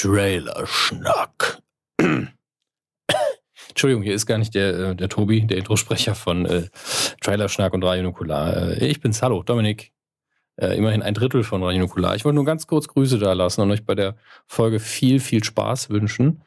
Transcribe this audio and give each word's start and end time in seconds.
Trailer-Schnack. 0.00 1.60
Entschuldigung, 3.68 4.04
hier 4.04 4.14
ist 4.14 4.26
gar 4.26 4.38
nicht 4.38 4.54
der, 4.54 4.74
äh, 4.78 4.94
der 4.94 5.08
Tobi, 5.08 5.44
der 5.44 5.58
Introsprecher 5.58 6.14
von 6.14 6.46
äh, 6.46 6.68
Trailer-Schnack 7.20 7.72
und 7.72 7.82
Radio 7.82 8.04
Nukular. 8.04 8.56
Äh, 8.80 8.86
ich 8.86 9.00
bin's, 9.00 9.20
hallo, 9.22 9.42
Dominik. 9.42 9.92
Äh, 10.54 10.76
immerhin 10.76 11.02
ein 11.02 11.14
Drittel 11.14 11.42
von 11.42 11.64
Radio 11.64 11.80
Nukular. 11.80 12.14
Ich 12.14 12.24
wollte 12.24 12.36
nur 12.36 12.44
ganz 12.44 12.68
kurz 12.68 12.86
Grüße 12.86 13.18
da 13.18 13.32
lassen 13.32 13.60
und 13.62 13.72
euch 13.72 13.84
bei 13.84 13.96
der 13.96 14.14
Folge 14.46 14.78
viel, 14.78 15.18
viel 15.18 15.42
Spaß 15.42 15.90
wünschen 15.90 16.44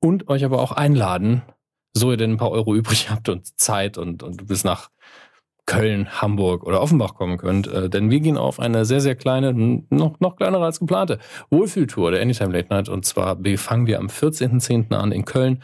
und 0.00 0.28
euch 0.28 0.44
aber 0.44 0.60
auch 0.60 0.72
einladen, 0.72 1.40
so 1.94 2.10
ihr 2.10 2.18
denn 2.18 2.32
ein 2.32 2.38
paar 2.38 2.50
Euro 2.50 2.74
übrig 2.74 3.08
habt 3.08 3.30
und 3.30 3.58
Zeit 3.58 3.96
und, 3.96 4.22
und 4.22 4.46
bis 4.46 4.62
nach 4.62 4.90
Köln, 5.70 6.20
Hamburg 6.20 6.64
oder 6.64 6.82
Offenbach 6.82 7.14
kommen 7.14 7.38
könnt. 7.38 7.68
Äh, 7.68 7.88
denn 7.88 8.10
wir 8.10 8.18
gehen 8.18 8.36
auf 8.36 8.58
eine 8.58 8.84
sehr, 8.84 9.00
sehr 9.00 9.14
kleine, 9.14 9.52
noch, 9.54 10.18
noch 10.18 10.34
kleinere 10.34 10.64
als 10.64 10.80
geplante 10.80 11.20
Wohlfühltour 11.48 12.10
der 12.10 12.22
Anytime 12.22 12.52
Late 12.52 12.70
Night. 12.70 12.88
Und 12.88 13.04
zwar 13.04 13.38
fangen 13.56 13.86
wir 13.86 14.00
am 14.00 14.08
14.10. 14.08 14.92
an 14.92 15.12
in 15.12 15.24
Köln, 15.24 15.62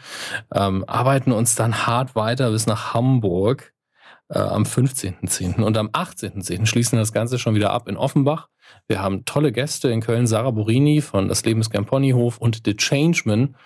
ähm, 0.53 0.85
arbeiten 0.87 1.33
uns 1.33 1.55
dann 1.55 1.85
hart 1.85 2.15
weiter 2.15 2.51
bis 2.51 2.67
nach 2.67 2.93
Hamburg 2.93 3.73
äh, 4.29 4.39
am 4.39 4.63
15.10. 4.63 5.61
Und 5.61 5.77
am 5.77 5.89
18.10. 5.89 6.67
schließen 6.67 6.97
das 6.97 7.11
Ganze 7.11 7.37
schon 7.37 7.55
wieder 7.55 7.71
ab 7.71 7.89
in 7.89 7.97
Offenbach. 7.97 8.47
Wir 8.87 9.01
haben 9.01 9.25
tolle 9.25 9.51
Gäste 9.51 9.89
in 9.89 9.99
Köln, 9.99 10.25
Sarah 10.25 10.51
Borini 10.51 11.01
von 11.01 11.27
Das 11.27 11.43
Leben 11.43 11.59
ist 11.59 11.69
kein 11.69 11.85
Ponyhof 11.85 12.37
und 12.37 12.61
The 12.63 12.77
Changeman, 12.77 13.57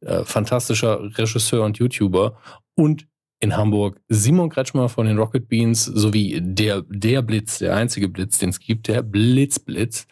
äh, 0.00 0.24
fantastischer 0.24 1.00
Regisseur 1.18 1.66
und 1.66 1.76
YouTuber. 1.76 2.38
Und 2.74 3.06
in 3.42 3.56
Hamburg 3.56 4.00
Simon 4.08 4.50
Kretschmer 4.50 4.88
von 4.88 5.04
den 5.04 5.18
Rocket 5.18 5.48
Beans 5.48 5.84
sowie 5.84 6.40
der, 6.40 6.82
der 6.82 7.22
Blitz, 7.22 7.58
der 7.58 7.74
einzige 7.74 8.08
Blitz, 8.08 8.38
den 8.38 8.50
es 8.50 8.60
gibt, 8.60 8.86
der 8.86 9.02
Blitzblitz. 9.02 10.06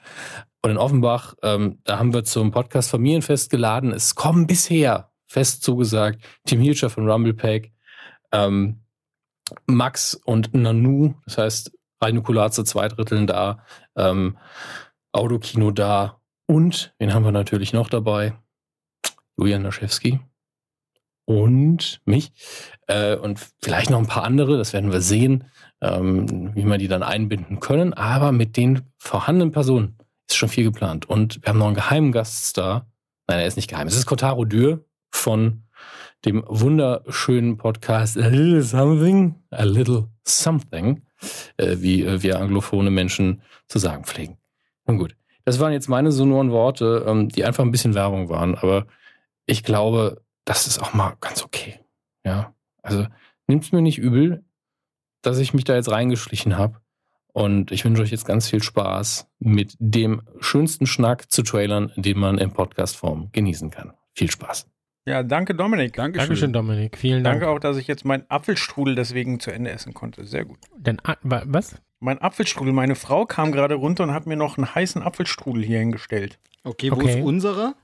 Und 0.62 0.72
in 0.72 0.76
Offenbach, 0.76 1.36
ähm, 1.42 1.78
da 1.84 1.98
haben 1.98 2.12
wir 2.12 2.24
zum 2.24 2.50
Podcast 2.50 2.90
Familienfest 2.90 3.48
geladen. 3.48 3.92
Es 3.92 4.16
kommen 4.16 4.48
bisher 4.48 5.12
fest 5.26 5.62
zugesagt 5.62 6.20
Tim 6.44 6.60
Hilscher 6.60 6.90
von 6.90 7.08
Rumblepack, 7.08 7.70
ähm, 8.32 8.80
Max 9.66 10.14
und 10.14 10.52
Nanu, 10.52 11.14
das 11.24 11.38
heißt 11.38 11.72
Rhinokular 12.02 12.50
zu 12.50 12.64
zwei 12.64 12.88
Dritteln 12.88 13.28
da, 13.28 13.64
ähm, 13.96 14.38
Autokino 15.12 15.70
da 15.70 16.20
und 16.46 16.94
wen 16.98 17.14
haben 17.14 17.24
wir 17.24 17.32
natürlich 17.32 17.72
noch 17.72 17.88
dabei? 17.88 18.34
Julian 19.36 19.62
Naschewski 19.62 20.18
und 21.30 22.00
mich 22.06 22.32
äh, 22.88 23.14
und 23.14 23.38
vielleicht 23.62 23.88
noch 23.88 24.00
ein 24.00 24.08
paar 24.08 24.24
andere, 24.24 24.58
das 24.58 24.72
werden 24.72 24.90
wir 24.90 25.00
sehen, 25.00 25.44
ähm, 25.80 26.52
wie 26.56 26.64
wir 26.64 26.76
die 26.76 26.88
dann 26.88 27.04
einbinden 27.04 27.60
können. 27.60 27.94
Aber 27.94 28.32
mit 28.32 28.56
den 28.56 28.82
vorhandenen 28.98 29.52
Personen 29.52 29.96
ist 30.28 30.36
schon 30.36 30.48
viel 30.48 30.64
geplant. 30.64 31.08
Und 31.08 31.40
wir 31.40 31.50
haben 31.50 31.60
noch 31.60 31.66
einen 31.66 31.76
geheimen 31.76 32.10
Gaststar. 32.10 32.90
Nein, 33.28 33.38
er 33.38 33.46
ist 33.46 33.54
nicht 33.54 33.70
geheim. 33.70 33.86
Es 33.86 33.94
ist 33.94 34.06
Kotaro 34.06 34.44
Dürr 34.44 34.84
von 35.08 35.62
dem 36.24 36.42
wunderschönen 36.48 37.58
Podcast 37.58 38.18
A 38.18 38.26
Little 38.26 38.62
Something, 38.62 39.36
A 39.50 39.62
Little 39.62 40.08
Something, 40.24 41.02
äh, 41.58 41.76
wie 41.78 42.02
äh, 42.02 42.24
wir 42.24 42.40
anglophone 42.40 42.92
Menschen 42.92 43.42
zu 43.68 43.78
sagen 43.78 44.02
pflegen. 44.02 44.36
Nun 44.84 44.98
gut, 44.98 45.14
das 45.44 45.60
waren 45.60 45.72
jetzt 45.72 45.88
meine 45.88 46.10
sonoren 46.10 46.50
Worte, 46.50 47.04
ähm, 47.06 47.28
die 47.28 47.44
einfach 47.44 47.62
ein 47.62 47.70
bisschen 47.70 47.94
Werbung 47.94 48.28
waren. 48.28 48.56
Aber 48.56 48.88
ich 49.46 49.62
glaube, 49.62 50.22
das 50.50 50.66
ist 50.66 50.82
auch 50.82 50.94
mal 50.94 51.16
ganz 51.20 51.44
okay. 51.44 51.78
Ja, 52.26 52.52
also 52.82 53.06
nimmt's 53.46 53.70
mir 53.70 53.82
nicht 53.82 53.98
übel, 53.98 54.44
dass 55.22 55.38
ich 55.38 55.54
mich 55.54 55.62
da 55.62 55.76
jetzt 55.76 55.92
reingeschlichen 55.92 56.58
habe. 56.58 56.80
Und 57.32 57.70
ich 57.70 57.84
wünsche 57.84 58.02
euch 58.02 58.10
jetzt 58.10 58.24
ganz 58.24 58.48
viel 58.48 58.60
Spaß 58.60 59.28
mit 59.38 59.76
dem 59.78 60.22
schönsten 60.40 60.86
Schnack 60.86 61.30
zu 61.30 61.44
Trailern, 61.44 61.92
den 61.94 62.18
man 62.18 62.38
in 62.38 62.50
Podcast-Form 62.50 63.28
genießen 63.30 63.70
kann. 63.70 63.92
Viel 64.12 64.28
Spaß. 64.28 64.66
Ja, 65.06 65.22
danke 65.22 65.54
Dominik. 65.54 65.92
Dankeschön. 65.92 66.26
Dankeschön, 66.26 66.52
Dominik. 66.52 66.98
Vielen 66.98 67.22
Dank. 67.22 67.42
Danke 67.42 67.54
auch, 67.54 67.60
dass 67.60 67.76
ich 67.76 67.86
jetzt 67.86 68.04
meinen 68.04 68.24
Apfelstrudel 68.28 68.96
deswegen 68.96 69.38
zu 69.38 69.52
Ende 69.52 69.70
essen 69.70 69.94
konnte. 69.94 70.24
Sehr 70.24 70.44
gut. 70.44 70.58
Denn, 70.76 71.00
was? 71.22 71.80
Mein 72.00 72.18
Apfelstrudel. 72.18 72.72
Meine 72.72 72.96
Frau 72.96 73.24
kam 73.24 73.52
gerade 73.52 73.76
runter 73.76 74.02
und 74.02 74.12
hat 74.12 74.26
mir 74.26 74.36
noch 74.36 74.58
einen 74.58 74.74
heißen 74.74 75.00
Apfelstrudel 75.00 75.62
hier 75.62 75.78
hingestellt. 75.78 76.40
Okay, 76.64 76.90
wo 76.90 76.96
okay. 76.96 77.20
ist 77.20 77.24
unserer? 77.24 77.76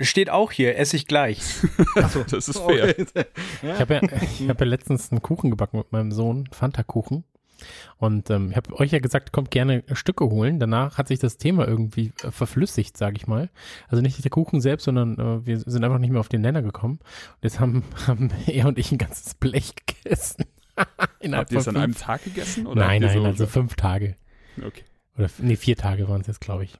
Steht 0.00 0.30
auch 0.30 0.50
hier, 0.50 0.76
esse 0.78 0.96
ich 0.96 1.06
gleich. 1.06 1.40
Achso, 1.96 2.24
das 2.24 2.48
ist 2.48 2.58
fair. 2.58 2.94
Okay. 2.98 3.26
Ich 3.62 3.80
habe 3.80 3.94
ja, 3.94 4.48
hab 4.48 4.60
ja 4.60 4.66
letztens 4.66 5.12
einen 5.12 5.22
Kuchen 5.22 5.50
gebacken 5.50 5.78
mit 5.78 5.92
meinem 5.92 6.12
Sohn, 6.12 6.48
Fanta-Kuchen. 6.50 7.24
Und 7.98 8.30
ähm, 8.30 8.50
ich 8.50 8.56
habe 8.56 8.74
euch 8.78 8.90
ja 8.90 8.98
gesagt, 8.98 9.32
kommt 9.32 9.50
gerne 9.50 9.84
Stücke 9.92 10.24
holen. 10.24 10.58
Danach 10.58 10.98
hat 10.98 11.08
sich 11.08 11.18
das 11.18 11.36
Thema 11.36 11.66
irgendwie 11.66 12.12
äh, 12.22 12.30
verflüssigt, 12.30 12.96
sage 12.96 13.16
ich 13.16 13.26
mal. 13.26 13.50
Also 13.88 14.02
nicht 14.02 14.22
der 14.22 14.30
Kuchen 14.30 14.60
selbst, 14.60 14.84
sondern 14.84 15.18
äh, 15.18 15.46
wir 15.46 15.58
sind 15.60 15.84
einfach 15.84 15.98
nicht 15.98 16.10
mehr 16.10 16.20
auf 16.20 16.28
den 16.28 16.40
Nenner 16.40 16.62
gekommen. 16.62 16.98
Und 17.00 17.42
jetzt 17.42 17.60
haben, 17.60 17.84
haben 18.06 18.30
er 18.46 18.66
und 18.66 18.78
ich 18.78 18.92
ein 18.92 18.98
ganzes 18.98 19.34
Blech 19.34 19.74
gegessen. 19.86 20.46
Habt 20.76 21.52
ihr 21.52 21.58
es 21.58 21.68
an 21.68 21.76
einem 21.76 21.94
Tag 21.94 22.24
gegessen? 22.24 22.66
Oder 22.66 22.86
nein, 22.86 23.02
nein, 23.02 23.12
so 23.12 23.24
also 23.24 23.46
fünf 23.46 23.76
Tage. 23.76 24.16
Okay. 24.58 24.82
Oder 25.16 25.28
nee, 25.38 25.56
vier 25.56 25.76
Tage 25.76 26.08
waren 26.08 26.22
es 26.22 26.26
jetzt, 26.26 26.40
glaube 26.40 26.64
ich. 26.64 26.78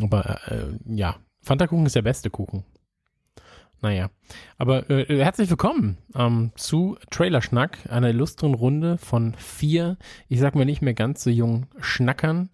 Aber 0.00 0.38
äh, 0.46 0.66
ja, 0.86 1.16
Fanta-Kuchen 1.42 1.86
ist 1.86 1.96
der 1.96 2.02
beste 2.02 2.30
Kuchen. 2.30 2.64
Naja, 3.82 4.10
aber 4.58 4.90
äh, 4.90 5.06
herzlich 5.24 5.48
willkommen 5.48 5.96
ähm, 6.14 6.52
zu 6.54 6.98
Trailerschnack, 7.10 7.90
einer 7.90 8.10
illustren 8.10 8.52
Runde 8.52 8.98
von 8.98 9.34
vier, 9.34 9.96
ich 10.28 10.38
sag 10.38 10.54
mal 10.54 10.66
nicht 10.66 10.82
mehr 10.82 10.92
ganz 10.92 11.22
so 11.22 11.30
jungen 11.30 11.66
Schnackern 11.78 12.50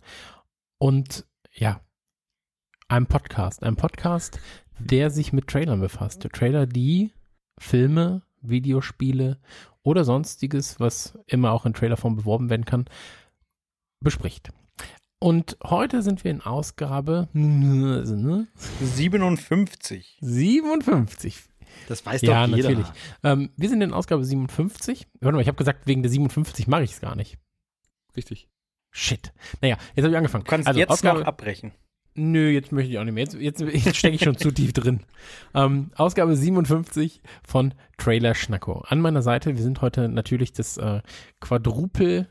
und 0.78 1.26
ja, 1.52 1.80
einem 2.86 3.06
Podcast, 3.06 3.64
einem 3.64 3.74
Podcast, 3.74 4.38
der 4.78 5.10
sich 5.10 5.32
mit 5.32 5.48
Trailern 5.48 5.80
befasst. 5.80 6.28
Trailer, 6.32 6.66
die 6.66 7.10
Filme, 7.58 8.22
Videospiele 8.40 9.40
oder 9.82 10.04
sonstiges, 10.04 10.78
was 10.78 11.18
immer 11.26 11.50
auch 11.50 11.66
in 11.66 11.74
Trailerform 11.74 12.14
beworben 12.14 12.50
werden 12.50 12.66
kann, 12.66 12.84
bespricht. 14.00 14.52
Und 15.18 15.56
heute 15.64 16.02
sind 16.02 16.24
wir 16.24 16.30
in 16.30 16.42
Ausgabe 16.42 17.28
57. 17.32 20.18
57. 20.20 21.42
Das 21.88 22.04
weiß 22.04 22.20
ja, 22.22 22.46
doch 22.46 22.54
jeder. 22.54 22.68
natürlich. 22.68 22.92
Ähm, 23.22 23.48
wir 23.56 23.70
sind 23.70 23.80
in 23.80 23.94
Ausgabe 23.94 24.22
57. 24.24 25.06
Warte 25.20 25.36
mal, 25.36 25.40
ich 25.40 25.48
habe 25.48 25.56
gesagt, 25.56 25.86
wegen 25.86 26.02
der 26.02 26.10
57 26.10 26.66
mache 26.66 26.82
ich 26.82 26.90
es 26.92 27.00
gar 27.00 27.16
nicht. 27.16 27.38
Richtig. 28.14 28.50
Shit. 28.90 29.32
Naja, 29.62 29.78
jetzt 29.94 30.04
habe 30.04 30.12
ich 30.12 30.18
angefangen. 30.18 30.44
Du 30.44 30.50
kannst 30.50 30.68
also, 30.68 30.80
jetzt 30.80 30.90
Ausgabe, 30.90 31.20
noch 31.20 31.26
abbrechen. 31.26 31.72
Nö, 32.14 32.50
jetzt 32.50 32.72
möchte 32.72 32.90
ich 32.90 32.98
auch 32.98 33.04
nicht 33.04 33.14
mehr. 33.14 33.24
Jetzt, 33.24 33.34
jetzt, 33.34 33.60
jetzt 33.60 33.96
stecke 33.96 34.16
ich 34.16 34.22
schon 34.22 34.36
zu 34.36 34.50
tief 34.50 34.74
drin. 34.74 35.00
Ähm, 35.54 35.92
Ausgabe 35.96 36.36
57 36.36 37.22
von 37.46 37.72
Trailer 37.98 38.34
Schnacko. 38.34 38.84
An 38.86 39.00
meiner 39.00 39.22
Seite, 39.22 39.56
wir 39.56 39.62
sind 39.62 39.80
heute 39.80 40.08
natürlich 40.08 40.52
das 40.52 40.76
äh, 40.76 41.00
Quadrupel. 41.40 42.28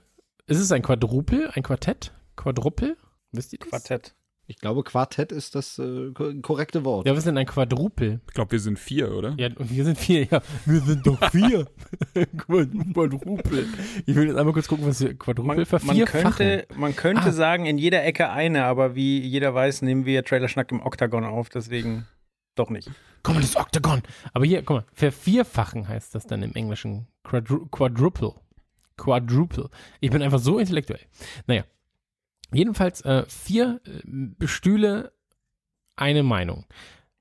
Ist 0.47 0.59
es 0.59 0.71
ein 0.71 0.83
Quadrupel, 0.83 1.49
ein 1.53 1.63
Quartett? 1.63 2.11
Quadruppel? 2.35 2.97
Wisst 3.31 3.53
ihr 3.53 3.59
das? 3.59 3.69
Quartett. 3.69 4.15
Ich 4.47 4.57
glaube, 4.57 4.83
Quartett 4.83 5.31
ist 5.31 5.55
das 5.55 5.79
äh, 5.79 6.11
korrekte 6.11 6.85
Wort. 6.85 7.07
Ja, 7.07 7.13
was 7.13 7.19
ist 7.19 7.27
denn 7.27 7.37
ein 7.37 7.47
Quadrupel? 7.47 8.21
Ich 8.27 8.33
glaube, 8.35 8.51
wir 8.51 8.59
sind 8.59 8.77
vier, 8.77 9.11
oder? 9.11 9.33
Ja, 9.37 9.49
wir 9.57 9.83
sind 9.83 9.97
vier, 9.97 10.25
ja. 10.25 10.41
Wir 10.65 10.81
sind 10.81 11.07
doch 11.07 11.31
vier. 11.31 11.65
Quadrupel. 12.37 13.67
Ich 14.05 14.15
will 14.15 14.27
jetzt 14.27 14.37
einmal 14.37 14.53
kurz 14.53 14.67
gucken, 14.67 14.85
was 14.85 14.99
Quadrupel 15.17 15.65
man, 15.65 15.65
man 15.83 16.05
könnte, 16.05 16.67
man 16.75 16.95
könnte 16.95 17.29
ah. 17.29 17.31
sagen, 17.31 17.65
in 17.65 17.79
jeder 17.79 18.03
Ecke 18.03 18.29
eine, 18.29 18.65
aber 18.65 18.93
wie 18.93 19.19
jeder 19.19 19.55
weiß, 19.55 19.81
nehmen 19.81 20.05
wir 20.05 20.23
Trailer 20.23 20.47
Schnack 20.47 20.71
im 20.71 20.81
Oktagon 20.81 21.23
auf, 21.23 21.49
deswegen 21.49 22.05
doch 22.53 22.69
nicht. 22.69 22.91
Komm 23.23 23.35
mal, 23.35 23.41
das 23.41 23.55
Oktagon. 23.55 24.03
Aber 24.33 24.45
hier, 24.45 24.61
guck 24.61 24.77
mal, 24.77 24.85
vervierfachen 24.93 25.87
heißt 25.87 26.13
das 26.13 26.27
dann 26.27 26.43
im 26.43 26.53
Englischen. 26.53 27.07
Quadru 27.23 27.65
Quadruple. 27.65 28.35
Quadruple. 28.97 29.69
Ich 29.99 30.11
bin 30.11 30.21
einfach 30.21 30.39
so 30.39 30.59
intellektuell. 30.59 31.01
Naja, 31.47 31.63
Jedenfalls 32.53 33.01
äh, 33.01 33.23
vier 33.27 33.81
äh, 33.85 34.47
Stühle, 34.47 35.13
eine 35.95 36.23
Meinung. 36.23 36.65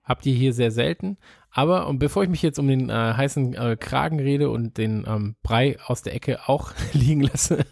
Habt 0.03 0.27
ihr 0.27 0.35
hier 0.35 0.53
sehr 0.53 0.71
selten. 0.71 1.17
Aber 1.51 1.87
und 1.87 1.99
bevor 1.99 2.25
ich 2.25 2.29
mich 2.29 2.43
jetzt 2.43 2.59
um 2.59 2.67
den 2.67 2.91
äh, 2.91 2.93
heißen 2.93 3.55
äh, 3.55 3.77
Kragen 3.79 4.19
rede 4.19 4.51
und 4.51 4.77
den 4.77 5.05
ähm, 5.07 5.37
Brei 5.43 5.79
aus 5.87 6.03
der 6.03 6.15
Ecke 6.15 6.49
auch 6.49 6.73
liegen 6.93 7.23
lasse. 7.23 7.65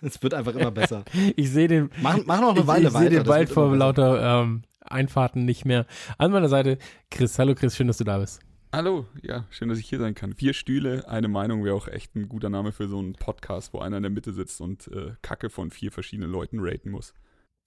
es 0.00 0.22
wird 0.22 0.34
einfach 0.34 0.54
immer 0.54 0.70
besser. 0.70 1.04
ich 1.36 1.50
sehe 1.50 1.68
den. 1.68 1.90
Mach, 2.00 2.18
mach 2.24 2.40
noch 2.40 2.56
eine 2.56 2.66
Weile 2.66 2.88
ich, 2.88 2.94
ich 2.94 2.98
sehe 2.98 3.10
den 3.10 3.24
bald 3.24 3.50
vor 3.50 3.76
lauter 3.76 4.42
ähm, 4.42 4.62
Einfahrten 4.80 5.44
nicht 5.44 5.64
mehr. 5.64 5.86
An 6.16 6.32
meiner 6.32 6.48
Seite 6.48 6.78
Chris. 7.10 7.38
Hallo 7.38 7.54
Chris, 7.54 7.76
schön, 7.76 7.86
dass 7.88 7.98
du 7.98 8.04
da 8.04 8.18
bist. 8.18 8.40
Hallo, 8.70 9.06
ja, 9.22 9.46
schön, 9.48 9.70
dass 9.70 9.78
ich 9.78 9.88
hier 9.88 9.98
sein 9.98 10.14
kann. 10.14 10.34
Vier 10.34 10.52
Stühle, 10.52 11.08
eine 11.08 11.28
Meinung 11.28 11.64
wäre 11.64 11.74
auch 11.74 11.88
echt 11.88 12.14
ein 12.14 12.28
guter 12.28 12.50
Name 12.50 12.70
für 12.70 12.86
so 12.86 12.98
einen 12.98 13.14
Podcast, 13.14 13.72
wo 13.72 13.78
einer 13.78 13.96
in 13.96 14.02
der 14.02 14.12
Mitte 14.12 14.34
sitzt 14.34 14.60
und 14.60 14.88
äh, 14.88 15.12
Kacke 15.22 15.48
von 15.48 15.70
vier 15.70 15.90
verschiedenen 15.90 16.30
Leuten 16.30 16.58
raten 16.60 16.90
muss. 16.90 17.14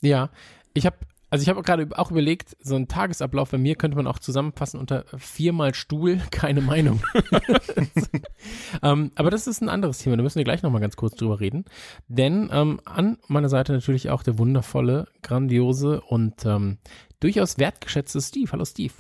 Ja, 0.01 0.30
ich 0.75 0.86
habe 0.86 0.98
Also 1.31 1.42
ich 1.42 1.50
habe 1.50 1.63
gerade 1.63 1.88
auch 1.98 2.12
überlegt, 2.12 2.56
so 2.62 2.75
ein 2.75 2.88
Tagesablauf 2.88 3.50
bei 3.50 3.57
mir 3.57 3.75
könnte 3.75 3.98
man 3.98 4.06
auch 4.06 4.19
zusammenfassen 4.19 4.80
unter 4.80 5.06
viermal 5.18 5.74
Stuhl, 5.74 6.21
keine 6.31 6.62
Meinung. 6.62 7.01
ähm, 8.83 9.12
aber 9.15 9.31
das 9.31 9.47
ist 9.47 9.62
ein 9.62 9.69
anderes 9.69 9.97
Thema, 9.97 10.18
da 10.18 10.24
müssen 10.24 10.38
wir 10.38 10.44
gleich 10.44 10.62
nochmal 10.62 10.81
ganz 10.81 10.97
kurz 10.97 11.15
drüber 11.15 11.39
reden. 11.39 11.65
Denn 12.09 12.47
ähm, 12.54 12.80
an 12.86 13.18
meiner 13.27 13.50
Seite 13.50 13.74
natürlich 13.74 14.12
auch 14.12 14.21
der 14.21 14.38
wundervolle, 14.38 15.07
grandiose 15.24 16.00
und 16.01 16.45
ähm, 16.45 16.77
durchaus 17.19 17.57
wertgeschätzte 17.57 18.21
Steve. 18.21 18.51
Hallo 18.51 18.65
Steve. 18.65 18.94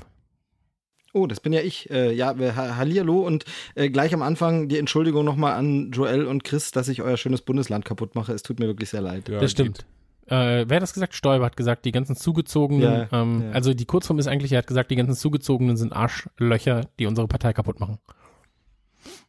Oh, 1.13 1.27
das 1.27 1.39
bin 1.39 1.53
ja 1.53 1.61
ich. 1.61 1.89
Äh, 1.89 2.13
ja, 2.13 2.35
Hallihallo 2.37 3.19
und 3.19 3.45
äh, 3.75 3.89
gleich 3.89 4.13
am 4.13 4.21
Anfang 4.21 4.69
die 4.69 4.77
Entschuldigung 4.77 5.25
nochmal 5.25 5.53
an 5.53 5.91
Joel 5.91 6.25
und 6.25 6.43
Chris, 6.43 6.71
dass 6.71 6.87
ich 6.87 7.01
euer 7.01 7.17
schönes 7.17 7.41
Bundesland 7.41 7.85
kaputt 7.85 8.15
mache. 8.15 8.33
Es 8.33 8.43
tut 8.43 8.59
mir 8.59 8.67
wirklich 8.67 8.89
sehr 8.89 9.01
leid. 9.01 9.27
Ja, 9.29 9.39
das 9.39 9.51
stimmt. 9.51 9.85
Äh, 10.27 10.65
wer 10.67 10.77
hat 10.77 10.83
das 10.83 10.93
gesagt? 10.93 11.13
Stoiber 11.13 11.45
hat 11.45 11.57
gesagt, 11.57 11.83
die 11.83 11.91
ganzen 11.91 12.15
zugezogenen, 12.15 12.81
ja, 12.83 13.07
ähm, 13.11 13.43
ja. 13.43 13.51
also 13.51 13.73
die 13.73 13.85
Kurzform 13.85 14.17
ist 14.19 14.27
eigentlich, 14.27 14.53
er 14.53 14.59
hat 14.59 14.67
gesagt, 14.67 14.89
die 14.89 14.95
ganzen 14.95 15.15
zugezogenen 15.15 15.75
sind 15.75 15.91
Arschlöcher, 15.91 16.87
die 16.99 17.05
unsere 17.05 17.27
Partei 17.27 17.51
kaputt 17.51 17.79
machen. 17.81 17.97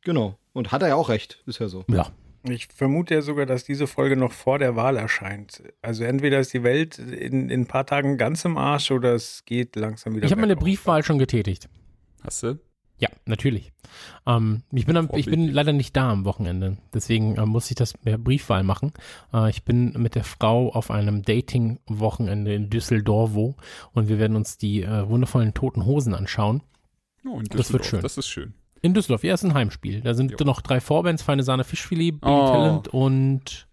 Genau. 0.02 0.38
Und 0.52 0.70
hat 0.70 0.82
er 0.82 0.88
ja 0.88 0.94
auch 0.94 1.08
recht, 1.08 1.42
ist 1.46 1.58
ja 1.58 1.68
so. 1.68 1.84
Ja. 1.88 2.08
Ich 2.48 2.68
vermute 2.74 3.14
ja 3.14 3.22
sogar, 3.22 3.46
dass 3.46 3.64
diese 3.64 3.86
Folge 3.86 4.16
noch 4.16 4.32
vor 4.32 4.58
der 4.58 4.74
Wahl 4.74 4.96
erscheint. 4.96 5.62
Also 5.80 6.04
entweder 6.04 6.40
ist 6.40 6.52
die 6.52 6.64
Welt 6.64 6.98
in, 6.98 7.50
in 7.50 7.62
ein 7.62 7.66
paar 7.66 7.86
Tagen 7.86 8.16
ganz 8.16 8.44
im 8.44 8.56
Arsch 8.56 8.90
oder 8.90 9.14
es 9.14 9.44
geht 9.44 9.76
langsam 9.76 10.14
wieder. 10.16 10.26
Ich 10.26 10.32
habe 10.32 10.40
meine 10.40 10.56
Briefwahl 10.56 11.04
schon 11.04 11.18
getätigt. 11.18 11.68
Hast 12.22 12.42
du? 12.42 12.58
Ja, 12.98 13.08
natürlich. 13.26 13.72
Ähm, 14.26 14.62
ich, 14.70 14.86
bin 14.86 14.96
am, 14.96 15.10
ich 15.14 15.26
bin 15.26 15.48
leider 15.48 15.72
nicht 15.72 15.96
da 15.96 16.10
am 16.10 16.24
Wochenende. 16.24 16.78
Deswegen 16.94 17.36
äh, 17.36 17.46
muss 17.46 17.68
ich 17.68 17.74
das 17.74 17.94
per 17.94 18.16
Briefwahl 18.16 18.62
machen. 18.62 18.92
Äh, 19.32 19.50
ich 19.50 19.64
bin 19.64 19.92
mit 19.98 20.14
der 20.14 20.22
Frau 20.22 20.72
auf 20.72 20.90
einem 20.90 21.22
Dating-Wochenende 21.22 22.54
in 22.54 22.70
Düsseldorf 22.70 23.34
und 23.92 24.08
wir 24.08 24.18
werden 24.18 24.36
uns 24.36 24.56
die 24.56 24.82
äh, 24.82 25.08
wundervollen 25.08 25.52
toten 25.52 25.84
Hosen 25.84 26.14
anschauen. 26.14 26.62
Oh, 27.24 27.40
in 27.40 27.46
das 27.46 27.72
wird 27.72 27.86
schön. 27.86 28.02
Das 28.02 28.18
ist 28.18 28.28
schön. 28.28 28.54
In 28.82 28.94
Düsseldorf, 28.94 29.22
ja, 29.22 29.32
ist 29.34 29.44
ein 29.44 29.54
Heimspiel. 29.54 30.00
Da 30.00 30.12
sind 30.12 30.32
jo. 30.38 30.44
noch 30.44 30.60
drei 30.60 30.80
Vorbands, 30.80 31.22
Feine 31.22 31.44
Sahne 31.44 31.62
Fischfilet, 31.62 32.20
Billy 32.20 32.32
oh. 32.32 32.46
Talent 32.46 32.88
und 32.88 33.68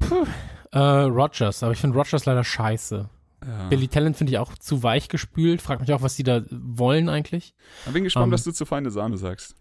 puh, 0.00 0.26
äh, 0.72 0.78
Rogers. 0.78 1.62
Aber 1.62 1.72
ich 1.72 1.78
finde 1.78 1.96
Rogers 1.96 2.26
leider 2.26 2.42
scheiße. 2.42 3.08
Ja. 3.46 3.68
Billy 3.68 3.86
Talent 3.86 4.16
finde 4.16 4.32
ich 4.32 4.38
auch 4.38 4.54
zu 4.58 4.82
weich 4.82 5.08
gespült. 5.08 5.62
Frag 5.62 5.80
mich 5.80 5.92
auch, 5.92 6.02
was 6.02 6.16
die 6.16 6.24
da 6.24 6.42
wollen 6.50 7.08
eigentlich. 7.08 7.54
Ich 7.86 7.92
bin 7.92 8.02
gespannt, 8.02 8.24
um, 8.24 8.30
ähm, 8.30 8.32
was 8.32 8.42
du 8.42 8.50
zu 8.50 8.66
Feine 8.66 8.90
Sahne 8.90 9.16
sagst. 9.16 9.54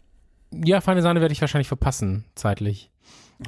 Ja, 0.51 0.81
Feine 0.81 1.03
Sahne 1.03 1.21
werde 1.21 1.33
ich 1.33 1.41
wahrscheinlich 1.41 1.67
verpassen, 1.67 2.25
zeitlich. 2.33 2.89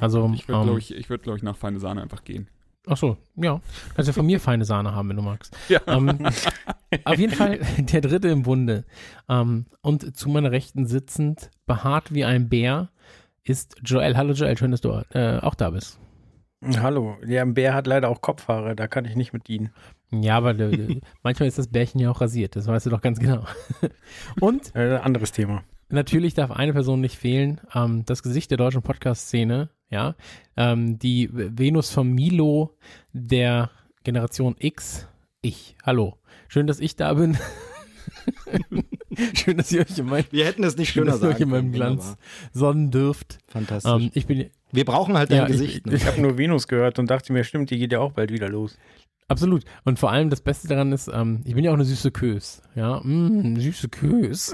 Also, 0.00 0.30
ich 0.34 0.46
würde, 0.46 0.60
um, 0.60 0.66
glaube 0.66 0.78
ich, 0.78 0.94
ich 0.94 1.10
würd, 1.10 1.22
glaub 1.22 1.36
ich, 1.36 1.42
nach 1.42 1.56
Feine 1.56 1.80
Sahne 1.80 2.02
einfach 2.02 2.22
gehen. 2.22 2.48
Ach 2.88 2.96
so, 2.96 3.18
ja. 3.36 3.60
Kannst 3.94 4.08
ja 4.08 4.14
von 4.14 4.24
mir 4.24 4.40
feine 4.40 4.64
Sahne 4.64 4.94
haben, 4.94 5.10
wenn 5.10 5.16
du 5.16 5.22
magst. 5.22 5.54
Ja. 5.68 5.80
Ähm, 5.86 6.26
auf 7.04 7.18
jeden 7.18 7.34
Fall 7.34 7.60
der 7.78 8.00
dritte 8.00 8.28
im 8.28 8.42
Bunde. 8.42 8.84
Ähm, 9.28 9.66
und 9.82 10.16
zu 10.16 10.30
meiner 10.30 10.50
Rechten 10.50 10.86
sitzend, 10.86 11.50
behaart 11.66 12.14
wie 12.14 12.24
ein 12.24 12.48
Bär, 12.48 12.88
ist 13.44 13.76
Joel. 13.84 14.16
Hallo 14.16 14.32
Joel, 14.32 14.56
schön, 14.56 14.70
dass 14.70 14.80
du 14.80 15.02
äh, 15.10 15.38
auch 15.38 15.54
da 15.54 15.70
bist. 15.70 15.98
Hallo. 16.80 17.16
Ja, 17.26 17.42
ein 17.42 17.54
Bär 17.54 17.74
hat 17.74 17.86
leider 17.86 18.08
auch 18.08 18.20
Kopfhaare, 18.20 18.74
da 18.74 18.88
kann 18.88 19.04
ich 19.04 19.16
nicht 19.16 19.32
mit 19.32 19.48
dienen. 19.48 19.70
Ja, 20.10 20.36
aber 20.38 20.54
manchmal 21.22 21.48
ist 21.48 21.58
das 21.58 21.68
Bärchen 21.68 22.00
ja 22.00 22.10
auch 22.10 22.20
rasiert, 22.20 22.56
das 22.56 22.66
weißt 22.66 22.86
du 22.86 22.90
doch 22.90 23.02
ganz 23.02 23.20
genau. 23.20 23.44
Und 24.40 24.74
äh, 24.74 24.96
anderes 24.96 25.32
Thema. 25.32 25.62
Natürlich 25.90 26.34
darf 26.34 26.50
eine 26.50 26.74
Person 26.74 27.00
nicht 27.00 27.16
fehlen, 27.16 27.62
ähm, 27.74 28.04
das 28.04 28.22
Gesicht 28.22 28.50
der 28.50 28.58
deutschen 28.58 28.82
Podcast-Szene, 28.82 29.70
ja, 29.88 30.16
ähm, 30.54 30.98
die 30.98 31.30
Venus 31.32 31.90
von 31.90 32.12
Milo 32.12 32.76
der 33.14 33.70
Generation 34.04 34.54
X, 34.58 35.08
ich. 35.40 35.76
Hallo, 35.82 36.18
schön, 36.48 36.66
dass 36.66 36.80
ich 36.80 36.96
da 36.96 37.14
bin. 37.14 37.38
schön, 39.34 39.56
dass 39.56 39.72
ihr 39.72 39.80
euch 39.80 39.98
in 39.98 40.06
meinem, 40.06 40.26
Wir 40.30 40.44
hätten 40.44 40.62
es 40.62 40.76
nicht 40.76 40.90
schöner 40.92 41.16
sagen 41.16 41.34
euch 41.34 41.40
in 41.40 41.48
meinem 41.48 41.72
Glanz 41.72 42.18
sonnen 42.52 42.90
dürft. 42.90 43.38
Fantastisch. 43.46 43.90
Ähm, 43.90 44.10
ich 44.12 44.26
bin, 44.26 44.50
Wir 44.70 44.84
brauchen 44.84 45.16
halt 45.16 45.30
dein 45.30 45.38
ja, 45.38 45.46
Gesicht. 45.46 45.78
Ich, 45.78 45.86
ne? 45.86 45.94
ich 45.94 46.04
habe 46.04 46.20
nur 46.20 46.36
Venus 46.36 46.68
gehört 46.68 46.98
und 46.98 47.08
dachte 47.08 47.32
mir, 47.32 47.44
stimmt, 47.44 47.70
die 47.70 47.78
geht 47.78 47.92
ja 47.92 48.00
auch 48.00 48.12
bald 48.12 48.30
wieder 48.30 48.50
los. 48.50 48.76
Absolut. 49.26 49.64
Und 49.84 49.98
vor 49.98 50.10
allem 50.10 50.28
das 50.28 50.42
Beste 50.42 50.68
daran 50.68 50.92
ist, 50.92 51.08
ähm, 51.08 51.40
ich 51.44 51.54
bin 51.54 51.64
ja 51.64 51.70
auch 51.70 51.76
eine 51.76 51.84
süße 51.84 52.10
Kös. 52.10 52.62
Ja, 52.74 53.00
mm, 53.00 53.56
süße 53.56 53.88
Kös. 53.88 54.52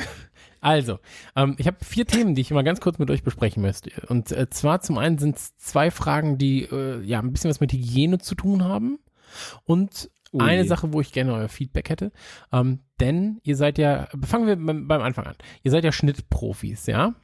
Also, 0.65 0.99
ähm, 1.37 1.57
ich 1.59 1.67
habe 1.67 1.77
vier 1.85 2.07
Themen, 2.07 2.35
die 2.35 2.41
ich 2.41 2.51
mal 2.51 2.65
ganz 2.65 2.81
kurz 2.81 2.99
mit 2.99 3.11
euch 3.11 3.23
besprechen 3.23 3.63
möchte. 3.63 3.91
Und 4.09 4.33
äh, 4.33 4.49
zwar 4.49 4.81
zum 4.81 4.97
einen 4.97 5.19
sind 5.19 5.37
es 5.37 5.55
zwei 5.59 5.91
Fragen, 5.91 6.39
die 6.39 6.63
äh, 6.63 7.03
ja 7.03 7.19
ein 7.19 7.33
bisschen 7.33 7.51
was 7.51 7.61
mit 7.61 7.75
Hygiene 7.75 8.17
zu 8.17 8.35
tun 8.35 8.65
haben. 8.65 8.99
Und 9.65 10.11
Ui. 10.33 10.41
eine 10.41 10.65
Sache, 10.65 10.95
wo 10.95 11.03
ich 11.03 11.13
gerne 11.13 11.35
euer 11.35 11.51
Feedback 11.51 11.91
hätte. 11.91 12.13
Ähm, 12.51 12.81
denn 12.99 13.41
ihr 13.43 13.57
seid 13.57 13.77
ja, 13.77 14.09
fangen 14.25 14.47
wir 14.47 14.57
beim, 14.57 14.89
beim 14.89 15.03
Anfang 15.03 15.27
an. 15.27 15.37
Ihr 15.63 15.71
seid 15.71 15.85
ja 15.85 15.93
Schnittprofis, 15.93 16.87
ja? 16.87 17.15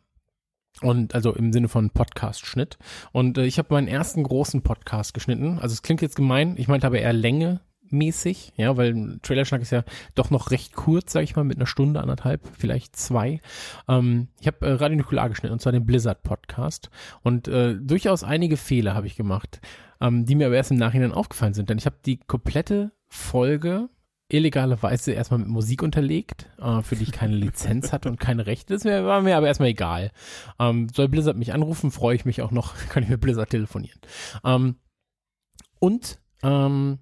Und 0.83 1.15
also 1.15 1.35
im 1.35 1.51
Sinne 1.55 1.69
von 1.69 1.89
Podcast-Schnitt. 1.89 2.77
Und 3.13 3.39
äh, 3.39 3.47
ich 3.47 3.57
habe 3.59 3.73
meinen 3.73 3.89
ersten 3.89 4.23
großen 4.23 4.61
Podcast 4.61 5.15
geschnitten. 5.15 5.59
Also 5.59 5.73
es 5.73 5.81
klingt 5.81 6.03
jetzt 6.03 6.15
gemein, 6.15 6.57
ich 6.59 6.69
meinte 6.69 6.87
aber 6.87 6.99
eher 6.99 7.15
Länge 7.15 7.63
mäßig, 7.93 8.53
ja, 8.57 8.77
weil 8.77 9.19
Trailerschnack 9.23 9.63
ist 9.63 9.71
ja 9.71 9.85
doch 10.15 10.31
noch 10.31 10.51
recht 10.51 10.75
kurz, 10.75 11.13
sag 11.13 11.23
ich 11.23 11.37
mal, 11.37 11.45
mit 11.45 11.57
einer 11.57 11.67
Stunde, 11.67 12.01
anderthalb, 12.01 12.43
vielleicht 12.59 12.97
zwei. 12.97 13.41
Ähm, 13.89 14.29
ich 14.41 14.47
habe 14.47 14.67
äh, 14.67 14.73
Radio 14.73 14.99
Nukular 14.99 15.29
geschnitten, 15.29 15.53
und 15.53 15.61
zwar 15.61 15.73
den 15.73 15.87
Blizzard-Podcast. 15.87 16.91
Und 17.23 17.49
äh, 17.49 17.77
durchaus 17.77 18.25
einige 18.25 18.57
Fehler 18.57 18.95
habe 18.95 19.07
ich 19.07 19.17
gemacht, 19.17 19.61
ähm, 20.01 20.27
die 20.27 20.35
mir 20.35 20.47
aber 20.47 20.57
erst 20.57 20.71
im 20.71 20.79
Nachhinein 20.79 21.13
aufgefallen 21.13 21.55
sind. 21.55 21.71
Denn 21.71 21.79
ich 21.79 21.87
habe 21.87 21.97
die 22.05 22.19
komplette 22.19 22.93
Folge 23.09 23.89
illegalerweise 24.33 25.13
erstmal 25.13 25.41
mit 25.41 25.49
Musik 25.49 25.83
unterlegt, 25.83 26.49
äh, 26.59 26.83
für 26.83 26.97
die 26.97 27.03
ich 27.05 27.13
keine 27.13 27.35
Lizenz 27.35 27.93
hatte 27.93 28.09
und 28.09 28.21
keine 28.21 28.47
Rechte. 28.47 28.75
Das 28.75 28.85
war 28.85 29.21
mir 29.21 29.37
aber 29.37 29.49
erstmal 29.49 29.71
egal. 29.71 30.13
Ähm, 30.59 30.89
soll 30.95 31.09
Blizzard 31.09 31.37
mich 31.37 31.53
anrufen, 31.53 31.91
freue 31.91 32.17
ich 32.17 32.25
mich 32.25 32.43
auch 32.43 32.51
noch, 32.51 32.75
kann 32.89 33.03
ich 33.03 33.09
mit 33.09 33.21
Blizzard 33.21 33.51
telefonieren. 33.51 34.01
Ähm, 34.45 34.77
und 35.79 36.21
ähm, 36.43 36.99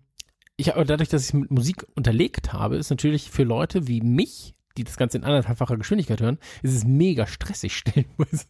ich, 0.58 0.66
dadurch, 0.66 1.08
dass 1.08 1.22
ich 1.22 1.28
es 1.28 1.34
mit 1.34 1.50
Musik 1.50 1.86
unterlegt 1.94 2.52
habe, 2.52 2.76
ist 2.76 2.90
natürlich 2.90 3.30
für 3.30 3.44
Leute 3.44 3.86
wie 3.86 4.00
mich, 4.00 4.54
die 4.76 4.84
das 4.84 4.96
Ganze 4.96 5.16
in 5.16 5.24
anderthalbfacher 5.24 5.76
Geschwindigkeit 5.76 6.20
hören, 6.20 6.38
ist 6.62 6.74
es 6.74 6.84
mega 6.84 7.26
stressig 7.26 7.76
stellenweise. 7.76 8.46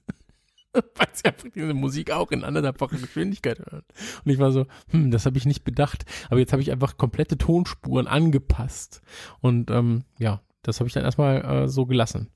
weil 0.72 1.08
sie 1.12 1.26
einfach 1.26 1.49
diese 1.55 1.75
Musik 1.75 2.10
auch 2.10 2.31
in 2.31 2.44
anderthalbfacher 2.44 2.96
Geschwindigkeit 2.96 3.58
hören. 3.58 3.82
Und 4.25 4.32
ich 4.32 4.38
war 4.38 4.52
so, 4.52 4.66
hm, 4.88 5.10
das 5.10 5.26
habe 5.26 5.37
ich 5.37 5.44
nicht 5.44 5.64
bedacht. 5.64 6.06
Aber 6.31 6.40
jetzt 6.40 6.52
habe 6.52 6.62
ich 6.62 6.72
einfach 6.72 6.96
komplette 6.96 7.37
Tonspuren 7.37 8.06
angepasst. 8.06 9.02
Und 9.40 9.70
ähm, 9.70 10.05
ja, 10.19 10.40
das 10.62 10.81
habe 10.81 10.88
ich 10.88 10.94
dann 10.94 11.05
erstmal 11.05 11.44
äh, 11.44 11.69
so 11.69 11.84
gelassen. 11.84 12.31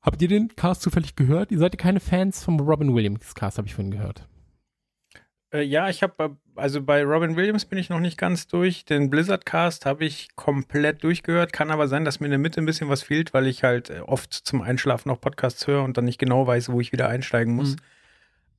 Habt 0.00 0.20
ihr 0.22 0.28
den 0.28 0.48
Cast 0.56 0.80
zufällig 0.80 1.14
gehört? 1.14 1.52
Ihr 1.52 1.58
seid 1.58 1.74
ja 1.74 1.78
keine 1.78 2.00
Fans 2.00 2.42
vom 2.42 2.58
Robin 2.58 2.94
Williams 2.94 3.34
Cast, 3.34 3.58
habe 3.58 3.68
ich 3.68 3.74
vorhin 3.74 3.92
gehört. 3.92 4.26
Äh, 5.52 5.62
ja, 5.62 5.88
ich 5.88 6.02
habe, 6.02 6.36
also 6.56 6.82
bei 6.82 7.04
Robin 7.04 7.36
Williams 7.36 7.66
bin 7.66 7.78
ich 7.78 7.90
noch 7.90 8.00
nicht 8.00 8.16
ganz 8.16 8.46
durch. 8.46 8.84
Den 8.84 9.10
Blizzard 9.10 9.44
Cast 9.44 9.86
habe 9.86 10.04
ich 10.04 10.28
komplett 10.34 11.04
durchgehört. 11.04 11.52
Kann 11.52 11.70
aber 11.70 11.88
sein, 11.88 12.04
dass 12.04 12.20
mir 12.20 12.26
in 12.26 12.32
der 12.32 12.38
Mitte 12.38 12.60
ein 12.60 12.66
bisschen 12.66 12.88
was 12.88 13.02
fehlt, 13.02 13.34
weil 13.34 13.46
ich 13.46 13.62
halt 13.62 13.90
äh, 13.90 14.00
oft 14.00 14.32
zum 14.32 14.62
Einschlafen 14.62 15.08
noch 15.08 15.20
Podcasts 15.20 15.66
höre 15.66 15.84
und 15.84 15.96
dann 15.96 16.06
nicht 16.06 16.18
genau 16.18 16.46
weiß, 16.46 16.70
wo 16.70 16.80
ich 16.80 16.92
wieder 16.92 17.08
einsteigen 17.08 17.54
muss. 17.54 17.72
Mhm. 17.72 17.80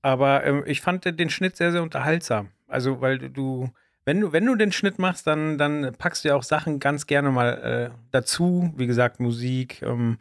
Aber 0.01 0.43
äh, 0.43 0.63
ich 0.69 0.81
fand 0.81 1.05
den 1.05 1.29
Schnitt 1.29 1.55
sehr, 1.55 1.71
sehr 1.71 1.81
unterhaltsam. 1.81 2.49
Also, 2.67 3.01
weil 3.01 3.17
du, 3.17 3.69
wenn 4.05 4.19
du, 4.19 4.31
wenn 4.31 4.45
du 4.45 4.55
den 4.55 4.71
Schnitt 4.71 4.99
machst, 4.99 5.25
dann, 5.25 5.57
dann 5.57 5.93
packst 5.97 6.23
du 6.23 6.29
ja 6.29 6.35
auch 6.35 6.43
Sachen 6.43 6.79
ganz 6.79 7.07
gerne 7.07 7.31
mal 7.31 7.91
äh, 7.93 7.97
dazu. 8.11 8.71
Wie 8.75 8.87
gesagt, 8.87 9.19
Musik, 9.19 9.81
ähm, 9.81 10.19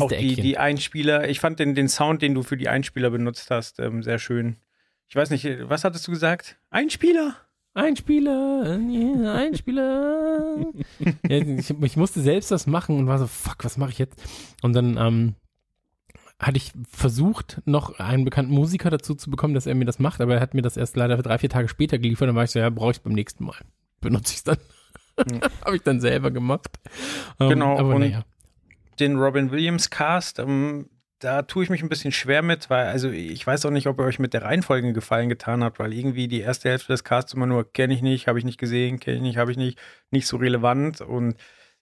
auch 0.00 0.10
die, 0.10 0.36
die 0.36 0.56
Einspieler. 0.56 1.28
Ich 1.28 1.40
fand 1.40 1.58
den, 1.58 1.74
den 1.74 1.88
Sound, 1.88 2.22
den 2.22 2.34
du 2.34 2.42
für 2.42 2.56
die 2.56 2.68
Einspieler 2.68 3.10
benutzt 3.10 3.50
hast, 3.50 3.80
ähm, 3.80 4.02
sehr 4.02 4.18
schön. 4.18 4.56
Ich 5.08 5.16
weiß 5.16 5.30
nicht, 5.30 5.46
was 5.68 5.84
hattest 5.84 6.06
du 6.06 6.12
gesagt? 6.12 6.58
Ein 6.70 6.90
Spieler? 6.90 7.36
Ein 7.74 7.96
Spieler, 7.96 8.62
ein 8.64 9.54
Spieler. 9.54 10.66
ja, 11.28 11.36
ich, 11.36 11.70
ich, 11.70 11.96
musste 11.96 12.20
selbst 12.20 12.50
das 12.50 12.66
machen 12.66 12.98
und 12.98 13.06
war 13.06 13.18
so, 13.18 13.26
fuck, 13.26 13.64
was 13.64 13.76
mache 13.78 13.90
ich 13.90 13.98
jetzt? 13.98 14.20
Und 14.62 14.74
dann 14.74 14.96
ähm, 14.96 15.34
hatte 16.38 16.56
ich 16.56 16.72
versucht, 16.90 17.62
noch 17.64 17.98
einen 17.98 18.24
bekannten 18.24 18.52
Musiker 18.52 18.90
dazu 18.90 19.14
zu 19.14 19.30
bekommen, 19.30 19.54
dass 19.54 19.66
er 19.66 19.74
mir 19.74 19.84
das 19.84 19.98
macht, 19.98 20.20
aber 20.20 20.34
er 20.34 20.40
hat 20.40 20.54
mir 20.54 20.62
das 20.62 20.76
erst 20.76 20.96
leider 20.96 21.16
drei, 21.18 21.38
vier 21.38 21.50
Tage 21.50 21.68
später 21.68 21.98
geliefert. 21.98 22.28
Dann 22.28 22.36
war 22.36 22.44
ich 22.44 22.50
so, 22.50 22.58
ja, 22.58 22.68
brauche 22.68 22.90
ich 22.90 23.00
beim 23.00 23.12
nächsten 23.12 23.44
Mal. 23.44 23.58
Benutze 24.00 24.32
ich 24.32 24.38
es 24.38 24.44
dann. 24.44 24.58
Habe 25.64 25.76
ich 25.76 25.82
dann 25.82 26.00
selber 26.00 26.30
gemacht. 26.30 26.78
Ähm, 27.40 27.48
genau, 27.48 27.78
aber 27.78 27.98
naja. 27.98 28.24
Den 29.00 29.16
Robin 29.16 29.50
Williams 29.50 29.88
Cast, 29.88 30.38
ähm, 30.38 30.90
da 31.18 31.42
tue 31.42 31.64
ich 31.64 31.70
mich 31.70 31.82
ein 31.82 31.88
bisschen 31.88 32.12
schwer 32.12 32.42
mit, 32.42 32.70
weil, 32.70 32.86
also 32.86 33.10
ich 33.10 33.44
weiß 33.44 33.66
auch 33.66 33.70
nicht, 33.70 33.86
ob 33.88 33.98
ihr 33.98 34.04
euch 34.04 34.18
mit 34.18 34.34
der 34.34 34.42
Reihenfolge 34.42 34.92
gefallen 34.92 35.28
getan 35.28 35.64
habt, 35.64 35.78
weil 35.78 35.92
irgendwie 35.92 36.28
die 36.28 36.40
erste 36.40 36.68
Hälfte 36.68 36.92
des 36.92 37.04
Casts 37.04 37.34
immer 37.34 37.46
nur 37.46 37.72
kenne 37.72 37.94
ich 37.94 38.02
nicht, 38.02 38.28
habe 38.28 38.38
ich 38.38 38.44
nicht 38.44 38.58
gesehen, 38.58 39.00
kenne 39.00 39.16
ich 39.16 39.22
nicht, 39.22 39.36
habe 39.36 39.50
ich 39.50 39.56
nicht, 39.56 39.78
nicht 40.10 40.26
so 40.28 40.36
relevant 40.36 41.00
und 41.00 41.36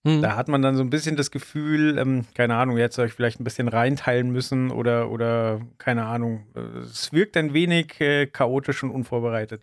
mhm. 0.05 0.23
da 0.23 0.37
hat 0.37 0.49
man 0.49 0.63
dann 0.63 0.77
so 0.77 0.83
ein 0.83 0.91
bisschen 0.91 1.17
das 1.17 1.31
Gefühl, 1.31 1.99
ähm, 1.99 2.25
keine 2.35 2.57
Ahnung, 2.57 2.79
ihr 2.79 2.85
hättet 2.85 2.99
euch 3.01 3.13
vielleicht 3.13 3.39
ein 3.39 3.45
bisschen 3.45 3.69
reinteilen 3.69 4.31
müssen 4.31 4.71
oder, 4.71 5.11
oder 5.11 5.61
keine 5.77 6.07
Ahnung, 6.07 6.47
es 6.81 7.13
wirkt 7.13 7.37
ein 7.37 7.53
wenig 7.53 8.01
äh, 8.01 8.27
chaotisch 8.27 8.83
und 8.83 8.91
unvorbereitet. 8.91 9.63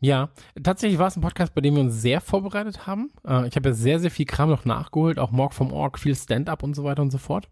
Ja, 0.00 0.30
tatsächlich 0.62 1.00
war 1.00 1.08
es 1.08 1.16
ein 1.16 1.22
Podcast, 1.22 1.54
bei 1.54 1.60
dem 1.60 1.74
wir 1.74 1.80
uns 1.80 2.00
sehr 2.00 2.20
vorbereitet 2.20 2.86
haben. 2.86 3.10
Äh, 3.26 3.48
ich 3.48 3.56
habe 3.56 3.70
ja 3.70 3.74
sehr, 3.74 3.98
sehr 3.98 4.12
viel 4.12 4.26
Kram 4.26 4.48
noch 4.48 4.64
nachgeholt, 4.64 5.18
auch 5.18 5.32
Morg 5.32 5.54
vom 5.54 5.72
Org, 5.72 5.98
viel 5.98 6.14
Stand-up 6.14 6.62
und 6.62 6.74
so 6.74 6.84
weiter 6.84 7.02
und 7.02 7.10
so 7.10 7.18
fort. 7.18 7.48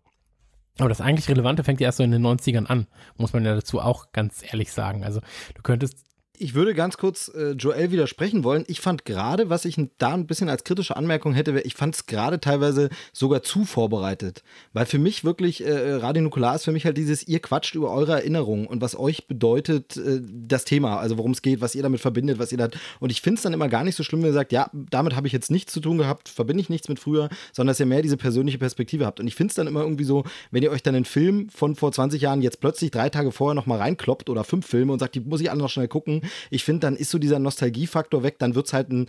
Aber 0.79 0.89
das 0.89 1.01
eigentlich 1.01 1.29
Relevante 1.29 1.65
fängt 1.65 1.81
ja 1.81 1.87
erst 1.87 1.99
so 1.99 2.05
in 2.05 2.11
den 2.11 2.25
90ern 2.25 2.67
an, 2.67 2.87
muss 3.17 3.33
man 3.33 3.45
ja 3.45 3.55
dazu 3.55 3.81
auch 3.81 4.13
ganz 4.13 4.43
ehrlich 4.43 4.73
sagen. 4.73 5.05
Also 5.05 5.21
du 5.55 5.63
könntest 5.63 6.05
ich 6.39 6.55
würde 6.55 6.75
ganz 6.75 6.97
kurz 6.97 7.29
äh, 7.29 7.53
Joel 7.53 7.91
widersprechen 7.91 8.45
wollen. 8.45 8.65
Ich 8.69 8.81
fand 8.81 9.05
gerade, 9.05 9.51
was 9.51 9.65
ich 9.65 9.77
da 9.99 10.15
ein 10.15 10.27
bisschen 10.27 10.49
als 10.49 10.65
kritische 10.65 10.97
Anmerkung 10.97 11.35
hätte, 11.35 11.61
ich 11.61 11.75
fand 11.75 11.95
es 11.95 12.07
gerade 12.07 12.41
teilweise 12.41 12.91
sogar 13.13 13.43
zu 13.43 13.65
vorbereitet. 13.65 14.43
Weil 14.73 14.87
für 14.87 14.99
mich 14.99 15.25
wirklich, 15.25 15.65
äh, 15.65 15.93
Radio 15.95 16.23
Nukular 16.23 16.55
ist 16.55 16.65
für 16.65 16.73
mich 16.73 16.85
halt 16.85 16.97
dieses, 16.97 17.27
ihr 17.27 17.41
quatscht 17.41 17.75
über 17.75 17.91
eure 17.91 18.13
Erinnerungen 18.13 18.67
und 18.67 18.81
was 18.81 18.99
euch 18.99 19.27
bedeutet 19.27 19.97
äh, 19.97 20.21
das 20.23 20.65
Thema, 20.65 20.99
also 20.99 21.19
worum 21.19 21.33
es 21.33 21.43
geht, 21.43 21.61
was 21.61 21.75
ihr 21.75 21.83
damit 21.83 22.01
verbindet, 22.01 22.39
was 22.39 22.53
ihr 22.53 22.59
da. 22.59 22.69
Und 23.01 23.11
ich 23.11 23.21
finde 23.21 23.39
es 23.39 23.43
dann 23.43 23.53
immer 23.53 23.69
gar 23.69 23.85
nicht 23.85 23.97
so 23.97 24.03
schlimm, 24.03 24.23
wenn 24.23 24.31
ihr 24.31 24.35
sagt, 24.35 24.53
ja, 24.53 24.71
damit 24.73 25.17
habe 25.17 25.27
ich 25.27 25.33
jetzt 25.33 25.51
nichts 25.51 25.73
zu 25.73 25.81
tun 25.81 25.99
gehabt, 25.99 26.29
verbinde 26.29 26.61
ich 26.61 26.69
nichts 26.69 26.89
mit 26.89 26.99
früher, 26.99 27.29
sondern 27.53 27.73
dass 27.73 27.81
ihr 27.81 27.87
mehr 27.87 28.03
diese 28.03 28.17
persönliche 28.17 28.59
Perspektive 28.59 29.07
habt. 29.07 29.21
Und 29.21 29.27
ich 29.27 29.35
finde 29.35 29.51
es 29.51 29.57
dann 29.57 29.67
immer 29.67 29.81
irgendwie 29.83 30.05
so, 30.05 30.25
wenn 30.51 30.63
ihr 30.63 30.71
euch 30.71 30.83
dann 30.83 30.95
einen 30.95 31.05
Film 31.05 31.49
von 31.51 31.75
vor 31.75 31.93
20 31.93 32.21
Jahren 32.21 32.43
jetzt 32.43 32.61
plötzlich 32.61 32.91
drei 32.91 33.09
Tage 33.09 33.33
vorher 33.33 33.55
nochmal 33.55 33.79
reinkloppt 33.79 34.31
oder 34.31 34.45
fünf 34.45 34.67
Filme 34.67 34.93
und 34.93 34.99
sagt, 34.99 35.15
die 35.15 35.21
muss 35.21 35.41
ich 35.41 35.51
alle 35.51 35.61
noch 35.61 35.71
schnell 35.71 35.89
gucken, 35.89 36.23
ich 36.51 36.65
finde, 36.65 36.81
dann 36.81 36.97
ist 36.97 37.11
so 37.11 37.19
dieser 37.19 37.39
Nostalgiefaktor 37.39 38.23
weg, 38.23 38.39
dann 38.39 38.55
wird 38.55 38.67
es 38.67 38.73
halt 38.73 38.91
ein 38.91 39.07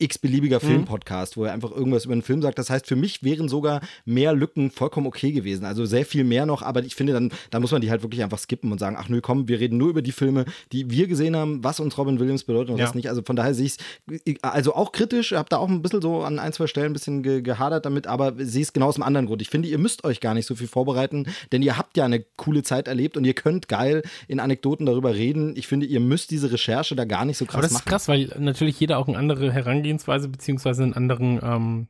x-beliebiger 0.00 0.58
mhm. 0.62 0.66
Filmpodcast, 0.66 1.36
wo 1.36 1.44
er 1.44 1.52
einfach 1.52 1.70
irgendwas 1.70 2.04
über 2.04 2.12
einen 2.12 2.22
Film 2.22 2.42
sagt. 2.42 2.58
Das 2.58 2.70
heißt, 2.70 2.86
für 2.86 2.96
mich 2.96 3.22
wären 3.22 3.48
sogar 3.48 3.80
mehr 4.04 4.32
Lücken 4.32 4.70
vollkommen 4.70 5.06
okay 5.06 5.32
gewesen. 5.32 5.64
Also 5.64 5.84
sehr 5.84 6.04
viel 6.04 6.24
mehr 6.24 6.46
noch, 6.46 6.62
aber 6.62 6.82
ich 6.82 6.94
finde, 6.94 7.12
dann, 7.12 7.30
da 7.50 7.60
muss 7.60 7.72
man 7.72 7.80
die 7.80 7.90
halt 7.90 8.02
wirklich 8.02 8.22
einfach 8.22 8.38
skippen 8.38 8.72
und 8.72 8.78
sagen, 8.78 8.96
ach 8.98 9.08
nö, 9.08 9.20
komm, 9.20 9.48
wir 9.48 9.60
reden 9.60 9.76
nur 9.76 9.90
über 9.90 10.02
die 10.02 10.12
Filme, 10.12 10.44
die 10.72 10.90
wir 10.90 11.06
gesehen 11.06 11.36
haben, 11.36 11.62
was 11.62 11.80
uns 11.80 11.96
Robin 11.98 12.18
Williams 12.18 12.44
bedeutet 12.44 12.70
und 12.70 12.78
ja. 12.78 12.86
was 12.86 12.94
nicht. 12.94 13.08
Also 13.08 13.22
von 13.22 13.36
daher 13.36 13.54
sehe 13.54 13.66
ich 13.66 13.76
es, 14.24 14.42
also 14.42 14.74
auch 14.74 14.92
kritisch, 14.92 15.32
habe 15.32 15.48
da 15.48 15.58
auch 15.58 15.68
ein 15.68 15.82
bisschen 15.82 16.02
so 16.02 16.22
an 16.22 16.38
ein, 16.38 16.52
zwei 16.52 16.66
Stellen 16.66 16.90
ein 16.90 16.92
bisschen 16.94 17.22
ge 17.22 17.42
gehadert 17.42 17.84
damit, 17.84 18.06
aber 18.06 18.34
sehe 18.38 18.62
es 18.62 18.72
genau 18.72 18.86
aus 18.86 18.96
einem 18.96 19.04
anderen 19.04 19.26
Grund. 19.26 19.42
Ich 19.42 19.50
finde, 19.50 19.68
ihr 19.68 19.78
müsst 19.78 20.04
euch 20.04 20.20
gar 20.20 20.34
nicht 20.34 20.46
so 20.46 20.54
viel 20.54 20.66
vorbereiten, 20.66 21.26
denn 21.52 21.62
ihr 21.62 21.76
habt 21.76 21.96
ja 21.96 22.04
eine 22.04 22.24
coole 22.36 22.62
Zeit 22.62 22.88
erlebt 22.88 23.16
und 23.16 23.24
ihr 23.24 23.34
könnt 23.34 23.68
geil 23.68 24.02
in 24.28 24.40
Anekdoten 24.40 24.86
darüber 24.86 25.14
reden. 25.14 25.54
Ich 25.56 25.66
finde, 25.66 25.86
ihr 25.86 26.00
müsst 26.00 26.30
diese 26.30 26.52
Recherche 26.52 26.96
da 26.96 27.04
gar 27.04 27.24
nicht 27.24 27.38
so 27.38 27.44
krass 27.44 27.54
machen. 27.54 27.64
Aber 27.64 27.72
das 27.72 27.80
ist 27.80 27.86
krass, 27.86 28.08
weil 28.08 28.30
natürlich 28.38 28.78
jeder 28.80 28.98
auch 28.98 29.08
eine 29.08 29.18
andere 29.18 29.52
Herangehensweise 29.52 29.89
Herangehensweise 29.90 30.28
beziehungsweise 30.28 30.82
einen 30.82 30.94
anderen 30.94 31.40
ähm, 31.42 31.88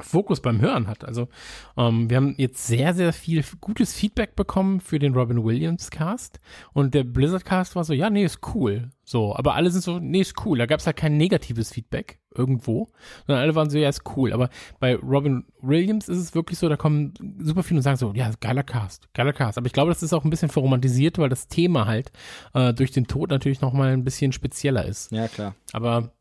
Fokus 0.00 0.40
beim 0.40 0.60
Hören 0.60 0.86
hat. 0.86 1.04
Also 1.04 1.28
ähm, 1.76 2.08
wir 2.08 2.18
haben 2.18 2.34
jetzt 2.38 2.66
sehr, 2.66 2.94
sehr 2.94 3.12
viel 3.12 3.44
gutes 3.60 3.94
Feedback 3.94 4.36
bekommen 4.36 4.80
für 4.80 5.00
den 5.00 5.14
Robin 5.14 5.42
Williams 5.42 5.90
Cast 5.90 6.38
und 6.72 6.94
der 6.94 7.02
Blizzard 7.02 7.44
Cast 7.44 7.74
war 7.74 7.82
so, 7.82 7.92
ja, 7.92 8.08
nee, 8.08 8.24
ist 8.24 8.38
cool. 8.54 8.90
So, 9.02 9.34
aber 9.34 9.54
alle 9.54 9.70
sind 9.70 9.82
so, 9.82 9.98
nee, 9.98 10.20
ist 10.20 10.34
cool. 10.44 10.58
Da 10.58 10.66
gab 10.66 10.78
es 10.78 10.86
halt 10.86 10.96
kein 10.96 11.16
negatives 11.16 11.72
Feedback 11.72 12.20
irgendwo, 12.32 12.88
sondern 13.26 13.42
alle 13.42 13.56
waren 13.56 13.70
so, 13.70 13.78
ja, 13.78 13.88
ist 13.88 14.02
cool. 14.16 14.32
Aber 14.32 14.50
bei 14.78 14.94
Robin 14.94 15.46
Williams 15.60 16.08
ist 16.08 16.18
es 16.18 16.34
wirklich 16.34 16.58
so, 16.60 16.68
da 16.68 16.76
kommen 16.76 17.14
super 17.40 17.64
viele 17.64 17.78
und 17.78 17.82
sagen 17.82 17.96
so, 17.96 18.12
ja, 18.14 18.30
geiler 18.38 18.62
Cast, 18.62 19.12
geiler 19.14 19.32
Cast. 19.32 19.58
Aber 19.58 19.66
ich 19.66 19.72
glaube, 19.72 19.90
das 19.90 20.04
ist 20.04 20.12
auch 20.12 20.22
ein 20.22 20.30
bisschen 20.30 20.50
verromantisiert, 20.50 21.18
weil 21.18 21.30
das 21.30 21.48
Thema 21.48 21.86
halt 21.86 22.12
äh, 22.54 22.72
durch 22.72 22.92
den 22.92 23.08
Tod 23.08 23.30
natürlich 23.30 23.62
nochmal 23.62 23.94
ein 23.94 24.04
bisschen 24.04 24.30
spezieller 24.30 24.84
ist. 24.84 25.10
Ja, 25.10 25.26
klar. 25.26 25.56
Aber 25.72 26.12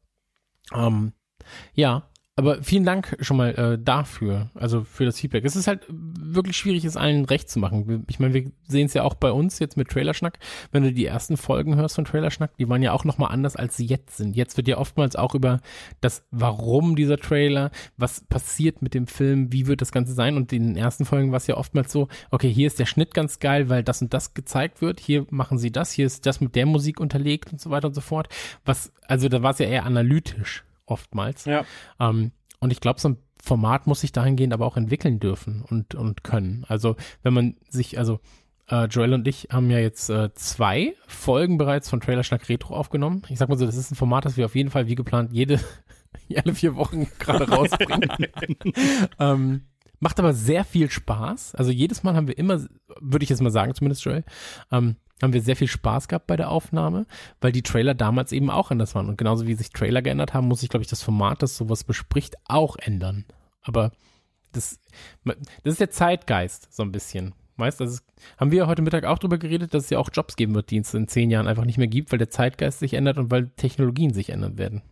ähm, 0.74 1.14
ja, 1.74 2.10
aber 2.38 2.62
vielen 2.62 2.84
Dank 2.84 3.18
schon 3.20 3.36
mal 3.36 3.50
äh, 3.56 3.80
dafür, 3.84 4.52
also 4.54 4.84
für 4.84 5.06
das 5.06 5.20
Feedback. 5.20 5.44
Es 5.44 5.56
ist 5.56 5.66
halt 5.66 5.88
wirklich 5.90 6.56
schwierig, 6.56 6.86
es 6.86 6.96
allen 6.96 7.26
recht 7.26 7.50
zu 7.50 7.58
machen. 7.58 8.06
Ich 8.08 8.20
meine, 8.20 8.36
wir 8.36 8.52
sehen 8.68 8.86
es 8.86 8.94
ja 8.94 9.02
auch 9.02 9.16
bei 9.16 9.32
uns 9.32 9.58
jetzt 9.58 9.76
mit 9.76 9.90
Trailerschnack. 9.90 10.38
Wenn 10.72 10.84
du 10.84 10.94
die 10.94 11.08
ersten 11.08 11.36
Folgen 11.36 11.76
hörst 11.78 11.96
von 11.96 12.06
Trailerschnack, 12.06 12.56
die 12.58 12.70
waren 12.70 12.84
ja 12.84 12.92
auch 12.92 13.06
nochmal 13.06 13.32
anders, 13.32 13.56
als 13.56 13.76
sie 13.76 13.88
jetzt 13.88 14.18
sind. 14.18 14.36
Jetzt 14.36 14.56
wird 14.56 14.68
ja 14.68 14.78
oftmals 14.78 15.16
auch 15.16 15.34
über 15.34 15.62
das 16.00 16.26
Warum 16.30 16.96
dieser 16.96 17.18
Trailer, 17.18 17.72
was 17.98 18.22
passiert 18.22 18.84
mit 18.84 18.94
dem 18.94 19.08
Film, 19.08 19.52
wie 19.52 19.66
wird 19.66 19.82
das 19.82 19.92
Ganze 19.92 20.14
sein. 20.14 20.38
Und 20.38 20.54
in 20.54 20.68
den 20.68 20.78
ersten 20.78 21.06
Folgen 21.06 21.32
war 21.32 21.38
es 21.38 21.48
ja 21.48 21.58
oftmals 21.58 21.92
so, 21.92 22.08
okay, 22.30 22.54
hier 22.54 22.68
ist 22.68 22.78
der 22.78 22.86
Schnitt 22.86 23.16
ganz 23.16 23.40
geil, 23.40 23.68
weil 23.70 23.84
das 23.84 24.04
und 24.04 24.14
das 24.14 24.36
gezeigt 24.36 24.84
wird. 24.84 25.00
Hier 25.00 25.26
machen 25.32 25.58
sie 25.58 25.72
das, 25.72 25.92
hier 25.92 26.06
ist 26.06 26.28
das 26.28 26.40
mit 26.40 26.54
der 26.54 26.68
Musik 26.68 27.00
unterlegt 27.00 27.52
und 27.52 27.60
so 27.60 27.72
weiter 27.72 27.88
und 27.88 27.96
so 27.96 28.02
fort. 28.02 28.30
Was, 28.64 28.94
also 29.08 29.28
da 29.28 29.42
war 29.42 29.54
es 29.54 29.58
ja 29.58 29.66
eher 29.66 29.88
analytisch 29.88 30.67
oftmals. 30.88 31.46
Ja. 31.46 31.66
Ähm, 32.00 32.32
und 32.60 32.72
ich 32.72 32.80
glaube, 32.80 33.00
so 33.00 33.10
ein 33.10 33.18
Format 33.42 33.88
muss 33.88 34.02
sich 34.02 34.12
dahingehend 34.12 34.54
aber 34.54 34.66
auch 34.66 34.78
entwickeln 34.78 35.20
dürfen 35.20 35.64
und, 35.70 35.96
und 35.96 36.24
können. 36.24 36.66
Also 36.68 36.96
wenn 37.22 37.34
man 37.34 37.56
sich, 37.70 37.98
also 37.98 38.20
äh, 38.70 38.86
Joel 38.86 39.14
und 39.14 39.28
ich 39.28 39.50
haben 39.52 39.70
ja 39.70 39.80
jetzt 39.80 40.10
äh, 40.10 40.34
zwei 40.34 40.96
Folgen 41.08 41.58
bereits 41.58 41.90
von 41.90 42.02
Trailer 42.02 42.24
Schnack 42.24 42.50
Retro 42.50 42.76
aufgenommen. 42.76 43.24
Ich 43.30 43.40
sag 43.40 43.50
mal 43.50 43.58
so, 43.58 43.66
das 43.66 43.78
ist 43.78 43.92
ein 43.92 43.96
Format, 43.96 44.26
das 44.26 44.38
wir 44.38 44.46
auf 44.46 44.56
jeden 44.56 44.70
Fall 44.70 44.88
wie 44.88 44.96
geplant 44.96 45.32
jede, 45.32 45.60
alle 46.36 46.54
vier 46.54 46.76
Wochen 46.76 47.08
gerade 47.20 47.50
rausbringen. 47.50 48.10
ähm, 49.20 49.62
macht 50.00 50.20
aber 50.20 50.34
sehr 50.34 50.64
viel 50.64 50.90
Spaß. 50.90 51.56
Also 51.56 51.72
jedes 51.72 52.04
Mal 52.04 52.16
haben 52.16 52.28
wir 52.28 52.38
immer, 52.38 52.66
würde 53.00 53.24
ich 53.24 53.30
jetzt 53.30 53.42
mal 53.42 53.52
sagen, 53.52 53.74
zumindest 53.74 54.04
Joel, 54.04 54.24
ähm, 54.72 54.98
haben 55.22 55.34
wir 55.34 55.42
sehr 55.42 55.56
viel 55.56 55.68
Spaß 55.68 56.08
gehabt 56.08 56.28
bei 56.28 56.38
der 56.38 56.50
Aufnahme, 56.50 57.06
weil 57.42 57.52
die 57.52 57.64
Trailer 57.64 57.94
damals 57.94 58.32
eben 58.32 58.50
auch 58.50 58.72
anders 58.72 58.94
waren. 58.96 59.10
Und 59.10 59.18
genauso 59.18 59.48
wie 59.48 59.56
sich 59.56 59.72
Trailer 59.72 60.02
geändert 60.02 60.34
haben, 60.34 60.48
muss 60.48 60.60
sich, 60.60 60.70
glaube 60.70 60.84
ich, 60.84 60.90
das 60.90 61.02
Format, 61.02 61.42
das 61.42 61.58
sowas 61.58 61.84
bespricht, 61.84 62.36
auch 62.46 62.76
ändern. 62.78 63.26
Aber 63.62 63.92
das, 64.52 64.80
das 65.24 65.38
ist 65.64 65.80
der 65.80 65.90
Zeitgeist 65.90 66.74
so 66.74 66.84
ein 66.84 66.92
bisschen. 66.92 67.34
Weißt 67.58 67.80
du, 67.80 67.92
haben 68.38 68.52
wir 68.52 68.68
heute 68.68 68.84
Mittag 68.84 69.06
auch 69.06 69.18
darüber 69.18 69.40
geredet, 69.40 69.74
dass 69.74 69.86
es 69.86 69.90
ja 69.90 69.98
auch 69.98 70.10
Jobs 70.14 70.36
geben 70.36 70.54
wird, 70.54 70.70
die 70.70 70.78
es 70.78 70.94
in 70.94 71.08
zehn 71.08 71.32
Jahren 71.32 71.48
einfach 71.48 71.66
nicht 71.66 71.80
mehr 71.80 71.88
gibt, 71.88 72.12
weil 72.12 72.20
der 72.20 72.30
Zeitgeist 72.30 72.80
sich 72.80 72.94
ändert 72.94 73.18
und 73.18 73.32
weil 73.32 73.50
Technologien 73.50 74.14
sich 74.14 74.30
ändern 74.30 74.60
werden. 74.60 74.84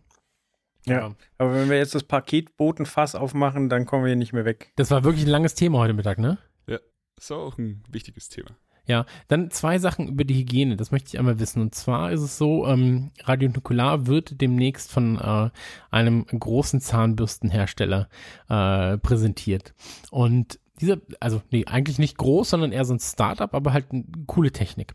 Ja, 0.84 1.14
aber 1.38 1.54
wenn 1.54 1.68
wir 1.70 1.78
jetzt 1.78 1.94
das 1.94 2.04
Paketbotenfass 2.04 3.14
aufmachen, 3.14 3.68
dann 3.68 3.86
kommen 3.86 4.04
wir 4.04 4.08
hier 4.08 4.16
nicht 4.16 4.32
mehr 4.32 4.44
weg. 4.44 4.72
Das 4.76 4.90
war 4.90 5.04
wirklich 5.04 5.24
ein 5.26 5.30
langes 5.30 5.54
Thema 5.54 5.78
heute 5.78 5.94
Mittag, 5.94 6.18
ne? 6.18 6.38
Ja, 6.66 6.78
das 7.16 7.30
war 7.30 7.38
auch 7.38 7.58
ein 7.58 7.82
wichtiges 7.88 8.28
Thema. 8.28 8.50
Ja, 8.86 9.04
dann 9.26 9.50
zwei 9.50 9.78
Sachen 9.78 10.08
über 10.08 10.24
die 10.24 10.36
Hygiene, 10.36 10.76
das 10.76 10.92
möchte 10.92 11.08
ich 11.08 11.18
einmal 11.18 11.40
wissen. 11.40 11.60
Und 11.60 11.74
zwar 11.74 12.12
ist 12.12 12.20
es 12.20 12.38
so, 12.38 12.66
ähm, 12.66 13.10
Radio 13.24 13.50
Nukular 13.50 14.06
wird 14.06 14.40
demnächst 14.40 14.92
von 14.92 15.18
äh, 15.18 15.50
einem 15.90 16.24
großen 16.26 16.80
Zahnbürstenhersteller 16.80 18.08
äh, 18.48 18.96
präsentiert. 18.98 19.74
Und 20.10 20.60
dieser, 20.80 20.98
also 21.20 21.42
nee, 21.50 21.64
eigentlich 21.66 21.98
nicht 21.98 22.16
groß, 22.16 22.50
sondern 22.50 22.72
eher 22.72 22.84
so 22.84 22.94
ein 22.94 23.00
Startup, 23.00 23.52
aber 23.54 23.72
halt 23.72 23.90
eine 23.90 24.04
coole 24.26 24.52
Technik. 24.52 24.94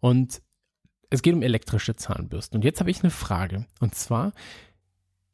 Und 0.00 0.40
es 1.10 1.22
geht 1.22 1.34
um 1.34 1.42
elektrische 1.42 1.96
Zahnbürsten. 1.96 2.58
Und 2.58 2.64
jetzt 2.64 2.80
habe 2.80 2.90
ich 2.90 3.02
eine 3.02 3.10
Frage. 3.10 3.66
Und 3.80 3.94
zwar, 3.94 4.32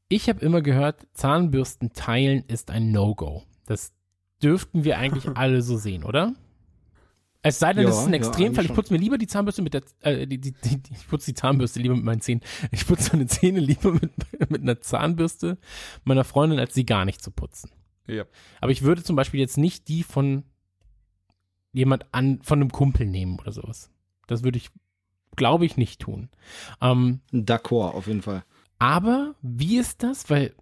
ich 0.08 0.28
habe 0.28 0.40
immer 0.40 0.62
gehört, 0.62 1.06
Zahnbürsten 1.12 1.92
teilen 1.92 2.44
ist 2.48 2.70
ein 2.70 2.90
No-Go. 2.90 3.44
Das 3.66 3.92
dürften 4.42 4.84
wir 4.84 4.98
eigentlich 4.98 5.28
alle 5.36 5.62
so 5.62 5.76
sehen, 5.76 6.04
oder? 6.04 6.34
Es 7.42 7.60
sei 7.60 7.72
denn, 7.72 7.84
ja, 7.84 7.90
das 7.90 8.00
ist 8.00 8.06
ein 8.06 8.14
Extremfall. 8.14 8.64
Ja, 8.64 8.70
ich 8.70 8.76
putze 8.76 8.92
mir 8.92 8.98
lieber 8.98 9.16
die 9.16 9.28
Zahnbürste 9.28 9.62
mit 9.62 9.74
der, 9.74 9.82
äh, 10.00 10.26
die, 10.26 10.40
die, 10.40 10.52
die, 10.52 10.80
ich 10.92 11.06
putze 11.06 11.26
die 11.26 11.34
Zahnbürste 11.34 11.78
lieber 11.80 11.94
mit 11.94 12.04
meinen 12.04 12.20
Zähnen. 12.20 12.42
Ich 12.72 12.86
putze 12.86 13.10
meine 13.12 13.26
Zähne 13.26 13.60
lieber 13.60 13.92
mit, 13.92 14.10
mit 14.50 14.62
einer 14.62 14.80
Zahnbürste 14.80 15.58
meiner 16.04 16.24
Freundin, 16.24 16.58
als 16.58 16.74
sie 16.74 16.84
gar 16.84 17.04
nicht 17.04 17.22
zu 17.22 17.30
putzen. 17.30 17.70
Ja. 18.06 18.24
Aber 18.60 18.72
ich 18.72 18.82
würde 18.82 19.04
zum 19.04 19.14
Beispiel 19.14 19.38
jetzt 19.38 19.58
nicht 19.58 19.88
die 19.88 20.02
von 20.02 20.44
jemand 21.72 22.06
an, 22.12 22.40
von 22.42 22.60
einem 22.60 22.72
Kumpel 22.72 23.06
nehmen 23.06 23.38
oder 23.38 23.52
sowas. 23.52 23.90
Das 24.26 24.42
würde 24.42 24.58
ich, 24.58 24.70
glaube 25.36 25.64
ich, 25.64 25.76
nicht 25.76 26.00
tun. 26.00 26.30
Ähm, 26.80 27.20
D'accord, 27.32 27.92
auf 27.94 28.08
jeden 28.08 28.22
Fall. 28.22 28.44
Aber 28.78 29.34
wie 29.42 29.78
ist 29.78 30.02
das? 30.02 30.28
Weil 30.30 30.54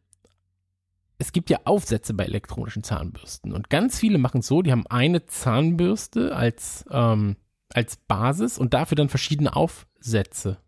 es 1.18 1.32
gibt 1.32 1.50
ja 1.50 1.60
Aufsätze 1.64 2.14
bei 2.14 2.24
elektronischen 2.24 2.82
Zahnbürsten 2.82 3.52
und 3.52 3.70
ganz 3.70 3.98
viele 3.98 4.18
machen 4.18 4.40
es 4.40 4.46
so, 4.46 4.62
die 4.62 4.72
haben 4.72 4.86
eine 4.86 5.26
Zahnbürste 5.26 6.34
als, 6.34 6.84
ähm, 6.90 7.36
als 7.72 7.96
Basis 7.96 8.58
und 8.58 8.74
dafür 8.74 8.96
dann 8.96 9.08
verschiedene 9.08 9.56
Aufsätze. 9.56 10.58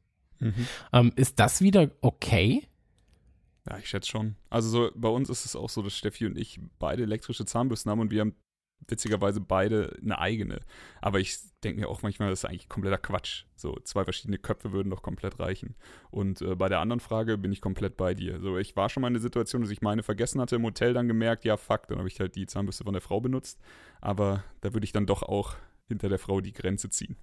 Mhm. 0.41 0.67
Ähm, 0.93 1.13
ist 1.17 1.39
das 1.39 1.61
wieder 1.61 1.91
okay? 2.01 2.69
Ja, 3.69 3.79
ich 3.79 3.89
schätze 3.89 4.09
schon. 4.09 4.37
Also 4.49 4.69
so, 4.71 4.91
bei 4.95 5.09
uns 5.09 5.29
ist 5.29 5.45
es 5.45 5.55
auch 5.55 5.69
so, 5.69 5.83
dass 5.83 5.95
Steffi 5.95 6.27
und 6.27 6.39
ich 6.39 6.61
beide 6.79 7.03
elektrische 7.03 7.45
Zahnbürsten 7.45 7.91
haben 7.91 8.01
und 8.01 8.11
wir 8.11 8.23
haben 8.23 8.35
witzigerweise 8.87 9.41
beide 9.41 9.97
eine 10.03 10.19
eigene. 10.19 10.61
Aber 11.01 11.21
ich 11.21 11.39
denke 11.65 11.81
mir 11.81 11.89
auch 11.89 12.03
manchmal, 12.03 12.31
das 12.31 12.41
ist 12.41 12.45
eigentlich 12.45 12.69
kompletter 12.69 12.99
Quatsch. 12.99 13.45
So 13.57 13.77
zwei 13.85 14.05
verschiedene 14.05 14.39
Köpfe 14.39 14.73
würden 14.73 14.91
doch 14.91 15.03
komplett 15.03 15.41
reichen. 15.41 15.75
Und 16.11 16.41
äh, 16.41 16.55
bei 16.55 16.69
der 16.69 16.81
anderen 16.81 17.01
Frage 17.01 17.37
bin 17.39 17.53
ich 17.53 17.61
komplett 17.61 17.97
bei 17.97 18.15
dir. 18.15 18.41
So, 18.41 18.57
ich 18.59 18.77
war 18.77 18.89
schon 18.89 19.01
mal 19.01 19.09
in 19.09 19.15
der 19.15 19.23
Situation, 19.23 19.63
dass 19.63 19.71
ich 19.71 19.83
meine 19.83 20.03
vergessen 20.03 20.41
hatte, 20.41 20.57
im 20.57 20.65
Hotel 20.65 20.95
dann 20.95 21.09
gemerkt, 21.09 21.45
ja, 21.45 21.57
fuck, 21.57 21.89
dann 21.89 21.99
habe 21.99 22.09
ich 22.09 22.21
halt 22.21 22.37
die 22.37 22.47
Zahnbürste 22.47 22.85
von 22.85 22.93
der 22.93 23.03
Frau 23.03 23.21
benutzt. 23.21 23.61
Aber 24.01 24.45
da 24.61 24.73
würde 24.73 24.85
ich 24.85 24.93
dann 24.93 25.07
doch 25.07 25.23
auch 25.23 25.57
hinter 25.89 26.09
der 26.09 26.19
Frau 26.19 26.41
die 26.41 26.53
Grenze 26.53 26.89
ziehen. 26.91 27.17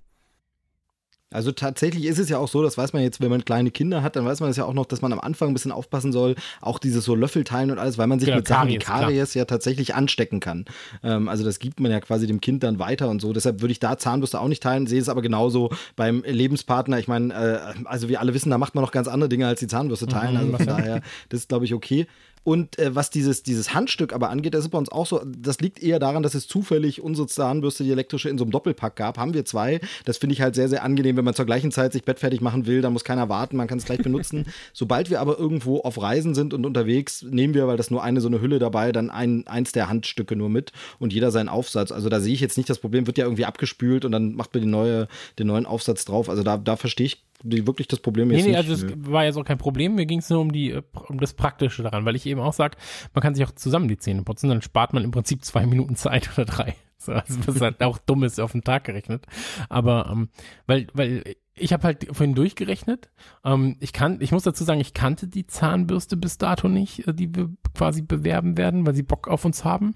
Also 1.31 1.51
tatsächlich 1.51 2.05
ist 2.05 2.19
es 2.19 2.29
ja 2.29 2.37
auch 2.37 2.47
so, 2.47 2.61
das 2.61 2.77
weiß 2.77 2.93
man 2.93 3.01
jetzt, 3.01 3.19
wenn 3.19 3.29
man 3.29 3.43
kleine 3.43 3.71
Kinder 3.71 4.03
hat, 4.03 4.15
dann 4.15 4.25
weiß 4.25 4.39
man 4.39 4.49
das 4.49 4.57
ja 4.57 4.65
auch 4.65 4.73
noch, 4.73 4.85
dass 4.85 5.01
man 5.01 5.11
am 5.11 5.19
Anfang 5.19 5.49
ein 5.49 5.53
bisschen 5.53 5.71
aufpassen 5.71 6.11
soll, 6.11 6.35
auch 6.61 6.79
dieses 6.79 7.03
so 7.03 7.15
Löffelteilen 7.15 7.71
und 7.71 7.79
alles, 7.79 7.97
weil 7.97 8.07
man 8.07 8.19
sich 8.19 8.27
Genau, 8.27 8.37
mit 8.37 8.47
Sachen 8.47 8.69
wie 8.69 8.77
Karies, 8.77 9.33
ja 9.33 9.45
tatsächlich 9.45 9.95
anstecken 9.95 10.39
kann. 10.39 10.65
Ähm, 11.03 11.27
also 11.27 11.43
das 11.43 11.59
gibt 11.59 11.79
man 11.79 11.91
ja 11.91 11.99
quasi 11.99 12.27
dem 12.27 12.41
Kind 12.41 12.63
dann 12.63 12.79
weiter 12.79 13.09
und 13.09 13.21
so. 13.21 13.33
Deshalb 13.33 13.61
würde 13.61 13.71
ich 13.71 13.79
da 13.79 13.97
Zahnbürste 13.97 14.39
auch 14.39 14.47
nicht 14.47 14.61
teilen, 14.63 14.87
sehe 14.87 15.01
es 15.01 15.09
aber 15.09 15.21
genauso 15.21 15.71
beim 15.95 16.23
Lebenspartner. 16.25 16.99
Ich 16.99 17.07
meine, 17.07 17.33
äh, 17.33 17.59
also 17.85 18.07
wir 18.07 18.21
alle 18.21 18.33
wissen, 18.33 18.49
da 18.49 18.57
macht 18.57 18.75
man 18.75 18.83
noch 18.83 18.91
ganz 18.91 19.07
andere 19.07 19.27
Dinge 19.27 19.47
als 19.47 19.59
die 19.59 19.67
Zahnbürste 19.67 20.05
teilen. 20.07 20.33
Mhm, 20.33 20.55
also 20.55 20.57
von 20.57 20.67
daher, 20.67 21.01
das 21.29 21.41
ist 21.41 21.49
glaube 21.49 21.65
ich 21.65 21.73
okay. 21.73 22.07
Und 22.45 22.77
äh, 22.77 22.93
was 22.93 23.09
dieses, 23.09 23.41
dieses 23.41 23.73
Handstück 23.73 24.13
aber 24.13 24.29
angeht, 24.29 24.53
das 24.53 24.65
ist 24.65 24.69
bei 24.69 24.77
uns 24.77 24.89
auch 24.89 25.07
so, 25.07 25.19
das 25.25 25.59
liegt 25.61 25.81
eher 25.81 25.97
daran, 25.97 26.21
dass 26.21 26.35
es 26.35 26.47
zufällig 26.47 27.01
unsere 27.01 27.27
Zahnbürste, 27.27 27.83
die 27.83 27.91
elektrische, 27.91 28.29
in 28.29 28.37
so 28.37 28.43
einem 28.43 28.51
Doppelpack 28.51 28.95
gab. 28.95 29.17
Haben 29.17 29.33
wir 29.33 29.45
zwei. 29.45 29.81
Das 30.05 30.19
finde 30.19 30.33
ich 30.33 30.41
halt 30.41 30.53
sehr, 30.53 30.69
sehr 30.69 30.83
angenehm, 30.83 31.17
wenn 31.17 31.25
man 31.25 31.33
zur 31.33 31.47
gleichen 31.47 31.71
Zeit 31.71 31.93
sich 31.93 32.03
bettfertig 32.03 32.41
machen 32.41 32.67
will, 32.67 32.81
dann 32.81 32.93
muss 32.93 33.03
keiner 33.03 33.29
warten, 33.29 33.57
man 33.57 33.65
kann 33.65 33.79
es 33.79 33.85
gleich 33.85 33.97
benutzen. 33.97 34.45
Sobald 34.73 35.09
wir 35.09 35.21
aber 35.21 35.39
irgendwo 35.39 35.79
auf 35.79 35.99
Reisen 35.99 36.35
sind 36.35 36.53
und 36.53 36.67
unterwegs, 36.67 37.23
nehmen 37.23 37.55
wir, 37.55 37.67
weil 37.67 37.77
das 37.77 37.89
nur 37.89 38.03
eine 38.03 38.21
so 38.21 38.27
eine 38.27 38.41
Hülle 38.41 38.59
dabei, 38.59 38.91
dann 38.91 39.09
ein, 39.09 39.47
eins 39.47 39.71
der 39.71 39.89
Handstücke 39.89 40.35
nur 40.35 40.49
mit 40.49 40.71
und 40.99 41.13
jeder 41.13 41.31
seinen 41.31 41.49
Aufsatz. 41.49 41.91
Also 41.91 42.09
da 42.09 42.19
sehe 42.19 42.35
ich 42.35 42.41
jetzt 42.41 42.57
nicht 42.57 42.69
das 42.69 42.77
Problem, 42.77 43.07
wird 43.07 43.17
ja 43.17 43.25
irgendwie 43.25 43.45
abgespült 43.45 44.05
und 44.05 44.11
dann 44.11 44.35
macht 44.35 44.53
man 44.53 44.61
die 44.61 44.69
neue, 44.69 45.07
den 45.39 45.47
neuen 45.47 45.65
Aufsatz 45.65 46.05
drauf. 46.05 46.29
Also 46.29 46.43
da, 46.43 46.57
da 46.57 46.75
verstehe 46.75 47.07
ich 47.07 47.25
wirklich 47.43 47.87
das 47.87 47.99
Problem 47.99 48.29
Nee, 48.29 48.35
jetzt 48.35 48.45
nee, 48.45 48.51
nicht. 48.51 48.57
also 48.57 48.73
es 48.73 49.11
war 49.11 49.25
jetzt 49.25 49.37
auch 49.37 49.45
kein 49.45 49.57
Problem. 49.57 49.95
Mir 49.95 50.05
ging 50.05 50.19
es 50.19 50.29
nur 50.29 50.39
um, 50.39 50.51
die, 50.51 50.71
äh, 50.71 50.81
um 51.07 51.19
das 51.19 51.33
Praktische 51.33 51.83
daran, 51.83 52.05
weil 52.05 52.15
ich 52.15 52.25
eben 52.25 52.34
auch 52.39 52.53
sage, 52.53 52.77
man 53.13 53.21
kann 53.21 53.35
sich 53.35 53.45
auch 53.45 53.51
zusammen 53.51 53.87
die 53.87 53.97
Zähne 53.97 54.23
putzen, 54.23 54.49
dann 54.49 54.61
spart 54.61 54.93
man 54.93 55.03
im 55.03 55.11
Prinzip 55.11 55.43
zwei 55.43 55.65
Minuten 55.65 55.95
Zeit 55.95 56.29
oder 56.33 56.45
drei. 56.45 56.75
So, 56.97 57.11
also 57.11 57.45
was 57.45 57.61
halt 57.61 57.83
auch 57.83 57.99
dumm 57.99 58.23
ist 58.23 58.39
auf 58.39 58.53
den 58.53 58.63
Tag 58.63 58.85
gerechnet. 58.85 59.27
Aber 59.69 60.09
ähm, 60.11 60.29
weil, 60.65 60.87
weil 60.93 61.35
ich 61.53 61.71
habe 61.73 61.83
halt 61.83 62.07
vorhin 62.11 62.35
durchgerechnet. 62.35 63.09
Ähm, 63.43 63.77
ich 63.79 63.93
kann, 63.93 64.21
ich 64.21 64.31
muss 64.31 64.43
dazu 64.43 64.63
sagen, 64.63 64.79
ich 64.79 64.93
kannte 64.93 65.27
die 65.27 65.45
Zahnbürste 65.45 66.17
bis 66.17 66.37
dato 66.37 66.67
nicht, 66.67 67.07
äh, 67.07 67.13
die 67.13 67.35
wir 67.35 67.49
quasi 67.73 68.01
bewerben 68.01 68.57
werden, 68.57 68.85
weil 68.85 68.95
sie 68.95 69.03
Bock 69.03 69.27
auf 69.27 69.45
uns 69.45 69.63
haben. 69.63 69.95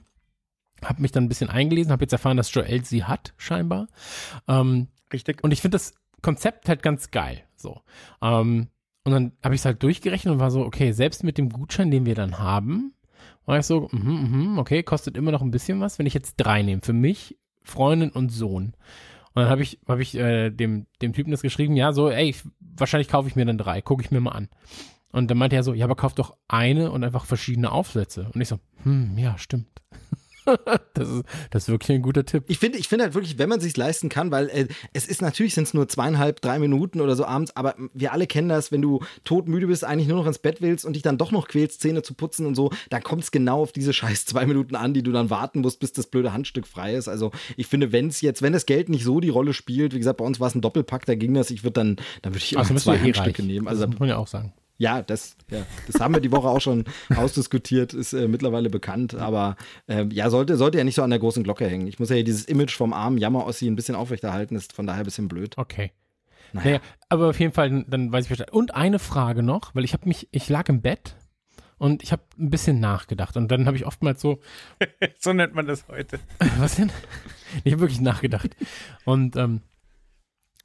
Habe 0.84 1.02
mich 1.02 1.12
dann 1.12 1.26
ein 1.26 1.30
bisschen 1.30 1.50
eingelesen, 1.50 1.92
habe 1.92 2.04
jetzt 2.04 2.14
erfahren, 2.14 2.38
dass 2.38 2.54
Joel 2.54 2.86
sie 2.86 3.04
hat, 3.04 3.34
scheinbar. 3.38 3.88
Ähm, 4.48 4.88
Richtig. 5.12 5.44
und 5.44 5.52
ich 5.52 5.62
finde 5.62 5.76
das 5.76 5.94
Konzept 6.22 6.70
halt 6.70 6.82
ganz 6.82 7.12
geil. 7.12 7.44
So. 7.56 7.82
Ähm, 8.22 8.68
und 9.04 9.12
dann 9.12 9.32
habe 9.44 9.56
ich 9.56 9.62
es 9.62 9.66
halt 9.66 9.82
durchgerechnet 9.82 10.34
und 10.34 10.40
war 10.40 10.52
so, 10.52 10.66
okay, 10.66 10.92
selbst 10.92 11.24
mit 11.24 11.38
dem 11.38 11.50
Gutschein, 11.50 11.92
den 11.92 12.06
wir 12.06 12.16
dann 12.16 12.40
haben, 12.40 12.94
war 13.46 13.58
ich 13.58 13.66
so, 13.66 13.90
mhm, 13.92 14.52
mhm, 14.52 14.58
okay, 14.60 14.84
kostet 14.84 15.18
immer 15.18 15.32
noch 15.32 15.42
ein 15.42 15.52
bisschen 15.52 15.80
was, 15.80 15.98
wenn 15.98 16.06
ich 16.06 16.14
jetzt 16.14 16.36
drei 16.38 16.62
nehme. 16.62 16.82
Für 16.84 16.94
mich, 16.94 17.38
Freundin 17.64 18.12
und 18.12 18.30
Sohn. 18.30 18.74
Und 19.34 19.44
dann 19.44 19.50
habe 19.50 19.64
ich, 19.64 19.80
hab 19.88 20.00
ich 20.00 20.16
äh, 20.16 20.50
dem, 20.50 20.86
dem 21.02 21.14
Typen 21.14 21.32
das 21.32 21.42
geschrieben, 21.42 21.76
ja, 21.76 21.92
so, 21.92 22.10
ey, 22.10 22.30
ich, 22.30 22.44
wahrscheinlich 22.60 23.08
kaufe 23.08 23.28
ich 23.28 23.36
mir 23.36 23.46
dann 23.46 23.58
drei, 23.58 23.82
gucke 23.82 24.04
ich 24.04 24.12
mir 24.12 24.20
mal 24.20 24.32
an. 24.32 24.50
Und 25.12 25.32
dann 25.32 25.38
meinte 25.38 25.56
er 25.56 25.64
so, 25.64 25.74
ja, 25.74 25.86
aber 25.86 25.96
kauf 25.96 26.14
doch 26.14 26.36
eine 26.48 26.92
und 26.92 27.04
einfach 27.04 27.26
verschiedene 27.26 27.72
Aufsätze. 27.72 28.30
Und 28.34 28.42
ich 28.42 28.48
so, 28.48 28.60
hm, 28.84 29.18
ja, 29.18 29.38
stimmt. 29.38 29.68
das, 30.94 31.10
ist, 31.10 31.24
das 31.52 31.64
ist 31.64 31.70
wirklich 31.70 31.96
ein 31.96 32.02
guter 32.02 32.26
Tipp. 32.26 32.44
Ich 32.48 32.60
finde, 32.60 32.78
ich 32.78 32.88
finde 32.88 33.06
halt 33.06 33.14
wirklich, 33.14 33.38
wenn 33.38 33.50
man 33.50 33.60
sich 33.60 33.76
leisten 33.76 34.10
kann, 34.10 34.32
weil 34.32 34.50
äh, 34.50 34.68
es 34.94 35.08
ist 35.08 35.22
natürlich 35.22 35.56
sind 35.56 35.64
es 35.64 35.74
nur 35.74 35.88
zweieinhalb, 35.88 36.42
drei 36.42 36.60
Minuten 36.60 37.02
oder 37.02 37.16
so 37.16 37.26
abends, 37.26 37.56
aber 37.56 37.76
wir 37.94 38.14
alle 38.14 38.28
kennen 38.28 38.50
das, 38.50 38.72
wenn 38.72 38.82
du 38.82 39.02
todmüde 39.24 39.68
bist, 39.68 39.84
eigentlich 39.84 40.08
nur 40.08 40.18
noch 40.18 40.28
ins 40.28 40.40
Bett 40.40 40.62
willst 40.62 40.86
und 40.86 40.94
dich 40.94 41.04
dann 41.04 41.18
doch 41.18 41.32
noch 41.32 41.48
quälst, 41.48 41.82
Zähne 41.82 42.04
zu 42.04 42.14
putzen 42.14 42.46
und 42.46 42.56
so, 42.56 42.72
dann 42.90 43.02
kommt 43.02 43.24
es 43.24 43.32
genau 43.32 43.62
auf 43.62 43.72
diese 43.72 43.94
scheiß 43.94 44.26
zwei 44.26 44.46
Minuten 44.46 44.76
an, 44.76 44.94
die 44.94 45.04
du 45.04 45.12
dann 45.12 45.30
warten 45.30 45.62
musst, 45.62 45.80
bis 45.80 45.94
das 45.94 46.08
blöde 46.08 46.34
Handstück 46.34 46.68
frei 46.68 46.94
ist. 46.96 47.08
Also 47.08 47.32
ich 47.58 47.68
finde, 47.68 47.92
wenn 47.92 48.08
es 48.08 48.22
jetzt, 48.22 48.42
wenn 48.42 48.54
das 48.54 48.66
Geld 48.66 48.90
nicht 48.90 49.04
so 49.04 49.20
die 49.20 49.30
Rolle 49.30 49.54
spielt, 49.54 49.94
wie 49.94 50.00
gesagt, 50.00 50.18
bei 50.18 50.26
uns 50.26 50.40
war 50.40 50.48
es 50.48 50.56
ein 50.56 50.62
Doppelpack, 50.62 51.06
da 51.06 51.16
ging 51.16 51.34
das, 51.34 51.50
ich 51.50 51.64
würde 51.64 51.74
dann, 51.74 51.96
dann 52.22 52.34
würde 52.34 52.44
ich 52.44 52.54
immer 52.54 52.62
Also 52.62 52.74
müssen 52.74 52.88
wir 52.88 52.98
zwei 52.98 53.04
eh 53.04 53.14
Handstücke 53.14 53.44
nehmen. 53.44 53.68
Also 53.68 53.80
Also 53.80 53.86
das 53.86 53.92
muss 53.92 54.00
man 54.00 54.10
ja 54.10 54.18
auch 54.18 54.28
sagen. 54.28 54.54
Ja, 54.80 55.02
das, 55.02 55.36
ja, 55.52 55.66
das 55.88 56.00
haben 56.02 56.14
wir 56.14 56.22
die 56.22 56.32
Woche 56.32 56.48
auch 56.48 56.62
schon 56.62 56.86
ausdiskutiert, 57.16 57.94
ist 57.94 58.14
äh, 58.14 58.30
mittlerweile 58.30 58.70
bekannt, 58.70 59.14
aber 59.14 59.58
äh, 59.88 60.06
ja, 60.12 60.30
sollte, 60.30 60.56
sollte 60.56 60.78
ja 60.78 60.86
nicht 60.86 60.96
so 60.96 61.04
an 61.04 61.10
der 61.10 61.20
großen 61.20 61.44
Glocke 61.44 61.68
hängen. 61.68 61.86
Ich 61.86 62.00
muss 62.00 62.10
ja 62.10 62.16
hier 62.16 62.24
dieses 62.24 62.46
Image 62.46 62.76
vom 62.76 62.94
armen 62.94 63.18
Jammer-Ossi 63.18 63.68
ein 63.68 63.76
bisschen 63.76 63.96
aufrechterhalten, 63.96 64.56
ist 64.56 64.72
von 64.72 64.88
daher 64.88 65.02
ein 65.02 65.06
bisschen 65.06 65.28
blöd. 65.28 65.58
Okay. 65.58 65.92
Naja. 66.54 66.66
Naja, 66.66 66.82
aber 67.10 67.30
auf 67.30 67.40
jeden 67.40 67.52
Fall, 67.52 67.86
dann 67.88 68.12
weiß 68.12 68.24
ich 68.24 68.30
Bescheid. 68.30 68.52
Und 68.52 68.74
eine 68.74 69.00
Frage 69.00 69.44
noch, 69.44 69.76
weil 69.76 69.84
ich 69.84 69.92
habe 69.92 70.08
mich, 70.08 70.30
ich 70.32 70.48
lag 70.48 70.70
im 70.70 70.82
Bett 70.82 71.18
und 71.78 72.02
ich 72.02 72.14
habe 72.14 72.24
ein 72.40 72.50
bisschen 72.50 72.80
nachgedacht 72.80 73.36
und 73.36 73.50
dann 73.50 73.68
habe 73.68 73.76
ich 73.76 73.86
oftmals 73.86 74.22
so, 74.22 74.40
so 75.20 75.34
nennt 75.34 75.54
man 75.54 75.68
das 75.68 75.90
heute. 75.90 76.20
was 76.58 76.78
denn? 76.78 76.90
Ich 77.66 77.74
habe 77.74 77.82
wirklich 77.82 78.00
nachgedacht. 78.00 78.56
Und 79.04 79.36
ähm, 79.36 79.62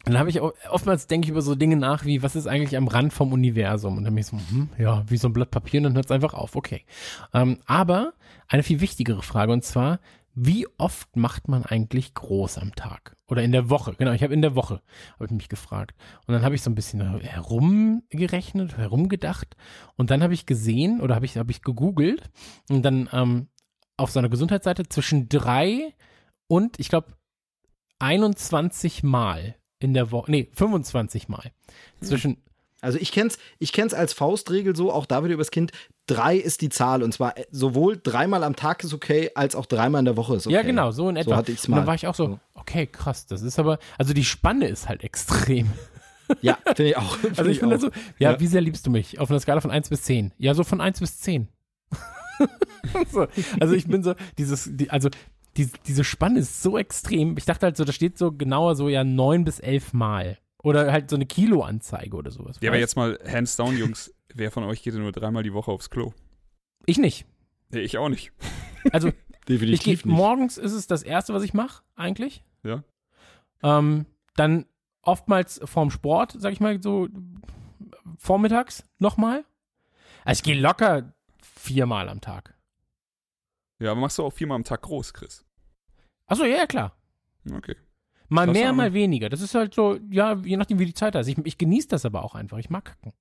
dann 0.05 0.19
habe 0.19 0.31
ich 0.31 0.41
auch, 0.41 0.53
oftmals 0.71 1.07
denke 1.07 1.27
ich 1.27 1.31
über 1.31 1.43
so 1.43 1.55
Dinge 1.55 1.77
nach, 1.77 2.05
wie, 2.05 2.23
was 2.23 2.37
ist 2.37 2.47
eigentlich 2.47 2.77
am 2.77 2.89
Rand 2.89 3.13
vom 3.13 3.33
Universum? 3.33 3.97
Und 3.97 4.05
dann 4.05 4.15
bin 4.15 4.21
ich 4.21 4.27
so, 4.27 4.37
hm, 4.37 4.69
ja, 4.79 5.03
wie 5.09 5.17
so 5.17 5.29
ein 5.29 5.33
Blatt 5.33 5.51
Papier 5.51 5.81
und 5.81 5.85
dann 5.85 5.95
hört 5.95 6.07
es 6.07 6.11
einfach 6.11 6.35
auf, 6.35 6.57
okay. 6.57 6.85
Ähm, 7.33 7.59
aber 7.67 8.13
eine 8.49 8.63
viel 8.63 8.81
wichtigere 8.81 9.23
Frage 9.23 9.53
und 9.53 9.65
zwar, 9.65 10.01
wie 10.35 10.67
oft 10.79 11.17
macht 11.17 11.49
man 11.49 11.65
eigentlich 11.65 12.13
groß 12.13 12.59
am 12.59 12.75
Tag? 12.75 13.17
Oder 13.29 13.43
in 13.43 13.53
der 13.53 13.71
Woche? 13.71 13.95
Genau, 13.97 14.13
ich 14.13 14.23
habe 14.23 14.35
in 14.35 14.43
der 14.43 14.57
Woche, 14.57 14.83
habe 15.15 15.27
ich 15.27 15.31
mich 15.31 15.49
gefragt. 15.49 15.97
Und 16.27 16.35
dann 16.35 16.43
habe 16.43 16.57
ich 16.57 16.63
so 16.63 16.71
ein 16.71 16.75
bisschen 16.75 17.21
herumgerechnet, 17.21 18.77
herumgedacht. 18.77 19.57
Und 19.97 20.11
dann 20.11 20.23
habe 20.23 20.35
ich 20.35 20.45
gesehen 20.45 21.01
oder 21.01 21.15
habe 21.15 21.25
ich, 21.25 21.37
habe 21.37 21.53
ich 21.53 21.63
gegoogelt 21.63 22.31
und 22.69 22.83
dann 22.83 23.09
ähm, 23.13 23.49
auf 23.97 24.11
so 24.11 24.19
einer 24.19 24.29
Gesundheitsseite 24.29 24.89
zwischen 24.89 25.29
drei 25.29 25.95
und 26.49 26.81
ich 26.81 26.89
glaube 26.89 27.15
21 28.01 29.05
Mal 29.05 29.55
in 29.79 29.95
der 29.95 30.11
Woche, 30.11 30.31
nee, 30.31 30.49
25 30.55 31.29
Mal. 31.29 31.53
Zwischen, 32.01 32.39
Also 32.81 32.99
ich 32.99 33.13
kenn's, 33.13 33.39
ich 33.59 33.73
kenn's 33.73 33.95
als 33.95 34.13
Faustregel 34.13 34.75
so, 34.77 34.93
auch 34.93 35.07
da 35.07 35.25
wieder 35.25 35.35
übers 35.35 35.51
Kind, 35.51 35.73
drei 36.07 36.37
ist 36.37 36.61
die 36.61 36.69
Zahl 36.69 37.03
und 37.03 37.13
zwar 37.13 37.37
äh, 37.39 37.45
sowohl 37.51 37.99
dreimal 38.03 38.45
am 38.45 38.57
Tag 38.57 38.85
ist 38.85 38.93
okay, 38.95 39.31
als 39.35 39.55
auch 39.57 39.67
dreimal 39.67 40.01
in 40.01 40.05
der 40.05 40.17
Woche 40.17 40.37
ist 40.37 40.47
okay. 40.47 40.55
ja 40.55 40.63
genau, 40.63 40.91
so 40.91 41.09
in 41.09 41.17
etwa. 41.17 41.31
So 41.31 41.37
hatte 41.37 41.53
ich's 41.53 41.67
Und 41.67 41.73
dann 41.73 41.81
mal. 41.83 41.87
war 41.89 41.95
ich 41.95 42.07
auch 42.07 42.15
so, 42.15 42.39
okay, 42.55 42.87
krass, 42.87 43.27
das 43.27 43.43
ist 43.43 43.59
aber, 43.59 43.79
also 43.99 44.13
die 44.15 44.25
Spanne 44.25 44.69
ist 44.69 44.89
halt 44.89 45.03
extrem. 45.03 45.71
Ja, 46.41 46.57
finde 46.75 46.91
ich 46.91 46.97
auch. 46.97 47.19
Also 47.37 47.51
ich 47.51 47.59
finde 47.59 47.77
auch. 47.77 47.81
so, 47.81 47.91
ja, 48.19 48.33
Ja. 48.33 48.41
wie 48.41 48.47
sehr 48.47 48.61
liebst 48.63 48.87
du 48.87 48.91
mich? 48.91 49.19
Auf 49.19 49.31
einer 49.31 49.41
Skala 49.41 49.61
von 49.61 49.71
1 49.71 49.91
bis 49.91 50.03
10. 50.05 50.33
Ja, 50.39 50.55
so 50.55 50.65
von 50.65 50.81
1 50.81 51.01
bis 51.01 51.21
10. 51.21 51.49
so, 53.13 53.27
also 53.61 53.75
ich 53.75 53.87
bin 53.87 54.03
so, 54.03 54.15
dieses, 54.39 54.69
die, 54.73 54.91
also 54.91 55.09
die, 55.57 55.71
diese 55.87 56.05
Spanne 56.05 56.41
ist 56.41 56.63
so 56.63 56.79
extrem. 56.79 57.37
Ich 57.37 57.45
dachte 57.45 57.67
halt 57.67 57.77
so, 57.77 57.85
da 57.85 57.93
steht 57.93 58.19
so 58.19 58.33
genauer 58.33 58.77
so 58.77 58.89
ja 58.89 59.05
9 59.05 59.45
bis 59.45 59.61
11 59.61 59.93
Mal. 59.93 60.39
Oder 60.63 60.91
halt 60.93 61.11
so 61.11 61.17
eine 61.17 61.27
Kiloanzeige 61.27 62.17
oder 62.17 62.31
sowas. 62.31 62.57
Ja, 62.63 62.71
aber 62.71 62.79
jetzt 62.79 62.97
mal 62.97 63.19
hands 63.31 63.57
down, 63.57 63.77
Jungs. 63.77 64.15
Wer 64.35 64.51
von 64.51 64.65
euch 64.65 64.83
geht 64.83 64.95
denn 64.95 65.03
nur 65.03 65.13
dreimal 65.13 65.43
die 65.43 65.53
Woche 65.53 65.71
aufs 65.71 65.91
Klo? 65.91 66.13
Ich 66.87 66.99
nicht. 66.99 67.27
Nee, 67.71 67.81
ich 67.81 67.99
auch 67.99 68.09
nicht. 68.09 68.33
Also 68.93 69.09
ich 69.09 69.15
gehe 69.47 69.59
definitiv 69.59 70.05
nicht. 70.05 70.15
morgens 70.15 70.59
ist 70.59 70.73
es 70.73 70.87
das 70.87 71.03
erste, 71.03 71.33
was 71.33 71.43
ich 71.43 71.55
mache, 71.55 71.83
eigentlich. 71.97 72.45
Ja. 72.63 72.85
Ähm, 73.63 74.05
dann 74.37 74.67
oftmals 75.01 75.59
vorm 75.65 75.91
Sport, 75.91 76.37
sag 76.39 76.53
ich 76.53 76.61
mal 76.61 76.83
so, 76.83 77.09
vormittags 78.19 78.85
nochmal. 78.99 79.47
Also 80.23 80.41
ich 80.41 80.43
gehe 80.43 80.61
locker 80.61 81.15
viermal 81.41 82.11
am 82.11 82.21
Tag. 82.21 82.55
Ja, 83.85 83.91
aber 83.91 84.01
machst 84.01 84.17
du 84.17 84.25
auch 84.25 84.33
viermal 84.33 84.57
am 84.57 84.65
Tag 84.65 84.81
groß, 84.81 85.13
Chris? 85.13 85.45
Achso, 86.27 86.45
ja, 86.45 86.57
ja, 86.57 86.67
klar. 86.67 86.97
Okay. 87.55 87.77
Mal 88.31 88.47
Krass, 88.47 88.57
mehr, 88.57 88.73
mal 88.73 88.95
weniger. 88.95 89.29
Das 89.29 89.43
ist 89.43 89.55
halt 89.55 89.75
so, 89.75 89.99
ja, 90.11 90.41
je 90.43 90.57
nachdem, 90.57 90.79
wie 90.79 90.87
die 90.87 90.95
Zeit 90.95 91.15
da 91.15 91.21
ist. 91.21 91.27
Ich, 91.27 91.37
ich 91.45 91.59
genieße 91.59 91.89
das 91.89 92.07
aber 92.07 92.25
auch 92.25 92.35
einfach. 92.35 92.57
Ich 92.57 92.71
mag 92.71 92.87
kacken. 92.87 93.13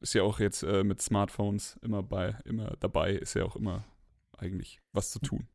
Ist 0.00 0.14
ja 0.14 0.22
auch 0.22 0.38
jetzt 0.38 0.62
äh, 0.62 0.84
mit 0.84 1.02
Smartphones 1.02 1.78
immer 1.82 2.04
bei, 2.04 2.36
immer 2.44 2.76
dabei, 2.78 3.10
ist 3.10 3.34
ja 3.34 3.44
auch 3.44 3.56
immer 3.56 3.82
eigentlich 4.38 4.80
was 4.92 5.10
zu 5.10 5.18
tun. 5.18 5.48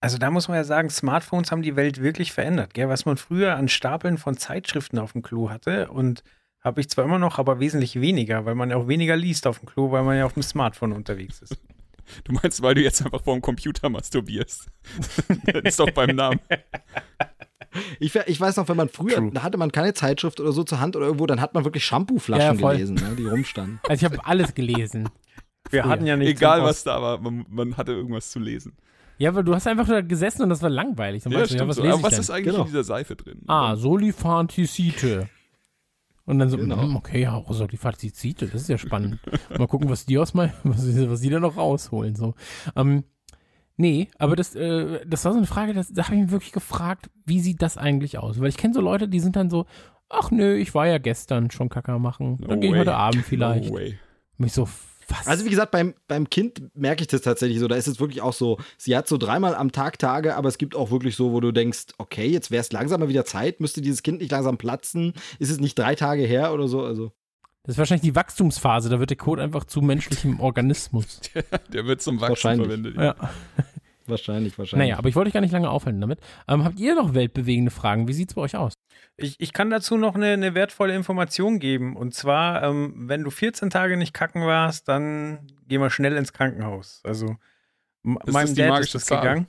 Also 0.00 0.18
da 0.18 0.30
muss 0.30 0.48
man 0.48 0.58
ja 0.58 0.64
sagen, 0.64 0.90
Smartphones 0.90 1.50
haben 1.50 1.62
die 1.62 1.74
Welt 1.74 2.02
wirklich 2.02 2.32
verändert, 2.32 2.74
gell? 2.74 2.90
Was 2.90 3.06
man 3.06 3.16
früher 3.16 3.56
an 3.56 3.68
Stapeln 3.68 4.18
von 4.18 4.36
Zeitschriften 4.36 4.98
auf 4.98 5.12
dem 5.12 5.22
Klo 5.22 5.48
hatte 5.48 5.90
und 5.90 6.22
habe 6.60 6.82
ich 6.82 6.90
zwar 6.90 7.06
immer 7.06 7.18
noch, 7.18 7.38
aber 7.38 7.58
wesentlich 7.58 7.98
weniger, 7.98 8.44
weil 8.44 8.54
man 8.54 8.68
ja 8.68 8.76
auch 8.76 8.86
weniger 8.86 9.16
liest 9.16 9.46
auf 9.46 9.60
dem 9.60 9.66
Klo, 9.66 9.90
weil 9.90 10.02
man 10.02 10.18
ja 10.18 10.26
auf 10.26 10.34
dem 10.34 10.42
Smartphone 10.42 10.92
unterwegs 10.92 11.40
ist. 11.40 11.56
Du 12.24 12.32
meinst, 12.32 12.62
weil 12.62 12.74
du 12.74 12.82
jetzt 12.82 13.02
einfach 13.04 13.22
vor 13.22 13.34
dem 13.34 13.42
Computer 13.42 13.88
masturbierst? 13.88 14.66
das 15.46 15.62
ist 15.64 15.80
doch 15.80 15.90
beim 15.90 16.16
Namen. 16.16 16.40
Ich, 18.00 18.14
ich 18.14 18.40
weiß 18.40 18.56
noch, 18.56 18.68
wenn 18.68 18.76
man 18.76 18.88
früher, 18.88 19.16
True. 19.16 19.30
da 19.32 19.42
hatte 19.42 19.58
man 19.58 19.70
keine 19.70 19.92
Zeitschrift 19.94 20.40
oder 20.40 20.52
so 20.52 20.64
zur 20.64 20.80
Hand 20.80 20.96
oder 20.96 21.06
irgendwo, 21.06 21.26
dann 21.26 21.40
hat 21.40 21.54
man 21.54 21.64
wirklich 21.64 21.84
Shampooflaschen 21.84 22.58
Ja, 22.58 22.70
gelesen, 22.72 22.94
ne, 22.94 23.14
die 23.16 23.26
rumstanden. 23.26 23.80
Also 23.88 24.06
ich 24.06 24.10
habe 24.12 24.24
alles 24.26 24.54
gelesen. 24.54 25.08
Wir 25.70 25.82
Früher. 25.82 25.90
hatten 25.90 26.06
ja 26.06 26.16
nicht 26.16 26.28
Egal 26.28 26.62
was 26.62 26.82
da 26.84 27.00
war, 27.02 27.18
man, 27.20 27.44
man 27.50 27.76
hatte 27.76 27.92
irgendwas 27.92 28.30
zu 28.30 28.38
lesen. 28.38 28.72
Ja, 29.18 29.34
weil 29.34 29.44
du 29.44 29.54
hast 29.54 29.66
einfach 29.66 29.86
da 29.86 30.00
gesessen 30.00 30.42
und 30.42 30.48
das 30.48 30.62
war 30.62 30.70
langweilig. 30.70 31.24
Dann 31.24 31.32
Ja, 31.32 31.40
weißt 31.40 31.50
du, 31.50 31.54
stimmt 31.56 31.68
was 31.68 31.76
so. 31.76 31.82
lese 31.82 31.92
Aber 31.94 32.00
ich 32.00 32.04
was 32.06 32.10
denn? 32.12 32.20
ist 32.20 32.30
eigentlich 32.30 32.46
Genau. 32.54 32.60
in 32.60 32.66
dieser 32.68 32.84
Seife 32.84 33.16
drin? 33.16 33.42
Ah, 33.48 33.76
Solifantizite. 33.76 35.28
Und 36.28 36.38
dann 36.38 36.50
so, 36.50 36.58
Genau. 36.58 36.80
hm, 36.82 36.96
okay, 36.96 37.22
ja, 37.22 37.42
Solifantizite, 37.48 38.46
das 38.46 38.62
ist 38.62 38.68
ja 38.68 38.78
spannend. 38.78 39.18
Mal 39.58 39.66
gucken, 39.66 39.88
was 39.88 40.06
die 40.06 40.18
aus 40.18 40.34
mal, 40.34 40.52
was, 40.62 40.86
was 41.08 41.20
die 41.20 41.30
da 41.30 41.40
noch 41.40 41.56
rausholen. 41.56 42.14
So. 42.14 42.34
Ähm, 42.76 43.04
nee, 43.76 44.08
aber 44.18 44.36
das, 44.36 44.54
äh, 44.54 45.00
das 45.06 45.24
war 45.24 45.32
so 45.32 45.38
eine 45.38 45.46
Frage, 45.46 45.72
das, 45.72 45.92
da 45.92 46.04
habe 46.04 46.16
ich 46.16 46.22
mich 46.22 46.30
wirklich 46.30 46.52
gefragt, 46.52 47.10
wie 47.24 47.40
sieht 47.40 47.62
das 47.62 47.78
eigentlich 47.78 48.18
aus? 48.18 48.40
Weil 48.40 48.48
ich 48.48 48.56
kenne 48.56 48.74
so 48.74 48.80
Leute, 48.80 49.08
die 49.08 49.20
sind 49.20 49.36
dann 49.36 49.50
so 49.50 49.66
ach 50.08 50.30
nö, 50.30 50.56
ich 50.56 50.74
war 50.74 50.86
ja 50.86 50.98
gestern 50.98 51.50
schon 51.50 51.68
Kacker 51.68 51.98
machen. 51.98 52.38
Dann 52.40 52.50
No 52.56 52.60
gehe 52.60 52.70
ich 52.70 52.76
heute 52.78 52.94
Abend 52.94 53.24
vielleicht. 53.24 53.70
No 53.70 53.76
way. 53.76 53.98
Mich 54.38 54.52
so, 54.52 54.68
was? 55.08 55.26
Also 55.26 55.44
wie 55.44 55.50
gesagt, 55.50 55.70
beim, 55.70 55.94
beim 56.06 56.28
Kind 56.30 56.62
merke 56.74 57.02
ich 57.02 57.08
das 57.08 57.22
tatsächlich 57.22 57.58
so. 57.58 57.68
Da 57.68 57.76
ist 57.76 57.86
es 57.86 58.00
wirklich 58.00 58.22
auch 58.22 58.32
so, 58.32 58.58
sie 58.76 58.96
hat 58.96 59.08
so 59.08 59.16
dreimal 59.18 59.54
am 59.54 59.72
Tag 59.72 59.98
Tage, 59.98 60.36
aber 60.36 60.48
es 60.48 60.58
gibt 60.58 60.74
auch 60.74 60.90
wirklich 60.90 61.16
so, 61.16 61.32
wo 61.32 61.40
du 61.40 61.52
denkst, 61.52 61.86
okay, 61.98 62.26
jetzt 62.26 62.50
wäre 62.50 62.60
es 62.60 62.72
langsam 62.72 63.00
mal 63.00 63.08
wieder 63.08 63.24
Zeit, 63.24 63.60
müsste 63.60 63.80
dieses 63.80 64.02
Kind 64.02 64.20
nicht 64.20 64.30
langsam 64.30 64.58
platzen? 64.58 65.14
Ist 65.38 65.50
es 65.50 65.60
nicht 65.60 65.78
drei 65.78 65.94
Tage 65.94 66.22
her 66.22 66.52
oder 66.52 66.68
so? 66.68 66.82
Also 66.82 67.12
das 67.64 67.74
ist 67.74 67.78
wahrscheinlich 67.78 68.02
die 68.02 68.14
Wachstumsphase, 68.14 68.88
da 68.88 68.98
wird 68.98 69.10
der 69.10 69.18
Code 69.18 69.42
einfach 69.42 69.64
zu 69.64 69.82
menschlichem 69.82 70.40
Organismus. 70.40 71.20
Der 71.72 71.84
wird 71.84 72.00
zum 72.00 72.18
Wachsen 72.18 72.30
Wahrscheinlich. 72.30 72.66
verwendet. 72.66 72.96
Ja. 72.96 73.14
Wahrscheinlich, 74.08 74.58
wahrscheinlich. 74.58 74.88
Naja, 74.88 74.98
aber 74.98 75.08
ich 75.08 75.16
wollte 75.16 75.28
euch 75.28 75.34
gar 75.34 75.40
nicht 75.40 75.52
lange 75.52 75.70
aufhalten 75.70 76.00
damit. 76.00 76.20
Ähm, 76.46 76.64
habt 76.64 76.78
ihr 76.78 76.94
noch 76.94 77.14
weltbewegende 77.14 77.70
Fragen? 77.70 78.08
Wie 78.08 78.12
sieht's 78.12 78.34
bei 78.34 78.42
euch 78.42 78.56
aus? 78.56 78.74
Ich, 79.16 79.36
ich 79.38 79.52
kann 79.52 79.70
dazu 79.70 79.96
noch 79.96 80.14
eine, 80.14 80.28
eine 80.32 80.54
wertvolle 80.54 80.94
Information 80.94 81.58
geben. 81.58 81.96
Und 81.96 82.14
zwar, 82.14 82.62
ähm, 82.62 82.94
wenn 83.08 83.24
du 83.24 83.30
14 83.30 83.70
Tage 83.70 83.96
nicht 83.96 84.14
kacken 84.14 84.42
warst, 84.42 84.88
dann 84.88 85.46
geh 85.66 85.78
mal 85.78 85.90
schnell 85.90 86.16
ins 86.16 86.32
Krankenhaus. 86.32 87.00
Also 87.04 87.26
Ist 87.26 88.32
meinem 88.32 88.32
das 88.32 88.54
die 88.54 88.62
Dad 88.62 88.80
ist 88.80 88.94
das 88.94 89.04
Zahl? 89.06 89.20
gegangen. 89.20 89.46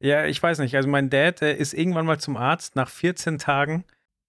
Ja, 0.00 0.26
ich 0.26 0.42
weiß 0.42 0.58
nicht. 0.58 0.76
Also 0.76 0.88
mein 0.88 1.08
Dad 1.08 1.40
ist 1.40 1.72
irgendwann 1.72 2.06
mal 2.06 2.18
zum 2.18 2.36
Arzt 2.36 2.76
nach 2.76 2.88
14 2.88 3.38
Tagen 3.38 3.84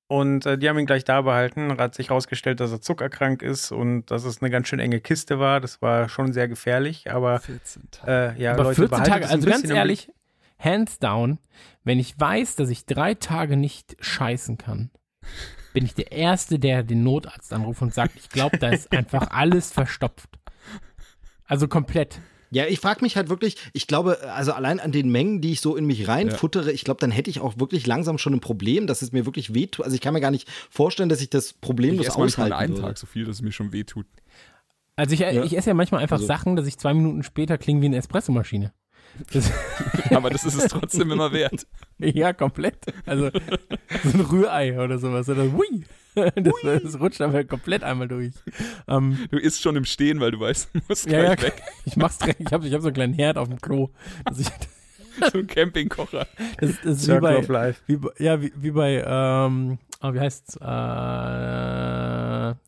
und 0.08 0.46
äh, 0.46 0.58
die 0.58 0.70
haben 0.70 0.78
ihn 0.78 0.86
gleich 0.86 1.04
da 1.04 1.22
behalten. 1.22 1.78
Hat 1.78 1.96
sich 1.96 2.10
herausgestellt, 2.10 2.60
dass 2.60 2.72
er 2.72 2.82
zuckerkrank 2.82 3.42
ist 3.42 3.72
und 3.72 4.12
dass 4.12 4.24
es 4.24 4.42
eine 4.42 4.52
ganz 4.52 4.68
schön 4.68 4.80
enge 4.80 5.02
Kiste 5.02 5.40
war. 5.40 5.60
Das 5.60 5.82
war 5.82 6.10
schon 6.10 6.34
sehr 6.34 6.48
gefährlich, 6.48 7.12
aber 7.12 7.40
14 7.40 7.84
Tage. 7.92 8.36
äh, 8.38 8.42
ja, 8.42 8.54
aber 8.54 8.64
Leute, 8.64 8.76
14 8.76 8.90
behaltet 8.90 9.14
Tage, 9.14 9.30
also 9.30 9.50
ganz 9.50 9.70
ehrlich, 9.70 10.12
hands 10.60 11.00
down, 11.00 11.40
wenn 11.84 12.00
ich 12.00 12.20
weiß, 12.20 12.56
dass 12.56 12.70
ich 12.70 12.86
drei 12.86 13.16
Tage 13.16 13.58
nicht 13.58 13.96
scheißen 14.00 14.58
kann, 14.58 14.92
bin 15.74 15.86
ich 15.86 15.96
der 15.96 16.12
Erste, 16.12 16.60
der 16.60 16.84
den 16.84 17.04
Notarzt 17.04 17.52
anruft 17.52 17.82
und 17.82 17.94
sagt, 17.94 18.16
ich 18.16 18.30
glaube, 18.30 18.58
da 18.58 18.70
ist 18.70 18.92
einfach 18.92 19.32
alles 19.32 19.72
verstopft. 19.72 20.30
Also 21.46 21.68
komplett. 21.68 22.20
Ja, 22.52 22.66
ich 22.68 22.80
frage 22.80 23.02
mich 23.02 23.18
halt 23.18 23.30
wirklich, 23.30 23.58
ich 23.74 23.88
glaube, 23.88 24.20
also 24.32 24.54
allein 24.54 24.80
an 24.80 24.92
den 24.92 25.10
Mengen, 25.10 25.42
die 25.42 25.52
ich 25.54 25.62
so 25.62 25.76
in 25.76 25.86
mich 25.86 26.08
reinfuttere, 26.08 26.72
ich 26.72 26.84
glaube, 26.84 27.00
dann 27.00 27.12
hätte 27.12 27.30
ich 27.30 27.40
auch 27.40 27.60
wirklich 27.60 27.88
langsam 27.88 28.18
schon 28.18 28.34
ein 28.34 28.40
Problem, 28.40 28.88
dass 28.88 29.02
es 29.02 29.12
mir 29.12 29.26
wirklich 29.26 29.54
wehtut. 29.54 29.84
Also 29.86 29.96
ich 29.96 30.02
kann 30.02 30.14
mir 30.14 30.22
gar 30.22 30.32
nicht 30.32 30.48
vorstellen, 30.70 31.10
dass 31.10 31.22
ich 31.22 31.30
das 31.30 31.52
Ich 31.52 31.62
problemlos 31.62 32.08
esse 32.08 32.20
manchmal 32.20 32.48
an 32.48 32.54
aushalten 32.54 32.64
einem 32.72 32.74
würde. 32.78 32.88
Tag 32.90 32.98
so 32.98 33.08
viel, 33.08 33.26
dass 33.26 33.38
es 33.38 33.42
mir 33.42 33.52
schon 33.52 33.74
wehtut. 33.74 34.06
Also 34.96 35.14
ich, 35.14 35.22
ich 35.22 35.58
esse 35.58 35.70
ja 35.70 35.74
manchmal 35.74 36.02
einfach 36.02 36.18
Also- 36.18 36.28
Sachen, 36.28 36.56
dass 36.56 36.68
ich 36.68 36.78
zwei 36.78 36.94
Minuten 36.94 37.24
später 37.24 37.58
klinge 37.58 37.82
wie 37.82 37.88
eine 37.88 37.98
Espressomaschine. 37.98 38.74
Das, 39.32 39.52
Aber 40.12 40.30
das 40.30 40.44
ist 40.46 40.56
es 40.56 40.68
trotzdem 40.68 41.12
immer 41.12 41.32
wert. 41.32 41.66
ja, 42.00 42.34
komplett. 42.34 42.78
Also 43.06 43.30
so 44.04 44.18
ein 44.18 44.22
Rührei 44.22 44.80
oder 44.80 45.00
sowas. 45.00 45.28
Oder 45.30 45.52
hui. 45.52 45.84
Das, 46.36 46.82
das 46.84 47.00
rutscht 47.00 47.22
aber 47.22 47.44
komplett 47.44 47.84
einmal 47.84 48.08
durch. 48.08 48.34
Ähm, 48.88 49.18
Du 49.32 49.38
isst 49.38 49.62
schon 49.62 49.76
im 49.76 49.86
Stehen, 49.86 50.20
weil 50.20 50.32
du 50.32 50.40
weißt, 50.40 50.70
du 50.74 50.80
musst 50.88 51.10
ja, 51.10 51.24
ja, 51.24 51.36
gleich 51.36 51.54
weg. 51.54 51.62
ich 51.86 51.96
mach's 51.96 52.18
direkt. 52.18 52.42
Ich 52.42 52.52
habe 52.52 52.68
ich 52.68 52.74
hab 52.74 52.82
so 52.82 52.88
einen 52.88 52.96
kleinen 52.96 53.14
Herd 53.14 53.38
auf 53.38 53.48
dem 53.50 53.60
Klo. 53.60 53.90
dass 54.24 54.40
ich, 54.40 54.48
So 55.32 55.40
ein 55.40 55.48
Campingkocher. 55.48 56.28
das, 56.60 56.72
das 56.84 56.86
ist 56.86 57.02
wie 57.02 57.06
Circle 57.06 57.42
bei, 57.42 57.54
Life. 57.54 57.82
wie, 57.88 58.00
ja, 58.24 58.42
wie, 58.42 58.52
wie 58.56 58.72
bei, 58.72 59.04
ähm, 59.06 59.78
oh, 60.02 60.14
wie 60.14 60.20
heißt's? 60.20 60.58
Äh, 60.58 60.62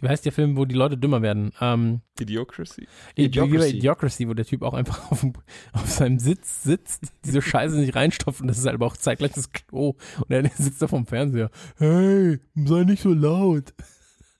wie 0.02 0.08
heißt 0.08 0.26
der 0.26 0.32
Film, 0.32 0.58
wo 0.58 0.66
die 0.66 0.76
Leute 0.76 0.98
dümmer 0.98 1.22
werden? 1.22 1.52
Ähm, 1.62 2.02
Idiocracy. 2.20 2.88
Wie 3.16 3.24
bei 3.24 3.24
Idiocracy. 3.24 3.78
Idiocracy, 3.78 4.28
wo 4.28 4.34
der 4.34 4.46
Typ 4.46 4.62
auch 4.64 4.74
einfach 4.74 5.12
auf, 5.12 5.22
dem, 5.22 5.34
auf 5.74 5.90
seinem 5.90 6.20
Sitz 6.20 6.64
sitzt, 6.64 7.12
diese 7.26 7.42
Scheiße 7.42 7.78
nicht 7.78 7.96
reinstopft 7.96 8.42
und 8.42 8.48
das 8.48 8.58
ist 8.58 8.66
halt 8.66 8.76
aber 8.76 8.86
auch 8.86 8.98
zeitgleich 8.98 9.34
das 9.34 9.52
Klo. 9.52 9.96
Und 10.20 10.32
er 10.32 10.50
sitzt 10.56 10.82
da 10.82 10.88
vom 10.88 11.06
Fernseher. 11.06 11.52
Hey, 11.78 12.40
sei 12.56 12.84
nicht 12.84 13.04
so 13.04 13.14
laut. 13.14 13.74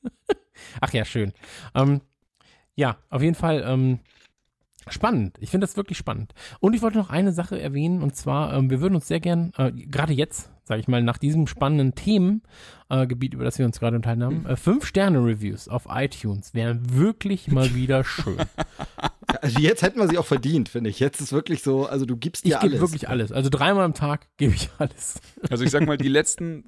Ach 0.82 0.94
ja, 0.94 1.06
schön. 1.06 1.34
Ähm, 1.76 2.02
ja, 2.76 2.98
auf 3.10 3.22
jeden 3.22 3.36
Fall 3.36 3.64
ähm, 3.68 4.00
spannend. 4.92 5.38
Ich 5.40 5.50
finde 5.52 5.66
das 5.68 5.78
wirklich 5.78 5.98
spannend. 5.98 6.34
Und 6.60 6.74
ich 6.74 6.82
wollte 6.82 6.98
noch 6.98 7.10
eine 7.10 7.32
Sache 7.32 7.60
erwähnen 7.62 8.02
und 8.02 8.16
zwar, 8.16 8.54
ähm, 8.54 8.70
wir 8.70 8.82
würden 8.82 8.96
uns 8.96 9.08
sehr 9.08 9.20
gern, 9.20 9.52
äh, 9.58 9.72
gerade 9.72 10.14
jetzt, 10.14 10.50
sage 10.64 10.82
ich 10.82 10.88
mal, 10.88 11.02
nach 11.02 11.18
diesem 11.18 11.48
spannenden 11.48 11.96
Themengebiet, 11.96 13.34
über 13.34 13.44
das 13.44 13.58
wir 13.60 13.66
uns 13.66 13.80
gerade 13.80 13.96
unterhalten 13.96 14.24
haben, 14.24 14.46
äh, 14.46 14.56
fünf 14.56 14.86
Sterne-Reviews 14.86 15.68
auf 15.68 15.88
iTunes 15.90 16.54
wären 16.54 16.82
wirklich 16.94 17.50
mal 17.52 17.74
wieder 17.76 18.04
schön. 18.04 18.38
Also 19.42 19.60
jetzt 19.60 19.82
hätten 19.82 20.00
wir 20.00 20.08
sie 20.08 20.18
auch 20.18 20.26
verdient, 20.26 20.70
finde 20.70 20.90
ich. 20.90 21.00
Jetzt 21.02 21.20
ist 21.20 21.34
wirklich 21.34 21.62
so, 21.62 21.86
also 21.86 22.06
du 22.06 22.16
gibst 22.16 22.46
Ich 22.46 22.54
dir 22.54 22.60
gebe 22.60 22.72
alles. 22.72 22.82
wirklich 22.82 23.10
alles. 23.10 23.32
Also 23.34 23.50
dreimal 23.50 23.84
am 23.84 23.94
Tag 23.94 24.26
gebe 24.38 24.54
ich 24.54 24.70
alles. 24.78 25.20
Also 25.50 25.66
ich 25.66 25.70
sag 25.70 25.86
mal, 25.86 25.98
die 25.98 26.08
letzten 26.08 26.64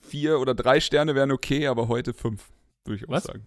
vier 0.00 0.40
oder 0.40 0.54
drei 0.54 0.80
Sterne 0.80 1.14
wären 1.14 1.30
okay, 1.30 1.66
aber 1.66 1.86
heute 1.86 2.14
fünf, 2.14 2.48
würde 2.86 2.96
ich 2.96 3.08
auch 3.08 3.12
Was? 3.12 3.24
sagen. 3.24 3.46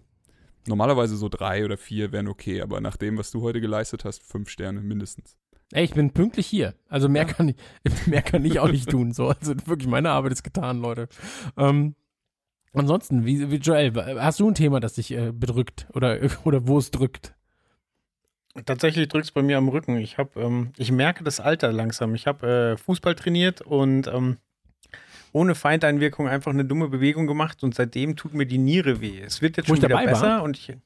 Normalerweise 0.66 1.16
so 1.16 1.28
drei 1.28 1.64
oder 1.64 1.76
vier 1.76 2.12
wären 2.12 2.28
okay, 2.28 2.60
aber 2.60 2.80
nach 2.80 2.96
dem, 2.96 3.18
was 3.18 3.30
du 3.30 3.42
heute 3.42 3.60
geleistet 3.60 4.04
hast, 4.04 4.22
fünf 4.22 4.48
Sterne 4.48 4.80
mindestens. 4.80 5.36
Ey, 5.72 5.84
ich 5.84 5.94
bin 5.94 6.12
pünktlich 6.12 6.46
hier. 6.46 6.74
Also 6.88 7.08
mehr 7.08 7.24
kann 7.24 7.48
ich, 7.48 7.56
mehr 8.06 8.22
kann 8.22 8.44
ich 8.44 8.60
auch 8.60 8.68
nicht 8.68 8.90
tun. 8.90 9.12
So, 9.12 9.28
also 9.28 9.54
wirklich 9.66 9.88
meine 9.88 10.10
Arbeit 10.10 10.32
ist 10.32 10.42
getan, 10.42 10.80
Leute. 10.80 11.08
Ähm, 11.56 11.94
ansonsten, 12.74 13.24
wie, 13.24 13.50
wie 13.50 13.56
Joel, 13.56 13.94
hast 14.20 14.38
du 14.38 14.48
ein 14.48 14.54
Thema, 14.54 14.80
das 14.80 14.94
dich 14.94 15.10
äh, 15.12 15.32
bedrückt 15.32 15.86
oder 15.94 16.18
oder 16.44 16.66
wo 16.68 16.78
es 16.78 16.90
drückt? 16.90 17.34
Tatsächlich 18.66 19.08
drückt 19.08 19.24
es 19.24 19.32
bei 19.32 19.42
mir 19.42 19.56
am 19.56 19.68
Rücken. 19.68 19.96
Ich 19.96 20.18
habe, 20.18 20.38
ähm, 20.38 20.72
ich 20.76 20.92
merke 20.92 21.24
das 21.24 21.40
Alter 21.40 21.72
langsam. 21.72 22.14
Ich 22.14 22.26
habe 22.26 22.74
äh, 22.74 22.76
Fußball 22.76 23.14
trainiert 23.14 23.62
und 23.62 24.08
ähm, 24.08 24.36
ohne 25.32 25.54
Feindeinwirkung 25.54 26.28
einfach 26.28 26.52
eine 26.52 26.64
dumme 26.64 26.88
Bewegung 26.88 27.26
gemacht 27.26 27.62
und 27.64 27.74
seitdem 27.74 28.16
tut 28.16 28.34
mir 28.34 28.46
die 28.46 28.58
Niere 28.58 29.00
weh. 29.00 29.20
Es 29.20 29.42
wird 29.42 29.56
jetzt 29.56 29.66
Wo 29.66 29.74
schon 29.74 29.76
ich 29.78 29.82
wieder 29.82 29.96
dabei 29.96 30.06
war? 30.06 30.12
besser 30.12 30.42
und 30.42 30.58
ich. 30.58 30.76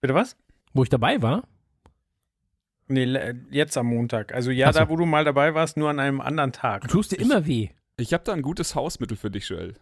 Bitte 0.00 0.14
was? 0.14 0.36
Wo 0.72 0.82
ich 0.82 0.88
dabei 0.88 1.22
war? 1.22 1.44
Nee, 2.88 3.16
jetzt 3.50 3.78
am 3.78 3.86
Montag. 3.86 4.34
Also 4.34 4.50
ja, 4.50 4.72
so. 4.72 4.80
da 4.80 4.88
wo 4.88 4.96
du 4.96 5.06
mal 5.06 5.24
dabei 5.24 5.54
warst, 5.54 5.76
nur 5.76 5.88
an 5.88 5.98
einem 5.98 6.20
anderen 6.20 6.52
Tag. 6.52 6.82
Du 6.82 6.88
tust 6.88 7.12
dir 7.12 7.16
immer 7.16 7.46
weh. 7.46 7.70
Ich 7.96 8.12
habe 8.12 8.24
da 8.24 8.32
ein 8.32 8.42
gutes 8.42 8.74
Hausmittel 8.74 9.16
für 9.16 9.30
dich, 9.30 9.48
Joel. 9.48 9.74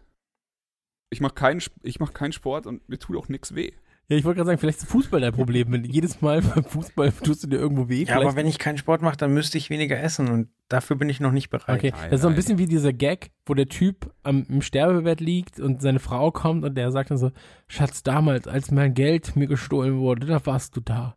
Ich 1.09 1.19
mache 1.19 1.33
keinen 1.33 1.61
ich 1.81 1.99
mach 1.99 2.13
keinen 2.13 2.31
Sport 2.31 2.65
und 2.65 2.87
mir 2.87 2.99
tut 2.99 3.17
auch 3.17 3.27
nichts 3.27 3.55
weh. 3.55 3.73
Ja, 4.09 4.17
ich 4.17 4.25
wollte 4.25 4.37
gerade 4.37 4.47
sagen, 4.47 4.59
vielleicht 4.59 4.79
ist 4.79 4.89
Fußball 4.89 5.21
dein 5.21 5.31
Problem. 5.31 5.71
Wenn 5.71 5.85
jedes 5.85 6.21
Mal 6.21 6.41
beim 6.41 6.65
Fußball 6.65 7.11
tust 7.11 7.43
du 7.43 7.47
dir 7.47 7.57
irgendwo 7.57 7.87
weh. 7.87 8.03
Ja, 8.03 8.17
aber 8.17 8.35
wenn 8.35 8.47
ich 8.47 8.59
keinen 8.59 8.77
Sport 8.77 9.01
mache, 9.01 9.15
dann 9.15 9.33
müsste 9.33 9.57
ich 9.57 9.69
weniger 9.69 9.97
essen 9.97 10.27
und 10.29 10.49
dafür 10.67 10.97
bin 10.97 11.07
ich 11.07 11.21
noch 11.21 11.31
nicht 11.31 11.49
bereit. 11.49 11.77
Okay, 11.77 11.91
Nein, 11.91 12.09
das 12.09 12.19
ist 12.19 12.21
so 12.23 12.27
ein 12.27 12.35
bisschen 12.35 12.57
wie 12.57 12.65
dieser 12.65 12.91
Gag, 12.91 13.31
wo 13.45 13.53
der 13.53 13.69
Typ 13.69 14.13
am, 14.23 14.45
im 14.49 14.61
Sterbebett 14.61 15.21
liegt 15.21 15.59
und 15.59 15.81
seine 15.81 15.99
Frau 15.99 16.31
kommt 16.31 16.65
und 16.65 16.75
der 16.75 16.91
sagt 16.91 17.11
dann 17.11 17.17
so, 17.17 17.31
Schatz, 17.67 18.03
damals, 18.03 18.47
als 18.47 18.71
mein 18.71 18.93
Geld 18.93 19.37
mir 19.37 19.47
gestohlen 19.47 19.97
wurde, 19.99 20.27
da 20.27 20.45
warst 20.45 20.75
du 20.75 20.81
da. 20.81 21.15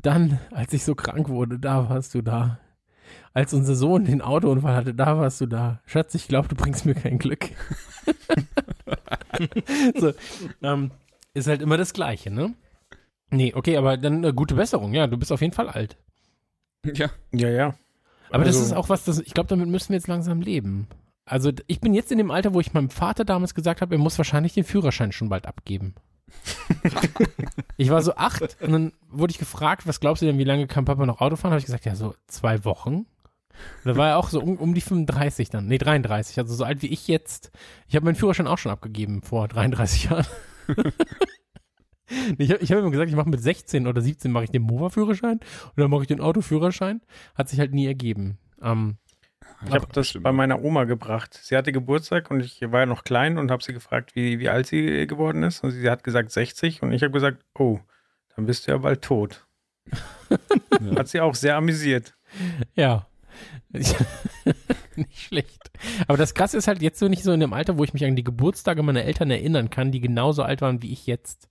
Dann, 0.00 0.38
als 0.50 0.72
ich 0.72 0.84
so 0.84 0.94
krank 0.94 1.28
wurde, 1.28 1.58
da 1.58 1.90
warst 1.90 2.14
du 2.14 2.22
da. 2.22 2.58
Als 3.34 3.52
unser 3.52 3.74
Sohn 3.74 4.04
den 4.04 4.22
Autounfall 4.22 4.74
hatte, 4.74 4.94
da 4.94 5.18
warst 5.18 5.40
du 5.42 5.46
da. 5.46 5.80
Schatz, 5.84 6.14
ich 6.14 6.26
glaube, 6.28 6.48
du 6.48 6.54
bringst 6.54 6.86
mir 6.86 6.94
kein 6.94 7.18
Glück. 7.18 7.50
so, 9.98 10.12
ähm, 10.62 10.90
ist 11.34 11.46
halt 11.46 11.62
immer 11.62 11.76
das 11.76 11.92
Gleiche, 11.92 12.30
ne? 12.30 12.54
Nee, 13.30 13.52
okay, 13.54 13.76
aber 13.76 13.96
dann 13.96 14.24
äh, 14.24 14.32
gute 14.32 14.54
Besserung. 14.54 14.94
Ja, 14.94 15.06
du 15.06 15.16
bist 15.16 15.30
auf 15.32 15.40
jeden 15.42 15.52
Fall 15.52 15.68
alt. 15.68 15.96
Ja, 16.84 17.10
Ja, 17.32 17.48
ja. 17.50 17.74
Aber 18.30 18.44
das 18.44 18.56
Also- 18.56 18.66
ist 18.66 18.72
auch 18.72 18.88
was, 18.88 19.04
das, 19.04 19.18
ich 19.20 19.34
glaube, 19.34 19.48
damit 19.48 19.68
müssen 19.68 19.90
wir 19.90 19.96
jetzt 19.96 20.08
langsam 20.08 20.40
leben. 20.40 20.86
Also 21.24 21.52
ich 21.66 21.80
bin 21.80 21.92
jetzt 21.94 22.10
in 22.10 22.18
dem 22.18 22.30
Alter, 22.30 22.54
wo 22.54 22.60
ich 22.60 22.72
meinem 22.72 22.88
Vater 22.90 23.24
damals 23.24 23.54
gesagt 23.54 23.80
habe, 23.82 23.94
er 23.94 23.98
muss 23.98 24.16
wahrscheinlich 24.18 24.54
den 24.54 24.64
Führerschein 24.64 25.12
schon 25.12 25.28
bald 25.28 25.46
abgeben. 25.46 25.94
ich 27.76 27.90
war 27.90 28.02
so 28.02 28.14
acht 28.16 28.56
und 28.62 28.72
dann 28.72 28.92
wurde 29.10 29.30
ich 29.32 29.38
gefragt, 29.38 29.86
was 29.86 30.00
glaubst 30.00 30.22
du 30.22 30.26
denn, 30.26 30.38
wie 30.38 30.44
lange 30.44 30.66
kann 30.66 30.84
Papa 30.84 31.04
noch 31.06 31.20
Auto 31.20 31.36
fahren? 31.36 31.52
Habe 31.52 31.58
ich 31.60 31.66
gesagt, 31.66 31.84
ja, 31.84 31.94
so 31.94 32.14
zwei 32.26 32.64
Wochen. 32.64 32.94
Und 32.94 33.06
da 33.84 33.96
war 33.96 34.08
er 34.08 34.18
auch 34.18 34.28
so 34.30 34.40
um, 34.40 34.56
um 34.56 34.74
die 34.74 34.80
35 34.80 35.50
dann, 35.50 35.66
nee, 35.66 35.78
33, 35.78 36.38
also 36.38 36.54
so 36.54 36.64
alt 36.64 36.82
wie 36.82 36.86
ich 36.88 37.08
jetzt. 37.08 37.50
Ich 37.88 37.96
habe 37.96 38.04
meinen 38.04 38.14
Führerschein 38.14 38.46
auch 38.46 38.58
schon 38.58 38.72
abgegeben 38.72 39.22
vor 39.22 39.48
33 39.48 40.04
Jahren. 40.04 40.26
ich 42.38 42.50
habe 42.50 42.62
ich 42.62 42.72
hab 42.72 42.78
immer 42.78 42.90
gesagt, 42.90 43.10
ich 43.10 43.16
mache 43.16 43.28
mit 43.28 43.40
16 43.40 43.86
oder 43.86 44.00
17 44.00 44.30
mache 44.32 44.44
ich 44.44 44.50
den 44.50 44.62
Mofa-Führerschein 44.62 45.40
und 45.40 45.76
dann 45.76 45.90
mache 45.90 46.02
ich 46.02 46.08
den 46.08 46.20
Autoführerschein. 46.20 47.00
Hat 47.34 47.48
sich 47.48 47.58
halt 47.60 47.72
nie 47.74 47.86
ergeben. 47.86 48.38
Ähm, 48.62 48.96
Ich 49.66 49.72
habe 49.72 49.86
das 49.92 50.16
bei 50.20 50.32
meiner 50.32 50.62
Oma 50.62 50.84
gebracht. 50.84 51.38
Sie 51.42 51.56
hatte 51.56 51.72
Geburtstag 51.72 52.30
und 52.30 52.40
ich 52.40 52.60
war 52.62 52.80
ja 52.80 52.86
noch 52.86 53.04
klein 53.04 53.38
und 53.38 53.50
habe 53.50 53.62
sie 53.62 53.72
gefragt, 53.72 54.14
wie, 54.14 54.38
wie 54.38 54.48
alt 54.48 54.66
sie 54.66 55.06
geworden 55.06 55.42
ist. 55.42 55.64
Und 55.64 55.72
sie 55.72 55.90
hat 55.90 56.04
gesagt 56.04 56.30
60 56.30 56.82
und 56.82 56.92
ich 56.92 57.02
habe 57.02 57.12
gesagt, 57.12 57.44
oh, 57.58 57.80
dann 58.36 58.46
bist 58.46 58.66
du 58.66 58.72
ja 58.72 58.78
bald 58.78 59.02
tot. 59.02 59.46
Ja. 60.30 60.96
Hat 60.96 61.08
sie 61.08 61.20
auch 61.20 61.34
sehr 61.34 61.56
amüsiert. 61.56 62.14
Ja. 62.74 63.06
nicht 65.06 65.20
schlecht. 65.20 65.70
Aber 66.06 66.18
das 66.18 66.34
Krasse 66.34 66.56
ist 66.56 66.68
halt 66.68 66.82
jetzt 66.82 66.98
so 66.98 67.08
nicht 67.08 67.22
so 67.22 67.32
in 67.32 67.40
dem 67.40 67.52
Alter, 67.52 67.78
wo 67.78 67.84
ich 67.84 67.94
mich 67.94 68.04
an 68.04 68.16
die 68.16 68.24
Geburtstage 68.24 68.82
meiner 68.82 69.04
Eltern 69.04 69.30
erinnern 69.30 69.70
kann, 69.70 69.92
die 69.92 70.00
genauso 70.00 70.42
alt 70.42 70.60
waren 70.60 70.82
wie 70.82 70.92
ich 70.92 71.06
jetzt. 71.06 71.48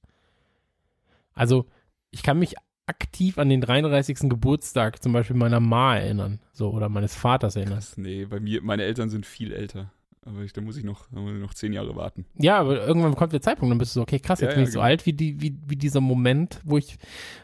Also, 1.34 1.66
ich 2.12 2.24
kann 2.24 2.40
mich 2.40 2.56
aktiv 2.88 3.38
an 3.38 3.50
den 3.50 3.62
33. 3.62 4.30
Geburtstag 4.30 5.04
zum 5.04 5.14
Beispiel 5.14 5.36
meiner 5.36 5.60
Ma 5.60 5.98
erinnern. 5.98 6.40
So, 6.54 6.72
oder 6.72 6.90
meines 6.90 7.16
Vaters 7.16 7.56
erinnern. 7.56 7.76
Krass, 7.76 7.98
nee, 7.98 8.26
bei 8.26 8.40
mir, 8.40 8.62
meine 8.62 8.84
Eltern 8.84 9.10
sind 9.10 9.26
viel 9.26 9.52
älter. 9.52 9.92
Aber 10.26 10.42
ich, 10.42 10.52
da 10.52 10.62
muss 10.62 10.76
ich 10.76 10.84
noch, 10.84 11.10
muss 11.12 11.34
ich 11.34 11.42
noch 11.42 11.54
zehn 11.54 11.72
Jahre 11.72 11.96
warten. 11.96 12.26
Ja, 12.36 12.60
aber 12.60 12.86
irgendwann 12.86 13.16
kommt 13.16 13.32
der 13.32 13.42
Zeitpunkt, 13.42 13.72
dann 13.72 13.78
bist 13.78 13.96
du 13.96 14.00
so, 14.00 14.02
okay, 14.02 14.20
krass, 14.20 14.42
jetzt 14.42 14.50
Ja, 14.52 14.56
bin 14.56 14.64
ja, 14.64 14.68
ich 14.68 14.74
so 14.74 14.80
genau. 14.80 14.86
alt 14.86 15.06
wie, 15.06 15.14
die, 15.14 15.42
wie, 15.42 15.58
wie 15.66 15.78
dieser 15.78 16.02
Moment, 16.02 16.60
wo 16.66 16.78
ich, 16.78 16.98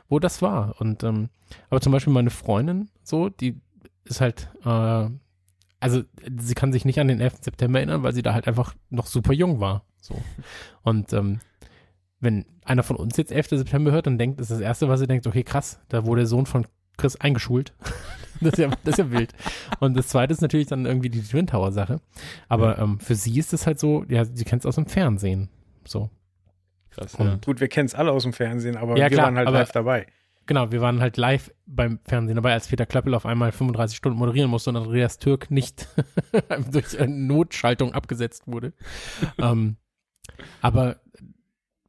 wo 0.10 0.20
das 0.20 0.42
war. 0.42 0.76
Und 0.82 1.04
ähm, 1.04 1.30
aber 1.70 1.80
zum 1.80 1.94
Beispiel 1.94 2.12
meine 2.12 2.30
Freundin, 2.30 2.89
so, 3.04 3.30
die 3.30 3.56
ist 4.04 4.20
halt, 4.20 4.50
äh, 4.66 5.10
also 5.84 6.02
sie 6.39 6.56
kann 6.56 6.72
sich 6.72 6.86
nicht 6.86 7.00
an 7.02 7.10
den 7.10 7.19
11. 7.19 7.39
September 7.41 7.80
erinnern, 7.80 8.04
weil 8.04 8.13
sie 8.13 8.22
da 8.22 8.34
halt 8.34 8.48
einfach 8.48 8.74
noch 8.89 9.06
super 9.06 9.34
jung 9.34 9.60
war. 9.60 9.84
So. 10.02 10.15
Und 10.82 11.12
ähm, 11.12 11.39
wenn 12.22 12.46
einer 12.63 12.84
von 12.84 12.96
uns 12.96 13.17
jetzt 13.17 13.34
11. 13.34 13.50
September 13.50 13.91
hört 13.91 14.08
und 14.08 14.17
denkt, 14.17 14.39
das 14.39 14.50
ist 14.50 14.58
das 14.58 14.62
Erste, 14.62 14.88
was 14.88 15.02
sie 15.02 15.08
denkt, 15.08 15.28
okay, 15.28 15.43
krass, 15.43 15.82
da 15.89 16.06
wurde 16.06 16.22
der 16.22 16.28
Sohn 16.28 16.46
von 16.46 16.65
Chris 16.98 17.17
eingeschult. 17.17 17.74
das, 18.39 18.54
ist 18.54 18.60
ja, 18.60 18.69
das 18.69 18.93
ist 18.93 18.98
ja 19.00 19.12
wild. 19.12 19.34
Und 19.82 19.98
das 19.98 20.08
Zweite 20.08 20.32
ist 20.32 20.41
natürlich 20.41 20.67
dann 20.67 20.86
irgendwie 20.86 21.10
die 21.10 21.22
Twin 21.22 21.48
Tower 21.48 21.74
Sache. 21.74 22.00
Aber 22.48 22.80
ähm, 22.80 23.02
für 23.02 23.15
sie 23.15 23.38
ist 23.38 23.52
es 23.52 23.67
halt 23.67 23.78
so, 23.78 24.06
ja, 24.08 24.24
sie 24.24 24.46
kennt 24.46 24.62
es 24.62 24.65
aus 24.65 24.76
dem 24.76 24.86
Fernsehen. 24.86 25.50
So. 25.84 26.10
Krass, 26.91 27.17
ja. 27.19 27.39
Gut, 27.43 27.60
wir 27.60 27.67
kennen 27.67 27.88
es 27.88 27.96
alle 27.96 28.13
aus 28.13 28.24
dem 28.24 28.32
Fernsehen, 28.32 28.78
aber 28.78 28.96
Ja, 28.98 29.10
wir 29.10 29.17
klar, 29.17 29.26
waren 29.26 29.38
halt 29.38 29.50
live 29.50 29.74
dabei. 29.74 30.08
Genau, 30.45 30.71
wir 30.71 30.82
waren 30.82 30.99
halt 30.99 31.17
live 31.17 31.53
beim 31.65 31.99
Fernsehen 32.03 32.36
dabei, 32.36 32.53
als 32.53 32.67
Peter 32.67 32.86
Klöppel 32.86 33.13
auf 33.13 33.25
einmal 33.25 33.51
35 33.51 33.97
Stunden 33.97 34.17
moderieren 34.17 34.49
musste 34.49 34.69
und 34.71 34.75
Andreas 34.75 35.17
Türk 35.17 35.49
nicht 35.51 35.88
durch 36.71 36.99
eine 36.99 37.13
Notschaltung 37.13 37.93
abgesetzt 37.93 38.43
wurde. 38.45 38.73
ähm, 39.38 39.77
aber 40.62 40.97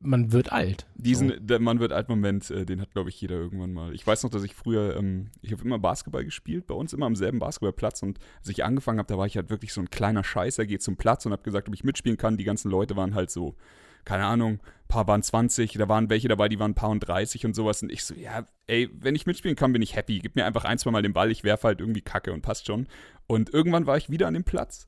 man 0.04 0.32
wird 0.32 0.52
alt. 0.52 0.86
Diesen, 0.96 1.30
So. 1.30 1.36
der 1.40 1.58
Mann 1.58 1.80
wird 1.80 1.92
alt 1.92 2.08
Moment, 2.08 2.50
äh, 2.50 2.66
den 2.66 2.80
hat, 2.80 2.92
glaube 2.92 3.08
ich, 3.08 3.20
jeder 3.20 3.36
irgendwann 3.36 3.72
mal. 3.72 3.94
Ich 3.94 4.06
weiß 4.06 4.22
noch, 4.22 4.30
dass 4.30 4.44
ich 4.44 4.54
früher, 4.54 4.96
ähm, 4.96 5.30
ich 5.40 5.52
habe 5.52 5.64
immer 5.64 5.78
Basketball 5.78 6.24
gespielt, 6.24 6.66
bei 6.66 6.74
uns 6.74 6.92
immer 6.92 7.06
am 7.06 7.16
selben 7.16 7.38
Basketballplatz 7.38 8.02
und 8.02 8.18
als 8.38 8.48
ich 8.50 8.64
angefangen 8.64 8.98
habe, 8.98 9.08
da 9.08 9.18
war 9.18 9.26
ich 9.26 9.36
halt 9.36 9.50
wirklich 9.50 9.72
so 9.72 9.80
ein 9.80 9.90
kleiner 9.90 10.22
Scheißer, 10.22 10.66
gehe 10.66 10.78
zum 10.78 10.96
Platz 10.96 11.26
und 11.26 11.32
habe 11.32 11.42
gesagt, 11.42 11.68
ob 11.68 11.74
ich 11.74 11.84
mitspielen 11.84 12.18
kann. 12.18 12.36
Die 12.36 12.44
ganzen 12.44 12.70
Leute 12.70 12.96
waren 12.96 13.14
halt 13.14 13.30
so, 13.30 13.56
keine 14.04 14.26
Ahnung, 14.26 14.54
ein 14.54 14.88
paar 14.88 15.06
waren 15.06 15.22
20, 15.22 15.72
da 15.72 15.88
waren 15.88 16.10
welche 16.10 16.28
dabei, 16.28 16.48
die 16.48 16.58
waren 16.58 16.72
ein 16.72 16.76
paar 16.76 16.90
und 16.90 17.00
30 17.00 17.46
und 17.46 17.54
sowas 17.54 17.82
und 17.82 17.90
ich 17.90 18.04
so, 18.04 18.14
ja, 18.14 18.46
ey, 18.66 18.90
wenn 18.92 19.14
ich 19.14 19.26
mitspielen 19.26 19.56
kann, 19.56 19.72
bin 19.72 19.82
ich 19.82 19.96
happy. 19.96 20.18
Gib 20.18 20.36
mir 20.36 20.44
einfach 20.44 20.64
ein, 20.64 20.78
zwei 20.78 20.90
Mal 20.90 21.02
den 21.02 21.12
Ball, 21.12 21.30
ich 21.30 21.44
werfe 21.44 21.68
halt 21.68 21.80
irgendwie 21.80 22.02
Kacke 22.02 22.32
und 22.32 22.42
passt 22.42 22.66
schon. 22.66 22.86
Und 23.26 23.52
irgendwann 23.52 23.86
war 23.86 23.96
ich 23.96 24.10
wieder 24.10 24.26
an 24.26 24.34
dem 24.34 24.44
Platz 24.44 24.86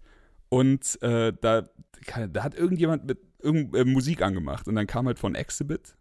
und 0.49 1.01
äh, 1.03 1.33
da, 1.41 1.69
da 2.31 2.45
hat 2.45 2.55
irgendjemand 2.55 3.07
mit 3.07 3.19
irgend, 3.41 3.75
äh, 3.75 3.85
Musik 3.85 4.23
angemacht 4.23 4.69
und 4.69 4.75
dann 4.75 4.87
kam 4.87 5.07
halt 5.07 5.19
von 5.19 5.35
Exhibit 5.35 5.97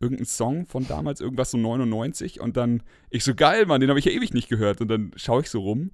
irgendein 0.00 0.26
Song 0.26 0.66
von 0.66 0.86
damals, 0.86 1.20
irgendwas 1.20 1.50
so 1.50 1.58
99 1.58 2.40
und 2.40 2.56
dann, 2.56 2.82
ich 3.10 3.24
so, 3.24 3.34
geil, 3.34 3.66
Mann, 3.66 3.80
den 3.80 3.88
habe 3.88 3.98
ich 3.98 4.04
ja 4.04 4.12
ewig 4.12 4.34
nicht 4.34 4.48
gehört 4.48 4.80
und 4.80 4.88
dann 4.88 5.12
schaue 5.16 5.42
ich 5.42 5.50
so 5.50 5.60
rum 5.60 5.90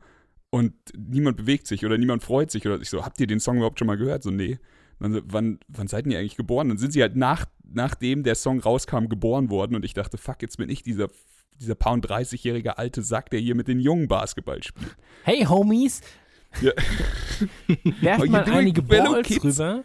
und 0.51 0.75
niemand 0.97 1.37
bewegt 1.37 1.67
sich 1.67 1.87
oder 1.87 1.97
niemand 1.99 2.23
freut 2.23 2.51
sich 2.51 2.67
oder 2.67 2.81
ich 2.81 2.91
so, 2.91 3.05
habt 3.05 3.21
ihr 3.21 3.27
den 3.27 3.41
Song 3.41 3.57
überhaupt 3.57 3.79
schon 3.79 3.87
mal 3.87 3.97
gehört? 3.97 4.23
So, 4.23 4.31
nee. 4.31 4.59
Dann 5.03 5.13
so, 5.13 5.21
wann, 5.25 5.59
wann 5.69 5.89
seid 5.89 6.07
ihr 6.07 6.19
eigentlich 6.19 6.37
geboren? 6.37 6.69
Dann 6.69 6.79
sind 6.79 6.93
sie 6.93 7.03
halt 7.03 7.17
nach, 7.17 7.47
nachdem 7.65 8.23
der 8.23 8.37
Song 8.37 8.61
rauskam, 8.61 9.09
geboren 9.09 9.51
worden 9.51 9.75
und 9.75 9.85
ich 9.85 9.95
dachte, 9.95 10.17
fuck, 10.17 10.41
jetzt 10.43 10.59
bin 10.59 10.71
ich 10.71 10.83
dieser, 10.83 11.09
dieser 11.61 11.75
paar 11.75 11.93
und 11.93 12.07
30-jährige 12.09 12.79
alte 12.79 13.03
Sack, 13.03 13.31
der 13.31 13.41
hier 13.41 13.55
mit 13.57 13.67
den 13.67 13.81
Jungen 13.81 14.07
Basketball 14.07 14.63
spielt. 14.63 14.97
Hey 15.25 15.45
Homies, 15.45 16.03
Ja. 16.61 16.73
werft 18.01 18.27
mal 18.29 18.45
einige 18.45 18.83
Balls 18.83 19.27
kids? 19.27 19.45
rüber. 19.45 19.83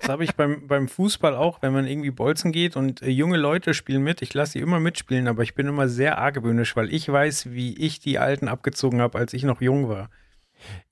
Das 0.00 0.08
habe 0.08 0.24
ich 0.24 0.34
beim, 0.34 0.66
beim 0.66 0.88
Fußball 0.88 1.36
auch, 1.36 1.62
wenn 1.62 1.72
man 1.72 1.86
irgendwie 1.86 2.10
bolzen 2.10 2.50
geht 2.50 2.76
und 2.76 3.02
äh, 3.02 3.08
junge 3.08 3.36
Leute 3.36 3.72
spielen 3.72 4.02
mit. 4.02 4.20
Ich 4.20 4.34
lasse 4.34 4.52
sie 4.52 4.58
immer 4.58 4.80
mitspielen, 4.80 5.28
aber 5.28 5.44
ich 5.44 5.54
bin 5.54 5.68
immer 5.68 5.88
sehr 5.88 6.18
argwöhnisch, 6.18 6.74
weil 6.74 6.92
ich 6.92 7.08
weiß, 7.08 7.52
wie 7.52 7.76
ich 7.76 8.00
die 8.00 8.18
Alten 8.18 8.48
abgezogen 8.48 9.00
habe, 9.00 9.16
als 9.16 9.32
ich 9.32 9.44
noch 9.44 9.60
jung 9.60 9.88
war. 9.88 10.10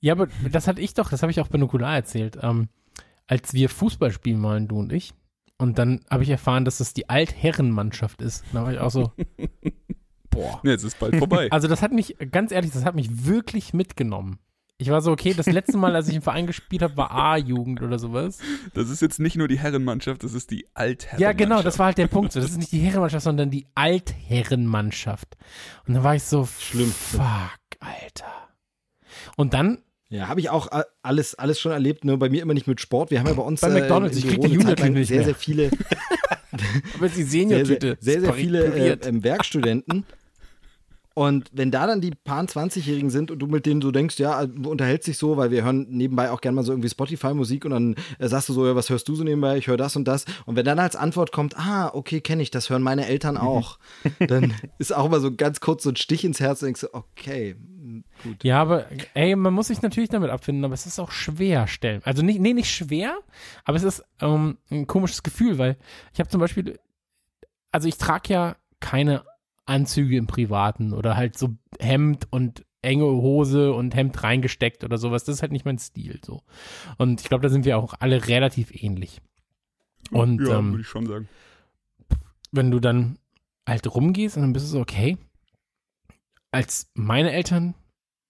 Ja, 0.00 0.14
aber 0.14 0.28
das 0.50 0.66
hatte 0.66 0.80
ich 0.80 0.94
doch, 0.94 1.11
das 1.11 1.22
habe 1.22 1.33
ich 1.33 1.40
auch 1.40 1.48
bei 1.48 1.59
Nukular 1.59 1.94
erzählt. 1.94 2.38
Ähm, 2.42 2.68
als 3.26 3.54
wir 3.54 3.68
Fußball 3.68 4.11
spielen 4.11 4.42
wollen, 4.42 4.68
du 4.68 4.78
und 4.78 4.92
ich, 4.92 5.12
und 5.61 5.78
dann 5.78 6.00
habe 6.09 6.22
ich 6.22 6.30
erfahren, 6.30 6.64
dass 6.64 6.78
das 6.78 6.94
die 6.94 7.11
Altherrenmannschaft 7.11 8.22
ist. 8.22 8.44
Da 8.52 8.64
war 8.64 8.72
ich 8.72 8.78
auch 8.78 8.90
so, 8.90 9.12
boah. 10.30 10.61
Jetzt 10.64 10.85
ist 10.85 10.98
bald 10.98 11.16
vorbei. 11.16 11.48
Also 11.50 11.68
das 11.68 11.83
hat 11.83 11.92
mich, 11.92 12.16
ganz 12.30 12.50
ehrlich, 12.50 12.72
das 12.72 12.85
hat 12.85 12.94
mich 12.94 13.26
wirklich 13.26 13.74
mitgenommen. 13.74 14.38
Ich 14.78 14.88
war 14.88 15.02
so, 15.02 15.12
okay, 15.12 15.35
das 15.35 15.44
letzte 15.44 15.76
Mal, 15.76 15.94
als 15.94 16.09
ich 16.09 16.16
im 16.16 16.22
Verein 16.22 16.46
gespielt 16.46 16.80
habe, 16.80 16.96
war 16.96 17.11
A-Jugend 17.11 17.83
oder 17.83 17.98
sowas. 17.98 18.38
Das 18.72 18.88
ist 18.88 19.02
jetzt 19.02 19.20
nicht 19.20 19.37
nur 19.37 19.46
die 19.46 19.59
Herrenmannschaft, 19.59 20.24
das 20.24 20.33
ist 20.33 20.50
die 20.50 20.66
Altherrenmannschaft. 20.72 21.20
Ja, 21.20 21.33
genau, 21.33 21.62
das 21.62 21.78
war 21.78 21.87
halt 21.87 21.98
der 21.98 22.06
Punkt. 22.06 22.33
So, 22.33 22.40
das 22.40 22.52
ist 22.52 22.56
nicht 22.56 22.72
die 22.72 22.78
Herrenmannschaft, 22.78 23.24
sondern 23.24 23.50
die 23.50 23.66
Altherrenmannschaft. 23.74 25.37
Und 25.87 25.92
dann 25.92 26.02
war 26.02 26.14
ich 26.14 26.22
so, 26.22 26.48
Schlimm. 26.59 26.90
fuck, 26.90 27.61
Alter. 27.80 28.33
Und 29.40 29.55
dann, 29.55 29.79
Ja, 30.11 30.29
habe 30.29 30.40
ich 30.40 30.50
auch 30.50 30.68
alles, 31.03 31.35
alles 31.35 31.59
schon 31.59 31.72
erlebt, 31.72 32.05
nur 32.05 32.18
bei 32.18 32.29
mir 32.29 32.42
immer 32.42 32.53
nicht 32.53 32.66
mit 32.66 32.79
Sport. 32.79 33.11
Wir 33.11 33.20
haben 33.20 33.26
ja 33.26 33.33
bei 33.33 33.42
uns 33.42 33.62
Bei 33.62 33.70
McDonald's, 33.70 34.18
im 34.18 34.24
ich 34.24 34.29
krieg 34.29 34.40
Büro 34.42 34.48
die 34.48 34.55
Junior-Tüte 34.57 34.90
nicht 34.90 35.09
sehr, 35.09 35.16
mehr. 35.16 35.24
sehr 35.24 35.35
viele, 35.35 35.70
aber 36.94 37.09
die 37.09 37.22
sehr, 37.22 37.26
Senior-Tüte. 37.26 37.96
sehr, 38.00 38.20
sehr, 38.20 38.20
sehr 38.20 38.31
ist 38.31 38.37
viele 38.37 38.64
äh, 38.64 38.98
ähm, 39.09 39.24
Werkstudenten. 39.24 40.05
Und 41.14 41.50
wenn 41.52 41.70
da 41.70 41.86
dann 41.86 42.00
die 42.00 42.12
paar 42.12 42.42
20-Jährigen 42.44 43.10
sind 43.10 43.30
und 43.30 43.40
du 43.40 43.46
mit 43.46 43.66
denen 43.66 43.82
so 43.82 43.90
denkst, 43.90 44.18
ja, 44.18 44.46
du 44.46 44.70
unterhältst 44.70 45.08
dich 45.08 45.18
so, 45.18 45.36
weil 45.36 45.50
wir 45.50 45.64
hören 45.64 45.86
nebenbei 45.90 46.30
auch 46.30 46.40
gerne 46.40 46.56
mal 46.56 46.62
so 46.62 46.72
irgendwie 46.72 46.88
Spotify-Musik 46.88 47.64
und 47.64 47.72
dann 47.72 47.96
äh, 48.18 48.28
sagst 48.28 48.48
du 48.48 48.52
so, 48.52 48.66
ja, 48.66 48.76
was 48.76 48.90
hörst 48.90 49.08
du 49.08 49.16
so 49.16 49.24
nebenbei? 49.24 49.58
Ich 49.58 49.66
höre 49.66 49.76
das 49.76 49.96
und 49.96 50.06
das. 50.06 50.24
Und 50.46 50.54
wenn 50.54 50.64
dann 50.64 50.78
als 50.78 50.94
Antwort 50.94 51.32
kommt, 51.32 51.58
ah, 51.58 51.90
okay, 51.92 52.20
kenne 52.20 52.42
ich, 52.42 52.50
das 52.52 52.70
hören 52.70 52.82
meine 52.82 53.06
Eltern 53.06 53.36
auch, 53.36 53.78
dann 54.20 54.54
ist 54.78 54.94
auch 54.94 55.06
immer 55.06 55.20
so 55.20 55.34
ganz 55.34 55.60
kurz 55.60 55.82
so 55.82 55.90
ein 55.90 55.96
Stich 55.96 56.24
ins 56.24 56.38
Herz 56.38 56.62
und 56.62 56.66
denkst 56.66 56.82
du, 56.82 56.94
okay, 56.94 57.56
mm, 57.58 58.04
gut. 58.22 58.44
Ja, 58.44 58.62
aber 58.62 58.86
ey, 59.14 59.34
man 59.34 59.52
muss 59.52 59.66
sich 59.66 59.82
natürlich 59.82 60.10
damit 60.10 60.30
abfinden, 60.30 60.64
aber 60.64 60.74
es 60.74 60.86
ist 60.86 61.00
auch 61.00 61.10
schwer 61.10 61.66
stellen. 61.66 62.02
Also 62.04 62.22
nicht, 62.22 62.40
nee, 62.40 62.52
nicht 62.52 62.70
schwer, 62.70 63.18
aber 63.64 63.76
es 63.76 63.82
ist 63.82 64.04
ähm, 64.20 64.58
ein 64.70 64.86
komisches 64.86 65.24
Gefühl, 65.24 65.58
weil 65.58 65.76
ich 66.12 66.20
habe 66.20 66.30
zum 66.30 66.40
Beispiel, 66.40 66.78
also 67.72 67.88
ich 67.88 67.98
trage 67.98 68.32
ja 68.32 68.56
keine 68.78 69.24
Anzüge 69.70 70.16
im 70.16 70.26
Privaten 70.26 70.92
oder 70.92 71.16
halt 71.16 71.38
so 71.38 71.56
Hemd 71.78 72.26
und 72.30 72.64
enge 72.83 73.04
Hose 73.04 73.72
und 73.72 73.94
Hemd 73.94 74.22
reingesteckt 74.22 74.85
oder 74.85 74.98
sowas. 74.98 75.24
Das 75.24 75.37
ist 75.37 75.42
halt 75.42 75.52
nicht 75.52 75.64
mein 75.64 75.78
Stil 75.78 76.20
so. 76.24 76.42
Und 76.98 77.20
ich 77.20 77.28
glaube, 77.28 77.42
da 77.42 77.48
sind 77.48 77.64
wir 77.64 77.78
auch 77.78 77.94
alle 78.00 78.26
relativ 78.28 78.83
ähnlich. 78.83 79.20
Und 80.11 80.40
ja, 80.46 80.59
ähm, 80.59 80.72
würde 80.72 80.83
ich 80.83 80.88
schon 80.88 81.06
sagen. 81.06 81.28
wenn 82.52 82.70
du 82.70 82.80
dann 82.80 83.18
halt 83.68 83.92
rumgehst 83.94 84.37
und 84.37 84.42
dann 84.42 84.52
bist 84.52 84.66
du 84.66 84.70
so, 84.70 84.80
okay, 84.80 85.18
als 86.50 86.90
meine 86.94 87.33
Eltern 87.33 87.74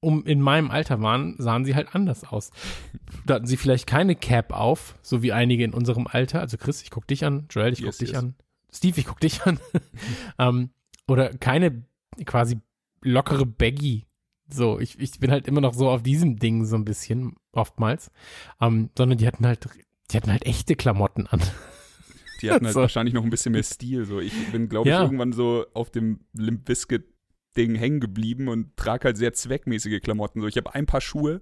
um 0.02 0.24
in 0.24 0.40
meinem 0.40 0.70
Alter 0.70 1.00
waren, 1.02 1.36
sahen 1.38 1.64
sie 1.64 1.74
halt 1.74 1.94
anders 1.94 2.24
aus. 2.24 2.50
Da 3.26 3.34
hatten 3.34 3.46
sie 3.46 3.58
vielleicht 3.58 3.86
keine 3.86 4.16
Cap 4.16 4.52
auf, 4.52 4.96
so 5.02 5.22
wie 5.22 5.32
einige 5.32 5.62
in 5.62 5.74
unserem 5.74 6.06
Alter. 6.06 6.40
Also 6.40 6.56
Chris, 6.56 6.82
ich 6.82 6.90
guck 6.90 7.06
dich 7.06 7.24
an, 7.24 7.46
Joel, 7.50 7.72
ich 7.72 7.80
Yes, 7.80 7.98
guck 7.98 7.98
dich 7.98 8.14
yes. 8.14 8.18
an, 8.18 8.34
Steve, 8.72 8.98
ich 8.98 9.06
guck 9.06 9.20
dich 9.20 9.42
an. 9.42 9.60
ähm, 10.38 10.70
oder 11.10 11.30
keine 11.36 11.84
quasi 12.24 12.60
lockere 13.02 13.46
Baggy. 13.46 14.06
So, 14.52 14.80
ich, 14.80 14.98
ich 14.98 15.18
bin 15.20 15.30
halt 15.30 15.46
immer 15.46 15.60
noch 15.60 15.74
so 15.74 15.88
auf 15.90 16.02
diesem 16.02 16.36
Ding 16.38 16.64
so 16.64 16.76
ein 16.76 16.84
bisschen, 16.84 17.36
oftmals. 17.52 18.10
Ähm, 18.60 18.90
sondern 18.96 19.18
die 19.18 19.26
hatten 19.26 19.46
halt, 19.46 19.68
die 20.10 20.16
hatten 20.16 20.30
halt 20.32 20.44
echte 20.46 20.74
Klamotten 20.76 21.26
an. 21.26 21.40
Die 22.42 22.50
hatten 22.50 22.64
halt 22.66 22.74
So. 22.74 22.80
wahrscheinlich 22.80 23.14
noch 23.14 23.22
ein 23.24 23.30
bisschen 23.30 23.52
mehr 23.52 23.62
Stil. 23.62 24.04
So. 24.06 24.20
Ich 24.20 24.32
bin, 24.50 24.68
glaube 24.68 24.88
ich, 24.88 24.92
Ja. 24.92 25.02
irgendwann 25.02 25.32
so 25.32 25.66
auf 25.74 25.90
dem 25.90 26.20
Limp 26.32 26.64
Bizkit 26.64 27.04
Ding 27.56 27.74
hängen 27.74 28.00
geblieben 28.00 28.48
und 28.48 28.76
trage 28.76 29.06
halt 29.06 29.16
sehr 29.16 29.32
zweckmäßige 29.32 30.00
Klamotten. 30.00 30.40
So, 30.40 30.46
ich 30.46 30.56
habe 30.56 30.74
ein 30.74 30.86
paar 30.86 31.00
Schuhe, 31.00 31.40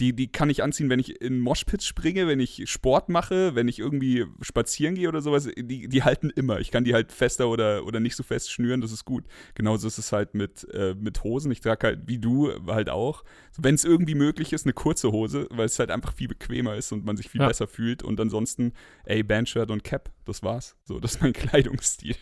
die, 0.00 0.12
die 0.14 0.30
kann 0.30 0.48
ich 0.50 0.62
anziehen, 0.62 0.90
wenn 0.90 1.00
ich 1.00 1.20
in 1.20 1.40
Moshpits 1.40 1.84
springe, 1.86 2.26
wenn 2.28 2.38
ich 2.40 2.62
Sport 2.70 3.08
mache, 3.08 3.54
wenn 3.54 3.66
ich 3.68 3.78
irgendwie 3.78 4.26
spazieren 4.40 4.94
gehe 4.94 5.08
oder 5.08 5.20
sowas. 5.20 5.48
Die, 5.56 5.88
die 5.88 6.02
halten 6.02 6.30
immer. 6.30 6.60
Ich 6.60 6.70
kann 6.70 6.84
die 6.84 6.94
halt 6.94 7.10
fester 7.12 7.48
oder, 7.48 7.84
oder 7.84 7.98
nicht 7.98 8.14
so 8.16 8.22
fest 8.22 8.52
schnüren, 8.52 8.80
das 8.80 8.92
ist 8.92 9.04
gut. 9.04 9.24
Genauso 9.54 9.88
ist 9.88 9.98
es 9.98 10.12
halt 10.12 10.34
mit, 10.34 10.66
äh, 10.72 10.94
mit 10.94 11.24
Hosen. 11.24 11.50
Ich 11.50 11.60
trage 11.60 11.86
halt, 11.86 12.00
wie 12.06 12.18
du, 12.18 12.50
halt 12.66 12.90
auch, 12.90 13.24
wenn 13.56 13.74
es 13.74 13.84
irgendwie 13.84 14.14
möglich 14.14 14.52
ist, 14.52 14.66
eine 14.66 14.72
kurze 14.72 15.10
Hose, 15.10 15.48
weil 15.50 15.66
es 15.66 15.78
halt 15.78 15.90
einfach 15.90 16.12
viel 16.12 16.28
bequemer 16.28 16.76
ist 16.76 16.92
und 16.92 17.04
man 17.04 17.16
sich 17.16 17.28
viel 17.28 17.40
Ja. 17.40 17.48
besser 17.48 17.66
fühlt. 17.66 18.02
Und 18.02 18.20
ansonsten, 18.20 18.72
ey, 19.04 19.22
Bandshirt 19.22 19.70
und 19.70 19.82
Cap, 19.84 20.12
das 20.24 20.42
war's. 20.42 20.76
So, 20.84 21.00
das 21.00 21.16
ist 21.16 21.22
mein 21.22 21.32
Kleidungsstil. 21.34 22.14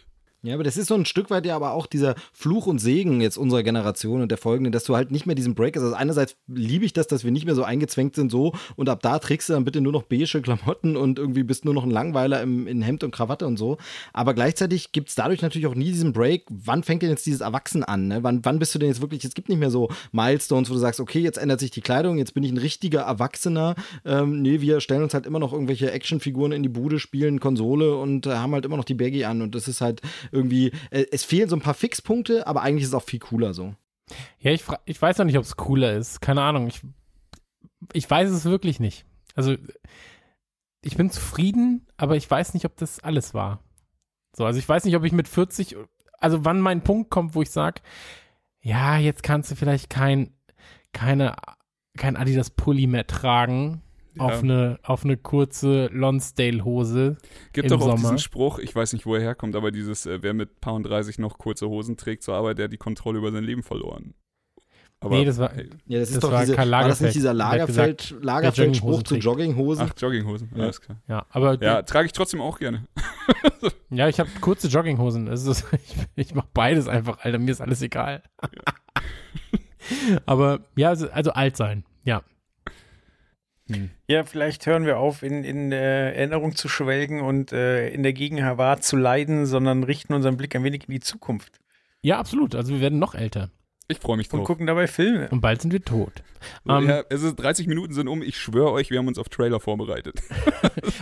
Ja, 0.46 0.54
aber 0.54 0.62
das 0.62 0.76
ist 0.76 0.86
so 0.86 0.94
ein 0.94 1.04
Stück 1.06 1.28
weit 1.30 1.44
ja 1.44 1.56
aber 1.56 1.72
auch 1.72 1.86
dieser 1.86 2.14
Fluch 2.32 2.68
und 2.68 2.78
Segen 2.78 3.20
jetzt 3.20 3.36
unserer 3.36 3.64
Generation 3.64 4.22
und 4.22 4.30
der 4.30 4.38
folgenden, 4.38 4.70
dass 4.70 4.84
du 4.84 4.94
halt 4.94 5.10
nicht 5.10 5.26
mehr 5.26 5.34
diesen 5.34 5.56
Break 5.56 5.74
hast. 5.74 5.82
Also 5.82 5.96
einerseits 5.96 6.36
liebe 6.46 6.84
ich 6.84 6.92
das, 6.92 7.08
dass 7.08 7.24
wir 7.24 7.32
nicht 7.32 7.46
mehr 7.46 7.56
so 7.56 7.64
eingezwängt 7.64 8.14
sind 8.14 8.30
so 8.30 8.52
und 8.76 8.88
ab 8.88 9.02
da 9.02 9.18
trägst 9.18 9.48
du 9.48 9.54
dann 9.54 9.64
bitte 9.64 9.80
nur 9.80 9.92
noch 9.92 10.04
beige 10.04 10.40
Klamotten 10.40 10.96
und 10.96 11.18
irgendwie 11.18 11.42
bist 11.42 11.64
nur 11.64 11.74
noch 11.74 11.82
ein 11.82 11.90
Langweiler 11.90 12.40
im, 12.42 12.68
in 12.68 12.80
Hemd 12.80 13.02
und 13.02 13.10
Krawatte 13.10 13.44
und 13.44 13.56
so. 13.56 13.78
Aber 14.12 14.34
gleichzeitig 14.34 14.92
gibt 14.92 15.08
es 15.08 15.16
dadurch 15.16 15.42
natürlich 15.42 15.66
auch 15.66 15.74
nie 15.74 15.90
diesen 15.90 16.12
Break. 16.12 16.44
Wann 16.48 16.84
fängt 16.84 17.02
denn 17.02 17.10
jetzt 17.10 17.26
dieses 17.26 17.40
Erwachsen 17.40 17.82
an? 17.82 18.06
Ne? 18.06 18.22
Wann, 18.22 18.44
wann 18.44 18.60
bist 18.60 18.72
du 18.72 18.78
denn 18.78 18.88
jetzt 18.88 19.00
wirklich, 19.00 19.24
es 19.24 19.34
gibt 19.34 19.48
nicht 19.48 19.58
mehr 19.58 19.72
so 19.72 19.88
Milestones, 20.12 20.70
wo 20.70 20.74
du 20.74 20.78
sagst, 20.78 21.00
okay, 21.00 21.18
jetzt 21.18 21.38
ändert 21.38 21.58
sich 21.58 21.72
die 21.72 21.80
Kleidung, 21.80 22.18
jetzt 22.18 22.34
bin 22.34 22.44
ich 22.44 22.52
ein 22.52 22.58
richtiger 22.58 23.00
Erwachsener. 23.00 23.74
Ähm, 24.04 24.42
nee, 24.42 24.60
wir 24.60 24.80
stellen 24.80 25.02
uns 25.02 25.12
halt 25.12 25.26
immer 25.26 25.40
noch 25.40 25.52
irgendwelche 25.52 25.90
Actionfiguren 25.90 26.52
in 26.52 26.62
die 26.62 26.68
Bude, 26.68 27.00
spielen 27.00 27.40
Konsole 27.40 27.96
und 27.96 28.26
äh, 28.26 28.34
haben 28.34 28.52
halt 28.52 28.64
immer 28.64 28.76
noch 28.76 28.84
die 28.84 28.94
Baggy 28.94 29.24
an 29.24 29.42
und 29.42 29.56
das 29.56 29.66
ist 29.66 29.80
halt 29.80 30.02
irgendwie, 30.36 30.72
äh, 30.90 31.06
es 31.10 31.24
fehlen 31.24 31.48
so 31.48 31.56
ein 31.56 31.62
paar 31.62 31.74
Fixpunkte, 31.74 32.46
aber 32.46 32.62
eigentlich 32.62 32.82
ist 32.82 32.90
es 32.90 32.94
auch 32.94 33.02
viel 33.02 33.20
cooler 33.20 33.54
so. 33.54 33.74
Ja, 34.38 34.52
ich, 34.52 34.64
ich 34.84 35.00
weiß 35.00 35.18
noch 35.18 35.24
nicht, 35.24 35.38
ob 35.38 35.44
es 35.44 35.56
cooler 35.56 35.94
ist. 35.94 36.20
Keine 36.20 36.42
Ahnung. 36.42 36.68
Ich, 36.68 36.80
ich 37.92 38.08
weiß 38.08 38.30
es 38.30 38.44
wirklich 38.44 38.78
nicht. 38.78 39.04
Also, 39.34 39.56
ich 40.82 40.96
bin 40.96 41.10
zufrieden, 41.10 41.86
aber 41.96 42.16
ich 42.16 42.30
weiß 42.30 42.54
nicht, 42.54 42.64
ob 42.64 42.76
das 42.76 43.00
alles 43.00 43.34
war. 43.34 43.60
So, 44.36 44.44
also 44.44 44.58
ich 44.58 44.68
weiß 44.68 44.84
nicht, 44.84 44.96
ob 44.96 45.04
ich 45.04 45.12
mit 45.12 45.28
40, 45.28 45.76
also 46.18 46.44
wann 46.44 46.60
mein 46.60 46.82
Punkt 46.82 47.10
kommt, 47.10 47.34
wo 47.34 47.42
ich 47.42 47.50
sage, 47.50 47.80
ja, 48.60 48.98
jetzt 48.98 49.22
kannst 49.22 49.50
du 49.50 49.56
vielleicht 49.56 49.90
kein, 49.90 50.34
keine, 50.92 51.34
kein 51.96 52.16
Adidas 52.16 52.50
Pulli 52.50 52.86
mehr 52.86 53.06
tragen 53.06 53.82
auf 54.18 54.32
Ja. 54.32 54.38
eine, 54.40 54.78
auf 54.82 55.04
eine 55.04 55.16
kurze 55.16 55.86
Lonsdale-Hose. 55.92 57.16
Gibt 57.52 57.64
im 57.66 57.70
doch 57.70 57.80
auch 57.80 57.90
Sommer. 57.90 57.96
diesen 57.96 58.18
Spruch, 58.18 58.58
ich 58.58 58.74
weiß 58.74 58.92
nicht, 58.92 59.06
wo 59.06 59.14
er 59.14 59.20
herkommt, 59.20 59.56
aber 59.56 59.70
dieses, 59.70 60.06
äh, 60.06 60.22
wer 60.22 60.34
mit 60.34 60.60
Paar 60.60 60.74
und 60.74 60.82
30 60.84 61.18
noch 61.18 61.38
kurze 61.38 61.68
Hosen 61.68 61.96
trägt 61.96 62.22
zur 62.22 62.34
Arbeit, 62.34 62.58
der 62.58 62.64
hat 62.64 62.72
die 62.72 62.76
Kontrolle 62.78 63.18
über 63.18 63.30
sein 63.32 63.44
Leben 63.44 63.62
verloren. 63.62 64.14
Aber, 64.98 65.14
Nee, 65.18 65.26
das 65.26 65.38
war- 65.38 65.52
hey, 65.52 65.68
Ja, 65.86 65.98
das 66.00 66.08
ist 66.08 66.16
Das 66.16 66.22
doch 66.22 66.32
war 66.32 66.40
diese, 66.40 66.54
Karl 66.54 66.70
war 66.70 66.78
das 66.78 66.86
Lagerfeld, 67.00 67.08
nicht 67.08 67.16
dieser 67.16 67.34
Lagerfeld, 67.34 67.98
gesagt, 68.08 68.24
Lagerfeld-Spruch 68.24 68.88
Jogginghosen 68.88 69.04
zu. 69.04 69.16
Jogginghosen? 69.16 69.86
ach, 69.90 69.94
Jogginghosen, 70.00 70.50
Ja. 70.56 70.62
alles 70.62 70.80
klar. 70.80 71.02
Ja, 71.06 71.26
aber 71.28 71.62
Ja, 71.62 71.82
trage 71.82 72.06
ich 72.06 72.12
trotzdem 72.12 72.40
auch 72.40 72.58
gerne. 72.58 72.86
Ja, 73.90 74.08
ich 74.08 74.18
habe 74.18 74.28
kurze 74.40 74.66
Jogginghosen. 74.68 75.26
Ist, 75.28 75.46
ich 75.72 75.96
ich 76.16 76.34
mache 76.34 76.48
beides 76.54 76.88
einfach, 76.88 77.18
Alter. 77.20 77.38
Mir 77.38 77.50
ist 77.52 77.60
alles 77.60 77.82
egal. 77.82 78.22
Aber 80.26 80.60
ja, 80.76 80.88
also, 80.88 81.08
also 81.10 81.32
alt 81.32 81.56
sein. 81.56 81.84
Ja. 82.04 82.22
Hm. 83.68 83.90
Ja, 84.06 84.24
vielleicht 84.24 84.66
hören 84.66 84.86
wir 84.86 84.98
auf, 84.98 85.22
in, 85.22 85.42
in 85.42 85.72
äh, 85.72 86.12
Erinnerung 86.12 86.54
zu 86.54 86.68
schwelgen 86.68 87.20
und 87.20 87.52
äh, 87.52 87.88
in 87.88 88.02
der 88.02 88.12
Gegenwart 88.12 88.84
zu 88.84 88.96
leiden, 88.96 89.46
sondern 89.46 89.82
richten 89.82 90.14
unseren 90.14 90.36
Blick 90.36 90.54
ein 90.54 90.62
wenig 90.64 90.88
in 90.88 90.94
die 90.94 91.00
Zukunft 91.00 91.60
Ja, 92.02 92.18
absolut. 92.18 92.54
Also 92.54 92.74
wir 92.74 92.80
werden 92.80 92.98
noch 92.98 93.14
älter. 93.14 93.50
Ich 93.88 93.98
freue 93.98 94.16
mich 94.16 94.32
und 94.32 94.40
drauf. 94.40 94.46
gucken 94.48 94.66
dabei 94.66 94.88
Filme. 94.88 95.28
Und 95.28 95.40
bald 95.40 95.62
sind 95.62 95.72
wir 95.72 95.80
tot. 95.80 96.24
Ähm, 96.68 96.88
ja, 96.88 97.04
es 97.08 97.22
ist 97.22 97.36
30 97.36 97.68
Minuten 97.68 97.94
sind 97.94 98.08
um. 98.08 98.20
Ich 98.20 98.36
schwöre 98.36 98.72
euch, 98.72 98.90
wir 98.90 98.98
haben 98.98 99.06
uns 99.06 99.18
auf 99.18 99.28
Trailer 99.28 99.60
vorbereitet. 99.60 100.22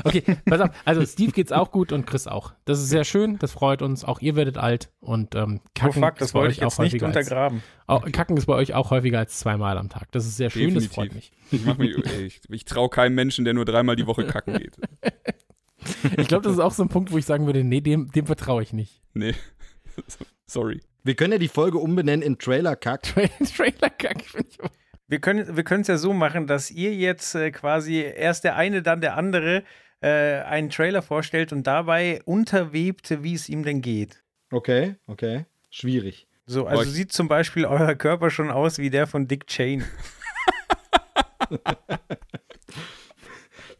Okay, 0.05 0.23
pass 0.45 0.61
auf. 0.61 0.71
Also 0.85 1.05
Steve 1.05 1.33
geht's 1.33 1.51
auch 1.53 1.71
gut 1.71 1.93
und 1.93 2.07
Chris 2.07 2.27
auch. 2.27 2.53
Das 2.65 2.79
ist 2.79 2.89
sehr 2.89 3.05
schön. 3.05 3.39
Das 3.39 3.53
freut 3.53 3.81
uns. 3.81 4.05
Auch 4.05 4.21
ihr 4.21 4.37
werdet 4.37 4.59
alt. 4.59 4.91
Und 5.01 5.35
ähm, 5.35 5.61
Oh 5.65 5.69
Kacken, 5.75 6.03
fuck, 6.03 6.13
ist 6.15 6.21
das 6.21 6.33
bei 6.33 6.41
wollte 6.41 6.51
euch 6.51 6.57
ich 6.57 6.63
jetzt 6.63 6.75
auch 6.75 6.83
nicht 6.83 6.93
häufiger 6.93 7.07
als, 7.07 7.17
untergraben. 7.17 7.63
auch, 7.87 8.13
Kacken 8.13 8.37
ist 8.37 8.47
bei 8.47 8.55
euch 8.55 8.75
auch 8.75 8.91
häufiger 8.91 9.19
als 9.19 9.39
zweimal 9.39 9.79
am 9.79 9.89
Tag. 9.89 10.13
Das 10.13 10.27
ist 10.27 10.37
sehr 10.37 10.51
schön. 10.51 10.75
Das 10.75 10.87
freut 10.87 11.15
mich. 11.15 11.33
Ich, 11.51 11.65
mach 11.65 11.79
mich, 11.79 11.97
ey, 12.07 12.27
ich, 12.27 12.41
ich 12.49 12.65
traue 12.65 12.89
keinem 12.89 13.15
Menschen, 13.15 13.45
der 13.45 13.55
nur 13.55 13.65
dreimal 13.65 13.97
die 13.97 14.07
Woche 14.07 14.27
kacken 14.27 14.59
geht. 14.59 14.77
Ich 16.17 16.29
glaube, 16.29 16.45
das 16.45 16.55
ist 16.55 16.61
auch 16.61 16.73
so 16.73 16.83
ein 16.83 16.89
Punkt, 16.89 17.13
wo 17.13 17.19
ich 17.19 17.27
sagen 17.27 17.45
würde, 17.45 17.63
nee, 17.63 17.83
dem, 17.83 18.11
dem 18.11 18.25
vertraue 18.25 18.63
ich 18.63 18.73
nicht. 18.73 19.03
Nee. 19.13 19.35
Sorry. 20.47 20.81
Wir 21.05 21.15
können 21.17 21.33
ja 21.35 21.39
die 21.39 21.49
Folge 21.49 21.77
umbenennen 21.79 22.23
in 22.23 22.39
Trailer-Kack. 22.39 23.03
Trailer-Kack 23.57 24.23
finde 24.23 24.49
ich 24.51 24.59
Wir 25.07 25.21
können 25.21 25.55
wir 25.55 25.71
es 25.71 25.87
ja 25.87 25.99
so 25.99 26.15
machen, 26.15 26.47
dass 26.47 26.71
ihr 26.71 26.95
jetzt 26.95 27.35
äh, 27.35 27.51
quasi 27.51 27.97
erst 28.01 28.45
der 28.45 28.57
eine, 28.57 28.81
dann 28.83 29.03
der 29.03 29.17
andere 29.19 29.65
äh, 30.01 30.09
einen 30.41 30.71
Trailer 30.71 31.03
vorstellt 31.03 31.53
und 31.53 31.67
dabei 31.67 32.23
unterwebt, 32.25 33.23
wie 33.23 33.35
es 33.35 33.51
ihm 33.51 33.65
denn 33.65 33.83
geht. 33.83 34.25
Okay, 34.51 34.97
okay. 35.07 35.45
Schwierig. 35.69 36.27
So, 36.47 36.67
also 36.67 36.83
ich- 36.85 36.89
sieht 36.89 37.13
zum 37.13 37.29
Beispiel 37.29 37.67
euer 37.67 37.95
Körper 37.97 38.31
schon 38.31 38.51
aus 38.51 38.79
wie 38.79 38.89
der 38.89 39.07
von 39.07 39.29
Dick 39.29 39.47
Cheney. 39.47 39.85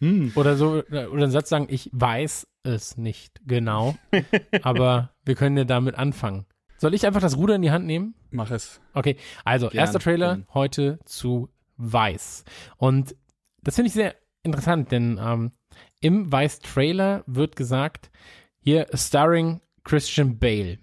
Oder 0.35 0.57
so, 0.57 0.83
oder 0.91 1.11
einen 1.13 1.31
Satz 1.31 1.49
sagen, 1.49 1.67
ich 1.71 1.89
weiß 1.93 2.47
es 2.65 2.99
nicht 2.99 3.41
genau, 3.47 3.97
aber 4.63 5.15
wir 5.25 5.35
können 5.35 5.57
ja 5.57 5.65
damit 5.65 5.95
anfangen. 5.95 6.45
Soll 6.85 6.93
ich 6.93 7.07
einfach 7.07 7.23
das 7.23 7.39
Ruder 7.39 7.55
in 7.55 7.63
die 7.63 7.71
Hand 7.71 7.87
nehmen? 7.87 8.15
Mach 8.31 8.51
es. 8.51 8.79
Okay, 8.93 9.17
also 9.43 9.71
Gern, 9.71 9.81
erster 9.81 10.01
Trailer 10.01 10.35
gern. 10.35 10.47
heute 10.53 10.99
zu 11.07 11.49
Weiß. 11.79 12.45
Und 12.77 13.17
das 13.63 13.77
finde 13.77 13.87
ich 13.87 13.95
sehr 13.95 14.17
interessant, 14.43 14.93
denn 14.93 15.19
ähm, 15.19 15.53
im 16.01 16.31
Weiß-Trailer 16.31 17.25
wird 17.27 17.57
gesagt, 17.57 18.11
hier 18.59 18.87
starring 18.93 19.63
Christian 19.83 20.39
Bale. 20.39 20.77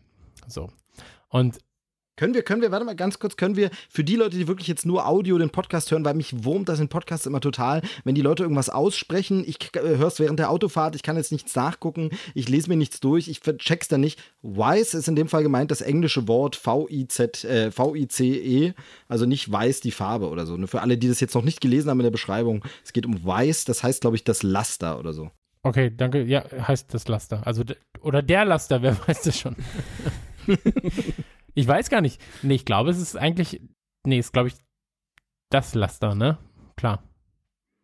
So. 0.47 0.71
Und 1.29 1.59
Können 2.21 2.35
wir, 2.35 2.43
können 2.43 2.61
wir, 2.61 2.69
warte 2.69 2.85
mal 2.85 2.95
ganz 2.95 3.17
kurz, 3.17 3.35
können 3.35 3.55
wir 3.55 3.71
für 3.89 4.03
die 4.03 4.15
Leute, 4.15 4.37
die 4.37 4.47
wirklich 4.47 4.67
jetzt 4.67 4.85
nur 4.85 5.07
Audio 5.07 5.39
den 5.39 5.49
Podcast 5.49 5.89
hören, 5.89 6.05
weil 6.05 6.13
mich 6.13 6.43
wurmt 6.43 6.69
das 6.69 6.79
in 6.79 6.87
Podcasts 6.87 7.25
immer 7.25 7.39
total, 7.41 7.81
wenn 8.03 8.13
die 8.13 8.21
Leute 8.21 8.43
irgendwas 8.43 8.69
aussprechen, 8.69 9.43
ich 9.43 9.57
äh, 9.75 9.97
höre 9.97 10.05
es 10.05 10.19
während 10.19 10.37
der 10.37 10.51
Autofahrt, 10.51 10.93
ich 10.93 11.01
kann 11.01 11.17
jetzt 11.17 11.31
nichts 11.31 11.55
nachgucken, 11.55 12.11
ich 12.35 12.47
lese 12.47 12.69
mir 12.69 12.77
nichts 12.77 12.99
durch, 12.99 13.27
ich 13.27 13.41
check's 13.41 13.87
dann 13.87 14.01
nicht. 14.01 14.21
Weiß 14.43 14.93
ist 14.93 15.07
in 15.07 15.15
dem 15.15 15.29
Fall 15.29 15.41
gemeint 15.41 15.71
das 15.71 15.81
englische 15.81 16.27
Wort 16.27 16.55
V-I-Z, 16.55 17.43
äh, 17.43 17.71
V-I-C-E, 17.71 18.73
also 19.07 19.25
nicht 19.25 19.51
weiß 19.51 19.81
die 19.81 19.89
Farbe 19.89 20.29
oder 20.29 20.45
so. 20.45 20.55
Für 20.67 20.81
alle, 20.83 20.99
die 20.99 21.07
das 21.07 21.21
jetzt 21.21 21.33
noch 21.33 21.43
nicht 21.43 21.59
gelesen 21.59 21.89
haben 21.89 22.01
in 22.01 22.03
der 22.03 22.11
Beschreibung, 22.11 22.63
es 22.85 22.93
geht 22.93 23.07
um 23.07 23.25
weiß, 23.25 23.65
das 23.65 23.81
heißt, 23.81 24.01
glaube 24.01 24.15
ich, 24.15 24.23
das 24.23 24.43
Laster 24.43 24.99
oder 24.99 25.13
so. 25.13 25.31
Okay, 25.63 25.91
danke. 25.97 26.21
Ja, 26.21 26.43
heißt 26.67 26.93
das 26.93 27.07
Laster. 27.07 27.41
Also, 27.47 27.63
oder 28.01 28.21
der 28.21 28.45
Laster, 28.45 28.83
wer 28.83 28.95
weiß 29.07 29.23
das 29.23 29.39
schon. 29.39 29.55
ich 31.53 31.67
weiß 31.67 31.89
gar 31.89 32.01
nicht. 32.01 32.21
Nee, 32.41 32.55
ich 32.55 32.65
glaube, 32.65 32.89
es 32.89 32.97
ist 32.99 33.15
eigentlich, 33.17 33.61
nee, 34.05 34.19
es 34.19 34.27
ist, 34.27 34.33
glaube 34.33 34.49
ich, 34.49 34.55
das 35.49 35.73
Laster, 35.75 36.15
ne? 36.15 36.37
Klar. 36.77 37.03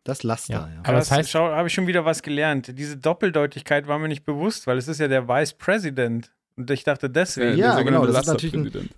Das 0.04 0.22
Laster, 0.22 0.52
Ja. 0.54 0.68
ja. 0.74 0.80
Aber 0.84 0.92
das 0.98 1.10
heißt- 1.12 1.28
schau, 1.28 1.48
habe 1.50 1.68
ich 1.68 1.74
schon 1.74 1.86
wieder 1.86 2.04
was 2.04 2.22
gelernt. 2.22 2.78
Diese 2.78 2.96
Doppeldeutigkeit 2.96 3.86
war 3.88 3.98
mir 3.98 4.08
nicht 4.08 4.24
bewusst, 4.24 4.66
weil 4.66 4.78
es 4.78 4.88
ist 4.88 5.00
ja 5.00 5.08
der 5.08 5.28
Vice 5.28 5.52
President. 5.54 6.32
Und 6.56 6.70
ich 6.70 6.82
dachte 6.84 7.10
deswegen. 7.10 7.58
Ja, 7.58 7.74
der 7.76 7.84
genau, 7.84 8.06
das 8.06 8.20
ist 8.20 8.26
natürlich 8.26 8.54
ein-. 8.54 8.88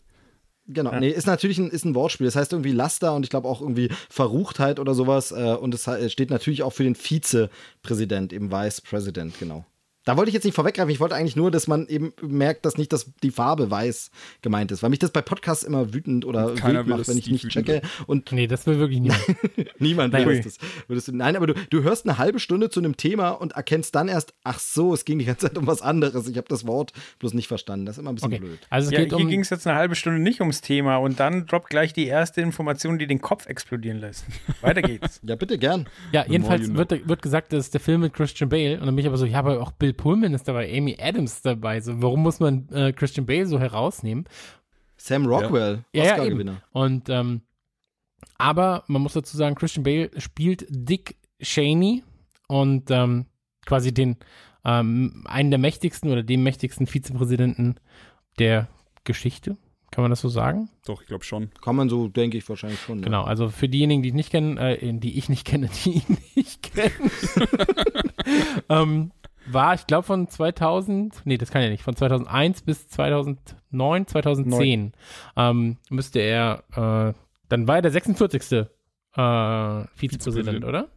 Genau, 0.67 0.93
Ja. 0.93 1.01
nee, 1.01 1.09
ist 1.11 1.27
natürlich 1.27 1.59
ein, 1.59 1.69
ist 1.69 1.85
ein 1.85 1.97
Wortspiel. 1.97 2.27
Das 2.27 2.37
heißt 2.37 2.53
irgendwie 2.53 2.71
Laster 2.71 3.15
und 3.17 3.25
ich 3.25 3.31
glaube 3.31 3.49
auch 3.49 3.61
irgendwie 3.61 3.89
Verruchtheit 4.09 4.79
oder 4.79 4.95
sowas. 4.95 5.33
Äh, 5.33 5.57
und 5.57 5.75
es 5.75 5.87
he- 5.87 6.09
steht 6.11 6.31
natürlich 6.31 6.63
auch 6.63 6.73
für 6.73 6.85
den 6.85 6.95
Vizepräsident, 6.95 8.33
eben 8.33 8.53
Vice 8.53 8.81
President, 8.81 9.37
genau. 9.41 9.65
Da 10.05 10.17
wollte 10.17 10.31
ich 10.31 10.35
jetzt 10.35 10.45
nicht 10.45 10.55
vorweggreifen. 10.55 10.91
Ich 10.91 10.99
wollte 10.99 11.15
eigentlich 11.15 11.37
nur, 11.37 11.51
dass 11.51 11.67
man 11.67 11.87
eben 11.87 12.13
merkt, 12.23 12.65
dass 12.65 12.79
nicht 12.79 12.91
das, 12.93 13.11
die 13.23 13.31
Farbe 13.31 13.71
weiß 13.71 14.11
gemeint 14.41 14.73
ist. 14.73 14.83
Weil 14.83 14.89
mich 14.91 14.99
das 14.99 15.11
bei 15.11 15.21
Podcasts 15.21 15.63
immer 15.63 15.93
wütend 15.93 16.25
oder 16.25 16.55
Keiner 16.55 16.87
will, 16.87 16.91
macht, 16.91 17.01
dass 17.01 17.09
wenn 17.09 17.19
ich 17.19 17.31
nicht 17.31 17.45
wütend 17.45 17.67
checke. 17.67 17.83
Und 18.07 18.33
Nee, 18.33 18.47
das 18.47 18.67
will 18.67 18.79
wirklich 18.79 19.01
niemand. 19.01 19.21
niemand 19.79 20.13
Nein. 20.15 20.27
will 20.27 20.41
das. 20.43 20.57
Würdest 20.89 21.09
du, 21.09 21.13
nein, 21.17 21.37
aber 21.37 21.49
du, 21.49 21.55
du 21.69 21.83
hörst 21.83 22.07
eine 22.09 22.17
halbe 22.19 22.41
Stunde 22.41 22.71
zu 22.71 22.81
einem 22.81 22.97
Thema 22.97 23.31
und 23.31 23.53
erkennst 23.53 23.95
dann 23.95 24.09
erst, 24.09 24.33
ach 24.43 24.59
so, 24.59 24.95
es 24.95 25.05
ging 25.05 25.19
die 25.19 25.27
ganze 25.27 25.49
Zeit 25.49 25.59
um 25.59 25.67
was 25.67 25.83
anderes. 25.83 26.27
Ich 26.29 26.37
habe 26.39 26.49
das 26.49 26.67
Wort 26.67 26.93
bloß 27.19 27.35
nicht 27.35 27.49
verstanden. 27.49 27.85
Das 27.85 27.97
ist 27.97 28.01
immer 28.01 28.11
ein 28.11 28.15
bisschen 28.15 28.33
Okay. 28.33 28.41
blöd. 28.41 28.59
Also 28.71 28.87
es 28.89 28.93
Ja, 28.93 29.01
geht 29.01 29.11
hier 29.15 29.19
um. 29.25 29.29
ging 29.29 29.41
es 29.41 29.51
jetzt 29.51 29.67
eine 29.67 29.77
halbe 29.77 29.95
Stunde 29.97 30.19
nicht 30.21 30.41
ums 30.41 30.61
Thema 30.63 30.97
und 30.97 31.21
dann 31.21 31.47
droppt 31.47 31.69
gleich 31.69 31.93
die 31.93 32.07
erste 32.07 32.41
Information, 32.41 32.99
die 32.99 33.07
den 33.07 33.21
Kopf 33.21 33.47
explodieren 33.47 33.99
lässt. 34.01 34.25
Weiter 34.63 34.81
geht's. 34.83 35.21
Ja, 35.25 35.37
bitte 35.37 35.59
gern. 35.59 35.87
Ja, 36.13 36.25
jedenfalls 36.27 36.73
wird, 36.73 37.07
wird 37.09 37.21
gesagt, 37.23 37.53
das 37.53 37.67
ist 37.67 37.75
der 37.75 37.81
Film 37.83 38.01
mit 38.01 38.15
Christian 38.15 38.49
Bale. 38.49 38.75
Und 38.81 38.87
dann 38.87 38.97
bin 38.97 39.01
ich 39.01 39.07
aber 39.07 39.19
so, 39.19 39.27
ja, 39.27 39.39
aber 39.41 39.61
auch 39.61 39.73
Bill 39.73 39.90
Pullman 39.93 40.35
ist 40.35 40.49
dabei, 40.49 40.77
Amy 40.77 40.97
Adams 41.01 41.43
dabei. 41.43 41.81
So, 41.81 42.01
warum 42.03 42.23
muss 42.23 42.41
man 42.41 42.69
äh, 42.71 42.93
Christian 42.93 43.27
Bale 43.27 43.47
so 43.47 43.59
herausnehmen? 43.59 44.25
Sam 44.97 45.27
Rockwell, 45.27 45.85
Ja, 45.93 46.05
ja, 46.05 46.13
Oscar-Gewinner. 46.13 46.63
Und 46.73 47.09
ähm, 47.09 47.43
aber 48.37 48.85
man 48.87 49.03
muss 49.03 49.15
dazu 49.15 49.37
sagen, 49.37 49.55
Christian 49.55 49.85
Bale 49.85 50.11
spielt 50.19 50.67
Dick 50.69 51.17
Cheney 51.43 52.03
und 52.49 52.91
ähm, 52.91 53.27
quasi 53.65 53.93
den 53.93 54.17
ähm, 54.65 55.25
einen 55.27 55.51
der 55.51 55.59
mächtigsten 55.59 56.11
oder 56.11 56.23
dem 56.23 56.43
mächtigsten 56.43 56.87
Vizepräsidenten 56.87 57.77
der 58.39 58.69
Geschichte. 59.05 59.57
Kann 59.91 60.03
man 60.03 60.11
das 60.11 60.21
so 60.21 60.29
sagen? 60.29 60.71
Doch, 60.87 61.03
ich 61.03 61.09
glaube 61.09 61.25
schon. 61.25 61.51
Kann 61.63 61.75
man 61.75 61.89
so, 61.89 62.09
denke 62.09 62.39
ich, 62.39 62.49
wahrscheinlich 62.49 62.81
schon. 62.81 62.99
ja. 62.99 63.05
Genau, 63.05 63.25
also 63.25 63.49
für 63.49 63.69
diejenigen, 63.69 64.03
die 64.03 64.11
ihn 64.11 64.17
nicht 64.17 64.31
kennen, 64.31 64.57
äh, 64.57 64.93
die 64.95 65.19
ich 65.19 65.29
nicht 65.29 65.45
kenne, 65.45 65.69
die 65.85 65.95
ihn 65.95 66.19
nicht 66.37 66.63
kennen, 66.63 67.11
ähm, 68.69 69.11
war, 69.53 69.75
ich 69.75 69.87
glaube, 69.87 70.05
von 70.05 70.29
2000, 70.29 71.23
nee, 71.25 71.39
das 71.39 71.51
kann 71.51 71.63
ja 71.63 71.69
nicht, 71.69 71.83
von 71.83 71.97
2001 71.97 72.63
bis 72.63 72.89
2009, 72.89 74.07
2010 74.07 74.93
ähm, 75.37 75.77
müsste 75.89 76.21
er, 76.21 76.65
äh, 76.73 77.15
dann 77.49 77.69
war 77.69 77.77
er 77.77 77.83
der 77.83 77.91
46. 77.91 78.43
Äh, 78.43 78.67
Vizepräsident, 79.17 79.95
Vizepräsident. 79.97 80.65
oder? 80.65 80.89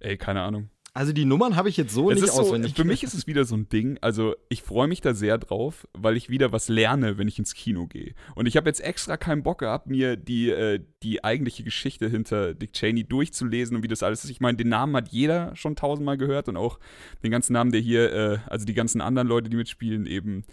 Ey, 0.00 0.16
keine 0.16 0.42
Ahnung. 0.42 0.70
Also 0.96 1.12
die 1.12 1.26
Nummern 1.26 1.56
habe 1.56 1.68
ich 1.68 1.76
jetzt 1.76 1.92
so 1.92 2.10
Es 2.10 2.14
nicht 2.14 2.28
ist 2.28 2.36
so, 2.36 2.40
auswendig. 2.40 2.74
für 2.74 2.84
mich 2.84 3.02
ist 3.02 3.12
es 3.12 3.26
wieder 3.26 3.44
so 3.44 3.54
ein 3.54 3.68
Ding, 3.68 3.98
also 4.00 4.34
ich 4.48 4.62
freue 4.62 4.88
mich 4.88 5.02
da 5.02 5.12
sehr 5.12 5.36
drauf, 5.36 5.86
weil 5.92 6.16
ich 6.16 6.30
wieder 6.30 6.52
was 6.52 6.70
lerne, 6.70 7.18
wenn 7.18 7.28
ich 7.28 7.38
ins 7.38 7.52
Kino 7.52 7.86
gehe. 7.86 8.14
Und 8.34 8.46
ich 8.46 8.56
habe 8.56 8.66
jetzt 8.70 8.80
extra 8.80 9.18
keinen 9.18 9.42
Bock 9.42 9.58
gehabt, 9.58 9.88
mir 9.88 10.16
die, 10.16 10.48
äh, 10.48 10.80
die 11.02 11.22
eigentliche 11.22 11.64
Geschichte 11.64 12.08
hinter 12.08 12.54
Dick 12.54 12.72
Cheney 12.72 13.04
durchzulesen 13.04 13.76
und 13.76 13.82
wie 13.82 13.88
das 13.88 14.02
alles 14.02 14.24
ist. 14.24 14.30
Ich 14.30 14.40
meine, 14.40 14.56
den 14.56 14.70
Namen 14.70 14.96
hat 14.96 15.08
jeder 15.08 15.54
schon 15.54 15.76
tausendmal 15.76 16.16
gehört 16.16 16.48
und 16.48 16.56
auch 16.56 16.78
den 17.22 17.30
ganzen 17.30 17.52
Namen, 17.52 17.72
der 17.72 17.82
hier, 17.82 18.12
äh, 18.14 18.38
also 18.46 18.64
die 18.64 18.72
ganzen 18.72 19.02
anderen 19.02 19.28
Leute, 19.28 19.50
die 19.50 19.56
mitspielen, 19.58 20.06
eben 20.06 20.44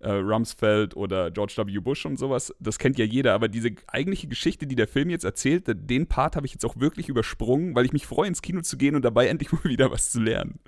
äh, 0.00 0.10
Rumsfeld 0.10 0.96
oder 0.96 1.30
George 1.30 1.54
W. 1.56 1.78
Bush 1.80 2.06
und 2.06 2.18
sowas, 2.18 2.54
das 2.60 2.78
kennt 2.78 2.98
ja 2.98 3.04
jeder. 3.04 3.34
Aber 3.34 3.48
diese 3.48 3.70
eigentliche 3.88 4.28
Geschichte, 4.28 4.66
die 4.66 4.76
der 4.76 4.88
Film 4.88 5.10
jetzt 5.10 5.24
erzählt, 5.24 5.64
den 5.66 6.06
Part 6.06 6.36
habe 6.36 6.46
ich 6.46 6.52
jetzt 6.52 6.64
auch 6.64 6.76
wirklich 6.78 7.08
übersprungen, 7.08 7.74
weil 7.74 7.84
ich 7.84 7.92
mich 7.92 8.06
freue, 8.06 8.28
ins 8.28 8.42
Kino 8.42 8.60
zu 8.60 8.76
gehen 8.76 8.94
und 8.94 9.04
dabei 9.04 9.26
endlich 9.28 9.52
mal 9.52 9.64
wieder 9.64 9.90
was 9.90 10.10
zu 10.10 10.20
lernen. 10.20 10.58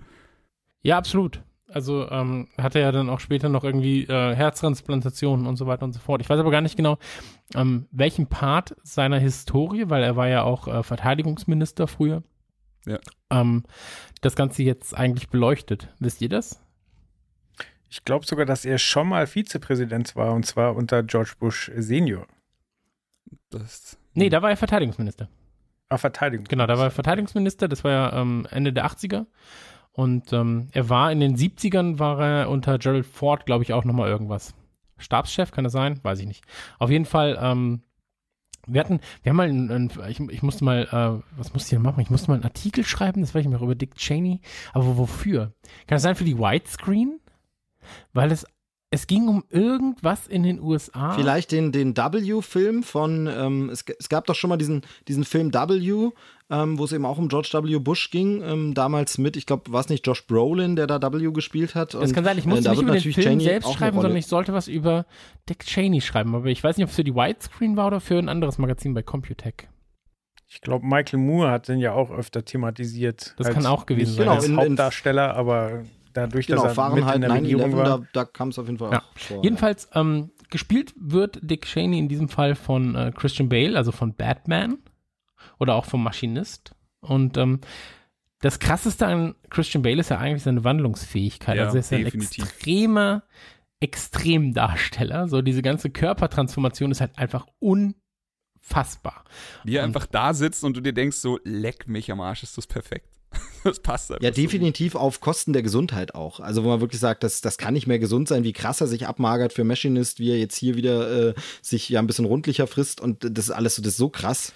Ja, 0.83 0.97
absolut. 0.99 1.43
Also 1.73 2.11
ähm, 2.11 2.49
hat 2.59 2.75
er 2.75 2.81
ja 2.81 2.91
dann 2.91 3.09
auch 3.09 3.21
später 3.21 3.49
noch 3.49 3.63
irgendwie 3.63 4.03
äh, 4.05 4.35
Herztransplantationen 4.35 5.47
und 5.47 5.55
so 5.55 5.67
weiter 5.69 5.85
und 5.85 5.93
so 5.93 6.01
fort. 6.01 6.21
Ich 6.21 6.29
weiß 6.29 6.41
aber 6.41 6.51
gar 6.51 6.63
nicht 6.63 6.77
genau, 6.77 6.99
ähm, 7.55 7.87
welchen 7.93 8.27
Part 8.27 8.75
seiner 8.83 9.21
Historie, 9.21 9.85
weil 9.89 10.03
er 10.03 10.17
war 10.17 10.27
ja 10.27 10.43
auch 10.43 10.67
äh, 10.67 10.83
Verteidigungsminister 10.83 11.87
früher, 11.87 12.25
Ja. 12.87 12.99
ähm, 13.31 13.63
das 14.21 14.35
Ganze 14.35 14.65
jetzt 14.65 14.97
eigentlich 14.97 15.29
beleuchtet. 15.29 15.95
Wisst 16.01 16.21
ihr 16.23 16.29
das? 16.29 16.61
Ich 17.91 18.05
glaube 18.05 18.25
sogar, 18.25 18.47
dass 18.47 18.65
er 18.65 18.79
schon 18.79 19.09
mal 19.09 19.27
Vizepräsident 19.27 20.17
war 20.17 20.33
und 20.33 20.47
zwar 20.47 20.77
unter 20.77 21.03
George 21.03 21.33
Bush 21.39 21.71
Senior. 21.77 22.27
Das, 23.51 23.99
Nee, 24.15 24.29
da 24.29 24.43
war 24.43 24.51
er 24.51 24.57
Verteidigungsminister. 24.57 25.29
Ah, 25.89 25.99
Verteidigung. 25.99 26.45
Genau, 26.49 26.67
da 26.67 26.79
war 26.79 26.87
er 26.87 26.91
Verteidigungsminister, 26.91 27.69
das 27.69 27.85
war 27.85 27.91
ja 27.91 28.21
ähm, 28.21 28.47
Ende 28.51 28.73
der 28.73 28.87
80er. 28.87 29.27
Und 29.93 30.33
ähm, 30.33 30.69
er 30.73 30.89
war 30.89 31.11
in 31.11 31.21
den 31.21 31.37
70ern, 31.37 31.99
war 31.99 32.21
er 32.21 32.51
unter 32.51 32.79
Gerald 32.79 33.07
Ford, 33.07 33.45
glaube 33.45 33.65
ich, 33.65 33.73
auch 33.73 33.85
nochmal 33.85 34.09
irgendwas. 34.09 34.55
Stabschef, 34.99 35.51
kann 35.51 35.65
das 35.65 35.73
sein? 35.73 35.99
Weiß 36.03 36.21
ich 36.21 36.27
nicht. 36.27 36.45
Auf 36.79 36.91
jeden 36.91 37.07
Fall, 37.07 37.39
ähm, 37.41 37.83
wir 38.67 38.81
hatten, 38.81 39.01
wir 39.23 39.31
haben 39.31 39.37
mal, 39.37 39.49
ein, 39.49 39.71
ein, 39.71 39.91
ich, 40.09 40.21
ich 40.21 40.43
musste 40.43 40.65
mal, 40.65 40.83
äh, 40.85 41.23
was 41.37 41.53
musste 41.53 41.67
ich 41.67 41.71
denn 41.71 41.83
machen? 41.83 42.01
Ich 42.01 42.11
musste 42.11 42.31
mal 42.31 42.35
einen 42.35 42.45
Artikel 42.45 42.85
schreiben, 42.85 43.21
das 43.21 43.35
weiß 43.35 43.41
ich 43.41 43.49
nicht 43.49 43.59
mehr, 43.59 43.63
über 43.65 43.75
Dick 43.75 43.97
Cheney. 43.97 44.41
Aber 44.73 44.97
wofür? 44.97 45.55
Kann 45.87 45.97
das 45.97 46.03
sein 46.03 46.15
für 46.15 46.25
die 46.25 46.39
Widescreen? 46.39 47.19
Weil 48.13 48.33
es, 48.33 48.47
es 48.91 49.07
ging 49.07 49.29
um 49.29 49.45
irgendwas 49.51 50.27
in 50.27 50.43
den 50.43 50.61
USA. 50.61 51.13
Vielleicht 51.13 51.53
den, 51.53 51.71
den 51.71 51.97
W-Film 51.97 52.83
von, 52.83 53.29
ähm, 53.29 53.71
es, 53.71 53.85
es 53.99 54.09
gab 54.09 54.27
doch 54.27 54.35
schon 54.35 54.51
mal 54.51 54.57
diesen, 54.57 54.83
diesen 55.07 55.25
Film 55.25 55.55
W, 55.55 56.11
ähm, 56.51 56.79
wo 56.79 56.85
es 56.85 56.93
eben 56.93 57.07
auch 57.07 57.17
um 57.17 57.29
George 57.29 57.51
W. 57.53 57.79
Bush 57.79 58.11
ging, 58.11 58.43
ähm, 58.43 58.75
damals 58.75 59.17
mit, 59.19 59.37
ich 59.37 59.47
glaube, 59.47 59.73
war 59.73 59.81
es 59.81 59.89
nicht 59.89 60.05
Josh 60.05 60.27
Brolin, 60.27 60.75
der 60.75 60.89
da 60.89 61.01
W 61.01 61.31
gespielt 61.31 61.77
hat? 61.77 61.95
Das 61.95 62.09
Und, 62.09 62.15
kann 62.15 62.25
sein, 62.25 62.37
ich 62.39 62.47
äh, 62.47 62.49
musste 62.49 62.65
da 62.65 62.71
nicht 62.73 62.83
über 62.83 62.93
den 62.93 63.01
Film 63.01 63.15
Cheney 63.15 63.45
selbst 63.45 63.73
schreiben, 63.73 63.97
sondern 64.01 64.17
ich 64.17 64.27
sollte 64.27 64.53
was 64.53 64.67
über 64.67 65.07
Dick 65.49 65.65
Cheney 65.65 66.01
schreiben. 66.01 66.35
Aber 66.35 66.47
ich 66.47 66.63
weiß 66.63 66.77
nicht, 66.77 66.85
ob 66.85 66.91
es 66.91 66.97
für 66.97 67.05
die 67.05 67.15
Widescreen 67.15 67.77
war 67.77 67.87
oder 67.87 68.01
für 68.01 68.19
ein 68.19 68.29
anderes 68.29 68.59
Magazin 68.59 68.95
bei 68.95 69.03
Computech. 69.03 69.69
Ich 70.49 70.61
glaube, 70.63 70.85
Michael 70.85 71.21
Moore 71.21 71.53
hat 71.53 71.69
den 71.69 71.79
ja 71.79 71.93
auch 71.93 72.11
öfter 72.11 72.45
thematisiert. 72.45 73.35
Das 73.39 73.47
als- 73.47 73.55
kann 73.55 73.67
auch 73.67 73.87
gewesen 73.87 74.15
sein. 74.15 74.25
Genau, 74.25 74.35
als 74.35 74.47
in- 74.49 74.57
Hauptdarsteller, 74.57 75.37
aber 75.37 75.85
dadurch, 76.13 76.47
Genau, 76.47 76.63
dass 76.65 76.77
er 76.79 76.91
mit 76.91 77.05
Fahrenheit 77.05 77.15
in 77.17 77.21
der 77.23 77.31
Regierung 77.33 77.71
9-11, 77.73 77.77
war. 77.77 77.85
da, 77.85 78.07
da 78.13 78.25
kam 78.25 78.49
es 78.49 78.59
auf 78.59 78.67
jeden 78.67 78.79
Fall 78.79 78.93
Ja. 78.93 78.99
auch 79.03 79.19
vor. 79.19 79.43
Jedenfalls, 79.45 79.89
ähm, 79.95 80.31
gespielt 80.51 80.93
wird 80.97 81.39
Dick 81.43 81.65
Cheney 81.67 81.99
in 81.99 82.09
diesem 82.09 82.29
Fall 82.29 82.55
von 82.55 82.95
äh, 82.97 83.13
Christian 83.15 83.49
Bale, 83.49 83.77
also 83.77 83.93
von 83.93 84.15
Batman 84.15 84.79
oder 85.59 85.75
auch 85.75 85.85
vom 85.85 86.03
Maschinist. 86.03 86.75
Und 87.01 87.37
ähm, 87.37 87.61
das 88.41 88.59
krasseste 88.59 89.07
an 89.07 89.35
Christian 89.51 89.83
Bale 89.83 90.01
ist 90.01 90.11
ja 90.11 90.19
eigentlich 90.19 90.43
seine 90.43 90.65
Wandlungsfähigkeit. 90.65 91.57
Ja, 91.57 91.65
also 91.67 91.77
er 91.77 91.81
ist 91.81 91.91
ja 91.93 91.99
ein 91.99 92.05
definitiv. 92.05 92.45
extremer 92.45 93.23
Extremdarsteller. 93.81 95.29
So 95.29 95.43
diese 95.43 95.63
ganze 95.63 95.91
Körpertransformation 95.91 96.91
ist 96.91 97.01
halt 97.01 97.17
einfach 97.19 97.47
unfassbar. 97.61 99.25
Wie 99.65 99.77
er 99.77 99.83
Und- 99.85 99.89
einfach 99.91 100.07
da 100.07 100.35
sitzt 100.35 100.65
und 100.65 100.77
du 100.77 100.81
dir 100.81 100.93
denkst, 100.93 101.17
so, 101.19 101.39
leck 101.45 101.87
mich 101.89 102.11
am 102.11 102.21
Arsch, 102.21 102.43
ist 102.43 102.57
das 102.59 102.67
perfekt. 102.67 103.10
das 103.65 103.81
passt 103.81 104.11
einfach. 104.11 104.23
Ja, 104.23 104.33
so. 104.33 104.41
definitiv 104.41 104.95
auf 104.95 105.21
Kosten 105.21 105.53
der 105.53 105.63
Gesundheit 105.63 106.15
auch. 106.15 106.41
Also, 106.41 106.65
wo 106.65 106.69
man 106.69 106.81
wirklich 106.81 107.01
sagt, 107.01 107.23
das, 107.23 107.41
das 107.41 107.59
kann 107.59 107.75
nicht 107.75 107.87
mehr 107.87 107.99
gesund 107.99 108.29
sein, 108.29 108.45
wie 108.45 108.53
krass 108.53 108.81
er 108.81 108.87
sich 108.87 109.07
abmagert 109.07 109.53
für 109.53 109.65
Machinist, 109.65 110.19
wie 110.19 110.31
er 110.31 110.39
jetzt 110.39 110.57
hier 110.57 110.77
wieder 110.77 111.29
äh, 111.29 111.35
sich 111.63 111.89
ja 111.89 112.01
ein 112.01 112.07
bisschen 112.07 112.25
rundlicher 112.25 112.67
frisst 112.67 113.01
und 113.01 113.25
das 113.37 113.47
ist 113.47 113.51
alles 113.51 113.77
so, 113.77 113.83
das 113.83 113.93
ist 113.93 113.99
so 113.99 114.09
krass. 114.09 114.53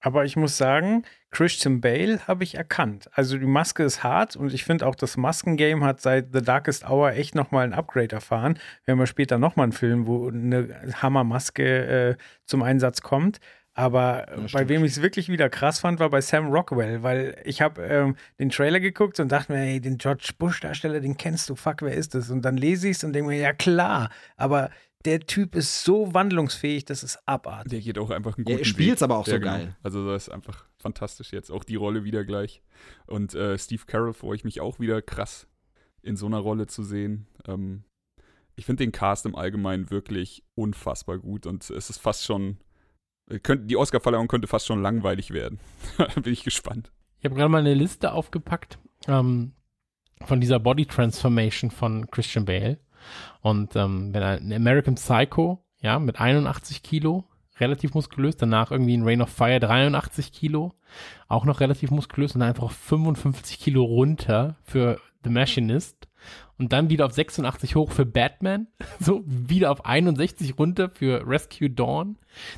Aber 0.00 0.24
ich 0.24 0.36
muss 0.36 0.56
sagen, 0.56 1.04
Christian 1.30 1.80
Bale 1.80 2.26
habe 2.28 2.44
ich 2.44 2.54
erkannt. 2.54 3.10
Also 3.12 3.36
die 3.36 3.46
Maske 3.46 3.82
ist 3.82 4.04
hart 4.04 4.36
und 4.36 4.54
ich 4.54 4.64
finde 4.64 4.86
auch, 4.86 4.94
das 4.94 5.16
Maskengame 5.16 5.84
hat 5.84 6.00
seit 6.00 6.32
The 6.32 6.40
Darkest 6.40 6.88
Hour 6.88 7.12
echt 7.12 7.34
nochmal 7.34 7.64
ein 7.64 7.72
Upgrade 7.72 8.14
erfahren. 8.14 8.58
Wir 8.84 8.92
haben 8.92 9.00
ja 9.00 9.06
später 9.06 9.38
nochmal 9.38 9.64
einen 9.64 9.72
Film, 9.72 10.06
wo 10.06 10.28
eine 10.28 10.68
Hammermaske 11.02 12.10
äh, 12.10 12.16
zum 12.44 12.62
Einsatz 12.62 13.02
kommt. 13.02 13.40
Aber 13.78 14.26
äh, 14.28 14.40
bei 14.40 14.48
stimmt. 14.48 14.68
wem 14.70 14.84
ich 14.84 14.92
es 14.92 15.02
wirklich 15.02 15.28
wieder 15.28 15.48
krass 15.48 15.78
fand, 15.78 16.00
war 16.00 16.10
bei 16.10 16.20
Sam 16.20 16.48
Rockwell, 16.48 17.04
weil 17.04 17.40
ich 17.44 17.62
habe 17.62 17.80
ähm, 17.82 18.16
den 18.40 18.50
Trailer 18.50 18.80
geguckt 18.80 19.20
und 19.20 19.30
dachte 19.30 19.52
mir, 19.52 19.58
hey, 19.60 19.80
den 19.80 19.98
George 19.98 20.30
Bush-Darsteller, 20.36 20.98
den 20.98 21.16
kennst 21.16 21.48
du, 21.48 21.54
fuck, 21.54 21.82
wer 21.82 21.94
ist 21.94 22.14
das? 22.16 22.28
Und 22.30 22.42
dann 22.42 22.56
lese 22.56 22.88
ich 22.88 22.96
es 22.96 23.04
und 23.04 23.12
denke 23.12 23.28
mir, 23.30 23.38
ja 23.38 23.52
klar, 23.52 24.10
aber 24.36 24.70
der 25.04 25.20
Typ 25.20 25.54
ist 25.54 25.84
so 25.84 26.12
wandlungsfähig, 26.12 26.86
das 26.86 27.04
ist 27.04 27.20
abartig. 27.24 27.70
Der 27.70 27.80
geht 27.80 27.98
auch 27.98 28.10
einfach 28.10 28.36
einen 28.36 28.46
Ja, 28.48 28.54
guten 28.54 28.64
er 28.64 28.68
spielt's 28.68 29.00
Weg. 29.00 29.04
aber 29.04 29.18
auch 29.18 29.26
so 29.26 29.30
Ja, 29.30 29.38
genau. 29.38 29.52
geil. 29.52 29.76
Also 29.84 30.04
das 30.10 30.24
ist 30.26 30.28
einfach 30.34 30.64
fantastisch 30.76 31.32
jetzt. 31.32 31.52
Auch 31.52 31.62
die 31.62 31.76
Rolle 31.76 32.02
wieder 32.02 32.24
gleich. 32.24 32.62
Und 33.06 33.32
äh, 33.34 33.56
Steve 33.58 33.82
Carroll 33.86 34.12
freue 34.12 34.34
ich 34.34 34.42
mich 34.42 34.60
auch 34.60 34.80
wieder 34.80 35.00
krass 35.02 35.46
in 36.02 36.16
so 36.16 36.26
einer 36.26 36.38
Rolle 36.38 36.66
zu 36.66 36.82
sehen. 36.82 37.28
Ähm, 37.46 37.84
ich 38.56 38.66
finde 38.66 38.82
den 38.82 38.90
Cast 38.90 39.24
im 39.24 39.36
Allgemeinen 39.36 39.88
wirklich 39.92 40.42
unfassbar 40.56 41.18
gut 41.18 41.46
und 41.46 41.70
es 41.70 41.90
ist 41.90 41.98
fast 41.98 42.24
schon, 42.24 42.58
die 43.28 43.76
Oscarverleihung 43.76 44.28
könnte 44.28 44.46
fast 44.46 44.66
schon 44.66 44.82
langweilig 44.82 45.32
werden. 45.32 45.60
bin 46.22 46.32
ich 46.32 46.44
gespannt. 46.44 46.90
Ich 47.18 47.24
habe 47.24 47.34
gerade 47.34 47.48
mal 47.48 47.58
eine 47.58 47.74
Liste 47.74 48.12
aufgepackt 48.12 48.78
ähm, 49.06 49.52
von 50.24 50.40
dieser 50.40 50.58
Body 50.58 50.86
Transformation 50.86 51.70
von 51.70 52.10
Christian 52.10 52.44
Bale. 52.44 52.78
Und 53.40 53.76
ähm, 53.76 54.12
wenn 54.14 54.22
er 54.22 54.38
in 54.38 54.52
American 54.52 54.94
Psycho, 54.94 55.64
ja, 55.80 55.98
mit 55.98 56.20
81 56.20 56.82
Kilo, 56.82 57.24
relativ 57.60 57.94
muskulös, 57.94 58.36
danach 58.36 58.70
irgendwie 58.70 58.94
in 58.94 59.04
Rain 59.04 59.22
of 59.22 59.30
Fire 59.30 59.60
83 59.60 60.32
Kilo, 60.32 60.74
auch 61.28 61.44
noch 61.44 61.60
relativ 61.60 61.90
muskulös 61.90 62.34
und 62.34 62.42
einfach 62.42 62.64
auf 62.64 62.72
55 62.72 63.58
Kilo 63.58 63.84
runter 63.84 64.56
für 64.62 65.00
The 65.24 65.30
Machinist 65.30 66.07
und 66.58 66.72
dann 66.72 66.90
wieder 66.90 67.06
auf 67.06 67.12
86 67.12 67.76
hoch 67.76 67.92
für 67.92 68.04
Batman, 68.04 68.66
so 69.00 69.22
wieder 69.26 69.70
auf 69.70 69.84
61 69.84 70.58
runter 70.58 70.90
für 70.90 71.26
Rescue 71.26 71.70
Dawn, 71.70 72.16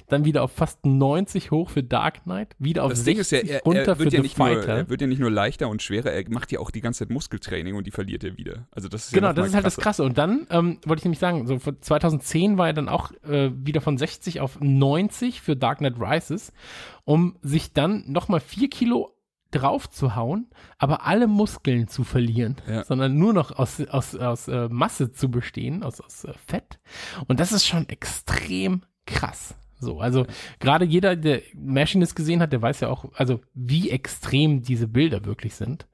dann 0.08 0.24
wieder 0.24 0.42
auf 0.42 0.52
fast 0.52 0.84
90 0.84 1.50
hoch 1.50 1.70
für 1.70 1.82
Dark 1.82 2.24
Knight, 2.24 2.56
wieder 2.58 2.84
auf 2.84 2.90
Das 2.90 3.04
Ding 3.04 3.16
60 3.16 3.42
ist 3.42 3.48
ja, 3.48 3.56
er, 3.56 3.62
runter 3.62 3.80
er, 3.80 3.96
für 3.96 4.04
wird 4.04 4.12
ja 4.12 4.18
The 4.18 4.22
nicht 4.22 4.38
nur, 4.38 4.48
Fighter. 4.48 4.76
er 4.76 4.88
wird 4.88 5.00
ja 5.00 5.06
nicht 5.06 5.20
nur 5.20 5.30
leichter 5.30 5.68
und 5.68 5.82
schwerer, 5.82 6.10
er 6.10 6.28
macht 6.30 6.50
ja 6.52 6.60
auch 6.60 6.70
die 6.70 6.80
ganze 6.80 7.00
Zeit 7.00 7.10
Muskeltraining 7.10 7.74
und 7.74 7.86
die 7.86 7.90
verliert 7.90 8.24
er 8.24 8.36
wieder. 8.36 8.66
Also 8.70 8.88
das 8.88 9.06
ist 9.06 9.12
Genau, 9.12 9.28
ja 9.28 9.32
das 9.34 9.48
ist 9.48 9.54
halt 9.54 9.66
das 9.66 9.76
krasser. 9.76 9.82
Krasse. 9.82 10.04
Und 10.04 10.18
dann 10.18 10.46
ähm, 10.50 10.78
wollte 10.86 11.00
ich 11.00 11.04
nämlich 11.04 11.18
sagen, 11.18 11.46
so 11.46 11.58
von 11.58 11.80
2010 11.80 12.58
war 12.58 12.68
er 12.68 12.72
dann 12.72 12.88
auch 12.88 13.12
äh, 13.24 13.50
wieder 13.54 13.80
von 13.80 13.98
60 13.98 14.40
auf 14.40 14.58
90 14.60 15.40
für 15.40 15.56
Dark 15.56 15.78
Knight 15.78 15.94
Rises, 16.00 16.52
um 17.04 17.36
sich 17.42 17.72
dann 17.72 18.04
nochmal 18.10 18.40
4 18.40 18.70
Kilo 18.70 19.12
drauf 19.50 19.90
zu 19.90 20.14
hauen, 20.16 20.48
aber 20.78 21.06
alle 21.06 21.26
Muskeln 21.26 21.88
zu 21.88 22.04
verlieren, 22.04 22.56
Ja. 22.68 22.84
sondern 22.84 23.16
nur 23.18 23.32
noch 23.32 23.50
aus, 23.52 23.80
aus, 23.88 24.14
aus 24.14 24.48
äh, 24.48 24.68
Masse 24.68 25.12
zu 25.12 25.30
bestehen, 25.30 25.82
aus, 25.82 26.00
aus 26.00 26.24
äh, 26.24 26.32
Fett. 26.46 26.78
Und 27.26 27.40
das 27.40 27.52
ist 27.52 27.66
schon 27.66 27.88
extrem 27.88 28.82
krass. 29.06 29.54
So, 29.78 29.98
also 30.00 30.26
gerade 30.58 30.84
jeder, 30.84 31.16
der 31.16 31.42
Machinist 31.54 32.14
gesehen 32.14 32.40
hat, 32.42 32.52
der 32.52 32.60
weiß 32.62 32.80
ja 32.80 32.88
auch, 32.88 33.06
also 33.14 33.40
wie 33.54 33.90
extrem 33.90 34.62
diese 34.62 34.86
Bilder 34.86 35.24
wirklich 35.24 35.54
sind. 35.54 35.86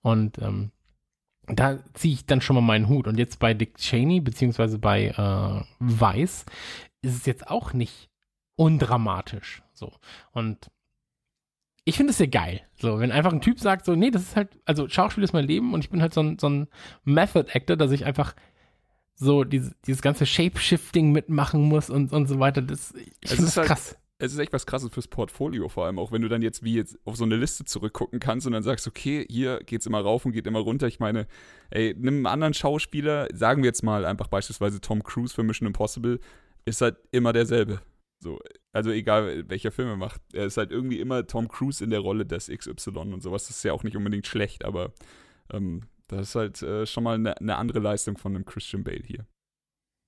Und 0.00 0.38
ähm, 0.38 0.70
da 1.46 1.78
ziehe 1.92 2.14
ich 2.14 2.24
dann 2.24 2.40
schon 2.40 2.54
mal 2.56 2.62
meinen 2.62 2.88
Hut. 2.88 3.06
Und 3.06 3.18
jetzt 3.18 3.38
bei 3.38 3.52
Dick 3.52 3.76
Cheney, 3.76 4.20
beziehungsweise 4.20 4.78
bei 4.78 5.08
äh, 5.08 5.64
Weiss, 5.78 6.46
ist 7.02 7.16
es 7.16 7.26
jetzt 7.26 7.48
auch 7.48 7.74
nicht 7.74 8.08
undramatisch. 8.56 9.62
So. 9.74 9.92
Und 10.32 10.70
ich 11.84 11.96
finde 11.96 12.10
es 12.12 12.18
sehr 12.18 12.28
geil. 12.28 12.62
So, 12.76 12.98
wenn 12.98 13.12
einfach 13.12 13.32
ein 13.32 13.40
Typ 13.40 13.60
sagt, 13.60 13.84
so, 13.84 13.94
nee, 13.94 14.10
das 14.10 14.22
ist 14.22 14.36
halt, 14.36 14.48
also 14.64 14.88
Schauspiel 14.88 15.24
ist 15.24 15.32
mein 15.32 15.46
Leben 15.46 15.74
und 15.74 15.84
ich 15.84 15.90
bin 15.90 16.00
halt 16.02 16.14
so 16.14 16.22
ein, 16.22 16.38
so 16.38 16.48
ein 16.48 16.68
Method-Actor, 17.04 17.76
dass 17.76 17.90
ich 17.92 18.04
einfach 18.06 18.34
so 19.14 19.44
dieses, 19.44 19.72
dieses 19.86 20.02
ganze 20.02 20.26
Shape-Shifting 20.26 21.12
mitmachen 21.12 21.62
muss 21.62 21.90
und, 21.90 22.12
und 22.12 22.26
so 22.26 22.40
weiter. 22.40 22.62
Das, 22.62 22.92
ich 22.94 23.12
Es 23.20 23.30
finde 23.32 23.44
ist 23.48 23.56
das 23.56 23.56
halt- 23.58 23.66
krass. 23.68 23.96
es 24.18 24.32
ist 24.32 24.38
echt 24.38 24.52
was 24.52 24.66
krasses 24.66 24.90
fürs 24.90 25.08
Portfolio, 25.08 25.68
vor 25.68 25.84
allem 25.86 25.98
auch 25.98 26.10
wenn 26.10 26.22
du 26.22 26.28
dann 26.28 26.40
jetzt 26.42 26.62
wie 26.64 26.74
jetzt 26.74 26.98
auf 27.04 27.16
so 27.16 27.24
eine 27.24 27.36
Liste 27.36 27.64
zurückgucken 27.64 28.18
kannst 28.18 28.46
und 28.46 28.54
dann 28.54 28.62
sagst, 28.62 28.86
okay, 28.88 29.26
hier 29.30 29.60
geht's 29.64 29.86
immer 29.86 30.00
rauf 30.00 30.24
und 30.24 30.32
geht 30.32 30.46
immer 30.46 30.60
runter. 30.60 30.86
Ich 30.88 30.98
meine, 31.00 31.26
ey, 31.70 31.94
nimm 31.98 32.14
einen 32.16 32.26
anderen 32.26 32.54
Schauspieler, 32.54 33.28
sagen 33.34 33.62
wir 33.62 33.68
jetzt 33.68 33.82
mal 33.82 34.04
einfach 34.04 34.26
beispielsweise 34.28 34.80
Tom 34.80 35.02
Cruise 35.02 35.34
für 35.34 35.42
Mission 35.42 35.66
Impossible, 35.66 36.18
ist 36.64 36.80
halt 36.80 36.96
immer 37.12 37.32
derselbe. 37.34 37.80
So, 38.20 38.40
also 38.74 38.90
egal 38.90 39.48
welcher 39.48 39.70
Film 39.70 39.88
er 39.88 39.96
macht, 39.96 40.20
er 40.32 40.46
ist 40.46 40.56
halt 40.56 40.72
irgendwie 40.72 41.00
immer 41.00 41.26
Tom 41.26 41.48
Cruise 41.48 41.82
in 41.82 41.90
der 41.90 42.00
Rolle 42.00 42.26
des 42.26 42.48
XY 42.48 42.90
und 42.90 43.22
sowas. 43.22 43.46
Das 43.46 43.56
ist 43.56 43.62
ja 43.62 43.72
auch 43.72 43.84
nicht 43.84 43.96
unbedingt 43.96 44.26
schlecht, 44.26 44.64
aber 44.64 44.92
ähm, 45.52 45.82
das 46.08 46.28
ist 46.28 46.34
halt 46.34 46.62
äh, 46.62 46.84
schon 46.84 47.04
mal 47.04 47.14
eine, 47.14 47.38
eine 47.38 47.56
andere 47.56 47.78
Leistung 47.78 48.18
von 48.18 48.34
einem 48.34 48.44
Christian 48.44 48.84
Bale 48.84 49.02
hier. 49.04 49.26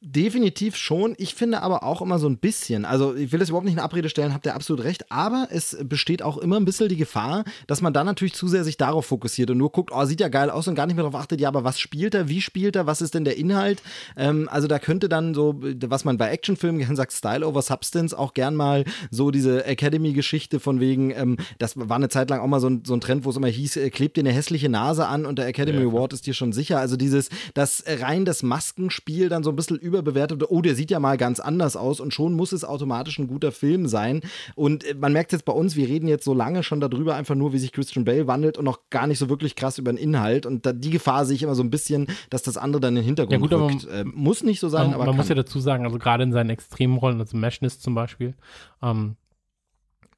Definitiv 0.03 0.76
schon. 0.76 1.14
Ich 1.16 1.34
finde 1.34 1.62
aber 1.62 1.82
auch 1.82 2.03
immer 2.03 2.18
so 2.18 2.28
ein 2.28 2.36
bisschen, 2.36 2.84
also 2.84 3.14
ich 3.14 3.32
will 3.32 3.40
das 3.40 3.49
überhaupt 3.49 3.64
nicht 3.64 3.76
in 3.76 3.80
Abrede 3.80 4.11
stellen, 4.11 4.34
habt 4.34 4.44
ihr 4.44 4.55
absolut 4.55 4.84
recht, 4.84 5.11
aber 5.11 5.49
es 5.51 5.74
besteht 5.84 6.20
auch 6.20 6.36
immer 6.36 6.57
ein 6.57 6.66
bisschen 6.66 6.90
die 6.90 6.99
Gefahr, 6.99 7.44
dass 7.66 7.80
man 7.80 7.94
dann 7.94 8.05
natürlich 8.05 8.34
zu 8.34 8.47
sehr 8.47 8.62
sich 8.62 8.76
darauf 8.76 9.07
fokussiert 9.07 9.51
und 9.51 9.57
nur 9.57 9.72
guckt, 9.72 9.92
oh, 9.94 10.05
sieht 10.05 10.20
ja 10.20 10.28
geil 10.28 10.51
aus 10.51 10.68
und 10.68 10.74
gar 10.74 10.84
nicht 10.84 10.97
mehr 10.97 11.05
darauf 11.05 11.18
achtet, 11.18 11.40
ja, 11.40 11.49
aber 11.49 11.64
was 11.64 11.80
spielt 11.80 12.14
er, 12.14 12.28
wie 12.28 12.42
spielt 12.42 12.76
er, 12.76 12.86
was 12.86 13.01
ist 13.01 13.14
denn 13.14 13.24
der 13.24 13.38
Inhalt? 13.38 13.82
Ähm, 14.18 14.51
also 14.53 14.68
da 14.68 14.78
könnte 14.78 15.09
dann 15.09 15.32
so, 15.32 15.61
was 15.62 16.05
man 16.05 16.18
bei 16.18 16.28
Actionfilmen 16.28 16.78
gern 16.78 16.94
sagt, 16.94 17.14
Style 17.14 17.47
over 17.47 17.62
Substance, 17.62 18.14
auch 18.14 18.34
gern 18.34 18.55
mal 18.55 18.84
so 19.11 19.30
diese 19.30 19.64
Academy-Geschichte 19.64 20.61
von 20.61 20.78
wegen, 20.78 21.11
ähm, 21.12 21.38
das 21.59 21.72
war 21.74 21.97
eine 21.97 22.11
Zeit 22.11 22.28
lang 22.28 22.40
auch 22.40 22.49
mal 22.49 22.61
so 22.61 22.68
ein, 22.68 22.82
so 22.84 22.92
ein 22.92 23.01
Trend, 23.01 23.24
wo 23.24 23.30
es 23.30 23.36
immer 23.36 23.49
hieß, 23.49 23.78
äh, 23.78 23.88
klebt 23.88 24.18
dir 24.18 24.20
eine 24.20 24.32
hässliche 24.32 24.68
Nase 24.68 25.07
an 25.07 25.24
und 25.24 25.38
der 25.38 25.47
Academy 25.47 25.80
Ja, 25.80 25.88
Award 25.88 26.12
ist 26.12 26.26
dir 26.26 26.34
schon 26.34 26.53
sicher. 26.53 26.80
Also 26.80 26.99
dieses, 26.99 27.30
das 27.55 27.82
rein 27.86 28.26
das 28.26 28.42
Maskenspiel 28.42 29.30
dann 29.30 29.42
so 29.42 29.49
ein 29.49 29.57
bisschen 29.57 29.86
überbewertet, 29.87 30.43
oh, 30.49 30.61
der 30.61 30.74
sieht 30.74 30.91
ja 30.91 31.01
mal 31.01 31.16
ganz 31.16 31.41
anders 31.41 31.76
aus 31.76 32.01
und 32.01 32.12
schon 32.12 32.34
muss 32.34 32.53
es 32.53 32.64
automatisch 32.64 33.18
ein 33.18 33.28
guter 33.28 33.53
Film 33.53 33.87
sein. 33.87 34.20
Und 34.55 34.84
äh, 34.84 34.95
man 34.95 35.12
merkt 35.12 35.32
jetzt 35.32 35.45
bei 35.45 35.53
uns, 35.53 35.76
wir 35.76 35.89
reden 35.89 36.09
jetzt 36.09 36.24
so 36.24 36.34
lange 36.34 36.62
schon 36.62 36.80
darüber, 36.80 37.14
einfach 37.14 37.34
nur, 37.34 37.53
wie 37.53 37.59
sich 37.59 37.72
Christian 37.72 38.05
Bale 38.05 38.26
wandelt 38.26 38.59
und 38.59 38.64
noch 38.64 38.80
gar 38.91 39.07
nicht 39.07 39.18
so 39.18 39.28
wirklich 39.28 39.57
krass 39.57 39.78
über 39.78 39.93
den 39.93 39.99
Inhalt. 39.99 40.47
Und 40.47 40.66
da, 40.66 40.72
die 40.72 40.91
Gefahr 40.91 41.24
sehe 41.24 41.37
ich 41.37 41.43
immer 41.43 41.55
so 41.55 41.62
ein 41.62 41.70
bisschen, 41.70 42.07
dass 42.30 42.43
das 42.43 42.57
andere 42.57 42.80
dann 42.80 42.97
in 42.97 43.03
den 43.03 43.05
Hintergrund 43.05 43.32
Ja, 43.32 43.39
gut, 43.39 43.53
aber 43.53 43.70
rückt. 43.70 43.87
Äh, 43.87 44.05
muss 44.05 44.43
nicht 44.43 44.61
so 44.61 44.68
sein, 44.68 44.87
man, 44.87 44.95
aber 44.95 45.07
man 45.07 45.16
muss 45.16 45.28
ja 45.28 45.34
kann. 45.34 45.45
dazu 45.45 45.61
sagen, 45.61 45.84
also 45.84 45.99
gerade 45.99 46.24
in 46.24 46.32
seinen 46.32 46.51
extremen 46.51 46.99
Rollen, 46.99 47.20
also 47.20 47.37
Meshness 47.37 47.80
zum 47.80 47.95
Beispiel, 47.95 48.34
ähm, 48.82 49.16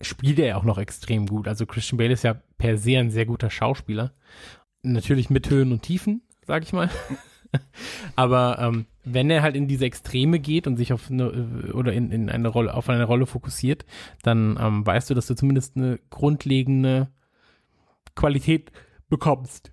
spielt 0.00 0.38
er 0.38 0.46
ja 0.46 0.56
auch 0.56 0.64
noch 0.64 0.78
extrem 0.78 1.26
gut. 1.26 1.48
Also 1.48 1.66
Christian 1.66 1.98
Bale 1.98 2.12
ist 2.12 2.24
ja 2.24 2.40
per 2.56 2.78
se 2.78 2.98
ein 2.98 3.10
sehr 3.10 3.26
guter 3.26 3.50
Schauspieler. 3.50 4.12
Natürlich 4.82 5.28
mit 5.28 5.50
Höhen 5.50 5.72
und 5.72 5.82
Tiefen, 5.82 6.22
sag 6.46 6.62
ich 6.62 6.72
mal. 6.72 6.88
Aber 8.16 8.58
ähm, 8.60 8.86
wenn 9.12 9.30
er 9.30 9.42
halt 9.42 9.56
in 9.56 9.68
diese 9.68 9.84
Extreme 9.84 10.38
geht 10.38 10.66
und 10.66 10.76
sich 10.76 10.92
auf 10.92 11.10
eine 11.10 11.24
äh, 11.68 11.72
oder 11.72 11.92
in, 11.92 12.10
in 12.10 12.28
eine 12.30 12.48
Rolle, 12.48 12.74
auf 12.74 12.88
eine 12.88 13.04
Rolle 13.04 13.26
fokussiert, 13.26 13.84
dann 14.22 14.58
ähm, 14.60 14.86
weißt 14.86 15.10
du, 15.10 15.14
dass 15.14 15.26
du 15.26 15.34
zumindest 15.34 15.76
eine 15.76 15.98
grundlegende 16.10 17.08
Qualität 18.14 18.72
bekommst. 19.08 19.72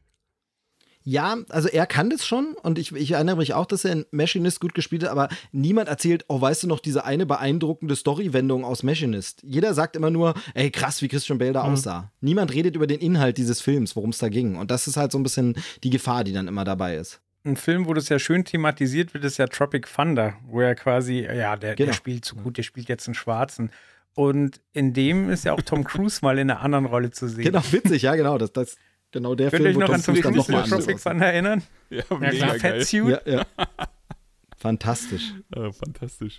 Ja, 1.07 1.37
also 1.49 1.67
er 1.69 1.85
kann 1.85 2.09
das 2.09 2.25
schon 2.25 2.55
und 2.63 2.79
ich, 2.79 2.91
ich 2.91 3.11
erinnere 3.11 3.37
mich 3.37 3.53
auch, 3.53 3.67
dass 3.67 3.85
er 3.85 3.91
in 3.91 4.05
Machinist 4.09 4.59
gut 4.59 4.73
gespielt 4.73 5.03
hat, 5.03 5.11
aber 5.11 5.29
niemand 5.51 5.87
erzählt, 5.87 6.25
oh, 6.29 6.41
weißt 6.41 6.63
du 6.63 6.67
noch, 6.67 6.79
diese 6.79 7.05
eine 7.05 7.27
beeindruckende 7.27 7.95
Story-Wendung 7.95 8.65
aus 8.65 8.81
Machinist. 8.81 9.43
Jeder 9.43 9.75
sagt 9.75 9.95
immer 9.95 10.09
nur, 10.09 10.33
ey, 10.55 10.71
krass, 10.71 11.03
wie 11.03 11.07
Christian 11.07 11.37
Bale 11.37 11.53
da 11.53 11.63
Mhm. 11.63 11.73
aussah. 11.73 12.11
Niemand 12.21 12.51
redet 12.55 12.75
über 12.75 12.87
den 12.87 12.99
Inhalt 12.99 13.37
dieses 13.37 13.61
Films, 13.61 13.95
worum 13.95 14.09
es 14.09 14.17
da 14.17 14.29
ging. 14.29 14.55
Und 14.55 14.71
das 14.71 14.87
ist 14.87 14.97
halt 14.97 15.11
so 15.11 15.19
ein 15.19 15.23
bisschen 15.23 15.55
die 15.83 15.91
Gefahr, 15.91 16.23
die 16.23 16.33
dann 16.33 16.47
immer 16.47 16.63
dabei 16.63 16.95
ist. 16.95 17.21
Ein 17.45 17.55
Film, 17.57 17.85
wo 17.85 17.93
das 17.93 18.09
ja 18.09 18.17
schön 18.19 18.43
thematisiert 18.43 19.13
wird, 19.13 19.23
ist 19.23 19.37
ja 19.37 19.45
Tropic 19.47 19.87
Thunder, 19.93 20.33
wo 20.47 20.61
er 20.61 20.73
quasi, 20.75 21.21
ja, 21.21 21.55
der, 21.55 21.75
Genau. 21.75 21.87
der 21.91 21.93
spielt 21.93 22.25
so 22.25 22.35
gut, 22.35 22.57
der 22.57 22.63
spielt 22.63 22.89
jetzt 22.89 23.07
einen 23.07 23.13
Schwarzen. 23.15 23.69
Und 24.15 24.61
in 24.73 24.93
dem 24.93 25.29
ist 25.29 25.45
ja 25.45 25.53
auch 25.53 25.61
Tom 25.61 25.83
Cruise 25.85 26.19
mal 26.23 26.39
in 26.39 26.49
einer 26.49 26.61
anderen 26.61 26.85
Rolle 26.85 27.11
zu 27.11 27.27
sehen. 27.27 27.43
Genau, 27.45 27.61
witzig, 27.71 28.01
ja, 28.01 28.15
genau. 28.15 28.37
Das, 28.37 28.51
das, 28.53 28.77
genau 29.11 29.35
der 29.35 29.51
Könnt 29.51 29.63
ihr 29.63 29.69
euch 29.69 29.75
wo 29.75 29.79
noch 29.81 29.89
an 29.89 30.01
Tom 30.01 30.15
Cruise 30.19 30.51
in 30.51 30.63
Tropic. 30.69 30.97
Thunder 31.01 31.25
erinnern? 31.27 31.63
Ja, 31.89 32.03
Ja, 32.09 32.17
mega 32.17 32.31
klar. 32.31 32.57
geil. 32.57 32.79
Fatsuit? 32.79 33.21
Ja, 33.25 33.31
ja. 33.31 33.45
Fantastisch. 34.57 35.33
Ah, 35.55 35.71
fantastisch. 35.71 36.37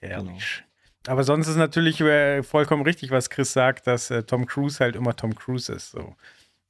Herrlich. 0.00 0.62
Aber 1.06 1.24
sonst 1.24 1.48
ist 1.48 1.56
natürlich 1.56 2.00
äh, 2.00 2.42
vollkommen 2.42 2.82
richtig, 2.82 3.10
was 3.10 3.30
Chris 3.30 3.52
sagt, 3.52 3.86
dass 3.86 4.10
äh, 4.10 4.22
Tom 4.24 4.46
Cruise 4.46 4.80
halt 4.80 4.96
immer 4.96 5.14
Tom 5.16 5.34
Cruise 5.34 5.72
ist. 5.72 5.90
So. 5.92 6.16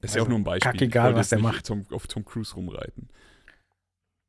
Ist 0.05 0.15
ja 0.15 0.23
auch 0.23 0.27
Also, 0.27 0.31
nur 0.31 0.39
ein 0.41 0.45
Beispiel. 0.45 0.71
kackegal, 0.73 1.15
was 1.15 1.29
der 1.31 1.39
macht. 1.39 1.67
Tom, 1.67 1.87
auf 1.91 2.07
Tom 2.07 2.25
Cruise 2.25 2.55
rumreiten. 2.55 3.09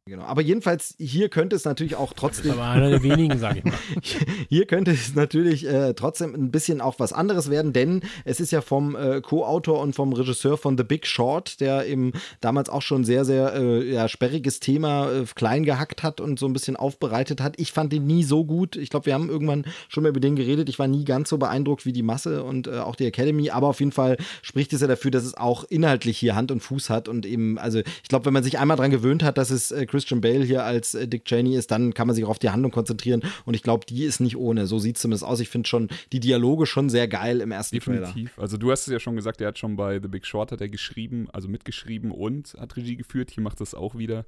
Genau. 0.07 0.25
Aber 0.25 0.43
jedenfalls, 0.43 0.93
hier 0.99 1.29
könnte 1.29 1.55
es 1.55 1.65
natürlich 1.65 1.95
auch 1.95 2.13
Das 2.13 2.19
trotzdem. 2.19 2.51
aber 2.51 2.65
einer 2.67 2.91
der 2.91 3.01
wenigen, 3.01 3.39
sag 3.39 3.57
ich 3.57 3.63
mal. 3.63 3.73
Hier 4.49 4.67
könnte 4.67 4.91
es 4.91 5.15
natürlich 5.15 5.65
äh, 5.65 5.95
trotzdem 5.95 6.35
ein 6.35 6.51
bisschen 6.51 6.79
auch 6.79 6.99
was 6.99 7.11
anderes 7.11 7.49
werden, 7.49 7.73
denn 7.73 8.01
es 8.23 8.39
ist 8.39 8.51
ja 8.51 8.61
vom 8.61 8.95
äh, 8.95 9.21
Co-Autor 9.21 9.79
und 9.79 9.95
vom 9.95 10.13
Regisseur 10.13 10.59
von 10.59 10.77
The 10.77 10.83
Big 10.83 11.07
Short, 11.07 11.59
der 11.59 11.87
eben 11.87 12.11
damals 12.39 12.69
auch 12.69 12.83
schon 12.83 13.03
sehr, 13.03 13.25
sehr 13.25 13.55
äh, 13.55 13.93
ja, 13.93 14.07
sperriges 14.07 14.59
Thema 14.59 15.11
äh, 15.11 15.25
klein 15.33 15.63
gehackt 15.63 16.03
hat 16.03 16.21
und 16.21 16.37
so 16.37 16.45
ein 16.45 16.53
bisschen 16.53 16.75
aufbereitet 16.75 17.41
hat. 17.41 17.55
Ich 17.59 17.71
fand 17.71 17.91
den 17.91 18.05
nie 18.05 18.23
so 18.23 18.45
gut. 18.45 18.75
Ich 18.75 18.91
glaube, 18.91 19.07
wir 19.07 19.15
haben 19.15 19.27
irgendwann 19.27 19.65
schon 19.89 20.03
mal 20.03 20.09
über 20.09 20.19
den 20.19 20.35
geredet. 20.35 20.69
Ich 20.69 20.77
war 20.77 20.87
nie 20.87 21.03
ganz 21.03 21.29
so 21.29 21.39
beeindruckt 21.39 21.87
wie 21.87 21.93
die 21.93 22.03
Masse 22.03 22.43
und 22.43 22.67
äh, 22.67 22.77
auch 22.77 22.95
die 22.95 23.07
Academy, 23.07 23.49
aber 23.49 23.69
auf 23.69 23.79
jeden 23.79 23.91
Fall 23.91 24.17
spricht 24.43 24.71
es 24.73 24.81
ja 24.81 24.87
dafür, 24.87 25.09
dass 25.09 25.23
es 25.23 25.33
auch 25.33 25.63
inhaltlich 25.63 26.19
hier 26.19 26.35
Hand 26.35 26.51
und 26.51 26.59
Fuß 26.59 26.91
hat 26.91 27.09
und 27.09 27.25
eben, 27.25 27.57
also 27.57 27.79
ich 27.79 28.07
glaube, 28.07 28.25
wenn 28.25 28.33
man 28.33 28.43
sich 28.43 28.59
einmal 28.59 28.77
dran 28.77 28.91
gewöhnt 28.91 29.23
hat, 29.23 29.39
dass 29.39 29.49
es 29.49 29.71
äh, 29.71 29.87
Christian 29.95 30.21
Bale 30.21 30.43
hier 30.43 30.63
als 30.63 30.93
äh, 30.93 31.07
Dick 31.07 31.25
Cheney 31.25 31.55
ist, 31.55 31.71
dann 31.71 31.93
kann 31.93 32.07
man 32.07 32.15
sich 32.15 32.25
auch 32.25 32.29
auf 32.29 32.39
die 32.39 32.49
Handlung 32.49 32.71
konzentrieren 32.71 33.21
und 33.45 33.53
ich 33.53 33.63
glaube, 33.63 33.85
die 33.85 34.03
ist 34.03 34.19
nicht 34.19 34.37
ohne. 34.37 34.67
So 34.67 34.77
sieht 34.77 34.97
es 34.97 35.01
zumindest 35.01 35.23
aus. 35.23 35.39
Ich 35.39 35.49
finde 35.49 35.69
schon 35.69 35.89
die 36.11 36.19
Dialoge 36.19 36.65
schon 36.65 36.89
sehr 36.89 37.07
geil 37.07 37.41
im 37.41 37.51
ersten 37.51 37.79
Trailer. 37.79 38.07
Definitiv. 38.07 38.37
Also 38.37 38.57
du 38.57 38.71
hast 38.71 38.87
es 38.87 38.93
ja 38.93 38.99
schon 38.99 39.15
gesagt, 39.15 39.41
er 39.41 39.47
hat 39.47 39.57
schon 39.57 39.75
bei 39.75 39.99
The 40.01 40.07
Big 40.07 40.25
Short 40.25 40.51
hat 40.51 40.61
er 40.61 40.69
geschrieben, 40.69 41.27
also 41.31 41.47
mitgeschrieben 41.47 42.11
und 42.11 42.55
hat 42.59 42.75
Regie 42.75 42.95
geführt. 42.95 43.31
Hier 43.31 43.43
macht 43.43 43.61
das 43.61 43.73
auch 43.73 43.95
wieder. 43.97 44.25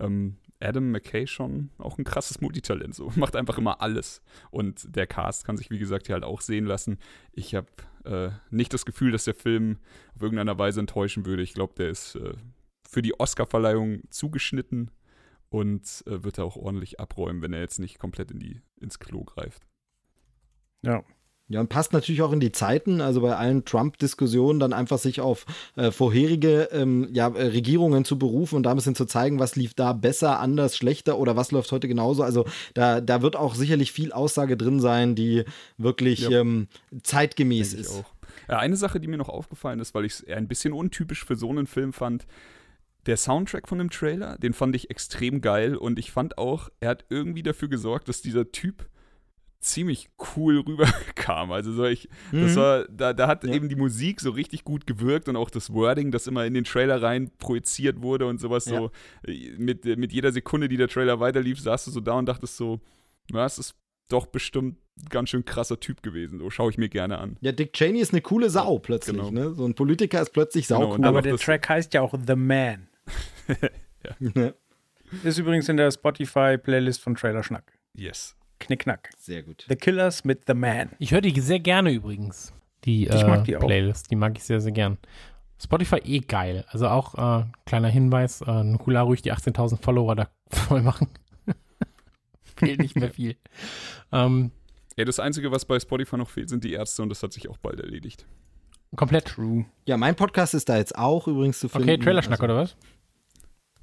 Ähm, 0.00 0.36
Adam 0.60 0.90
McKay 0.90 1.26
schon 1.26 1.70
auch 1.78 1.98
ein 1.98 2.04
krasses 2.04 2.40
Multitalent, 2.40 2.94
so 2.94 3.12
macht 3.16 3.36
einfach 3.36 3.58
immer 3.58 3.80
alles. 3.80 4.22
Und 4.50 4.94
der 4.94 5.06
Cast 5.06 5.44
kann 5.44 5.56
sich, 5.56 5.70
wie 5.70 5.78
gesagt, 5.78 6.06
hier 6.06 6.14
halt 6.14 6.24
auch 6.24 6.40
sehen 6.40 6.66
lassen. 6.66 6.98
Ich 7.32 7.54
habe 7.54 7.68
äh, 8.04 8.30
nicht 8.50 8.72
das 8.72 8.84
Gefühl, 8.84 9.12
dass 9.12 9.24
der 9.24 9.34
Film 9.34 9.78
auf 10.14 10.22
irgendeiner 10.22 10.58
Weise 10.58 10.80
enttäuschen 10.80 11.26
würde. 11.26 11.42
Ich 11.42 11.54
glaube, 11.54 11.74
der 11.76 11.90
ist 11.90 12.16
äh, 12.16 12.34
für 12.88 13.02
die 13.02 13.18
Oscar-Verleihung 13.18 14.02
zugeschnitten 14.10 14.90
und 15.50 15.82
äh, 16.06 16.22
wird 16.24 16.38
er 16.38 16.44
auch 16.44 16.56
ordentlich 16.56 17.00
abräumen, 17.00 17.42
wenn 17.42 17.52
er 17.52 17.60
jetzt 17.60 17.78
nicht 17.78 17.98
komplett 17.98 18.30
in 18.30 18.38
die, 18.38 18.60
ins 18.80 18.98
Klo 18.98 19.24
greift. 19.24 19.66
Ja. 20.82 21.02
Ja, 21.50 21.60
und 21.60 21.70
passt 21.70 21.94
natürlich 21.94 22.20
auch 22.20 22.32
in 22.32 22.40
die 22.40 22.52
Zeiten, 22.52 23.00
also 23.00 23.22
bei 23.22 23.34
allen 23.34 23.64
Trump-Diskussionen 23.64 24.60
dann 24.60 24.74
einfach 24.74 24.98
sich 24.98 25.22
auf 25.22 25.46
äh, 25.76 25.90
vorherige 25.90 26.68
ähm, 26.72 27.08
ja, 27.14 27.28
äh, 27.28 27.46
Regierungen 27.46 28.04
zu 28.04 28.18
berufen 28.18 28.56
und 28.56 28.64
da 28.64 28.70
ein 28.70 28.76
bisschen 28.76 28.94
zu 28.94 29.06
zeigen, 29.06 29.38
was 29.38 29.56
lief 29.56 29.72
da 29.72 29.94
besser, 29.94 30.40
anders, 30.40 30.76
schlechter 30.76 31.18
oder 31.18 31.36
was 31.36 31.50
läuft 31.50 31.72
heute 31.72 31.88
genauso. 31.88 32.22
Also 32.22 32.44
da, 32.74 33.00
da 33.00 33.22
wird 33.22 33.34
auch 33.34 33.54
sicherlich 33.54 33.92
viel 33.92 34.12
Aussage 34.12 34.58
drin 34.58 34.78
sein, 34.78 35.14
die 35.14 35.44
wirklich 35.78 36.20
Ja. 36.28 36.40
ähm, 36.40 36.68
zeitgemäß 37.02 37.70
Denke 37.70 37.80
ich 37.80 37.86
ist. 37.94 37.98
auch. 38.04 38.12
Äh, 38.48 38.56
Eine 38.56 38.76
Sache, 38.76 39.00
die 39.00 39.08
mir 39.08 39.16
noch 39.16 39.30
aufgefallen 39.30 39.80
ist, 39.80 39.94
weil 39.94 40.04
ich 40.04 40.12
es 40.12 40.20
eher 40.20 40.36
ein 40.36 40.48
bisschen 40.48 40.74
untypisch 40.74 41.24
für 41.24 41.36
so 41.36 41.48
einen 41.48 41.66
Film 41.66 41.94
fand, 41.94 42.26
der 43.08 43.16
Soundtrack 43.16 43.66
von 43.68 43.78
dem 43.78 43.90
Trailer, 43.90 44.38
den 44.38 44.52
fand 44.52 44.76
ich 44.76 44.90
extrem 44.90 45.40
geil 45.40 45.74
und 45.76 45.98
ich 45.98 46.12
fand 46.12 46.38
auch, 46.38 46.68
er 46.78 46.90
hat 46.90 47.06
irgendwie 47.08 47.42
dafür 47.42 47.68
gesorgt, 47.68 48.08
dass 48.08 48.22
dieser 48.22 48.52
Typ 48.52 48.86
ziemlich 49.60 50.08
cool 50.36 50.60
rüberkam. 50.66 51.50
Also 51.50 51.72
so 51.72 51.84
ich, 51.84 52.08
das 52.30 52.52
Mhm. 52.52 52.56
war, 52.56 52.84
da, 52.88 53.12
da 53.12 53.26
hat 53.26 53.44
Ja. 53.44 53.52
eben 53.54 53.68
die 53.68 53.74
Musik 53.76 54.20
so 54.20 54.30
richtig 54.30 54.62
gut 54.62 54.86
gewirkt 54.86 55.28
und 55.28 55.34
auch 55.36 55.50
das 55.50 55.72
Wording, 55.72 56.12
das 56.12 56.28
immer 56.28 56.46
in 56.46 56.54
den 56.54 56.62
Trailer 56.64 57.02
rein 57.02 57.30
projiziert 57.38 58.00
wurde 58.00 58.26
und 58.26 58.40
sowas 58.40 58.66
Ja. 58.66 58.78
so. 58.78 58.90
äh, 59.26 59.50
Mit, 59.58 59.84
äh, 59.84 59.96
mit 59.96 60.12
jeder 60.12 60.30
Sekunde, 60.30 60.68
die 60.68 60.76
der 60.76 60.86
Trailer 60.88 61.18
weiterlief, 61.18 61.58
saß 61.60 61.86
du 61.86 61.90
so 61.90 62.00
da 62.00 62.12
und 62.12 62.26
dachtest 62.26 62.56
so, 62.56 62.80
na, 63.32 63.44
es 63.46 63.58
ist 63.58 63.74
doch 64.08 64.26
bestimmt 64.26 64.76
ein 65.00 65.08
ganz 65.10 65.30
schön 65.30 65.44
krasser 65.44 65.78
Typ 65.80 66.02
gewesen. 66.02 66.38
So 66.38 66.50
schaue 66.50 66.70
ich 66.70 66.78
mir 66.78 66.88
gerne 66.88 67.18
an. 67.18 67.36
Ja, 67.40 67.52
Dick 67.52 67.72
Cheney 67.72 68.00
ist 68.00 68.12
eine 68.12 68.22
coole 68.22 68.50
Sau 68.50 68.78
plötzlich. 68.78 69.16
Genau. 69.16 69.30
Ne? 69.30 69.54
So 69.54 69.64
ein 69.66 69.74
Politiker 69.74 70.22
ist 70.22 70.30
plötzlich 70.32 70.66
Genau, 70.68 70.80
sau 70.80 70.92
und 70.94 71.00
cool. 71.00 71.06
Aber 71.06 71.20
der 71.22 71.32
das- 71.32 71.42
Track 71.42 71.68
heißt 71.68 71.94
ja 71.94 72.00
auch 72.02 72.14
The 72.26 72.36
Man. 72.36 72.87
Ja, 74.34 74.52
Ist 75.24 75.38
übrigens 75.38 75.68
in 75.68 75.76
der 75.76 75.90
Spotify-Playlist 75.90 77.00
von 77.02 77.14
Trailer 77.16 77.42
Schnack. 77.42 77.72
Yes. 77.94 78.36
Knickknack. 78.60 79.10
Sehr 79.18 79.42
gut. 79.42 79.64
The 79.68 79.76
Killers 79.76 80.24
mit 80.24 80.42
The 80.46 80.54
Man. 80.54 80.90
Ich 80.98 81.12
höre 81.12 81.20
die 81.20 81.38
sehr 81.40 81.60
gerne 81.60 81.90
übrigens. 81.92 82.52
Die, 82.84 83.06
Ich 83.06 83.12
äh, 83.22 83.26
mag 83.26 83.44
die 83.44 83.56
auch. 83.56 83.60
Playlist, 83.66 84.10
die 84.10 84.16
mag 84.16 84.36
ich 84.36 84.44
sehr, 84.44 84.60
sehr 84.60 84.72
gern. 84.72 84.98
Spotify 85.60 85.96
eh 85.96 86.20
geil. 86.20 86.64
Also 86.68 86.88
auch 86.88 87.14
äh, 87.40 87.44
kleiner 87.66 87.88
Hinweis, 87.88 88.40
äh, 88.42 88.62
Nukula 88.64 89.02
ruhig 89.02 89.22
die 89.22 89.32
18.000 89.32 89.82
Follower 89.82 90.14
da 90.14 90.28
voll 90.50 90.82
machen. 90.82 91.08
Fehlt 92.56 92.80
nicht 92.80 92.96
mehr 92.96 93.10
viel. 93.10 93.36
ähm, 94.12 94.52
Ja, 94.96 95.04
das 95.04 95.18
Einzige, 95.18 95.50
was 95.50 95.64
bei 95.64 95.78
Spotify 95.80 96.16
noch 96.16 96.30
fehlt, 96.30 96.48
sind 96.48 96.62
die 96.64 96.72
Ärzte 96.72 97.02
und 97.02 97.08
das 97.08 97.22
hat 97.22 97.32
sich 97.32 97.48
auch 97.48 97.58
bald 97.58 97.80
erledigt. 97.80 98.26
komplett. 98.96 99.26
True. 99.26 99.64
Ja, 99.86 99.96
mein 99.96 100.14
Podcast 100.14 100.54
ist 100.54 100.68
da 100.68 100.76
jetzt 100.76 100.96
auch 100.96 101.26
übrigens 101.28 101.58
zu 101.60 101.68
finden. 101.68 101.88
Okay, 101.88 101.98
Trailerschnack 101.98 102.40
Also- 102.40 102.52
oder 102.52 102.62
was? 102.62 102.76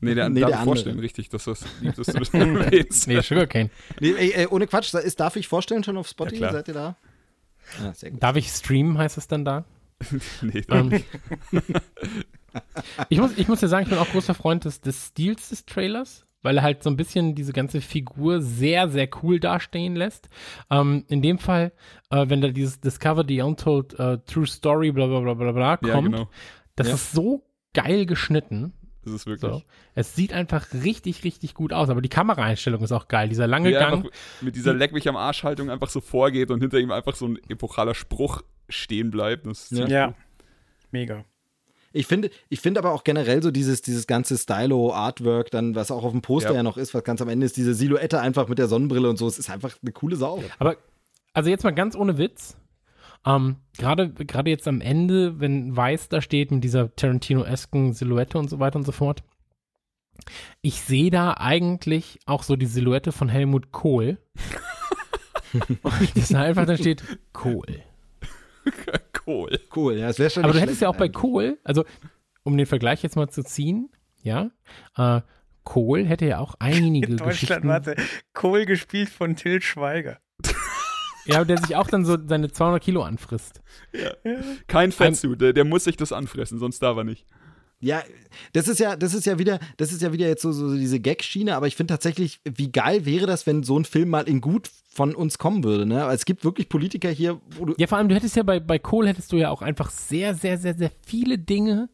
Nee, 0.06 0.16
der, 0.16 0.30
Nee, 0.30 0.40
darf 0.42 0.50
der 0.50 0.56
ich 0.56 0.62
andere. 0.62 0.76
vorstellen, 0.76 1.00
richtig, 1.00 1.30
dass 1.30 1.46
das 1.46 1.66
dass 1.84 2.06
du 2.08 2.14
das 2.14 2.30
erwähnst. 2.34 3.08
Nee, 3.08 3.22
Sugarcane. 3.22 3.70
Nee, 4.00 4.14
ey, 4.18 4.32
ey, 4.34 4.48
ohne 4.48 4.68
Quatsch, 4.68 4.94
ist, 4.94 5.20
darf 5.20 5.36
ich 5.36 5.48
vorstellen 5.48 5.84
schon 5.84 5.98
auf 5.98 6.08
Spotify? 6.08 6.38
klar. 6.38 6.52
Seid 6.54 6.68
ihr 6.70 6.74
da? 6.74 6.96
Ja, 7.84 7.94
sehr 7.94 8.12
gut. 8.12 8.22
Darf 8.24 8.36
ich 8.36 8.48
streamen, 8.50 8.98
heißt 8.98 9.18
es 9.18 9.28
dann 9.28 9.44
da? 9.46 9.66
nee, 10.42 10.62
Ähm, 10.70 11.04
ich, 13.10 13.20
muss, 13.20 13.32
ich 13.38 13.48
muss 13.48 13.62
ja 13.62 13.68
sagen, 13.68 13.84
ich 13.84 13.90
bin 13.90 13.98
auch 14.00 14.10
großer 14.10 14.34
Freund 14.34 14.66
des, 14.66 14.82
des 14.82 15.08
Stils 15.08 15.50
des 15.50 15.66
Trailers, 15.66 16.26
weil 16.42 16.58
er 16.58 16.64
halt 16.64 16.84
so 16.84 16.90
ein 16.90 16.98
bisschen 16.98 17.36
diese 17.36 17.54
ganze 17.54 17.82
Figur 17.82 18.42
sehr, 18.42 18.88
sehr 18.90 19.10
cool 19.24 19.40
dastehen 19.40 19.96
lässt. 19.96 20.30
Ähm, 20.70 21.04
in 21.08 21.22
dem 21.22 21.38
Fall, 21.40 21.72
äh, 22.12 22.26
wenn 22.30 22.42
da 22.42 22.50
dieses 22.50 22.80
Discover 22.80 23.26
the 23.28 23.42
Untold 23.42 23.98
äh, 24.00 24.20
True 24.20 24.48
Story, 24.48 24.92
bla 24.92 25.08
bla 25.08 25.20
bla 25.22 25.34
bla 25.34 25.52
bla 25.52 25.78
kommt, 25.78 25.90
ja, 25.90 26.02
genau. 26.02 26.30
das 26.76 26.88
Ja. 26.90 26.94
ist 26.96 27.12
so 27.12 27.44
geil 27.74 28.06
geschnitten. 28.06 28.74
Das 29.06 29.14
ist 29.14 29.26
wirklich. 29.26 29.52
So. 29.52 29.62
Es 29.94 30.16
sieht 30.16 30.34
einfach 30.34 30.68
richtig, 30.74 31.24
richtig 31.24 31.54
gut 31.54 31.72
aus, 31.74 31.90
aber 31.90 32.02
die 32.02 32.10
Kameraeinstellung 32.10 32.84
ist 32.84 32.92
auch 32.92 33.08
geil. 33.08 33.30
Dieser 33.30 33.48
lange 33.48 33.72
er 33.72 33.80
Gang. 33.80 34.12
mit 34.42 34.56
dieser 34.56 34.74
Leck 34.74 34.92
mich 34.92 35.08
am 35.08 35.16
Arsch-Haltung 35.16 35.70
einfach 35.70 35.90
so 35.90 36.02
vorgeht 36.02 36.52
und 36.52 36.62
hinter 36.62 36.80
ihm 36.80 36.92
einfach 36.92 37.16
so 37.16 37.28
ein 37.28 37.40
epochaler 37.50 37.94
Spruch 37.94 38.42
stehen 38.68 39.12
bleibt. 39.12 39.46
Das 39.46 39.72
ist 39.72 39.80
Ja. 39.80 39.88
Ja. 39.88 40.08
cool. 40.08 40.16
Mega. 40.92 41.26
Ich 41.94 42.08
finde, 42.08 42.30
ich 42.50 42.60
finde 42.60 42.80
aber 42.82 42.92
auch 42.92 43.06
generell 43.06 43.42
so 43.42 43.52
dieses, 43.52 43.82
dieses 43.82 44.06
ganze 44.06 44.38
Stylo-Artwork, 44.38 45.50
dann, 45.52 45.76
was 45.76 45.92
auch 45.92 46.04
auf 46.04 46.12
dem 46.12 46.22
Poster 46.22 46.50
ja. 46.50 46.56
Ja. 46.58 46.64
noch 46.64 46.76
ist, 46.76 46.94
was 46.94 47.06
ganz 47.06 47.22
am 47.22 47.30
Ende 47.30 47.46
ist, 47.46 47.56
diese 47.56 47.74
Silhouette 47.74 48.20
einfach 48.20 48.50
mit 48.50 48.58
der 48.58 48.68
Sonnenbrille 48.68 49.10
und 49.10 49.16
so, 49.16 49.28
es 49.28 49.40
ist 49.40 49.50
einfach 49.50 49.78
eine 49.82 49.94
coole 49.94 50.18
Sau. 50.18 50.44
Aber, 50.60 50.76
also 51.32 51.50
jetzt 51.50 51.64
mal 51.64 51.72
ganz 51.72 51.96
ohne 51.96 52.18
Witz. 52.18 52.58
Ähm, 53.26 53.58
Gerade 53.78 54.12
gerade 54.12 54.50
jetzt 54.50 54.68
am 54.68 54.82
Ende, 54.82 55.40
wenn 55.40 55.76
Weiß 55.76 56.10
da 56.10 56.22
steht 56.22 56.52
mit 56.52 56.64
dieser 56.64 56.96
Tarantino-esken 56.96 57.94
Silhouette 57.94 58.38
und 58.38 58.50
so 58.50 58.60
weiter 58.60 58.78
und 58.78 58.86
so 58.86 58.92
fort. 58.92 59.24
Ich 60.62 60.82
sehe 60.82 61.12
da 61.12 61.34
eigentlich 61.34 62.20
auch 62.26 62.44
so 62.44 62.56
die 62.56 62.66
Silhouette 62.66 63.12
von 63.12 63.28
Helmut 63.28 63.72
Kohl. 63.72 64.18
und 65.54 66.18
das 66.18 66.34
einfach 66.34 66.66
da 66.66 66.78
steht 66.78 67.04
Kohl. 67.34 67.82
cool. 69.28 69.60
Cool, 69.76 69.98
ja, 69.98 70.10
es 70.10 70.20
wäre 70.20 70.30
schon 70.30 70.44
Aber 70.44 70.54
du 70.54 70.60
hättest 70.60 70.82
ja 70.82 70.90
auch 70.90 70.96
bei 70.96 71.06
eigentlich. 71.06 71.22
Kohl, 71.22 71.58
also 71.64 71.84
um 72.44 72.58
den 72.58 72.66
Vergleich 72.66 73.04
jetzt 73.04 73.16
mal 73.16 73.30
zu 73.30 73.44
ziehen, 73.44 73.90
ja, 74.22 74.52
äh, 74.98 75.22
Kohl 75.64 76.06
hätte 76.06 76.26
ja 76.26 76.40
auch 76.40 76.56
einige 76.60 77.08
In 77.12 77.18
Deutschland, 77.18 77.32
Geschichten. 77.32 77.68
warte. 77.68 77.96
Kohl 78.34 78.66
gespielt 78.66 79.10
von 79.10 79.36
Till 79.36 79.62
Schweiger. 79.62 80.20
Ja, 81.26 81.44
der 81.44 81.58
sich 81.58 81.76
auch 81.76 81.88
dann 81.88 82.06
so 82.06 82.18
seine 82.28 82.52
200 82.52 82.84
Kilo 82.84 83.04
anfrisst. 83.04 83.62
Kein 84.68 84.92
Fettsuit, 84.92 85.42
der, 85.42 85.54
der 85.54 85.66
muss 85.66 85.84
sich 85.84 85.98
das 85.98 86.12
anfressen, 86.12 86.60
sonst 86.60 86.80
darf 86.80 86.98
er 86.98 87.04
nicht. 87.04 87.26
Ja, 87.80 88.04
das 88.54 88.68
ist 88.68 88.80
ja, 88.80 88.96
das 88.96 89.14
ist 89.14 89.26
ja 89.26 89.38
wieder, 89.38 89.60
das 89.78 89.92
ist 89.92 90.02
ja 90.02 90.14
wieder 90.14 90.28
jetzt 90.28 90.42
so, 90.42 90.52
so 90.52 90.76
diese 90.76 91.00
Gag-Schiene, 91.00 91.56
aber 91.56 91.68
ich 91.68 91.76
finde 91.76 91.94
tatsächlich, 91.94 92.40
wie 92.44 92.72
geil 92.72 93.06
wäre 93.06 93.28
das, 93.28 93.46
wenn 93.46 93.64
so 93.64 93.78
ein 93.78 93.86
Film 93.86 94.10
mal 94.10 94.28
in 94.28 94.42
gut 94.42 94.70
von 94.96 95.14
uns 95.14 95.38
kommen 95.38 95.66
würde, 95.66 95.86
ne? 95.86 96.08
Es 96.14 96.24
gibt 96.24 96.46
wirklich 96.46 96.70
Politiker 96.70 97.10
hier, 97.10 97.42
wo 97.58 97.66
du. 97.66 97.76
Ja, 97.78 97.86
vor 97.88 97.98
allem, 97.98 98.08
du 98.08 98.16
hättest 98.16 98.38
ja 98.38 98.44
bei, 98.44 98.62
bei 98.62 98.80
Kohl 98.80 99.08
hättest 99.10 99.30
du 99.34 99.36
ja 99.36 99.50
auch 99.50 99.62
einfach 99.62 99.90
sehr, 99.90 100.34
sehr, 100.36 100.58
sehr, 100.58 100.74
sehr 100.74 100.90
viele 101.06 101.38
Dinge, 101.38 101.90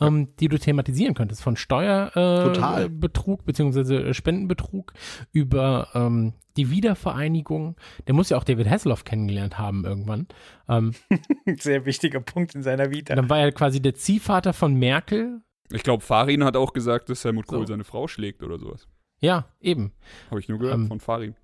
ähm, 0.00 0.28
die 0.38 0.46
du 0.46 0.56
thematisieren 0.56 1.14
könntest. 1.14 1.42
Von. 1.42 1.56
Steuerbetrug 1.56 3.44
beziehungsweise 3.44 4.14
Spendenbetrug 4.14 4.92
über 5.32 5.88
ähm, 5.94 6.34
die 6.56 6.70
Wiedervereinigung. 6.70 7.76
Der 8.06 8.14
muss 8.14 8.30
ja 8.30 8.36
auch 8.36 8.44
David 8.44 8.70
Hasselhoff 8.70 9.04
kennengelernt 9.04 9.58
haben 9.58 9.84
irgendwann. 9.84 10.28
Ähm, 10.68 10.92
Sehr 11.58 11.84
wichtiger 11.86 12.20
Punkt 12.20 12.54
in 12.54 12.62
seiner 12.62 12.92
Vita. 12.92 13.16
dann 13.16 13.28
war 13.28 13.40
er 13.40 13.50
quasi 13.50 13.82
der 13.82 13.94
Ziehvater 13.96 14.52
von 14.52 14.74
Merkel. 14.74 15.40
Ich 15.72 15.82
glaube, 15.82 16.04
Farin 16.04 16.44
hat 16.44 16.56
auch 16.56 16.72
gesagt, 16.72 17.08
dass 17.08 17.24
Helmut 17.24 17.48
Kohl 17.48 17.60
So. 17.60 17.66
seine 17.66 17.82
Frau 17.84 18.06
schlägt 18.06 18.44
oder 18.44 18.58
sowas. 18.58 18.86
Ja, 19.20 19.46
eben. 19.60 19.92
Habe 20.30 20.38
ich 20.38 20.48
nur 20.48 20.58
gehört 20.60 20.76
Ähm, 20.76 20.86
von 20.86 21.00
Farin. 21.00 21.34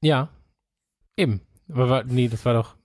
Ja, 0.00 0.30
eben. 1.16 1.40
Aber 1.68 1.88
war, 1.88 2.04
nee, 2.04 2.28
das 2.28 2.44
war 2.44 2.54
doch. 2.54 2.76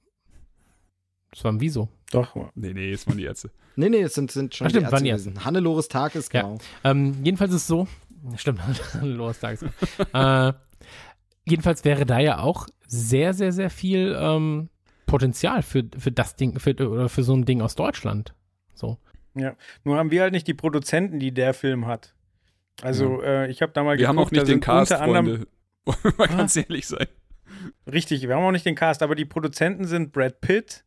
Das 1.32 1.44
war 1.44 1.52
ein 1.52 1.62
Wieso. 1.62 1.90
Doch. 2.12 2.36
Nee, 2.56 2.74
nee, 2.74 2.92
es 2.92 3.08
waren 3.08 3.18
die 3.18 3.24
Ärzte. 3.24 3.50
Nee, 3.76 3.90
nee, 3.90 4.02
es 4.02 4.14
sind, 4.14 4.32
sind 4.32 4.54
schon 4.54 4.68
Ach, 4.68 4.70
stimmt, 4.70 4.88
die 4.88 4.92
waren 4.92 5.04
die 5.04 5.10
Ärzte. 5.10 5.34
Hannelores 5.44 5.88
Tag 5.88 6.14
ist 6.16 6.32
Ja. 6.34 6.42
genau. 6.42 6.58
Ähm, 6.84 7.16
jedenfalls 7.24 7.52
ist 7.52 7.62
es 7.62 7.68
so. 7.68 7.88
Stimmt, 8.38 8.62
Los 9.02 9.40
Tages. 9.40 9.66
äh, 10.14 10.54
jedenfalls 11.46 11.84
wäre 11.84 12.06
da 12.06 12.20
ja 12.20 12.40
auch 12.40 12.68
sehr, 12.88 13.34
sehr, 13.34 13.52
sehr 13.52 13.70
viel 13.70 14.16
ähm, 14.18 14.70
Potenzial 15.06 15.62
für, 15.62 15.84
für 15.98 16.12
das 16.12 16.36
Ding, 16.36 16.58
für, 16.60 16.72
oder 16.88 17.10
für 17.10 17.24
so 17.24 17.34
ein 17.36 17.46
Ding 17.46 17.62
aus 17.62 17.76
Deutschland. 17.76 18.34
So. 18.76 18.98
Nur 19.34 19.98
haben 19.98 20.12
wir 20.12 20.22
halt 20.22 20.32
nicht 20.32 20.48
die 20.48 20.54
Produzenten, 20.54 21.20
die 21.20 21.34
der 21.34 21.54
Film 21.54 21.86
hat. 21.88 22.14
Also, 22.82 23.22
äh, 23.22 23.50
ich 23.50 23.62
habe 23.62 23.72
da 23.74 23.84
mal 23.84 23.98
Wir 23.98 24.08
haben 24.08 24.20
auch 24.20 24.32
nicht 24.32 24.48
den 24.48 24.60
Cast, 24.60 24.92
unter 24.92 25.04
anderem 25.04 25.26
Freunde. 25.26 25.48
Wollen 25.86 25.98
wir 26.04 26.14
mal 26.18 26.28
ganz 26.28 26.56
ehrlich 26.56 26.88
sein. 26.88 27.08
Richtig, 27.92 28.22
wir 28.24 28.36
haben 28.36 28.44
auch 28.44 28.52
nicht 28.52 28.66
den 28.66 28.76
Cast, 28.76 29.02
aber 29.04 29.16
die 29.16 29.26
Produzenten 29.26 29.86
sind 29.86 30.12
Brad 30.12 30.42
Pitt, 30.42 30.84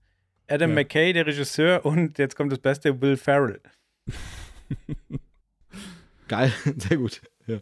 Adam 0.49 0.71
Ja. 0.71 0.77
McKay, 0.77 1.13
der 1.13 1.27
Regisseur, 1.27 1.85
und 1.85 2.19
jetzt 2.19 2.37
kommt 2.37 2.53
das 2.53 2.59
Beste, 2.59 3.01
Will 3.01 3.17
Ferrell. 3.17 3.61
Geil, 6.29 6.53
sehr 6.77 6.97
gut. 6.97 7.21
Ja. 7.47 7.59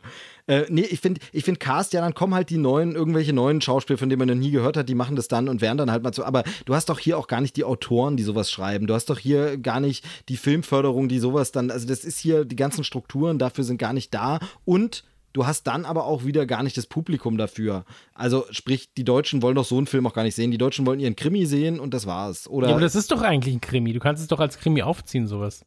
Äh, 0.47 0.65
nee, 0.71 0.83
ich 0.83 1.01
finde, 1.01 1.21
ich 1.33 1.45
find 1.45 1.61
Cast, 1.61 1.93
ja, 1.93 2.01
dann 2.01 2.15
kommen 2.15 2.35
halt 2.35 2.49
die 2.49 2.57
neuen, 2.57 2.95
irgendwelche 2.95 3.35
neuen 3.35 3.61
Schauspieler, 3.61 3.99
von 3.99 4.09
denen 4.09 4.21
man 4.21 4.29
noch 4.29 4.35
nie 4.35 4.51
gehört 4.51 4.79
hat, 4.79 4.89
die 4.89 4.95
machen 4.95 5.15
das 5.17 5.29
dann 5.29 5.47
und 5.49 5.61
werden 5.61 5.77
dann 5.77 5.91
halt 5.91 6.03
mal 6.03 6.15
so. 6.15 6.25
Aber 6.25 6.43
du 6.65 6.75
hast 6.75 6.89
doch 6.89 6.99
hier 6.99 7.19
auch 7.19 7.27
gar 7.27 7.43
nicht 7.43 7.57
die 7.57 7.65
Autoren, 7.65 8.17
die 8.17 8.23
sowas 8.23 8.51
schreiben. 8.51 8.87
Du 8.87 8.95
hast 8.95 9.11
doch 9.11 9.19
hier 9.19 9.59
gar 9.59 9.81
nicht 9.81 10.05
die 10.31 10.39
Filmförderung, 10.39 11.09
die 11.09 11.19
sowas 11.19 11.53
dann, 11.53 11.71
also 11.71 11.87
das 11.87 12.05
ist 12.05 12.19
hier, 12.19 12.47
die 12.47 12.57
ganzen 12.57 12.83
Strukturen 12.85 13.39
dafür 13.39 13.65
sind 13.65 13.77
gar 13.77 13.93
nicht 13.93 14.15
da 14.15 14.39
und 14.65 15.05
du 15.35 15.47
hast 15.47 15.65
dann 15.65 15.85
aber 15.85 16.07
auch 16.07 16.25
wieder 16.25 16.47
gar 16.47 16.63
nicht 16.63 16.79
das 16.79 16.87
Publikum 16.87 17.37
dafür. 17.37 17.85
Also 18.15 18.47
sprich, 18.51 18.95
die 18.95 19.05
Deutschen 19.05 19.43
wollen 19.43 19.57
doch 19.57 19.67
so 19.67 19.77
einen 19.77 19.87
Film 19.87 20.07
auch 20.07 20.15
gar 20.15 20.23
nicht 20.23 20.35
sehen. 20.35 20.51
Die 20.51 20.59
Deutschen 20.59 20.87
wollen 20.87 21.01
ihren 21.01 21.17
Krimi 21.17 21.45
sehen 21.45 21.79
und 21.79 21.93
das 21.93 22.07
war's. 22.07 22.49
Oder 22.49 22.69
Ja, 22.69 22.75
aber 22.75 22.81
das 22.81 22.95
ist 22.95 23.11
doch 23.11 23.21
eigentlich 23.21 23.55
ein 23.55 23.61
Krimi. 23.61 23.93
Du 23.93 24.01
kannst 24.01 24.23
es 24.23 24.29
doch 24.29 24.41
als 24.41 24.59
Krimi 24.59 24.81
aufziehen, 24.81 25.27
sowas. 25.27 25.67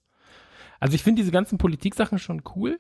Also 0.80 0.96
ich 0.96 1.04
finde 1.04 1.22
diese 1.22 1.32
ganzen 1.32 1.60
Politiksachen 1.60 2.18
schon 2.18 2.42
cool. 2.56 2.80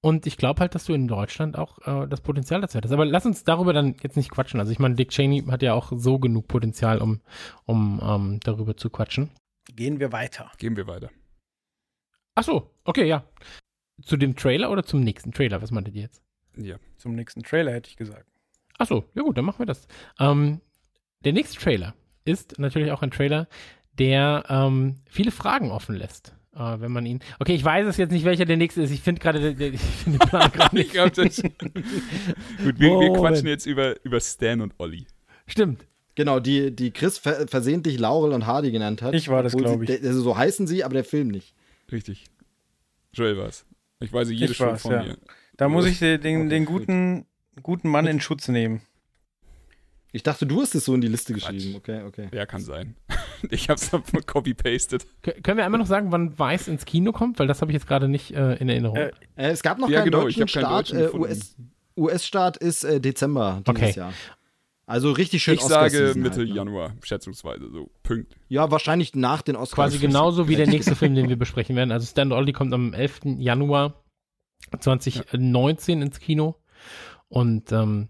Und 0.00 0.26
ich 0.26 0.36
glaube 0.36 0.60
halt, 0.60 0.74
dass 0.74 0.84
du 0.84 0.94
in 0.94 1.08
Deutschland 1.08 1.58
auch 1.58 1.78
äh, 1.86 2.06
das 2.08 2.20
Potenzial 2.20 2.60
dazu 2.60 2.78
hättest. 2.78 2.94
Aber 2.94 3.04
lass 3.04 3.26
uns 3.26 3.44
darüber 3.44 3.72
dann 3.72 3.96
jetzt 4.02 4.16
nicht 4.16 4.30
quatschen. 4.30 4.60
Also 4.60 4.72
ich 4.72 4.78
meine, 4.78 4.94
Dick 4.94 5.10
Cheney 5.10 5.42
hat 5.50 5.62
ja 5.62 5.74
auch 5.74 5.92
so 5.94 6.18
genug 6.18 6.46
Potenzial, 6.48 7.02
um, 7.02 7.20
um 7.64 8.00
ähm, 8.02 8.40
darüber 8.44 8.76
zu 8.76 8.90
quatschen. 8.90 9.30
Gehen 9.74 9.98
wir 9.98 10.12
weiter. 10.12 10.50
Gehen 10.58 10.76
wir 10.76 10.86
weiter. 10.86 11.10
Ach 12.36 12.44
so, 12.44 12.70
okay, 12.84 13.06
ja. 13.06 13.24
Zu 14.02 14.16
dem 14.16 14.36
Trailer 14.36 14.70
oder 14.70 14.84
zum 14.84 15.00
nächsten 15.00 15.32
Trailer? 15.32 15.60
Was 15.62 15.70
meintet 15.70 15.94
ihr 15.94 16.02
jetzt? 16.02 16.22
Ja. 16.56 16.76
Zum 16.96 17.14
nächsten 17.14 17.42
Trailer 17.42 17.72
hätte 17.72 17.90
ich 17.90 17.96
gesagt. 17.96 18.26
Ach 18.78 18.86
so, 18.86 19.04
ja 19.14 19.22
gut, 19.22 19.36
dann 19.36 19.44
machen 19.44 19.58
wir 19.60 19.66
das. 19.66 19.86
Ähm, 20.20 20.60
der 21.24 21.32
nächste 21.32 21.58
Trailer 21.58 21.94
ist 22.24 22.58
natürlich 22.58 22.92
auch 22.92 23.02
ein 23.02 23.10
Trailer, 23.10 23.48
der 23.98 24.44
ähm, 24.48 24.96
viele 25.06 25.30
Fragen 25.32 25.70
offen 25.70 25.96
lässt. 25.96 26.34
Äh, 26.54 26.80
wenn 26.80 26.92
man 26.92 27.04
ihn. 27.06 27.20
Okay, 27.40 27.54
ich 27.54 27.64
weiß 27.64 27.86
es 27.88 27.96
jetzt 27.96 28.10
nicht, 28.12 28.24
welcher 28.24 28.44
der 28.44 28.56
nächste 28.56 28.82
ist. 28.82 28.90
Ich 28.90 29.00
finde 29.00 29.20
gerade 29.20 29.50
ich 29.50 29.80
find 29.80 30.14
den 30.20 30.28
Plan 30.28 30.50
gerade 30.52 30.76
nicht. 30.76 30.86
Ich 30.86 30.92
glaub, 30.92 31.12
das- 31.12 31.42
Gut, 31.42 32.78
wir, 32.78 33.00
wir 33.00 33.12
quatschen 33.12 33.46
jetzt 33.48 33.66
über, 33.66 33.96
über 34.04 34.20
Stan 34.20 34.60
und 34.60 34.74
Olli. 34.78 35.06
Stimmt. 35.46 35.86
Genau, 36.14 36.40
die, 36.40 36.74
die 36.74 36.90
Chris 36.90 37.18
ver 37.18 37.46
versehentlich 37.46 37.98
Laurel 37.98 38.32
und 38.32 38.46
Hardy 38.46 38.70
genannt 38.72 39.02
hat. 39.02 39.14
Ich 39.14 39.28
war 39.28 39.42
das, 39.42 39.54
Obwohl 39.54 39.66
glaub 39.76 39.86
sie- 39.86 39.92
ich. 39.94 40.00
der- 40.00 40.08
Also 40.08 40.20
so 40.22 40.36
heißen 40.36 40.66
sie, 40.66 40.82
aber 40.84 40.94
der 40.94 41.04
Film 41.04 41.28
nicht. 41.28 41.54
Richtig. 41.92 42.24
Joel 43.12 43.36
war's. 43.38 43.64
Ich 44.00 44.12
weiß 44.12 44.30
jede 44.30 44.52
Ich 44.52 44.56
Schuld 44.56 44.70
war's, 44.70 44.82
von 44.82 44.92
ja. 44.92 45.02
mir. 45.02 45.18
Da 45.56 45.68
muss 45.68 45.86
ich 45.86 45.98
den, 45.98 46.20
den, 46.20 46.48
den 46.48 46.64
gut. 46.64 46.82
guten, 46.82 47.26
guten 47.62 47.88
Mann 47.88 48.06
in 48.06 48.20
Schutz 48.20 48.48
nehmen. 48.48 48.82
Ich 50.12 50.22
dachte, 50.22 50.46
du 50.46 50.60
hast 50.62 50.74
es 50.74 50.84
so 50.86 50.94
in 50.94 51.00
die 51.00 51.08
Liste 51.08 51.34
Quatsch. 51.34 51.52
geschrieben. 51.52 51.76
Okay, 51.76 52.02
okay. 52.04 52.28
Ja, 52.32 52.46
kann 52.46 52.60
sein. 52.62 52.96
Ich 53.50 53.68
hab's 53.70 53.92
copy-pasted. 54.26 55.06
K 55.22 55.30
können 55.42 55.58
wir 55.58 55.64
einmal 55.64 55.78
noch 55.78 55.86
sagen, 55.86 56.10
wann 56.10 56.36
Weiß 56.36 56.66
ins 56.66 56.84
Kino 56.84 57.12
kommt? 57.12 57.38
Weil 57.38 57.46
das 57.46 57.60
habe 57.60 57.70
ich 57.70 57.74
jetzt 57.74 57.86
gerade 57.86 58.08
nicht 58.08 58.32
äh, 58.32 58.54
in 58.56 58.68
Erinnerung. 58.68 58.96
Äh, 58.96 59.12
Äh, 59.36 59.50
es 59.50 59.62
gab 59.62 59.78
noch 59.78 59.88
Ja, 59.88 60.00
keinen 60.00 60.06
genau, 60.10 60.22
deutschen 60.22 60.48
Start. 60.48 60.90
deutschen 60.90 60.98
Äh. 60.98 61.10
US 61.16 61.54
US-Start 61.96 62.56
ist 62.56 62.82
äh, 62.82 63.00
Dezember 63.00 63.62
dieses 63.64 63.80
Okay. 63.90 63.96
Jahr. 63.96 64.12
Also 64.88 65.12
richtig 65.12 65.42
schön 65.42 65.56
Ich 65.56 65.60
sage 65.60 66.14
Mitte 66.16 66.38
halt, 66.38 66.48
ne? 66.48 66.54
Januar, 66.54 66.94
schätzungsweise 67.02 67.70
so. 67.70 67.90
Punkt. 68.02 68.34
Ja, 68.48 68.70
wahrscheinlich 68.70 69.14
nach 69.14 69.42
den 69.42 69.54
Oscars. 69.54 69.74
Quasi 69.74 69.98
genauso 69.98 70.48
wie 70.48 70.56
der 70.56 70.66
nächste 70.66 70.96
Film, 70.96 71.14
den 71.14 71.28
wir 71.28 71.36
besprechen 71.36 71.76
werden. 71.76 71.92
Also 71.92 72.06
Stand 72.06 72.32
Ollie 72.32 72.54
kommt 72.54 72.72
am 72.72 72.94
11. 72.94 73.36
Januar 73.36 74.02
2019 74.80 76.00
ins 76.00 76.20
Kino. 76.20 76.56
Und 77.28 77.70
ähm, 77.70 78.08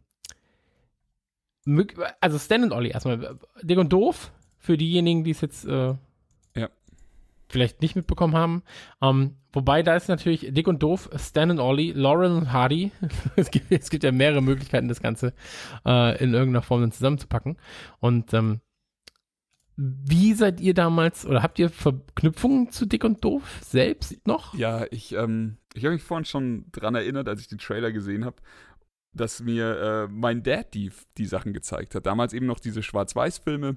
also 2.21 2.39
Stan 2.39 2.63
und 2.63 2.73
Ollie 2.73 2.93
erstmal. 2.93 3.41
Dick 3.61 3.79
und 3.79 3.93
doof 3.93 4.31
für 4.57 4.77
diejenigen, 4.77 5.25
die 5.25 5.33
es 5.33 5.41
jetzt 5.41 5.65
äh, 5.65 5.71
Ja. 5.71 5.99
Vielleicht 7.49 7.83
nicht 7.83 7.97
mitbekommen 7.97 8.35
haben. 8.35 8.63
Ähm, 9.03 9.37
wobei 9.53 9.83
da 9.83 9.97
ist 9.97 10.09
natürlich 10.09 10.49
Dick 10.51 10.69
und 10.69 10.83
doof, 10.83 11.11
Stan 11.17 11.51
und 11.51 11.61
Ollie, 11.61 11.93
Lauren 11.93 12.37
und 12.37 12.53
Hardy. 12.53 12.93
es, 13.37 13.51
gibt, 13.51 13.71
es 13.71 13.91
gibt 13.91 14.05
ja 14.05 14.13
mehrere 14.13 14.43
Möglichkeiten, 14.43 14.89
das 14.89 15.03
Ganze 15.03 15.33
äh, 15.85 16.23
in 16.23 16.35
irgendeiner 16.35 16.63
Form 16.63 16.81
dann 16.81 16.93
zusammenzupacken. 16.93 17.57
Und 18.01 18.33
ähm, 18.35 18.61
wie 19.81 20.35
seid 20.35 20.61
ihr 20.61 20.75
damals 20.75 21.25
oder 21.25 21.43
habt 21.43 21.59
ihr 21.61 21.71
Verknüpfungen 21.71 22.73
zu 22.73 22.85
Dick 22.85 23.05
und 23.05 23.25
Doof 23.25 23.61
selbst 23.65 24.27
noch? 24.27 24.53
Ja, 24.55 24.85
ich, 24.91 25.13
ähm, 25.13 25.57
ich 25.73 25.85
habe 25.85 25.95
mich 25.95 26.03
vorhin 26.03 26.25
schon 26.25 26.67
dran 26.73 26.97
erinnert, 26.97 27.29
als 27.29 27.41
ich 27.41 27.47
den 27.47 27.59
Trailer 27.59 27.93
gesehen 27.93 28.25
habe, 28.25 28.37
dass 29.13 29.41
mir 29.41 29.79
äh, 29.79 30.09
mein 30.09 30.43
Dad 30.43 30.75
die, 30.75 30.91
die 31.17 31.27
Sachen 31.27 31.53
gezeigt 31.53 31.95
hat. 31.95 32.07
Damals 32.07 32.33
eben 32.33 32.47
noch 32.47 32.59
diese 32.59 32.83
Schwarz-Weiß-Filme. 32.83 33.77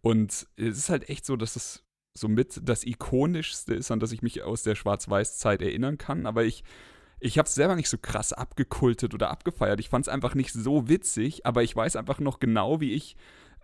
Und 0.00 0.32
es 0.56 0.78
ist 0.78 0.88
halt 0.88 1.10
echt 1.10 1.26
so, 1.26 1.36
dass 1.36 1.54
es 1.54 1.84
so 2.14 2.28
mit 2.28 2.60
das 2.62 2.84
ikonischste 2.84 3.74
ist, 3.74 3.90
an 3.90 4.00
das 4.00 4.12
ich 4.12 4.22
mich 4.22 4.42
aus 4.42 4.62
der 4.62 4.74
Schwarz-Weiß-Zeit 4.74 5.62
erinnern 5.62 5.98
kann. 5.98 6.26
Aber 6.26 6.44
ich, 6.44 6.64
ich 7.20 7.38
habe 7.38 7.46
es 7.46 7.54
selber 7.54 7.76
nicht 7.76 7.88
so 7.88 7.98
krass 7.98 8.32
abgekultet 8.32 9.14
oder 9.14 9.30
abgefeiert. 9.30 9.80
Ich 9.80 9.88
fand 9.88 10.06
es 10.06 10.12
einfach 10.12 10.34
nicht 10.34 10.52
so 10.52 10.88
witzig, 10.88 11.46
aber 11.46 11.62
ich 11.62 11.74
weiß 11.74 11.96
einfach 11.96 12.20
noch 12.20 12.40
genau, 12.40 12.80
wie 12.80 12.92
ich 12.92 13.16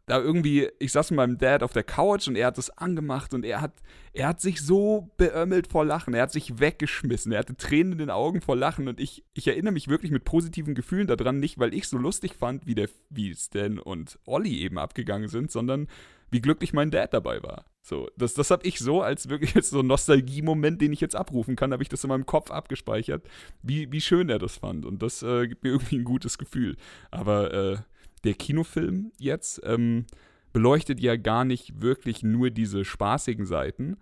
da 0.08 0.18
irgendwie, 0.18 0.68
ich 0.78 0.92
saß 0.92 1.10
mit 1.10 1.18
meinem 1.18 1.38
Dad 1.38 1.62
auf 1.62 1.72
der 1.72 1.82
Couch 1.82 2.28
und 2.28 2.36
er 2.36 2.46
hat 2.46 2.58
das 2.58 2.70
angemacht 2.70 3.34
und 3.34 3.44
er 3.44 3.60
hat, 3.60 3.74
er 4.12 4.28
hat 4.28 4.40
sich 4.40 4.62
so 4.62 5.10
beömmelt 5.18 5.70
vor 5.70 5.84
Lachen, 5.84 6.14
er 6.14 6.22
hat 6.22 6.32
sich 6.32 6.58
weggeschmissen, 6.58 7.32
er 7.32 7.40
hatte 7.40 7.56
Tränen 7.56 7.92
in 7.92 7.98
den 7.98 8.10
Augen 8.10 8.40
vor 8.40 8.56
Lachen 8.56 8.88
und 8.88 9.00
ich, 9.00 9.24
ich 9.34 9.46
erinnere 9.46 9.72
mich 9.72 9.88
wirklich 9.88 10.10
mit 10.10 10.24
positiven 10.24 10.74
Gefühlen 10.74 11.06
daran, 11.06 11.38
nicht 11.38 11.58
weil 11.58 11.74
ich 11.74 11.88
so 11.88 11.98
lustig 11.98 12.34
fand, 12.34 12.66
wie, 12.66 12.74
der, 12.74 12.88
wie 13.10 13.34
Stan 13.34 13.78
und 13.78 14.18
Olli 14.24 14.58
eben 14.60 14.78
abgegangen 14.78 15.28
sind, 15.28 15.50
sondern 15.50 15.88
wie 16.30 16.40
glücklich 16.40 16.72
mein 16.72 16.90
Dad 16.90 17.12
dabei 17.12 17.42
war. 17.42 17.64
So, 17.88 18.06
das, 18.18 18.34
das 18.34 18.50
habe 18.50 18.66
ich 18.66 18.78
so 18.80 19.00
als 19.00 19.30
wirklich 19.30 19.54
jetzt 19.54 19.70
so 19.70 19.80
Nostalgie-Moment, 19.80 20.82
den 20.82 20.92
ich 20.92 21.00
jetzt 21.00 21.16
abrufen 21.16 21.56
kann, 21.56 21.72
habe 21.72 21.82
ich 21.82 21.88
das 21.88 22.04
in 22.04 22.08
meinem 22.08 22.26
Kopf 22.26 22.50
abgespeichert, 22.50 23.26
wie, 23.62 23.90
wie 23.90 24.02
schön 24.02 24.28
er 24.28 24.38
das 24.38 24.58
fand. 24.58 24.84
Und 24.84 25.02
das 25.02 25.22
äh, 25.22 25.48
gibt 25.48 25.64
mir 25.64 25.70
irgendwie 25.70 25.96
ein 25.96 26.04
gutes 26.04 26.36
Gefühl. 26.36 26.76
Aber 27.10 27.54
äh, 27.54 27.78
der 28.24 28.34
Kinofilm 28.34 29.10
jetzt 29.16 29.62
ähm, 29.64 30.04
beleuchtet 30.52 31.00
ja 31.00 31.16
gar 31.16 31.46
nicht 31.46 31.80
wirklich 31.80 32.22
nur 32.22 32.50
diese 32.50 32.84
spaßigen 32.84 33.46
Seiten, 33.46 33.96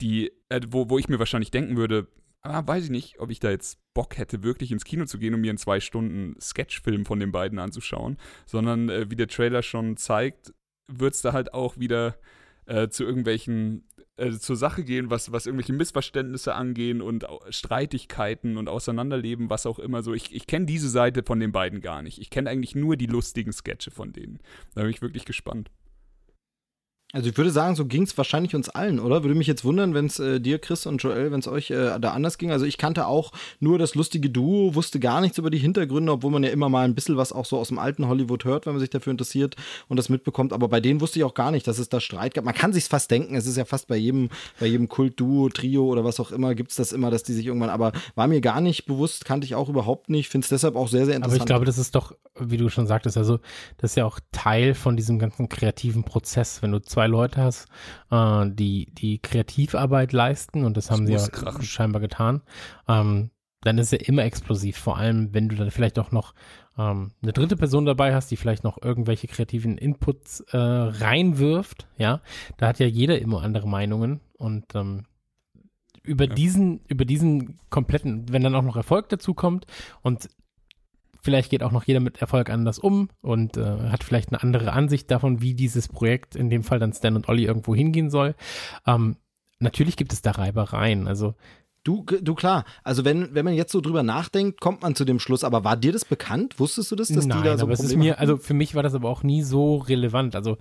die, 0.00 0.32
äh, 0.48 0.62
wo, 0.68 0.88
wo 0.88 0.98
ich 0.98 1.10
mir 1.10 1.18
wahrscheinlich 1.18 1.50
denken 1.50 1.76
würde, 1.76 2.08
ah, 2.40 2.66
weiß 2.66 2.84
ich 2.84 2.90
nicht, 2.90 3.20
ob 3.20 3.30
ich 3.30 3.40
da 3.40 3.50
jetzt 3.50 3.78
Bock 3.92 4.16
hätte, 4.16 4.42
wirklich 4.42 4.72
ins 4.72 4.86
Kino 4.86 5.04
zu 5.04 5.18
gehen, 5.18 5.34
um 5.34 5.42
mir 5.42 5.50
einen 5.50 5.58
zwei 5.58 5.80
Stunden 5.80 6.40
Sketchfilm 6.40 7.04
von 7.04 7.20
den 7.20 7.32
beiden 7.32 7.58
anzuschauen, 7.58 8.16
sondern 8.46 8.88
äh, 8.88 9.10
wie 9.10 9.16
der 9.16 9.28
Trailer 9.28 9.62
schon 9.62 9.98
zeigt, 9.98 10.54
wird 10.90 11.12
es 11.12 11.20
da 11.20 11.34
halt 11.34 11.52
auch 11.52 11.76
wieder 11.76 12.16
äh, 12.68 12.88
zu 12.88 13.04
irgendwelchen 13.04 13.84
äh, 14.16 14.32
zur 14.32 14.56
Sache 14.56 14.84
gehen, 14.84 15.10
was, 15.10 15.32
was 15.32 15.46
irgendwelche 15.46 15.72
Missverständnisse 15.72 16.54
angehen 16.54 17.00
und 17.00 17.26
Streitigkeiten 17.50 18.56
und 18.56 18.68
Auseinanderleben, 18.68 19.48
was 19.48 19.66
auch 19.66 19.78
immer 19.78 20.02
so. 20.02 20.12
Ich, 20.12 20.34
ich 20.34 20.46
kenne 20.46 20.66
diese 20.66 20.88
Seite 20.88 21.22
von 21.22 21.40
den 21.40 21.52
beiden 21.52 21.80
gar 21.80 22.02
nicht. 22.02 22.18
Ich 22.20 22.30
kenne 22.30 22.50
eigentlich 22.50 22.74
nur 22.74 22.96
die 22.96 23.06
lustigen 23.06 23.52
Sketche 23.52 23.90
von 23.90 24.12
denen. 24.12 24.38
Da 24.74 24.82
bin 24.82 24.90
ich 24.90 25.02
wirklich 25.02 25.24
gespannt. 25.24 25.70
Also 27.14 27.30
ich 27.30 27.38
würde 27.38 27.50
sagen, 27.50 27.74
so 27.74 27.86
ging 27.86 28.02
es 28.02 28.18
wahrscheinlich 28.18 28.54
uns 28.54 28.68
allen, 28.68 29.00
oder? 29.00 29.22
Würde 29.24 29.34
mich 29.34 29.46
jetzt 29.46 29.64
wundern, 29.64 29.94
wenn 29.94 30.06
es 30.06 30.18
äh, 30.18 30.40
dir, 30.40 30.58
Chris 30.58 30.84
und 30.84 31.02
Joel, 31.02 31.32
wenn 31.32 31.40
es 31.40 31.48
euch 31.48 31.70
äh, 31.70 31.98
da 31.98 32.10
anders 32.10 32.36
ging. 32.36 32.50
Also 32.50 32.66
ich 32.66 32.76
kannte 32.76 33.06
auch 33.06 33.32
nur 33.60 33.78
das 33.78 33.94
lustige 33.94 34.28
Duo, 34.28 34.74
wusste 34.74 35.00
gar 35.00 35.22
nichts 35.22 35.38
über 35.38 35.48
die 35.48 35.56
Hintergründe, 35.56 36.12
obwohl 36.12 36.30
man 36.30 36.42
ja 36.42 36.50
immer 36.50 36.68
mal 36.68 36.84
ein 36.84 36.94
bisschen 36.94 37.16
was 37.16 37.32
auch 37.32 37.46
so 37.46 37.56
aus 37.56 37.68
dem 37.68 37.78
alten 37.78 38.08
Hollywood 38.08 38.44
hört, 38.44 38.66
wenn 38.66 38.74
man 38.74 38.80
sich 38.80 38.90
dafür 38.90 39.12
interessiert 39.12 39.56
und 39.88 39.96
das 39.96 40.10
mitbekommt. 40.10 40.52
Aber 40.52 40.68
bei 40.68 40.80
denen 40.80 41.00
wusste 41.00 41.18
ich 41.18 41.24
auch 41.24 41.32
gar 41.32 41.50
nicht, 41.50 41.66
dass 41.66 41.78
es 41.78 41.88
da 41.88 41.98
Streit 41.98 42.34
gab. 42.34 42.44
Man 42.44 42.52
kann 42.52 42.74
sich's 42.74 42.88
fast 42.88 43.10
denken, 43.10 43.36
es 43.36 43.46
ist 43.46 43.56
ja 43.56 43.64
fast 43.64 43.88
bei 43.88 43.96
jedem, 43.96 44.28
bei 44.60 44.66
jedem 44.66 44.88
Kult-Duo, 44.88 45.48
Trio 45.48 45.86
oder 45.86 46.04
was 46.04 46.20
auch 46.20 46.30
immer, 46.30 46.54
gibt 46.54 46.72
es 46.72 46.76
das 46.76 46.92
immer, 46.92 47.10
dass 47.10 47.22
die 47.22 47.32
sich 47.32 47.46
irgendwann, 47.46 47.70
aber 47.70 47.92
war 48.16 48.26
mir 48.26 48.42
gar 48.42 48.60
nicht 48.60 48.84
bewusst, 48.84 49.24
kannte 49.24 49.46
ich 49.46 49.54
auch 49.54 49.70
überhaupt 49.70 50.10
nicht, 50.10 50.28
finde 50.28 50.44
es 50.44 50.50
deshalb 50.50 50.76
auch 50.76 50.88
sehr, 50.88 51.06
sehr 51.06 51.16
interessant. 51.16 51.40
Aber 51.40 51.44
ich 51.44 51.46
glaube, 51.46 51.64
das 51.64 51.78
ist 51.78 51.94
doch, 51.94 52.12
wie 52.38 52.58
du 52.58 52.68
schon 52.68 52.86
sagtest, 52.86 53.16
also 53.16 53.40
das 53.78 53.92
ist 53.92 53.96
ja 53.96 54.04
auch 54.04 54.20
Teil 54.30 54.74
von 54.74 54.94
diesem 54.94 55.18
ganzen 55.18 55.48
kreativen 55.48 56.04
Prozess, 56.04 56.60
wenn 56.60 56.72
du 56.72 56.80
zwei 56.80 56.97
Leute 57.06 57.40
hast, 57.42 57.66
äh, 58.10 58.46
die, 58.50 58.92
die 58.94 59.18
Kreativarbeit 59.18 60.12
leisten 60.12 60.64
und 60.64 60.76
das, 60.76 60.86
das 60.86 60.96
haben 60.96 61.06
sie 61.06 61.12
ja 61.12 61.26
krachen. 61.28 61.62
scheinbar 61.62 62.00
getan, 62.00 62.42
ähm, 62.88 63.30
dann 63.62 63.78
ist 63.78 63.92
er 63.92 64.06
immer 64.08 64.24
explosiv. 64.24 64.76
Vor 64.76 64.98
allem, 64.98 65.34
wenn 65.34 65.48
du 65.48 65.56
dann 65.56 65.70
vielleicht 65.70 65.98
auch 65.98 66.12
noch 66.12 66.34
ähm, 66.78 67.12
eine 67.22 67.32
dritte 67.32 67.56
Person 67.56 67.84
dabei 67.86 68.14
hast, 68.14 68.30
die 68.30 68.36
vielleicht 68.36 68.64
noch 68.64 68.80
irgendwelche 68.80 69.26
kreativen 69.26 69.78
Inputs 69.78 70.40
äh, 70.52 70.56
reinwirft, 70.56 71.86
ja, 71.96 72.20
da 72.56 72.68
hat 72.68 72.78
ja 72.78 72.86
jeder 72.86 73.18
immer 73.20 73.42
andere 73.42 73.68
Meinungen 73.68 74.20
und 74.36 74.74
ähm, 74.74 75.04
über 76.02 76.26
ja. 76.26 76.34
diesen, 76.34 76.80
über 76.88 77.04
diesen 77.04 77.58
kompletten, 77.68 78.26
wenn 78.30 78.42
dann 78.42 78.54
auch 78.54 78.62
noch 78.62 78.76
Erfolg 78.76 79.08
dazu 79.08 79.34
kommt 79.34 79.66
und 80.02 80.28
Vielleicht 81.20 81.50
geht 81.50 81.62
auch 81.62 81.72
noch 81.72 81.84
jeder 81.84 82.00
mit 82.00 82.20
Erfolg 82.20 82.50
anders 82.50 82.78
um 82.78 83.08
und 83.20 83.56
äh, 83.56 83.90
hat 83.90 84.04
vielleicht 84.04 84.30
eine 84.30 84.42
andere 84.42 84.72
Ansicht 84.72 85.10
davon, 85.10 85.40
wie 85.42 85.54
dieses 85.54 85.88
Projekt, 85.88 86.36
in 86.36 86.50
dem 86.50 86.62
Fall 86.62 86.78
dann 86.78 86.92
Stan 86.92 87.16
und 87.16 87.28
Olli, 87.28 87.44
irgendwo 87.44 87.74
hingehen 87.74 88.10
soll. 88.10 88.34
Ähm, 88.86 89.16
natürlich 89.58 89.96
gibt 89.96 90.12
es 90.12 90.22
da 90.22 90.32
Reibereien. 90.32 91.08
Also 91.08 91.34
Du, 91.84 92.04
du 92.04 92.34
klar, 92.34 92.66
also 92.84 93.06
wenn, 93.06 93.34
wenn 93.34 93.46
man 93.46 93.54
jetzt 93.54 93.72
so 93.72 93.80
drüber 93.80 94.02
nachdenkt, 94.02 94.60
kommt 94.60 94.82
man 94.82 94.94
zu 94.94 95.06
dem 95.06 95.18
Schluss. 95.18 95.42
Aber 95.42 95.64
war 95.64 95.74
dir 95.74 95.90
das 95.90 96.04
bekannt? 96.04 96.60
Wusstest 96.60 96.90
du 96.90 96.96
das, 96.96 97.08
dass 97.08 97.24
Nein, 97.24 97.38
die 97.38 97.44
da 97.44 97.56
so 97.56 97.64
aber 97.64 97.72
es 97.72 97.80
ist 97.80 97.96
mir, 97.96 98.18
also 98.18 98.36
für 98.36 98.52
mich 98.52 98.74
war 98.74 98.82
das 98.82 98.94
aber 98.94 99.08
auch 99.08 99.22
nie 99.22 99.42
so 99.42 99.76
relevant. 99.76 100.36
Also 100.36 100.58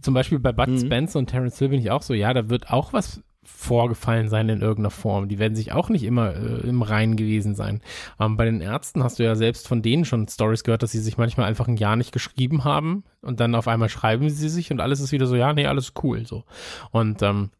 zum 0.00 0.14
Beispiel 0.14 0.38
bei 0.38 0.52
Bud 0.52 0.68
mhm. 0.68 0.78
Spencer 0.78 1.18
und 1.18 1.26
Terence 1.26 1.58
Hill 1.58 1.68
bin 1.68 1.80
ich 1.80 1.90
auch 1.90 2.00
so, 2.00 2.14
ja, 2.14 2.32
da 2.32 2.48
wird 2.48 2.70
auch 2.70 2.94
was 2.94 3.20
vorgefallen 3.56 4.28
sein 4.28 4.48
in 4.48 4.62
irgendeiner 4.62 4.90
Form. 4.90 5.28
Die 5.28 5.38
werden 5.38 5.54
sich 5.54 5.72
auch 5.72 5.88
nicht 5.88 6.04
immer 6.04 6.34
äh, 6.34 6.68
im 6.68 6.82
Reinen 6.82 7.16
gewesen 7.16 7.54
sein. 7.54 7.82
Ähm, 8.18 8.36
bei 8.36 8.44
den 8.44 8.60
Ärzten 8.60 9.04
hast 9.04 9.18
du 9.18 9.24
ja 9.24 9.34
selbst 9.34 9.68
von 9.68 9.82
denen 9.82 10.04
schon 10.04 10.28
Stories 10.28 10.64
gehört, 10.64 10.82
dass 10.82 10.92
sie 10.92 11.00
sich 11.00 11.18
manchmal 11.18 11.46
einfach 11.46 11.68
ein 11.68 11.76
Jahr 11.76 11.96
nicht 11.96 12.12
geschrieben 12.12 12.64
haben 12.64 13.04
und 13.20 13.40
dann 13.40 13.54
auf 13.54 13.68
einmal 13.68 13.88
schreiben 13.88 14.30
sie 14.30 14.48
sich 14.48 14.70
und 14.70 14.80
alles 14.80 15.00
ist 15.00 15.12
wieder 15.12 15.26
so, 15.26 15.36
ja, 15.36 15.52
nee, 15.52 15.66
alles 15.66 15.92
cool, 16.02 16.26
so. 16.26 16.44
Und 16.90 17.22
ähm, 17.22 17.50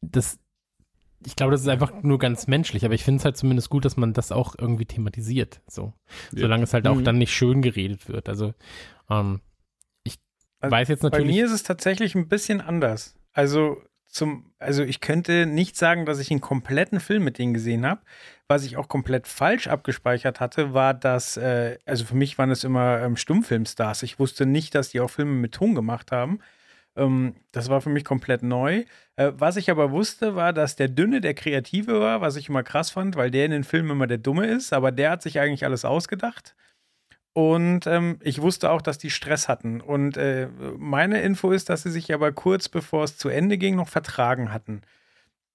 das, 0.00 0.38
ich 1.26 1.36
glaube, 1.36 1.52
das 1.52 1.62
ist 1.62 1.68
einfach 1.68 2.02
nur 2.02 2.18
ganz 2.18 2.46
menschlich, 2.46 2.84
aber 2.84 2.94
ich 2.94 3.04
finde 3.04 3.18
es 3.18 3.24
halt 3.24 3.36
zumindest 3.36 3.70
gut, 3.70 3.84
dass 3.84 3.96
man 3.96 4.12
das 4.12 4.32
auch 4.32 4.54
irgendwie 4.58 4.86
thematisiert, 4.86 5.60
so. 5.66 5.92
Ja. 6.32 6.42
Solange 6.42 6.64
es 6.64 6.72
halt 6.72 6.84
mhm. 6.84 6.90
auch 6.90 7.02
dann 7.02 7.18
nicht 7.18 7.34
schön 7.34 7.62
geredet 7.62 8.08
wird. 8.08 8.28
Also, 8.28 8.54
ähm, 9.10 9.40
ich 10.04 10.18
also 10.60 10.72
weiß 10.72 10.88
jetzt 10.88 11.02
natürlich. 11.02 11.26
Bei 11.26 11.32
mir 11.32 11.44
ist 11.44 11.52
es 11.52 11.62
tatsächlich 11.62 12.14
ein 12.14 12.28
bisschen 12.28 12.60
anders. 12.60 13.18
Also, 13.32 13.78
zum, 14.10 14.52
also 14.58 14.82
ich 14.82 15.00
könnte 15.00 15.46
nicht 15.46 15.76
sagen, 15.76 16.04
dass 16.04 16.18
ich 16.18 16.30
einen 16.30 16.40
kompletten 16.40 17.00
Film 17.00 17.24
mit 17.24 17.38
denen 17.38 17.54
gesehen 17.54 17.86
habe. 17.86 18.00
Was 18.48 18.64
ich 18.64 18.76
auch 18.76 18.88
komplett 18.88 19.28
falsch 19.28 19.68
abgespeichert 19.68 20.40
hatte, 20.40 20.74
war, 20.74 20.94
dass, 20.94 21.36
äh, 21.36 21.78
also 21.86 22.04
für 22.04 22.16
mich 22.16 22.36
waren 22.36 22.50
es 22.50 22.64
immer 22.64 23.00
ähm, 23.00 23.16
Stummfilmstars. 23.16 24.02
Ich 24.02 24.18
wusste 24.18 24.46
nicht, 24.46 24.74
dass 24.74 24.90
die 24.90 25.00
auch 25.00 25.10
Filme 25.10 25.32
mit 25.32 25.52
Ton 25.52 25.74
gemacht 25.76 26.10
haben. 26.10 26.40
Ähm, 26.96 27.36
das 27.52 27.68
war 27.68 27.80
für 27.80 27.90
mich 27.90 28.04
komplett 28.04 28.42
neu. 28.42 28.84
Äh, 29.16 29.32
was 29.36 29.56
ich 29.56 29.70
aber 29.70 29.92
wusste, 29.92 30.34
war, 30.34 30.52
dass 30.52 30.76
der 30.76 30.88
Dünne 30.88 31.20
der 31.20 31.34
Kreative 31.34 32.00
war, 32.00 32.20
was 32.20 32.36
ich 32.36 32.48
immer 32.48 32.62
krass 32.64 32.90
fand, 32.90 33.16
weil 33.16 33.30
der 33.30 33.44
in 33.44 33.52
den 33.52 33.64
Filmen 33.64 33.90
immer 33.90 34.06
der 34.08 34.18
Dumme 34.18 34.46
ist, 34.46 34.72
aber 34.72 34.90
der 34.92 35.10
hat 35.10 35.22
sich 35.22 35.38
eigentlich 35.38 35.64
alles 35.64 35.84
ausgedacht. 35.84 36.56
Und 37.32 37.86
ähm, 37.86 38.18
ich 38.22 38.42
wusste 38.42 38.70
auch, 38.70 38.82
dass 38.82 38.98
die 38.98 39.10
Stress 39.10 39.48
hatten. 39.48 39.80
Und 39.80 40.16
äh, 40.16 40.48
meine 40.76 41.22
Info 41.22 41.52
ist, 41.52 41.68
dass 41.68 41.84
sie 41.84 41.90
sich 41.90 42.12
aber 42.12 42.32
kurz 42.32 42.68
bevor 42.68 43.04
es 43.04 43.16
zu 43.16 43.28
Ende 43.28 43.56
ging, 43.56 43.76
noch 43.76 43.88
vertragen 43.88 44.52
hatten. 44.52 44.82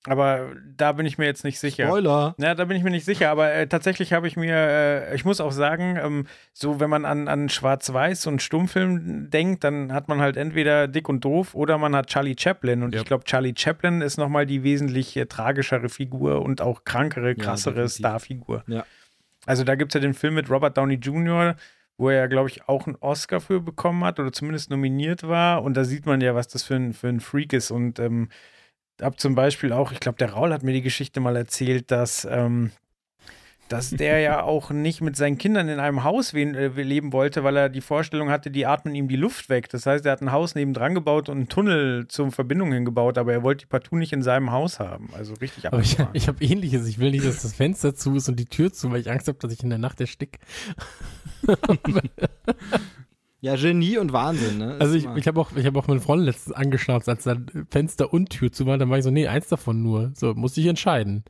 Aber 0.07 0.51
da 0.77 0.91
bin 0.91 1.05
ich 1.05 1.17
mir 1.17 1.25
jetzt 1.25 1.43
nicht 1.43 1.59
sicher. 1.59 1.87
Spoiler. 1.87 2.35
Ja, 2.37 2.53
da 2.53 2.65
bin 2.65 2.77
ich 2.77 2.83
mir 2.83 2.91
nicht 2.91 3.05
sicher. 3.05 3.29
Aber 3.31 3.51
äh, 3.51 3.67
tatsächlich 3.67 4.13
habe 4.13 4.27
ich 4.27 4.37
mir, 4.37 4.53
äh, 4.53 5.15
ich 5.15 5.25
muss 5.25 5.41
auch 5.41 5.51
sagen, 5.51 5.97
ähm, 6.01 6.27
so 6.53 6.79
wenn 6.79 6.89
man 6.89 7.05
an, 7.05 7.27
an 7.27 7.49
Schwarz-Weiß 7.49 8.27
und 8.27 8.41
Stummfilm 8.41 9.29
denkt, 9.31 9.63
dann 9.63 9.91
hat 9.91 10.07
man 10.07 10.21
halt 10.21 10.37
entweder 10.37 10.87
Dick 10.87 11.09
und 11.09 11.25
Doof 11.25 11.55
oder 11.55 11.77
man 11.77 11.95
hat 11.95 12.07
Charlie 12.07 12.35
Chaplin. 12.37 12.83
Und 12.83 12.93
ja. 12.93 13.01
ich 13.01 13.07
glaube, 13.07 13.23
Charlie 13.23 13.55
Chaplin 13.57 14.01
ist 14.01 14.17
nochmal 14.17 14.45
die 14.45 14.63
wesentlich 14.63 15.17
äh, 15.17 15.25
tragischere 15.25 15.89
Figur 15.89 16.43
und 16.43 16.61
auch 16.61 16.83
krankere, 16.83 17.35
krassere 17.35 17.81
ja, 17.81 17.89
Starfigur. 17.89 18.63
Ja. 18.67 18.85
Also 19.45 19.63
da 19.63 19.75
gibt 19.75 19.91
es 19.91 19.99
ja 19.99 20.01
den 20.01 20.13
Film 20.13 20.35
mit 20.35 20.49
Robert 20.49 20.77
Downey 20.77 20.95
Jr., 20.95 21.55
wo 21.97 22.09
er, 22.09 22.27
glaube 22.27 22.49
ich, 22.49 22.67
auch 22.67 22.87
einen 22.87 22.97
Oscar 22.99 23.39
für 23.39 23.61
bekommen 23.61 24.03
hat 24.03 24.19
oder 24.19 24.31
zumindest 24.31 24.69
nominiert 24.69 25.23
war. 25.23 25.63
Und 25.63 25.75
da 25.75 25.85
sieht 25.85 26.05
man 26.05 26.19
ja, 26.21 26.35
was 26.35 26.47
das 26.47 26.63
für 26.63 26.75
ein, 26.75 26.93
für 26.93 27.07
ein 27.07 27.21
Freak 27.21 27.53
ist. 27.53 27.71
Und 27.71 27.99
ähm, 27.99 28.29
habe 29.01 29.15
zum 29.17 29.35
Beispiel 29.35 29.71
auch, 29.71 29.91
ich 29.91 29.99
glaube, 29.99 30.17
der 30.17 30.31
Raul 30.31 30.53
hat 30.53 30.63
mir 30.63 30.73
die 30.73 30.81
Geschichte 30.81 31.19
mal 31.19 31.35
erzählt, 31.35 31.91
dass 31.91 32.25
ähm, 32.29 32.71
dass 33.67 33.89
der 33.89 34.19
ja 34.19 34.43
auch 34.43 34.69
nicht 34.69 35.01
mit 35.01 35.15
seinen 35.15 35.37
Kindern 35.37 35.69
in 35.69 35.79
einem 35.79 36.03
Haus 36.03 36.33
äh, 36.33 36.67
leben 36.67 37.13
wollte, 37.13 37.43
weil 37.43 37.57
er 37.57 37.69
die 37.69 37.81
Vorstellung 37.81 38.29
hatte, 38.29 38.51
die 38.51 38.65
atmen 38.65 38.93
ihm 38.93 39.07
die 39.07 39.15
Luft 39.15 39.49
weg. 39.49 39.69
Das 39.69 39.85
heißt, 39.85 40.05
er 40.05 40.11
hat 40.11 40.21
ein 40.21 40.31
Haus 40.31 40.55
nebendran 40.55 40.93
gebaut 40.93 41.29
und 41.29 41.37
einen 41.37 41.49
Tunnel 41.49 42.07
zur 42.07 42.31
Verbindung 42.31 42.71
hingebaut, 42.71 43.17
aber 43.17 43.33
er 43.33 43.43
wollte 43.43 43.65
die 43.65 43.69
partout 43.69 43.97
nicht 43.97 44.13
in 44.13 44.21
seinem 44.21 44.51
Haus 44.51 44.79
haben. 44.79 45.09
Also 45.13 45.33
richtig 45.35 45.67
aber 45.67 45.79
Ich, 45.79 45.97
ich 46.13 46.27
habe 46.27 46.43
ähnliches. 46.43 46.87
Ich 46.87 46.99
will 46.99 47.11
nicht, 47.11 47.25
dass 47.25 47.41
das 47.41 47.53
Fenster 47.53 47.95
zu 47.95 48.15
ist 48.15 48.29
und 48.29 48.39
die 48.39 48.45
Tür 48.45 48.71
zu, 48.71 48.91
weil 48.91 49.01
ich 49.01 49.09
Angst 49.09 49.27
habe, 49.27 49.39
dass 49.39 49.51
ich 49.51 49.63
in 49.63 49.69
der 49.69 49.79
Nacht 49.79 49.99
erstick. 49.99 50.39
Ja, 53.41 53.55
Genie 53.55 53.99
und 53.99 54.11
Wahnsinn, 54.11 54.57
ne? 54.57 54.77
also 54.79 54.95
ich, 54.95 55.05
ich 55.15 55.27
habe 55.27 55.39
auch, 55.39 55.51
hab 55.51 55.75
auch 55.75 55.87
meinen 55.87 55.99
Freund 55.99 56.23
letztens 56.23 56.55
angeschnauzt, 56.55 57.07
als 57.07 57.25
dann 57.25 57.45
Fenster 57.69 58.11
und 58.11 58.31
Tür 58.31 58.51
zu 58.51 58.65
waren, 58.65 58.79
dann 58.79 58.89
war 58.89 58.97
ich 58.97 59.03
so, 59.03 59.11
nee, 59.11 59.27
eins 59.27 59.49
davon 59.49 59.83
nur. 59.83 60.11
So, 60.15 60.33
musste 60.33 60.61
ich 60.61 60.65
entscheiden. 60.65 61.23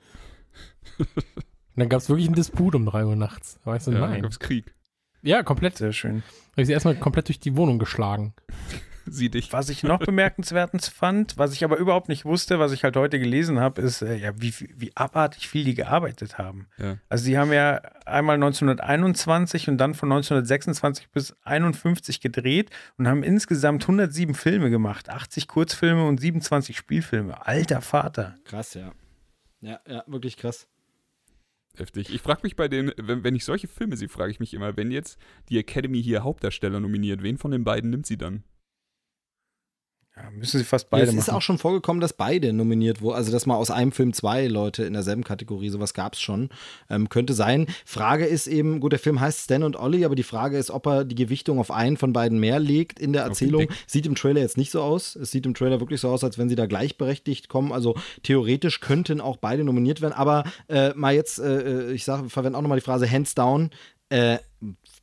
Und 1.76 1.82
dann 1.82 1.89
gab 1.89 1.99
es 1.99 2.09
wirklich 2.09 2.28
einen 2.28 2.36
Disput 2.36 2.73
um 2.73 2.86
3 2.86 3.05
Uhr 3.05 3.15
nachts. 3.15 3.59
Ich 3.76 3.84
so, 3.84 3.91
ja, 3.91 3.99
nein. 3.99 4.11
Dann 4.13 4.21
gab 4.21 4.32
es 4.32 4.39
Krieg. 4.39 4.73
Ja, 5.21 5.43
komplett. 5.43 5.78
Sehr 5.78 5.91
schön. 5.91 6.23
Habe 6.51 6.61
ich 6.61 6.67
sie 6.67 6.73
erstmal 6.73 6.95
komplett 6.95 7.28
durch 7.28 7.39
die 7.39 7.57
Wohnung 7.57 7.80
geschlagen. 7.80 8.34
Sieh 9.07 9.30
dich. 9.30 9.53
Was 9.53 9.69
ich 9.69 9.84
noch 9.84 9.99
bemerkenswertens 9.99 10.88
fand, 10.88 11.38
was 11.38 11.53
ich 11.53 11.63
aber 11.63 11.78
überhaupt 11.78 12.09
nicht 12.09 12.26
wusste, 12.26 12.57
was 12.57 12.71
ich 12.71 12.84
halt 12.84 12.95
heute 12.95 13.19
gelesen 13.19 13.59
habe, 13.59 13.82
ist, 13.82 14.01
äh, 14.01 14.15
ja, 14.15 14.32
wie, 14.41 14.53
wie 14.76 14.91
abartig 14.95 15.47
viel 15.47 15.63
die 15.63 15.76
gearbeitet 15.76 16.38
haben. 16.39 16.67
Ja. 16.78 16.97
Also 17.07 17.26
die 17.26 17.38
haben 17.38 17.53
ja 17.53 17.82
einmal 18.05 18.36
1921 18.36 19.69
und 19.69 19.78
dann 19.78 19.93
von 19.93 20.11
1926 20.11 21.09
bis 21.11 21.36
51 21.43 22.19
gedreht 22.19 22.71
und 22.97 23.07
haben 23.07 23.21
insgesamt 23.21 23.84
107 23.84 24.34
Filme 24.34 24.71
gemacht, 24.71 25.09
80 25.09 25.47
Kurzfilme 25.47 26.07
und 26.07 26.19
27 26.19 26.76
Spielfilme. 26.76 27.45
Alter 27.45 27.82
Vater. 27.82 28.36
Krass, 28.45 28.73
ja. 28.73 28.91
Ja, 29.61 29.80
ja, 29.88 30.03
wirklich 30.07 30.38
krass. 30.38 30.67
Heftig. 31.78 32.13
Ich 32.13 32.21
frage 32.21 32.41
mich 32.43 32.55
bei 32.55 32.67
den, 32.67 32.91
wenn, 32.97 33.23
wenn, 33.23 33.36
ich 33.36 33.43
solche 33.43 33.67
Filme 33.67 33.97
sehe, 33.97 34.07
frage 34.07 34.32
ich 34.32 34.39
mich 34.39 34.53
immer, 34.53 34.78
wenn 34.78 34.91
jetzt 34.91 35.19
die 35.49 35.57
Academy 35.57 36.01
hier 36.01 36.23
Hauptdarsteller 36.23 36.80
nominiert, 36.80 37.21
wen 37.21 37.38
von 37.38 37.51
den 37.51 37.63
beiden 37.63 37.89
nimmt 37.89 38.05
sie 38.05 38.17
dann? 38.17 38.43
Müssen 40.32 40.57
sie 40.59 40.63
fast 40.63 40.89
beide 40.89 41.03
ja, 41.03 41.09
es 41.09 41.16
machen. 41.16 41.28
ist 41.28 41.34
auch 41.34 41.41
schon 41.41 41.57
vorgekommen, 41.57 41.99
dass 41.99 42.13
beide 42.13 42.53
nominiert 42.53 43.01
wurden. 43.01 43.18
Also, 43.18 43.32
dass 43.32 43.45
mal 43.45 43.55
aus 43.55 43.70
einem 43.70 43.91
Film 43.91 44.13
zwei 44.13 44.47
Leute 44.47 44.86
in 44.86 44.93
derselben 44.93 45.24
Kategorie, 45.24 45.70
sowas 45.70 45.93
gab 45.93 46.13
es 46.13 46.22
schon. 46.22 46.49
Ähm, 46.89 47.09
könnte 47.09 47.34
sein. 47.34 47.68
Frage 47.86 48.26
ist 48.26 48.47
eben, 48.47 48.80
gut, 48.80 48.93
der 48.93 48.99
Film 48.99 49.20
heißt 49.20 49.41
Stan 49.41 49.63
und 49.63 49.76
Ollie, 49.76 50.05
aber 50.05 50.16
die 50.16 50.24
Frage 50.24 50.57
ist, 50.57 50.72
ob 50.72 50.88
er 50.88 51.03
die 51.03 51.16
Gewichtung 51.16 51.59
auf 51.59 51.70
einen 51.70 51.97
von 51.97 52.13
beiden 52.13 52.39
mehr 52.39 52.59
legt 52.59 52.99
in 52.99 53.11
der 53.11 53.24
Erzählung. 53.24 53.68
Sieht 53.88 54.05
im 54.05 54.16
Trailer 54.16 54.39
jetzt 54.39 54.57
nicht 54.57 54.72
so 54.72 54.82
aus. 54.82 55.16
Es 55.16 55.32
sieht 55.32 55.45
im 55.45 55.53
Trailer 55.53 55.82
wirklich 55.82 55.99
so 55.99 56.09
aus, 56.09 56.24
als 56.24 56.38
wenn 56.38 56.47
sie 56.47 56.55
da 56.55 56.66
gleichberechtigt 56.66 57.49
kommen. 57.49 57.74
Also 57.74 57.95
theoretisch 58.24 58.80
könnten 58.80 59.20
auch 59.20 59.38
beide 59.38 59.63
nominiert 59.66 60.01
werden. 60.01 60.13
Aber 60.13 60.45
äh, 60.70 60.93
mal 60.95 61.13
jetzt, 61.13 61.39
äh, 61.39 61.91
ich 61.91 62.05
sage, 62.05 62.30
verwende 62.30 62.57
auch 62.57 62.61
nochmal 62.61 62.80
die 62.80 62.86
Phrase 62.86 63.11
Hands 63.11 63.34
down. 63.36 63.70
Äh, 64.09 64.38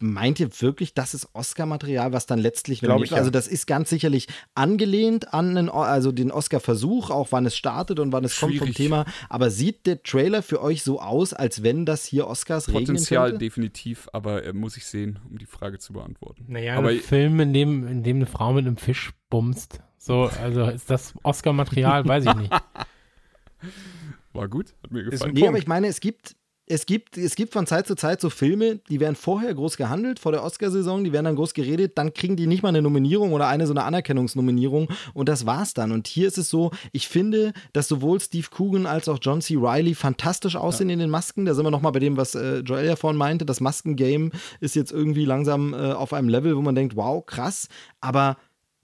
meint 0.03 0.39
ihr 0.41 0.51
wirklich, 0.61 0.93
das 0.95 1.15
ist 1.15 1.29
Oscar-Material, 1.33 2.13
was 2.13 2.27
dann 2.27 2.39
letztlich 2.39 2.81
Glaub 2.81 2.91
nominiert 2.91 3.07
ich, 3.07 3.11
ja. 3.13 3.17
Also 3.19 3.31
das 3.31 3.49
ist 3.49 3.67
ganz 3.67 3.89
sicherlich 3.91 4.27
angelehnt 4.55 5.33
an 5.33 5.55
den, 5.55 5.69
O- 5.69 5.75
also 5.81 6.13
den 6.13 6.31
Oscar-Versuch, 6.31 7.11
auch 7.11 7.29
wann 7.31 7.47
es 7.47 7.57
startet 7.57 7.99
und 8.01 8.13
wann 8.13 8.25
es 8.25 8.39
kommt 8.39 8.53
vom 8.57 8.67
Schwierig. 8.67 8.77
Thema. 8.77 9.05
Aber 9.29 9.51
sieht 9.51 9.87
der 9.87 10.03
Trailer 10.03 10.43
für 10.43 10.61
euch 10.61 10.83
so 10.83 11.01
aus, 11.01 11.33
als 11.33 11.63
wenn 11.63 11.87
das 11.87 12.05
hier 12.05 12.27
Oscars 12.27 12.69
regnen 12.69 12.85
Potenzial 12.87 13.31
könnte? 13.31 13.45
definitiv, 13.45 14.09
aber 14.13 14.45
äh, 14.45 14.53
muss 14.53 14.77
ich 14.77 14.85
sehen, 14.85 15.19
um 15.31 15.39
die 15.39 15.47
Frage 15.47 15.79
zu 15.79 15.93
beantworten. 15.93 16.45
Naja, 16.49 16.77
aber 16.77 16.91
ein 16.91 16.99
Film, 17.01 17.41
in 17.41 17.53
dem, 17.53 17.87
in 17.87 18.03
dem 18.03 18.17
eine 18.17 18.27
Frau 18.27 18.53
mit 18.53 18.67
einem 18.67 18.77
Fisch 18.77 19.13
bumst. 19.31 19.81
So, 19.99 20.25
also 20.43 20.65
ist 20.67 20.91
das 20.91 21.15
Oscar-Material, 21.23 22.05
weiß 22.07 22.25
ich 22.27 22.35
nicht. 22.35 22.53
war 24.33 24.49
gut, 24.49 24.75
hat 24.83 24.91
mir 24.91 25.05
gefallen. 25.05 25.33
Nee, 25.33 25.41
Punkt. 25.41 25.49
aber 25.51 25.59
ich 25.59 25.67
meine, 25.67 25.87
es 25.87 26.01
gibt, 26.01 26.35
es 26.67 26.87
gibt, 26.87 27.19
es 27.19 27.35
gibt 27.35 27.53
von 27.53 27.67
Zeit 27.67 27.87
zu 27.87 27.97
Zeit 27.97 28.21
so 28.21 28.31
Filme, 28.31 28.77
die 28.89 29.01
werden 29.01 29.17
vorher 29.17 29.53
groß 29.53 29.77
gehandelt, 29.77 30.21
vor 30.21 30.33
der 30.33 30.45
Oscarsaison, 30.45 31.03
die 31.03 31.13
werden 31.13 31.25
dann 31.25 31.37
groß 31.37 31.55
geredet, 31.55 31.99
dann 31.99 32.15
kriegen 32.15 32.37
die 32.37 32.47
nicht 32.47 32.63
mal 32.63 32.69
eine 32.69 32.83
Nominierung 32.83 33.33
oder 33.33 33.49
eine 33.49 33.67
so 33.67 33.73
eine 33.73 33.85
Anerkennungsnominierung 33.85 34.89
und 35.13 35.29
das 35.29 35.45
war's 35.45 35.75
dann. 35.75 35.91
Und 35.91 36.07
hier 36.07 36.29
ist 36.29 36.39
es 36.39 36.49
so, 36.49 36.71
ich 36.93 37.09
finde, 37.09 37.53
dass 37.73 37.89
sowohl 37.89 38.21
Steve 38.21 38.47
Coogan 38.57 38.87
als 38.87 39.09
auch 39.09 39.19
John 39.21 39.43
C. 39.43 39.57
Reilly 39.59 39.95
fantastisch 39.95 40.57
aussehen 40.57 40.91
in 40.91 41.01
den 41.01 41.11
Masken. 41.11 41.45
Da 41.45 41.55
sind 41.55 41.65
wir 41.65 41.71
nochmal 41.71 41.93
bei 41.93 41.99
dem, 41.99 42.17
was 42.17 42.35
äh, 42.35 42.59
Joel 42.59 42.87
ja 42.87 42.97
vorhin 42.97 43.19
meinte. 43.19 43.45
Das 43.45 43.61
Maskengame 43.61 44.31
ist 44.61 44.77
jetzt 44.77 44.93
irgendwie 44.93 45.25
langsam 45.25 45.75
äh, 45.75 45.93
auf 45.93 46.13
einem 46.13 46.29
Level, 46.29 46.57
wo 46.57 46.63
man 46.63 46.75
denkt, 46.75 46.97
wow, 46.97 47.25
krass. 47.27 47.69
Aber 48.01 48.37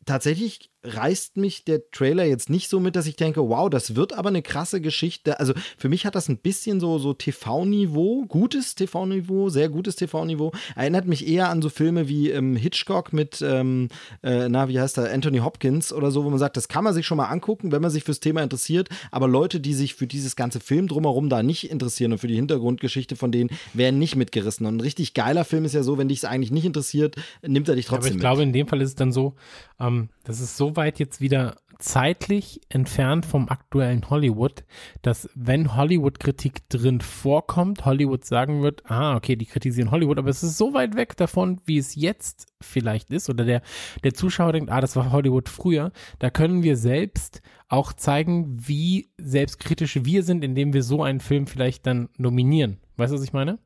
tatsächlich 0.05 0.71
reißt 0.95 1.37
mich 1.37 1.65
der 1.65 1.91
Trailer 1.91 2.25
jetzt 2.25 2.51
nicht 2.51 2.69
so 2.69 2.81
mit, 2.81 2.97
dass 2.97 3.07
ich 3.07 3.17
denke, 3.17 3.49
wow, 3.49 3.69
das 3.71 3.95
wird 3.97 4.13
aber 4.13 4.29
eine 4.29 4.43
krasse 4.43 4.81
Geschichte. 4.81 5.39
Also 5.41 5.53
für 5.77 5.89
mich 5.89 6.07
hat 6.07 6.15
das 6.15 6.29
ein 6.29 6.39
bisschen 6.39 6.81
so, 6.81 6.99
so 6.99 7.15
TV-Niveau, 7.15 8.25
gutes 8.27 8.75
TV-Niveau, 8.75 9.49
sehr 9.49 9.69
gutes 9.69 9.97
TV-Niveau. 9.97 10.53
Erinnert 10.77 11.07
mich 11.07 11.27
eher 11.27 11.49
an 11.51 11.63
so 11.63 11.69
Filme 11.69 12.09
wie 12.09 12.31
ähm, 12.31 12.57
Hitchcock 12.57 13.13
mit, 13.13 13.43
ähm, 13.43 13.89
äh, 14.23 14.49
na, 14.49 14.69
wie 14.69 14.81
heißt 14.81 14.99
er, 14.99 15.13
Anthony 15.13 15.39
Hopkins 15.39 15.93
oder 15.93 16.11
so, 16.11 16.25
wo 16.25 16.31
man 16.31 16.39
sagt, 16.39 16.57
das 16.57 16.69
kann 16.69 16.85
man 16.85 16.95
sich 16.95 17.07
schon 17.07 17.17
mal 17.17 17.27
angucken, 17.27 17.73
wenn 17.73 17.83
man 17.83 17.91
sich 17.91 18.05
fürs 18.05 18.21
Thema 18.21 18.43
interessiert. 18.43 18.89
Aber 19.11 19.29
Leute, 19.29 19.61
die 19.61 19.75
sich 19.75 19.95
für 19.95 20.07
dieses 20.07 20.37
ganze 20.37 20.61
Film 20.61 20.89
drumherum 20.89 21.29
da 21.29 21.43
nicht 21.43 21.71
interessieren 21.71 22.13
und 22.13 22.19
für 22.19 22.29
die 22.29 22.37
Hintergrundgeschichte 22.37 23.17
von 23.17 23.33
denen, 23.33 23.51
werden 23.75 23.99
nicht 23.99 24.17
mitgerissen. 24.17 24.67
Und 24.67 24.77
ein 24.77 24.81
richtig 24.81 25.15
geiler 25.15 25.45
Film 25.45 25.65
ist 25.65 25.75
ja 25.75 25.83
so, 25.83 25.99
wenn 25.99 26.09
dich 26.09 26.19
es 26.19 26.25
eigentlich 26.25 26.51
nicht 26.51 26.65
interessiert, 26.65 27.17
nimmt 27.47 27.69
er 27.69 27.75
dich 27.77 27.89
Aber 27.89 27.97
trotzdem 27.97 28.13
ich 28.13 28.15
mit. 28.17 28.21
glaube, 28.21 28.43
in 28.43 28.53
dem 28.53 28.67
Fall 28.67 28.81
ist 28.81 28.91
es 28.91 28.95
dann 28.95 29.13
so, 29.13 29.35
ähm, 29.81 30.09
das 30.25 30.41
ist 30.41 30.57
so 30.57 30.77
weit 30.79 30.99
jetzt 30.99 31.21
wieder 31.21 31.59
zeitlich 31.79 32.61
entfernt 32.69 33.25
vom 33.25 33.49
aktuellen 33.49 34.11
Hollywood, 34.11 34.65
dass 35.03 35.31
wenn 35.35 35.77
Hollywood-Kritik 35.77 36.69
drin 36.69 37.01
vorkommt, 37.01 37.85
Hollywood 37.85 38.25
sagen 38.25 38.63
wird, 38.63 38.83
ah, 38.91 39.15
okay, 39.17 39.37
die 39.37 39.47
kritisieren 39.47 39.93
Hollywood, 39.93 40.19
aber 40.19 40.29
es 40.29 40.43
ist 40.43 40.59
so 40.59 40.75
weit 40.75 40.97
weg 40.97 41.17
davon, 41.17 41.61
wie 41.67 41.79
es 41.79 41.95
jetzt 41.95 42.49
vielleicht 42.61 43.11
ist, 43.11 43.31
oder 43.31 43.45
der, 43.45 43.63
der 44.03 44.13
Zuschauer 44.13 44.53
denkt, 44.53 44.73
ah, 44.73 44.81
das 44.81 44.97
war 44.97 45.13
Hollywood 45.13 45.49
früher, 45.49 45.93
da 46.19 46.31
können 46.31 46.65
wir 46.65 46.77
selbst 46.77 47.43
auch 47.69 47.93
zeigen, 47.93 48.57
wie 48.67 49.09
selbstkritisch 49.17 50.05
wir 50.05 50.25
sind, 50.25 50.43
indem 50.43 50.73
wir 50.73 50.83
so 50.83 51.03
einen 51.05 51.21
Film 51.21 51.47
vielleicht 51.47 51.87
dann 51.87 52.09
nominieren. 52.17 52.79
Weißt 52.97 53.13
du, 53.13 53.17
was 53.17 53.25
ich 53.25 53.33
meine? 53.33 53.61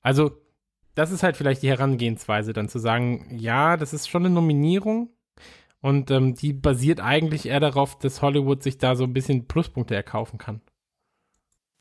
Also, 0.00 0.32
das 0.96 1.12
ist 1.12 1.22
halt 1.22 1.36
vielleicht 1.36 1.62
die 1.62 1.68
Herangehensweise, 1.68 2.52
dann 2.52 2.68
zu 2.68 2.80
sagen, 2.80 3.36
ja, 3.38 3.76
das 3.76 3.94
ist 3.94 4.08
schon 4.08 4.26
eine 4.26 4.34
Nominierung 4.34 5.10
und 5.82 6.10
ähm, 6.10 6.34
die 6.34 6.52
basiert 6.52 7.00
eigentlich 7.00 7.46
eher 7.46 7.60
darauf, 7.60 7.98
dass 7.98 8.22
Hollywood 8.22 8.62
sich 8.62 8.78
da 8.78 8.96
so 8.96 9.04
ein 9.04 9.12
bisschen 9.12 9.46
Pluspunkte 9.46 9.94
erkaufen 9.94 10.38
kann. 10.38 10.62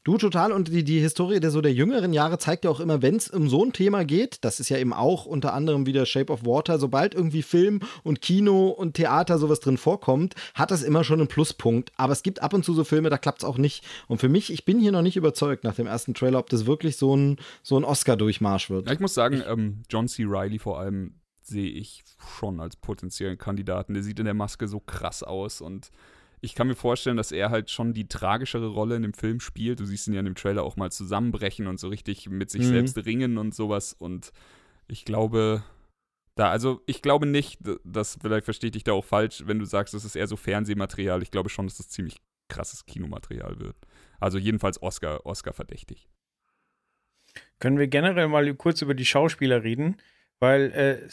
Du 0.03 0.17
total 0.17 0.51
und 0.51 0.69
die, 0.69 0.83
die 0.83 0.99
Historie 0.99 1.39
der 1.39 1.51
so 1.51 1.61
der 1.61 1.73
jüngeren 1.73 2.11
Jahre 2.11 2.39
zeigt 2.39 2.65
ja 2.65 2.71
auch 2.71 2.79
immer, 2.79 3.03
wenn 3.03 3.17
es 3.17 3.29
um 3.29 3.47
so 3.47 3.63
ein 3.63 3.71
Thema 3.71 4.03
geht, 4.03 4.43
das 4.43 4.59
ist 4.59 4.69
ja 4.69 4.79
eben 4.79 4.93
auch 4.93 5.27
unter 5.27 5.53
anderem 5.53 5.85
wieder 5.85 6.07
Shape 6.07 6.33
of 6.33 6.43
Water, 6.43 6.79
sobald 6.79 7.13
irgendwie 7.13 7.43
Film 7.43 7.81
und 8.01 8.19
Kino 8.19 8.69
und 8.69 8.95
Theater 8.95 9.37
sowas 9.37 9.59
drin 9.59 9.77
vorkommt, 9.77 10.33
hat 10.55 10.71
das 10.71 10.81
immer 10.81 11.03
schon 11.03 11.19
einen 11.19 11.27
Pluspunkt. 11.27 11.91
Aber 11.97 12.13
es 12.13 12.23
gibt 12.23 12.41
ab 12.41 12.55
und 12.55 12.65
zu 12.65 12.73
so 12.73 12.83
Filme, 12.83 13.11
da 13.11 13.19
klappt 13.19 13.43
es 13.43 13.47
auch 13.47 13.59
nicht. 13.59 13.85
Und 14.07 14.17
für 14.17 14.29
mich, 14.29 14.51
ich 14.51 14.65
bin 14.65 14.79
hier 14.79 14.91
noch 14.91 15.03
nicht 15.03 15.17
überzeugt 15.17 15.63
nach 15.63 15.75
dem 15.75 15.85
ersten 15.85 16.15
Trailer, 16.15 16.39
ob 16.39 16.49
das 16.49 16.65
wirklich 16.65 16.97
so 16.97 17.15
ein, 17.15 17.37
so 17.61 17.77
ein 17.77 17.83
Oscar-Durchmarsch 17.83 18.71
wird. 18.71 18.87
Ja, 18.87 18.93
ich 18.93 18.99
muss 18.99 19.13
sagen, 19.13 19.43
ähm, 19.47 19.83
John 19.87 20.07
C. 20.07 20.23
Reilly 20.25 20.57
vor 20.57 20.79
allem 20.79 21.20
sehe 21.41 21.69
ich 21.69 22.03
schon 22.37 22.59
als 22.59 22.75
potenziellen 22.75 23.37
Kandidaten. 23.37 23.93
Der 23.93 24.03
sieht 24.03 24.19
in 24.19 24.25
der 24.25 24.33
Maske 24.33 24.67
so 24.67 24.79
krass 24.79 25.23
aus 25.23 25.61
und 25.61 25.91
ich 26.43 26.55
kann 26.55 26.67
mir 26.67 26.75
vorstellen, 26.75 27.17
dass 27.17 27.31
er 27.31 27.51
halt 27.51 27.69
schon 27.69 27.93
die 27.93 28.07
tragischere 28.07 28.67
Rolle 28.67 28.95
in 28.95 29.03
dem 29.03 29.13
Film 29.13 29.39
spielt. 29.39 29.79
Du 29.79 29.85
siehst 29.85 30.07
ihn 30.07 30.13
ja 30.13 30.19
in 30.19 30.25
dem 30.25 30.33
Trailer 30.35 30.63
auch 30.63 30.75
mal 30.75 30.91
zusammenbrechen 30.91 31.67
und 31.67 31.79
so 31.79 31.87
richtig 31.87 32.29
mit 32.29 32.49
sich 32.49 32.61
Mhm. 32.63 32.65
selbst 32.69 32.97
ringen 33.05 33.37
und 33.37 33.53
sowas. 33.53 33.93
Und 33.93 34.31
ich 34.87 35.05
glaube, 35.05 35.63
da, 36.33 36.49
also 36.49 36.81
ich 36.87 37.03
glaube 37.03 37.27
nicht, 37.27 37.59
dass, 37.83 38.17
vielleicht 38.19 38.45
verstehe 38.45 38.69
ich 38.69 38.73
dich 38.73 38.83
da 38.83 38.93
auch 38.93 39.05
falsch, 39.05 39.43
wenn 39.45 39.59
du 39.59 39.65
sagst, 39.65 39.93
das 39.93 40.03
ist 40.03 40.15
eher 40.15 40.25
so 40.27 40.35
Fernsehmaterial. 40.35 41.21
Ich 41.21 41.29
glaube 41.29 41.49
schon, 41.49 41.67
dass 41.67 41.77
das 41.77 41.89
ziemlich 41.89 42.17
krasses 42.49 42.87
Kinomaterial 42.87 43.59
wird. 43.59 43.75
Also 44.19 44.39
jedenfalls 44.39 44.81
Oscar, 44.81 45.23
Oscar 45.27 45.53
verdächtig. 45.53 46.09
Können 47.59 47.77
wir 47.77 47.87
generell 47.87 48.27
mal 48.27 48.51
kurz 48.55 48.81
über 48.81 48.95
die 48.95 49.05
Schauspieler 49.05 49.63
reden? 49.63 49.97
Weil 50.39 50.71
äh, 50.71 51.07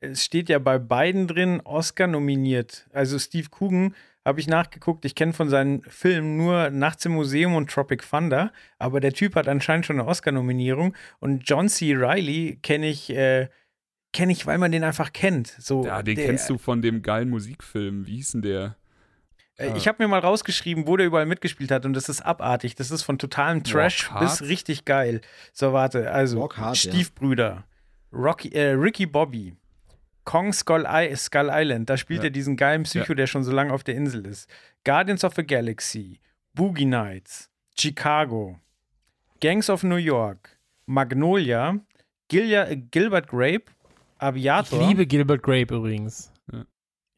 es, 0.00 0.24
steht 0.24 0.48
ja 0.48 0.58
bei 0.58 0.78
beiden 0.78 1.26
drin 1.26 1.60
Oscar 1.64 2.06
nominiert. 2.06 2.86
Also 2.92 3.18
Steve 3.18 3.48
Coogan 3.50 3.94
habe 4.24 4.40
ich 4.40 4.46
nachgeguckt. 4.46 5.04
Ich 5.04 5.14
kenne 5.14 5.32
von 5.32 5.48
seinen 5.50 5.82
Filmen 5.82 6.36
nur 6.36 6.70
Nachts 6.70 7.04
im 7.04 7.12
Museum 7.12 7.54
und 7.54 7.70
Tropic 7.70 8.04
Thunder. 8.08 8.52
Aber 8.78 9.00
der 9.00 9.12
Typ 9.12 9.34
hat 9.36 9.48
anscheinend 9.48 9.86
schon 9.86 9.98
eine 10.00 10.08
Oscar-Nominierung. 10.08 10.94
Und 11.20 11.42
John 11.48 11.68
C. 11.68 11.94
Reilly 11.96 12.58
kenne 12.62 12.88
ich, 12.88 13.10
äh, 13.10 13.48
kenne 14.12 14.32
ich, 14.32 14.46
weil 14.46 14.58
man 14.58 14.72
den 14.72 14.84
einfach 14.84 15.12
kennt. 15.12 15.48
So, 15.58 15.84
Ja, 15.84 16.02
den 16.02 16.16
der- 16.16 16.26
kennst 16.26 16.48
du 16.48 16.56
von 16.58 16.80
dem 16.82 17.02
geilen 17.02 17.28
Musikfilm. 17.30 18.06
Wie 18.06 18.16
hieß 18.16 18.32
denn 18.32 18.42
der? 18.42 18.76
Äh, 19.56 19.76
Ich 19.76 19.86
habe 19.88 20.02
mir 20.02 20.08
mal 20.08 20.20
rausgeschrieben, 20.20 20.86
wo 20.86 20.96
der 20.96 21.06
überall 21.06 21.26
mitgespielt 21.26 21.70
hat 21.70 21.84
und 21.86 21.92
das 21.92 22.08
ist 22.08 22.22
abartig. 22.22 22.74
Das 22.76 22.90
ist 22.90 23.02
von 23.02 23.18
totalem 23.18 23.62
Trash 23.62 24.10
bis 24.20 24.42
richtig 24.42 24.84
geil. 24.84 25.20
So, 25.52 25.72
warte, 25.72 26.10
also 26.10 26.48
Hard, 26.56 26.82
ja. 26.82 26.90
Stiefbrüder, 26.92 27.64
Rocky, 28.12 28.48
äh, 28.48 28.70
Ricky 28.70 29.06
Bobby, 29.06 29.54
Kong 30.24 30.52
Skull, 30.52 30.86
I 30.88 31.14
Skull 31.16 31.50
Island, 31.52 31.90
da 31.90 31.96
spielt 31.96 32.20
Ja. 32.20 32.24
er 32.24 32.30
diesen 32.30 32.56
geilen 32.56 32.82
Psycho, 32.84 33.14
der 33.14 33.26
schon 33.26 33.44
so 33.44 33.52
lange 33.52 33.72
auf 33.72 33.84
der 33.84 33.94
Insel 33.94 34.24
ist. 34.26 34.48
Guardians 34.84 35.22
of 35.24 35.34
the 35.34 35.46
Galaxy, 35.46 36.20
Boogie 36.54 36.86
Nights, 36.86 37.50
Chicago, 37.78 38.58
Gangs 39.40 39.68
of 39.68 39.82
New 39.82 39.96
York, 39.96 40.58
Magnolia, 40.86 41.78
Gilja, 42.28 42.64
äh, 42.68 42.76
Gilbert 42.76 43.28
Grape, 43.28 43.64
Ich 43.66 44.22
Aviator. 44.22 44.88
liebe 44.88 45.06
Gilbert 45.06 45.42
Grape 45.42 45.74
übrigens. 45.74 46.30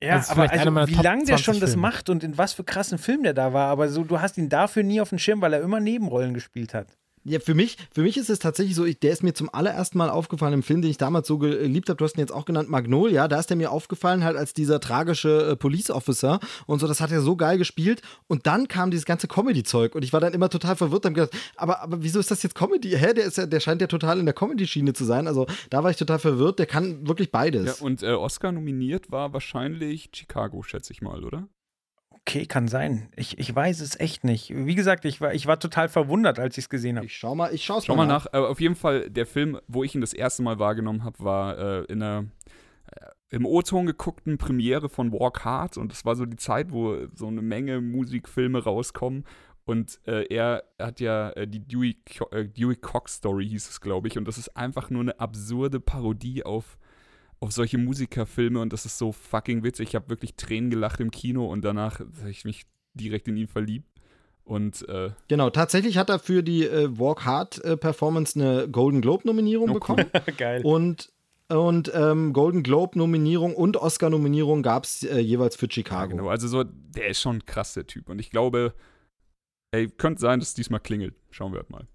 Ja, 0.03 0.19
ist 0.19 0.31
aber 0.31 0.51
also, 0.51 0.65
wie 0.89 0.95
lange 1.03 1.25
der 1.25 1.37
20 1.37 1.39
schon 1.45 1.59
das 1.61 1.71
Filme. 1.71 1.83
macht 1.83 2.11
und 2.11 2.23
in 2.23 2.37
was 2.37 2.53
für 2.53 2.65
krassen 2.65 2.99
Film 2.99 3.23
der 3.23 3.33
da 3.33 3.55
war, 3.55 3.69
aber 3.69 3.89
so, 3.89 4.05
du 4.05 4.21
hast 4.21 4.37
ihn 4.37 4.51
dafür 4.51 4.83
nie 4.83 5.01
auf 5.01 5.09
dem 5.09 5.19
Schirm, 5.19 5.41
weil 5.41 5.55
er 5.55 5.63
immer 5.63 5.81
Nebenrollen 5.81 6.35
gespielt 6.35 6.75
hat. 6.75 6.99
Ja, 7.29 7.41
für 7.41 7.55
mich, 7.55 7.77
für 7.93 8.03
mich 8.03 8.17
ist 8.17 8.31
es 8.31 8.39
tatsächlich 8.39 8.77
so, 8.77 8.85
ich, 8.85 9.01
der 9.01 9.11
ist 9.13 9.25
mir 9.25 9.35
zum 9.35 9.53
allerersten 9.53 9.99
Mal 9.99 10.11
aufgefallen 10.11 10.55
im 10.55 10.63
Film, 10.63 10.81
den 10.81 10.91
ich 10.93 10.97
damals 10.97 11.27
so 11.27 11.39
geliebt 11.39 11.89
habe. 11.89 11.97
Du 11.97 12.05
hast 12.05 12.17
ihn 12.17 12.21
jetzt 12.21 12.33
auch 12.33 12.45
genannt, 12.45 12.69
Magnolia. 12.71 13.27
Da 13.27 13.41
ist 13.41 13.51
er 13.51 13.57
mir 13.57 13.73
aufgefallen, 13.73 14.23
halt 14.23 14.37
als 14.37 14.55
dieser 14.55 14.79
tragische 14.79 15.51
äh, 15.51 15.57
Police 15.57 15.91
Officer 15.91 16.39
und 16.67 16.79
so. 16.79 16.87
Das 16.87 17.01
hat 17.01 17.11
er 17.11 17.21
so 17.23 17.35
geil 17.37 17.59
gespielt. 17.59 18.01
Und 18.29 18.47
dann 18.47 18.69
kam 18.69 18.93
dieses 18.93 19.07
ganze 19.07 19.27
Comedy-Zeug 19.27 19.97
und 19.97 20.05
ich 20.05 20.13
war 20.13 20.21
dann 20.21 20.35
immer 20.35 20.49
total 20.51 20.77
verwirrt 20.77 21.05
und 21.07 21.15
gedacht, 21.15 21.33
aber, 21.57 21.83
aber 21.83 22.03
wieso 22.03 22.21
ist 22.21 22.31
das 22.31 22.43
jetzt 22.45 22.55
Comedy? 22.55 22.91
Hä, 22.91 23.13
der, 23.13 23.25
ist 23.25 23.39
ja, 23.39 23.47
der 23.47 23.59
scheint 23.61 23.81
ja 23.81 23.89
total 23.89 24.21
in 24.21 24.27
der 24.27 24.35
Comedy-Schiene 24.35 24.93
zu 24.93 25.05
sein. 25.05 25.27
Also 25.27 25.47
da 25.71 25.83
war 25.83 25.91
ich 25.91 25.97
total 25.97 26.21
verwirrt. 26.21 26.61
Der 26.61 26.67
kann 26.67 27.09
wirklich 27.09 27.29
Ja, 27.33 27.39
beides. 27.41 27.81
und 27.81 28.05
äh, 28.05 28.13
Oscar 28.13 28.53
nominiert 28.53 29.11
war 29.11 29.33
wahrscheinlich 29.33 30.11
Chicago, 30.15 30.63
schätze 30.63 30.93
ich 30.93 31.03
mal, 31.03 31.25
oder? 31.25 31.49
Okay, 32.29 32.45
kann 32.45 32.67
sein. 32.67 33.09
Ich, 33.15 33.39
ich 33.39 33.55
weiß 33.55 33.81
es 33.81 34.01
echt 34.01 34.25
nicht. 34.25 34.53
Wie 34.53 34.75
gesagt, 34.75 35.05
ich 35.05 35.21
war, 35.21 35.33
ich 35.33 35.47
war 35.47 35.61
total 35.61 35.89
verwundert, 35.89 36.41
als 36.41 36.59
ich 36.59 36.65
es 36.65 36.69
gesehen 36.69 36.97
habe. 36.97 37.07
ich 37.07 37.17
schau 37.17 37.37
mal, 37.37 37.55
ich 37.55 37.65
schau's 37.65 37.87
Schau 37.87 37.95
mal 37.95 38.05
nach. 38.05 38.27
Äh, 38.33 38.39
auf 38.39 38.61
jeden 38.61 38.75
Fall, 38.75 39.09
der 39.09 39.27
Film, 39.27 39.61
wo 39.69 39.85
ich 39.85 39.95
ihn 39.95 40.01
das 40.01 40.13
erste 40.13 40.43
Mal 40.43 40.59
wahrgenommen 40.59 41.05
habe, 41.05 41.21
war 41.21 41.57
äh, 41.57 41.85
in 41.85 42.03
einer 42.03 42.27
äh, 42.91 43.07
im 43.29 43.47
O-Ton 43.47 43.87
geguckten 43.87 44.39
Premiere 44.39 44.89
von 44.89 45.13
Walk 45.13 45.45
Hard 45.45 45.77
und 45.77 45.93
das 45.93 46.05
war 46.05 46.17
so 46.17 46.27
die 46.27 46.37
Zeit, 46.37 46.73
wo 46.73 47.07
so 47.15 47.29
eine 47.29 47.43
Menge 47.43 47.81
Musikfilme 47.81 48.65
rauskommen 48.65 49.25
und 49.65 50.01
äh, 50.07 50.27
er 50.27 50.65
hat 50.81 50.99
ja 50.99 51.31
äh, 51.31 51.47
die 51.47 51.61
Dewey, 51.61 51.97
Co 52.19 52.29
äh, 52.31 52.49
Dewey 52.49 52.75
Cox 52.75 53.15
Story 53.15 53.49
hieß 53.49 53.69
es, 53.69 53.81
glaube 53.81 54.09
ich 54.09 54.19
und 54.19 54.27
das 54.27 54.37
ist 54.37 54.57
einfach 54.57 54.91
nur 54.91 55.03
eine 55.03 55.21
absurde 55.21 55.79
Parodie 55.79 56.45
auf 56.45 56.77
auf 57.41 57.53
solche 57.53 57.79
Musikerfilme 57.79 58.61
und 58.61 58.73
das 58.73 58.87
ist 58.87 58.99
so 58.99 59.13
fucking 59.13 59.63
witzig. 59.63 59.89
Ich 59.91 59.95
habe 59.95 60.09
wirklich 60.09 60.35
Tränen 60.37 60.71
gelacht 60.71 61.01
im 61.01 61.11
Kino 61.11 61.47
und 61.47 61.63
danach 61.65 62.01
habe 62.01 62.31
ich 62.31 62.45
mich 62.45 62.65
direkt 62.95 63.29
in 63.29 63.37
ihn 63.37 63.49
verliebt. 63.49 63.89
Und 64.45 64.89
äh, 64.89 65.11
Genau, 65.29 65.51
tatsächlich 65.51 65.99
hat 65.99 66.09
er 66.09 66.19
für 66.19 66.43
die 66.43 66.65
äh, 66.67 66.89
Walk 66.99 67.25
Hard 67.25 67.63
äh, 67.65 67.77
Performance 67.77 68.39
eine 68.41 68.69
Golden 68.69 69.01
Globe 69.01 69.27
Nominierung 69.27 69.71
Oh, 69.71 69.75
bekommen. 69.75 70.07
Geil. 70.39 70.63
Und, 70.65 71.11
und 71.49 71.91
ähm, 71.95 72.33
Golden 72.33 72.63
Globe 72.63 72.97
Nominierung 72.99 73.55
und 73.55 73.77
Oscar 73.77 74.09
Nominierung 74.09 74.63
gab 74.63 74.85
es 74.85 75.03
äh, 75.03 75.19
jeweils 75.19 75.57
für 75.57 75.67
ja, 75.67 75.73
Chicago. 75.73 76.11
genau, 76.17 76.29
also 76.29 76.47
so, 76.49 76.63
der 76.65 77.09
ist 77.09 77.21
schon 77.21 77.45
krass, 77.45 77.75
der 77.75 77.87
Typ. 77.89 78.09
Und 78.09 78.21
ich 78.21 78.31
glaube, 78.31 78.73
ey, 79.73 79.89
könnte 79.89 80.21
sein, 80.21 80.39
dass 80.39 80.51
es 80.51 80.55
diesmal 80.55 80.81
klingelt. 80.81 81.15
Schauen 81.31 81.53
wir 81.53 81.59
halt 81.59 81.71
mal. 81.71 81.87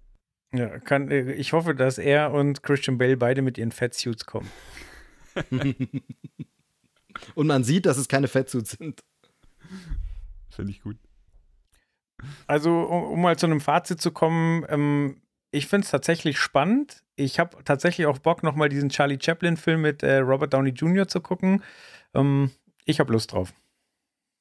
Ja, 0.54 0.78
kann, 0.78 1.10
äh, 1.10 1.32
ich 1.32 1.54
hoffe, 1.54 1.74
dass 1.74 1.96
er 1.96 2.32
und 2.32 2.62
Christian 2.62 2.98
Bale 2.98 3.16
beide 3.16 3.40
mit 3.42 3.56
ihren 3.56 3.72
Fatsuits 3.72 4.26
kommen. 4.26 4.48
Und 7.34 7.46
man 7.46 7.64
sieht, 7.64 7.86
dass 7.86 7.98
es 7.98 8.08
keine 8.08 8.28
Fettsuits 8.28 8.72
sind. 8.72 9.00
Finde 10.50 10.70
ich 10.70 10.82
gut. 10.82 10.96
Also, 12.46 12.70
um, 12.70 13.04
um 13.04 13.20
mal 13.20 13.38
zu 13.38 13.46
einem 13.46 13.60
Fazit 13.60 14.00
zu 14.00 14.10
kommen, 14.12 14.64
ähm, 14.68 15.22
ich 15.50 15.66
finde 15.66 15.84
es 15.84 15.90
tatsächlich 15.90 16.38
spannend. 16.38 17.02
Ich 17.16 17.38
habe 17.38 17.62
tatsächlich 17.64 18.06
auch 18.06 18.18
Bock, 18.18 18.42
nochmal 18.42 18.68
diesen 18.68 18.88
Charlie 18.88 19.18
Chaplin-Film 19.20 19.80
mit 19.80 20.02
äh, 20.02 20.18
Robert 20.18 20.54
Downey 20.54 20.70
Jr. 20.70 21.06
zu 21.06 21.20
gucken. 21.20 21.62
Ähm, 22.14 22.50
ich 22.84 23.00
habe 23.00 23.12
Lust 23.12 23.32
drauf. 23.32 23.52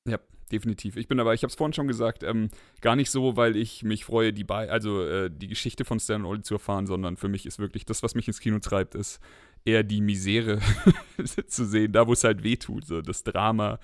Ja, 0.07 0.19
definitiv. 0.51 0.95
Ich 0.95 1.07
bin 1.07 1.19
aber, 1.19 1.33
ich 1.33 1.43
habe 1.43 1.49
es 1.49 1.55
vorhin 1.55 1.73
schon 1.73 1.87
gesagt, 1.87 2.23
ähm, 2.23 2.49
gar 2.79 2.95
nicht 2.95 3.11
so, 3.11 3.35
weil 3.35 3.55
ich 3.55 3.83
mich 3.83 4.05
freue, 4.05 4.33
die 4.33 4.43
Be 4.43 4.53
also 4.53 5.05
äh, 5.05 5.29
die 5.29 5.47
Geschichte 5.47 5.85
von 5.85 5.99
Stan 5.99 6.21
und 6.21 6.27
Ollie 6.27 6.43
zu 6.43 6.55
erfahren, 6.55 6.87
sondern 6.87 7.17
für 7.17 7.27
mich 7.27 7.45
ist 7.45 7.59
wirklich 7.59 7.85
das, 7.85 8.03
was 8.03 8.15
mich 8.15 8.27
ins 8.27 8.39
Kino 8.39 8.59
treibt, 8.59 8.95
ist 8.95 9.19
eher 9.65 9.83
die 9.83 10.01
Misere 10.01 10.59
zu 11.47 11.65
sehen, 11.65 11.91
da 11.91 12.07
wo 12.07 12.13
es 12.13 12.23
halt 12.23 12.43
weh 12.43 12.55
tut, 12.55 12.85
so 12.85 13.01
das 13.01 13.23
Drama, 13.23 13.79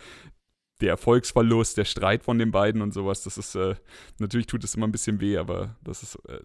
der 0.80 0.90
Erfolgsverlust, 0.90 1.78
der 1.78 1.86
Streit 1.86 2.22
von 2.24 2.38
den 2.38 2.52
beiden 2.52 2.84
und 2.84 2.94
sowas. 2.94 3.24
Das 3.24 3.38
ist 3.40 3.56
äh, 3.56 3.74
natürlich 4.20 4.46
tut 4.46 4.64
es 4.64 4.76
immer 4.76 4.86
ein 4.88 4.92
bisschen 4.92 5.20
weh, 5.20 5.38
aber 5.38 5.76
das 5.84 6.04
ist. 6.04 6.16
Äh, 6.28 6.40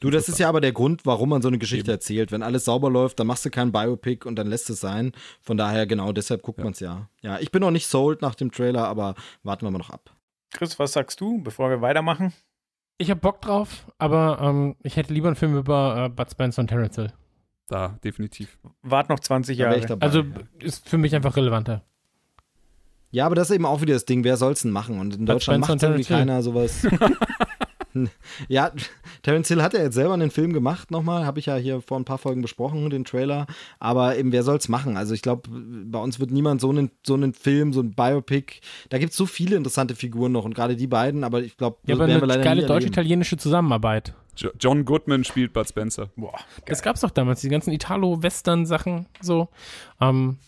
Du, 0.00 0.10
das 0.10 0.28
ist 0.28 0.38
ja 0.38 0.48
aber 0.48 0.60
der 0.60 0.72
Grund, 0.72 1.06
warum 1.06 1.30
man 1.30 1.40
so 1.42 1.48
eine 1.48 1.58
Geschichte 1.58 1.90
Eben. 1.90 1.96
erzählt. 1.96 2.30
Wenn 2.30 2.42
alles 2.42 2.66
sauber 2.66 2.90
läuft, 2.90 3.18
dann 3.18 3.26
machst 3.26 3.44
du 3.46 3.50
kein 3.50 3.72
Biopic 3.72 4.26
und 4.26 4.36
dann 4.36 4.46
lässt 4.46 4.68
es 4.70 4.80
sein. 4.80 5.12
Von 5.40 5.56
daher, 5.56 5.86
genau, 5.86 6.12
deshalb 6.12 6.42
guckt 6.42 6.58
Ja. 6.58 6.64
man 6.64 6.72
es 6.74 6.80
ja. 6.80 7.08
Ja, 7.22 7.38
ich 7.40 7.50
bin 7.50 7.60
noch 7.62 7.70
nicht 7.70 7.86
sold 7.88 8.20
nach 8.22 8.34
dem 8.34 8.52
Trailer, 8.52 8.86
aber 8.86 9.14
warten 9.42 9.64
wir 9.66 9.70
mal 9.70 9.78
noch 9.78 9.90
ab. 9.90 10.14
Chris, 10.52 10.78
was 10.78 10.92
sagst 10.92 11.20
du, 11.20 11.42
bevor 11.42 11.68
wir 11.70 11.80
weitermachen? 11.80 12.32
Ich 12.98 13.10
habe 13.10 13.20
Bock 13.20 13.40
drauf, 13.40 13.86
aber 13.98 14.38
ähm, 14.42 14.76
ich 14.82 14.96
hätte 14.96 15.12
lieber 15.14 15.28
einen 15.28 15.36
Film 15.36 15.56
über 15.56 16.04
äh, 16.04 16.08
Bud 16.10 16.30
Spencer 16.30 16.60
und 16.60 16.68
Terence 16.68 16.96
Hill. 16.96 17.12
Da 17.68 17.98
definitiv. 18.04 18.58
Wart 18.82 19.08
noch 19.08 19.20
20 19.20 19.56
Da 19.56 19.64
wär 19.64 19.70
Jahre. 19.70 19.80
ich 19.80 19.86
dabei. 19.86 20.04
Also 20.06 20.24
ist 20.60 20.88
für 20.88 20.98
mich 20.98 21.14
einfach 21.14 21.36
relevanter. 21.36 21.82
Ja, 23.10 23.24
aber 23.26 23.34
das 23.34 23.48
ist 23.48 23.56
eben 23.56 23.64
auch 23.66 23.80
wieder 23.80 23.94
das 23.94 24.04
Ding, 24.04 24.22
wer 24.24 24.36
soll's 24.36 24.62
denn 24.62 24.70
machen? 24.70 24.98
Und 25.00 25.14
in 25.14 25.20
Bud 25.24 25.36
Deutschland 25.36 25.64
Spencer 25.64 25.88
macht 25.88 26.02
irgendwie 26.02 26.04
Terence 26.04 26.08
Hill. 26.08 26.16
keiner 26.18 26.42
sowas. 26.42 26.86
ja, 28.48 28.70
Terence 29.22 29.48
Hill 29.48 29.62
hat 29.62 29.72
ja 29.72 29.80
jetzt 29.80 29.94
selber 29.94 30.14
einen 30.14 30.30
Film 30.30 30.52
gemacht, 30.52 30.90
nochmal, 30.90 31.24
habe 31.24 31.38
ich 31.40 31.46
ja 31.46 31.56
hier 31.56 31.80
vor 31.80 31.98
ein 31.98 32.04
paar 32.04 32.18
Folgen 32.18 32.42
besprochen, 32.42 32.90
den 32.90 33.04
Trailer. 33.04 33.46
Aber 33.78 34.16
eben, 34.18 34.30
wer 34.32 34.42
soll's 34.42 34.68
machen? 34.68 34.96
Also 34.96 35.14
ich 35.14 35.22
glaube, 35.22 35.48
bei 35.50 35.98
uns 35.98 36.20
wird 36.20 36.30
niemand 36.30 36.60
so 36.60 36.68
einen, 36.68 36.90
so 37.04 37.14
einen 37.14 37.32
Film, 37.32 37.72
so 37.72 37.80
ein 37.80 37.92
Biopic, 37.92 38.60
da 38.90 38.98
gibt 38.98 39.12
es 39.12 39.16
so 39.16 39.24
viele 39.26 39.56
interessante 39.56 39.94
Figuren 39.94 40.32
noch 40.32 40.44
und 40.44 40.54
gerade 40.54 40.76
die 40.76 40.86
beiden, 40.86 41.24
aber 41.24 41.42
ich 41.42 41.56
glaube, 41.56 41.78
Ja, 41.86 41.94
aber 41.94 42.06
werden 42.06 42.16
wir 42.20 42.22
eine 42.24 42.26
leider 42.26 42.44
geile 42.44 42.66
deutsch-italienische 42.66 43.38
Zusammenarbeit. 43.38 44.14
Jo 44.40 44.50
John 44.58 44.84
Goodman 44.84 45.24
spielt 45.24 45.52
Bud 45.52 45.68
Spencer. 45.68 46.10
Boah, 46.16 46.38
Das 46.66 46.82
gab's 46.82 47.00
doch 47.00 47.10
damals, 47.10 47.40
die 47.40 47.48
ganzen 47.48 47.72
Italo-Western-Sachen 47.72 49.06
so. 49.20 49.48
Ähm, 50.00 50.38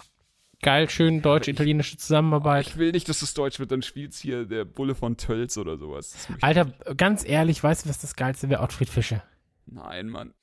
geil, 0.62 0.88
schön 0.90 1.22
deutsch-italienische 1.22 1.96
Zusammenarbeit. 1.96 2.66
Ich 2.68 2.76
will 2.76 2.92
nicht, 2.92 3.08
dass 3.08 3.22
es 3.22 3.34
deutsch 3.34 3.58
wird, 3.58 3.72
dann 3.72 3.82
spielt's 3.82 4.18
hier 4.20 4.44
der 4.46 4.64
Bulle 4.64 4.94
von 4.94 5.16
Tölz 5.16 5.56
oder 5.58 5.76
sowas. 5.76 6.28
Alter, 6.40 6.66
ganz 6.96 7.24
ehrlich, 7.24 7.62
weißt 7.62 7.84
du, 7.84 7.88
was 7.88 7.98
das 7.98 8.14
Geilste 8.16 8.48
wäre? 8.48 8.62
Ottfried 8.62 8.88
Fischer. 8.88 9.22
Nein, 9.66 10.08
Mann. 10.08 10.34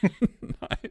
Nein. 0.40 0.90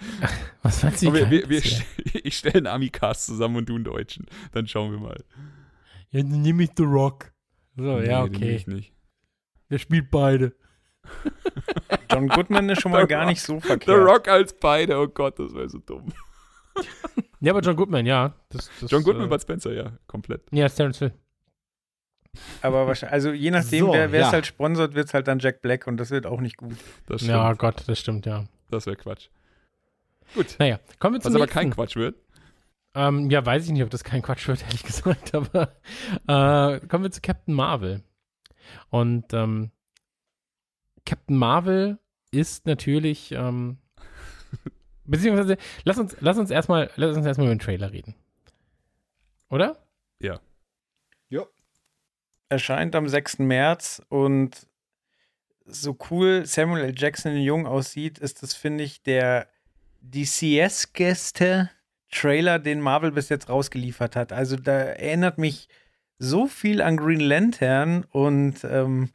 Was 0.62 0.82
meinst 0.84 1.02
du? 1.02 1.12
Wir, 1.12 1.28
wir, 1.28 1.40
geil 1.40 1.50
wir, 1.50 1.60
st- 1.60 1.82
ich 2.24 2.36
stelle 2.36 2.54
einen 2.58 2.66
Amicast 2.68 3.26
zusammen 3.26 3.56
und 3.56 3.68
du 3.68 3.74
einen 3.74 3.82
Deutschen. 3.84 4.26
Dann 4.52 4.68
schauen 4.68 4.92
wir 4.92 4.98
mal. 5.00 5.24
Ja, 6.10 6.22
dann 6.22 6.40
nehme 6.42 6.62
ich 6.62 6.70
The 6.76 6.84
Rock. 6.84 7.32
So, 7.76 7.98
ja, 8.00 8.22
Nee, 8.22 8.28
den 8.28 8.34
will 8.34 8.36
okay. 8.36 8.56
Ich 8.56 8.66
nicht. 8.68 8.92
Der 9.70 9.78
spielt 9.78 10.10
beide. 10.12 10.54
John 12.10 12.28
Goodman 12.28 12.68
ist 12.68 12.80
schon 12.82 12.92
mal 12.92 13.02
The 13.02 13.08
gar 13.08 13.20
Rock. 13.22 13.28
nicht 13.30 13.42
so 13.42 13.60
The 13.60 13.66
verkehrt. 13.68 13.98
Rock 13.98 14.28
als 14.28 14.52
beide, 14.54 14.96
oh 14.98 15.08
Gott, 15.08 15.38
das 15.38 15.54
wäre 15.54 15.68
so 15.68 15.78
dumm. 15.78 16.12
Ja, 17.40 17.52
aber 17.52 17.60
John 17.60 17.76
Goodman, 17.76 18.04
ja. 18.04 18.34
Das, 18.48 18.68
das, 18.80 18.90
John 18.90 19.02
Goodman, 19.04 19.26
äh, 19.26 19.28
Bud 19.30 19.40
Spencer, 19.40 19.72
ja, 19.72 19.92
komplett. 20.08 20.42
Ja, 20.50 20.66
ist 20.66 20.74
Terence 20.74 20.98
Hill. 20.98 21.12
Aber 22.62 22.86
wahrscheinlich, 22.86 23.12
also 23.12 23.30
je 23.30 23.50
nachdem, 23.52 23.86
So, 23.86 23.92
wer 23.92 24.12
es 24.12 24.12
ja. 24.12 24.32
halt 24.32 24.46
sponsert, 24.46 24.94
wird 24.94 25.06
es 25.06 25.14
halt 25.14 25.28
dann 25.28 25.38
Jack 25.38 25.60
Black 25.62 25.86
und 25.86 25.96
das 25.98 26.10
wird 26.10 26.26
auch 26.26 26.40
nicht 26.40 26.56
gut. 26.56 26.76
Das 27.06 27.20
stimmt. 27.20 27.30
Ja, 27.36 27.52
Gott, 27.54 27.82
das 27.86 27.98
stimmt, 27.98 28.26
ja. 28.26 28.44
Das 28.70 28.86
wäre 28.86 28.96
Quatsch. 28.96 29.28
Gut. 30.34 30.56
Naja, 30.58 30.78
kommen 30.98 31.14
wir 31.14 31.20
zum 31.20 31.30
Was 31.30 31.36
aber 31.36 31.44
nächsten. 31.46 31.58
kein 31.60 31.70
Quatsch 31.70 31.94
wird. 31.96 32.16
Ähm, 32.94 33.30
ja, 33.30 33.44
weiß 33.46 33.66
ich 33.66 33.70
nicht, 33.70 33.82
ob 33.84 33.90
das 33.90 34.02
kein 34.04 34.22
Quatsch 34.22 34.46
wird, 34.48 34.62
ehrlich 34.64 34.82
gesagt, 34.82 35.34
aber 35.34 35.72
äh, 36.26 36.80
kommen 36.88 37.04
wir 37.04 37.10
zu 37.12 37.20
Captain 37.20 37.54
Marvel. 37.54 38.02
Und 38.90 39.32
ähm, 39.32 39.70
Captain 41.08 41.36
Marvel 41.36 41.98
ist 42.30 42.66
natürlich, 42.66 43.32
ähm, 43.32 43.78
beziehungsweise, 45.06 45.56
lass 45.84 45.96
uns, 45.96 46.14
lass 46.20 46.36
uns 46.36 46.50
erstmal, 46.50 46.90
lass 46.96 47.16
uns 47.16 47.24
erstmal 47.24 47.46
über 47.46 47.54
den 47.54 47.60
Trailer 47.60 47.92
reden. 47.92 48.14
Oder? 49.48 49.82
Ja. 50.20 50.38
Ja. 51.30 51.46
Erscheint 52.50 52.94
am 52.94 53.08
6. 53.08 53.38
März 53.38 54.02
und 54.10 54.66
so 55.64 55.96
cool 56.10 56.44
Samuel 56.44 56.84
L. 56.84 56.94
Jackson 56.94 57.38
jung 57.38 57.66
aussieht, 57.66 58.18
ist 58.18 58.42
das, 58.42 58.52
finde 58.52 58.84
ich, 58.84 59.02
der 59.02 59.48
DCS-Gäste 60.02 61.70
Trailer, 62.10 62.58
den 62.58 62.82
Marvel 62.82 63.12
bis 63.12 63.30
jetzt 63.30 63.48
rausgeliefert 63.48 64.14
hat. 64.14 64.32
Also 64.32 64.56
da 64.56 64.72
erinnert 64.72 65.38
mich 65.38 65.68
so 66.18 66.46
viel 66.46 66.82
an 66.82 66.98
Green 66.98 67.20
Lantern 67.20 68.04
und 68.10 68.62
ähm, 68.64 69.10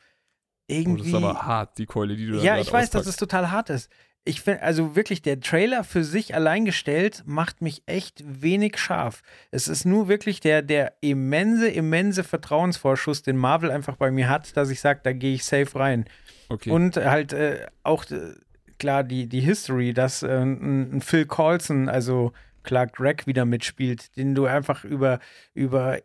Oh, 0.74 0.80
irgendwie. 0.80 0.98
das 1.00 1.08
ist 1.08 1.14
aber 1.16 1.42
hart, 1.46 1.78
die 1.78 1.86
Keule, 1.86 2.16
die 2.16 2.28
du 2.28 2.38
da 2.38 2.44
Ja, 2.44 2.58
ich 2.58 2.72
weiß, 2.72 2.90
dass 2.90 3.02
es 3.04 3.08
auspackst. 3.10 3.20
total 3.20 3.52
hart 3.52 3.70
ist. 3.70 3.90
Ich 4.26 4.42
finde, 4.42 4.62
also 4.62 4.96
wirklich, 4.96 5.22
der 5.22 5.42
Trailer 5.42 5.84
für 5.84 6.04
sich 6.06 6.34
allein 6.34 6.64
gestellt 6.64 7.24
macht 7.26 7.62
mich 7.62 7.84
echt 7.88 8.24
wenig 8.26 8.78
scharf. 8.78 9.22
Es 9.52 9.68
ist 9.68 9.84
nur 9.86 10.08
wirklich 10.08 10.40
der, 10.40 10.62
der 10.62 10.94
immense, 11.02 11.68
immense 11.68 12.24
Vertrauensvorschuss, 12.24 13.22
den 13.22 13.36
Marvel 13.36 13.70
einfach 13.70 13.98
bei 13.98 14.12
mir 14.12 14.30
hat, 14.30 14.56
dass 14.56 14.70
ich 14.70 14.80
sage, 14.80 15.02
da 15.04 15.12
gehe 15.12 15.34
ich 15.34 15.44
safe 15.44 15.78
rein. 15.78 16.06
Okay. 16.48 16.70
Und 16.70 16.96
halt 16.96 17.34
äh, 17.34 17.66
auch, 17.84 18.10
äh, 18.12 18.36
klar, 18.80 19.04
die, 19.04 19.28
die 19.28 19.42
History, 19.42 19.94
dass 19.94 20.24
äh, 20.24 20.28
ein, 20.30 20.98
ein 20.98 21.02
Phil 21.02 21.26
Coulson, 21.26 21.90
also 21.90 22.32
Clark 22.64 22.94
Gregg 22.94 23.24
wieder 23.26 23.44
mitspielt, 23.44 24.16
den 24.16 24.36
du 24.36 24.46
einfach 24.46 24.86
über, 24.86 25.20
über 25.54 26.00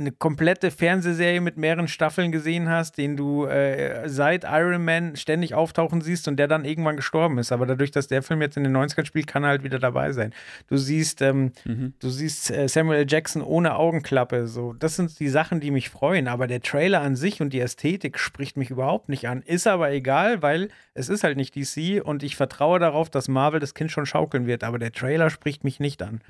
eine 0.00 0.12
komplette 0.12 0.70
Fernsehserie 0.70 1.40
mit 1.40 1.56
mehreren 1.56 1.88
Staffeln 1.88 2.32
gesehen 2.32 2.68
hast, 2.68 2.98
den 2.98 3.16
du 3.16 3.44
äh, 3.44 4.08
seit 4.08 4.44
Iron 4.44 4.84
Man 4.84 5.16
ständig 5.16 5.54
auftauchen 5.54 6.00
siehst 6.00 6.26
und 6.26 6.36
der 6.36 6.48
dann 6.48 6.64
irgendwann 6.64 6.96
gestorben 6.96 7.38
ist. 7.38 7.52
Aber 7.52 7.66
dadurch, 7.66 7.90
dass 7.90 8.08
der 8.08 8.22
Film 8.22 8.40
jetzt 8.40 8.56
in 8.56 8.64
den 8.64 8.76
90ern 8.76 9.04
spielt, 9.04 9.26
kann 9.26 9.44
er 9.44 9.50
halt 9.50 9.62
wieder 9.62 9.78
dabei 9.78 10.12
sein. 10.12 10.32
Du 10.68 10.76
siehst, 10.76 11.22
ähm, 11.22 11.52
mhm. 11.64 11.94
du 12.00 12.08
siehst 12.08 12.50
äh, 12.50 12.68
Samuel. 12.68 13.06
Jackson 13.10 13.42
ohne 13.42 13.76
Augenklappe. 13.76 14.46
So, 14.46 14.72
das 14.72 14.96
sind 14.96 15.18
die 15.20 15.28
Sachen, 15.28 15.60
die 15.60 15.70
mich 15.70 15.90
freuen. 15.90 16.28
Aber 16.28 16.46
der 16.46 16.60
Trailer 16.60 17.00
an 17.02 17.16
sich 17.16 17.40
und 17.40 17.52
die 17.52 17.60
Ästhetik 17.60 18.18
spricht 18.18 18.56
mich 18.56 18.70
überhaupt 18.70 19.08
nicht 19.08 19.28
an. 19.28 19.42
Ist 19.42 19.66
aber 19.66 19.90
egal, 19.90 20.42
weil 20.42 20.68
es 20.94 21.08
ist 21.08 21.24
halt 21.24 21.36
nicht 21.36 21.54
DC 21.54 22.02
und 22.02 22.22
ich 22.22 22.36
vertraue 22.36 22.78
darauf, 22.78 23.10
dass 23.10 23.28
Marvel 23.28 23.60
das 23.60 23.74
Kind 23.74 23.90
schon 23.90 24.06
schaukeln 24.06 24.46
wird. 24.46 24.64
Aber 24.64 24.78
der 24.78 24.92
Trailer 24.92 25.30
spricht 25.30 25.64
mich 25.64 25.80
nicht 25.80 26.02
an. 26.02 26.20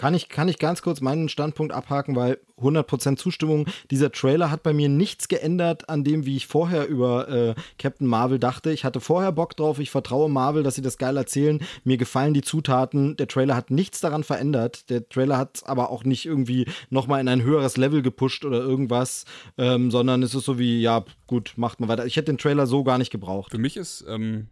Kann 0.00 0.14
ich, 0.14 0.30
kann 0.30 0.48
ich 0.48 0.58
ganz 0.58 0.80
kurz 0.80 1.02
meinen 1.02 1.28
Standpunkt 1.28 1.74
abhaken, 1.74 2.16
weil 2.16 2.38
100% 2.58 3.18
Zustimmung. 3.18 3.66
Dieser 3.90 4.10
Trailer 4.10 4.50
hat 4.50 4.62
bei 4.62 4.72
mir 4.72 4.88
nichts 4.88 5.28
geändert 5.28 5.90
an 5.90 6.04
dem, 6.04 6.24
wie 6.24 6.38
ich 6.38 6.46
vorher 6.46 6.88
über 6.88 7.28
äh, 7.28 7.54
Captain 7.78 8.06
Marvel 8.06 8.38
dachte. 8.38 8.72
Ich 8.72 8.86
hatte 8.86 9.00
vorher 9.00 9.30
Bock 9.30 9.54
drauf, 9.58 9.78
ich 9.78 9.90
vertraue 9.90 10.30
Marvel, 10.30 10.62
dass 10.62 10.74
sie 10.74 10.80
das 10.80 10.96
geil 10.96 11.18
erzählen. 11.18 11.60
Mir 11.84 11.98
gefallen 11.98 12.32
die 12.32 12.40
Zutaten. 12.40 13.14
Der 13.18 13.28
Trailer 13.28 13.54
hat 13.54 13.70
nichts 13.70 14.00
daran 14.00 14.24
verändert. 14.24 14.88
Der 14.88 15.06
Trailer 15.06 15.36
hat 15.36 15.64
aber 15.66 15.90
auch 15.90 16.02
nicht 16.02 16.24
irgendwie 16.24 16.64
nochmal 16.88 17.20
in 17.20 17.28
ein 17.28 17.42
höheres 17.42 17.76
Level 17.76 18.00
gepusht 18.00 18.46
oder 18.46 18.60
irgendwas, 18.60 19.26
ähm, 19.58 19.90
sondern 19.90 20.22
es 20.22 20.34
ist 20.34 20.46
so 20.46 20.58
wie, 20.58 20.80
ja, 20.80 21.04
gut, 21.26 21.52
macht 21.56 21.78
mal 21.78 21.88
weiter. 21.88 22.06
Ich 22.06 22.16
hätte 22.16 22.32
den 22.32 22.38
Trailer 22.38 22.66
so 22.66 22.84
gar 22.84 22.96
nicht 22.96 23.10
gebraucht. 23.10 23.50
Für 23.50 23.58
mich 23.58 23.76
ist, 23.76 24.02
ähm, 24.08 24.46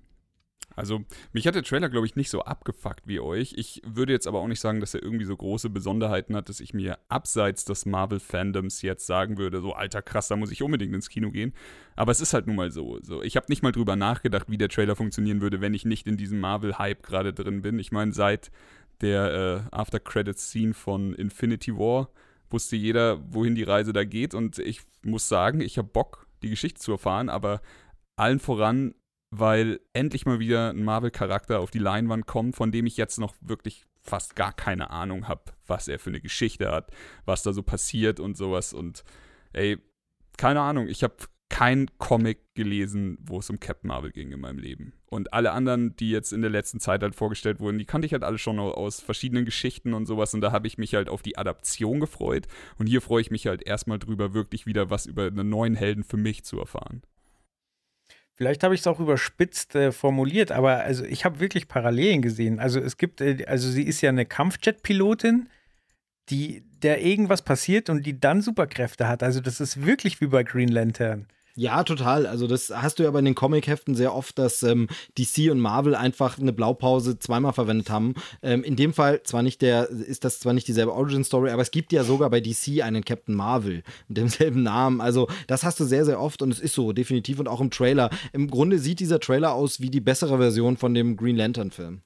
also, 0.79 1.05
mich 1.33 1.45
hat 1.49 1.57
der 1.57 1.65
Trailer, 1.65 1.89
glaube 1.89 2.07
ich, 2.07 2.15
nicht 2.15 2.31
so 2.31 2.43
abgefuckt 2.43 3.09
wie 3.09 3.19
euch. 3.19 3.53
Ich 3.57 3.83
würde 3.85 4.13
jetzt 4.13 4.29
aber 4.29 4.39
auch 4.39 4.47
nicht 4.47 4.61
sagen, 4.61 4.79
dass 4.79 4.95
er 4.95 5.03
irgendwie 5.03 5.25
so 5.25 5.37
große 5.37 5.71
Besonderheiten 5.71 6.37
hat, 6.37 6.49
dass 6.49 6.61
ich 6.61 6.73
mir 6.73 7.01
abseits 7.09 7.65
des 7.65 7.85
Marvel-Fandoms 7.85 8.83
jetzt 8.83 9.05
sagen 9.05 9.39
würde, 9.39 9.61
so, 9.61 9.73
alter, 9.73 10.03
krass, 10.03 10.29
da 10.29 10.37
muss 10.37 10.53
ich 10.53 10.63
unbedingt 10.63 10.95
ins 10.95 11.09
Kino 11.09 11.33
gehen. 11.33 11.53
Aber 11.97 12.13
es 12.13 12.21
ist 12.21 12.33
halt 12.33 12.47
nun 12.47 12.55
mal 12.55 12.71
so. 12.71 13.01
so. 13.03 13.25
Ich 13.25 13.35
habe 13.35 13.47
nicht 13.49 13.65
mal 13.65 13.73
drüber 13.73 13.97
nachgedacht, 13.97 14.49
wie 14.49 14.57
der 14.57 14.69
Trailer 14.69 14.95
funktionieren 14.95 15.41
würde, 15.41 15.61
wenn 15.61 15.75
ich 15.75 15.85
nicht 15.85 16.07
in 16.07 16.17
diesem 16.17 16.39
Marvel-Hype 16.39 17.03
gerade 17.03 17.33
drin 17.33 17.63
bin. 17.63 17.81
Ich 17.81 17.91
meine, 17.91 18.13
seit 18.13 18.53
der 19.01 19.67
äh, 19.73 19.75
After-Credits-Scene 19.75 20.75
von 20.75 21.13
Infinity 21.13 21.77
War 21.77 22.09
wusste 22.51 22.77
jeder, 22.77 23.21
wohin 23.35 23.57
die 23.57 23.65
Reise 23.65 23.93
da 23.93 24.05
geht. 24.05 24.33
Und 24.33 24.61
ich 24.61 24.83
muss 25.03 25.29
sagen, 25.29 25.61
ich 25.61 25.77
habe 25.77 25.89
Bock, 25.89 26.29
die 26.45 26.51
Geschichte 26.51 26.81
zu 26.81 26.93
erfahren, 26.93 27.31
aber 27.31 27.63
allen 28.15 28.39
voran, 28.39 28.95
weil 29.31 29.81
endlich 29.93 30.27
mal 30.27 30.39
wieder 30.39 30.71
ein 30.71 30.85
Marvel-Charakter 30.85 31.61
auf 31.61 31.71
die 31.71 31.79
Leinwand 31.79 32.27
kommt, 32.27 32.57
von 32.57 32.73
dem 32.73 32.87
ich 32.87 32.97
jetzt 32.97 33.19
noch 33.19 33.35
wirklich 33.41 33.85
fast 34.03 34.37
gar 34.37 34.53
keine 34.53 34.91
Ahnung 34.91 35.29
habe, 35.29 35.43
was 35.67 35.89
er 35.89 35.99
für 35.99 36.11
eine 36.11 36.21
Geschichte 36.21 36.71
hat, 36.71 36.91
was 37.27 37.43
da 37.43 37.53
so 37.53 37.63
passiert 37.63 38.21
und 38.21 38.37
sowas. 38.37 38.73
Und 38.73 39.05
ey, 39.53 39.79
keine 40.37 40.61
Ahnung, 40.61 40.89
ich 40.89 41.03
habe 41.03 41.17
kein 41.51 41.91
Comic 41.99 42.55
gelesen, 42.55 43.17
wo 43.21 43.39
es 43.39 43.49
um 43.49 43.59
Captain 43.59 43.89
Marvel 43.89 44.13
ging 44.13 44.33
in 44.33 44.41
meinem 44.41 44.59
Leben. 44.59 44.93
Und 45.07 45.33
alle 45.33 45.53
anderen, 45.53 45.97
die 45.97 46.11
jetzt 46.11 46.33
in 46.33 46.43
der 46.43 46.51
letzten 46.51 46.79
Zeit 46.79 47.03
halt 47.03 47.15
vorgestellt 47.15 47.59
wurden, 47.59 47.79
die 47.79 47.87
kannte 47.87 48.07
ich 48.07 48.13
halt 48.13 48.23
alle 48.23 48.39
schon 48.39 48.59
aus 48.59 49.01
verschiedenen 49.01 49.45
Geschichten 49.45 49.95
und 49.95 50.07
sowas. 50.07 50.35
Und 50.35 50.43
da 50.43 50.53
habe 50.53 50.67
ich 50.67 50.77
mich 50.77 50.95
halt 50.95 51.09
auf 51.09 51.23
die 51.23 51.39
Adaption 51.39 52.01
gefreut. 52.01 52.47
Und 52.79 52.87
hier 52.87 53.01
freue 53.01 53.23
ich 53.23 53.31
mich 53.31 53.47
halt 53.47 53.67
erstmal 53.67 53.99
drüber, 53.99 54.35
wirklich 54.35 54.67
wieder 54.67 54.91
was 54.91 55.07
über 55.07 55.27
einen 55.27 55.49
neuen 55.49 55.75
Helden 55.75 56.05
für 56.05 56.19
mich 56.19 56.45
zu 56.45 56.59
erfahren. 56.59 57.03
Vielleicht 58.39 58.63
habe 58.63 58.73
ich 58.73 58.83
es 58.83 58.87
auch 58.87 59.01
überspitzt 59.01 59.75
äh, 59.75 59.91
formuliert, 59.91 60.53
aber 60.53 60.85
also 60.85 61.05
ich 61.05 61.25
habe 61.25 61.41
wirklich 61.41 61.67
Parallelen 61.67 62.23
gesehen. 62.23 62.61
Also 62.61 62.79
es 62.79 62.97
gibt, 62.97 63.21
äh, 63.21 63.45
also 63.49 63.69
sie 63.69 63.83
ist 63.83 64.01
ja 64.01 64.11
eine 64.11 64.27
Kampfjet-Pilotin, 64.27 65.49
die 66.29 66.63
der 66.85 67.05
irgendwas 67.05 67.43
passiert 67.43 67.91
und 67.91 68.07
die 68.07 68.21
dann 68.21 68.41
Superkräfte 68.41 69.09
hat. 69.09 69.25
Also 69.25 69.41
das 69.41 69.61
ist 69.61 69.85
wirklich 69.85 70.21
wie 70.21 70.29
bei 70.29 70.45
Green 70.45 70.69
Lantern. 70.69 71.27
Ja, 71.59 71.83
total. 71.83 72.29
Also 72.29 72.47
das 72.47 72.71
hast 72.71 73.01
du 73.01 73.03
ja 73.03 73.11
bei 73.11 73.21
den 73.21 73.35
Comic-Heften 73.35 73.97
sehr 73.97 74.15
oft, 74.15 74.39
dass 74.39 74.63
ähm, 74.63 74.87
DC 75.19 75.51
und 75.51 75.59
Marvel 75.59 75.97
einfach 75.97 76.39
eine 76.39 76.53
Blaupause 76.53 77.19
zweimal 77.19 77.53
verwendet 77.53 77.91
haben. 77.91 78.15
Ähm, 78.43 78.63
in 78.63 78.77
dem 78.77 78.93
Fall 78.93 79.25
zwar 79.25 79.43
nicht 79.43 79.61
der, 79.61 79.91
ist 79.91 80.23
das 80.23 80.39
zwar 80.39 80.53
nicht 80.53 80.69
dieselbe 80.69 80.93
Origin-Story, 80.93 81.51
aber 81.51 81.63
es 81.63 81.73
gibt 81.73 81.91
ja 81.91 82.05
sogar 82.05 82.31
bei 82.31 82.41
DC 82.41 82.81
einen 82.85 83.05
Captain 83.05 83.35
Marvel 83.35 83.83
mit 84.07 84.19
demselben 84.19 84.63
Namen. 84.63 85.01
Also 85.01 85.27
das 85.49 85.65
hast 85.65 85.81
du 85.81 85.85
sehr, 85.85 86.05
sehr 86.05 86.21
oft 86.21 86.43
und 86.43 86.53
es 86.53 86.61
ist 86.61 86.77
so, 86.77 86.93
definitiv. 86.93 87.41
Und 87.41 87.49
auch 87.49 87.61
im 87.61 87.73
Trailer. 87.73 88.11
Im 88.33 88.49
Grunde 88.49 88.79
sieht 88.79 89.01
dieser 89.01 89.19
Trailer 89.19 89.53
aus 89.53 89.81
wie 89.81 89.91
die 89.91 90.01
bessere 90.01 90.39
Version 90.39 90.77
von 90.77 90.95
dem 90.95 91.17
Green 91.17 91.37
Lantern-Film. 91.37 92.03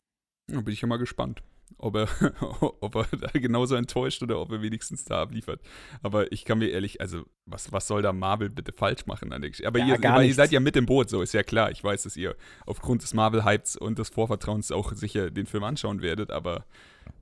Da 0.46 0.62
bin 0.62 0.72
ich 0.72 0.80
ja 0.80 0.88
mal 0.88 0.96
gespannt 0.96 1.42
ob 1.82 1.96
er, 1.96 2.08
ob 2.80 2.94
er 2.94 3.06
da 3.16 3.28
genauso 3.38 3.74
enttäuscht 3.74 4.22
oder 4.22 4.40
ob 4.40 4.52
er 4.52 4.62
wenigstens 4.62 5.04
da 5.04 5.22
abliefert. 5.22 5.60
Aber 6.02 6.30
ich 6.32 6.44
kann 6.44 6.58
mir 6.58 6.68
ehrlich, 6.68 7.00
also 7.00 7.24
was, 7.46 7.72
was 7.72 7.86
soll 7.86 8.02
da 8.02 8.12
Marvel 8.12 8.50
bitte 8.50 8.72
falsch 8.72 9.06
machen 9.06 9.32
an 9.32 9.42
der 9.42 9.50
Geschichte? 9.50 9.68
Aber 9.68 9.80
ja, 9.80 9.96
ihr, 9.96 10.22
ihr 10.22 10.34
seid 10.34 10.52
ja 10.52 10.60
mit 10.60 10.76
im 10.76 10.86
Boot, 10.86 11.10
so 11.10 11.22
ist 11.22 11.34
ja 11.34 11.42
klar. 11.42 11.70
Ich 11.70 11.82
weiß, 11.82 12.04
dass 12.04 12.16
ihr 12.16 12.36
aufgrund 12.66 13.02
des 13.02 13.14
Marvel-Hypes 13.14 13.76
und 13.76 13.98
des 13.98 14.08
Vorvertrauens 14.08 14.72
auch 14.72 14.92
sicher 14.92 15.30
den 15.30 15.46
Film 15.46 15.64
anschauen 15.64 16.02
werdet, 16.02 16.30
aber 16.30 16.64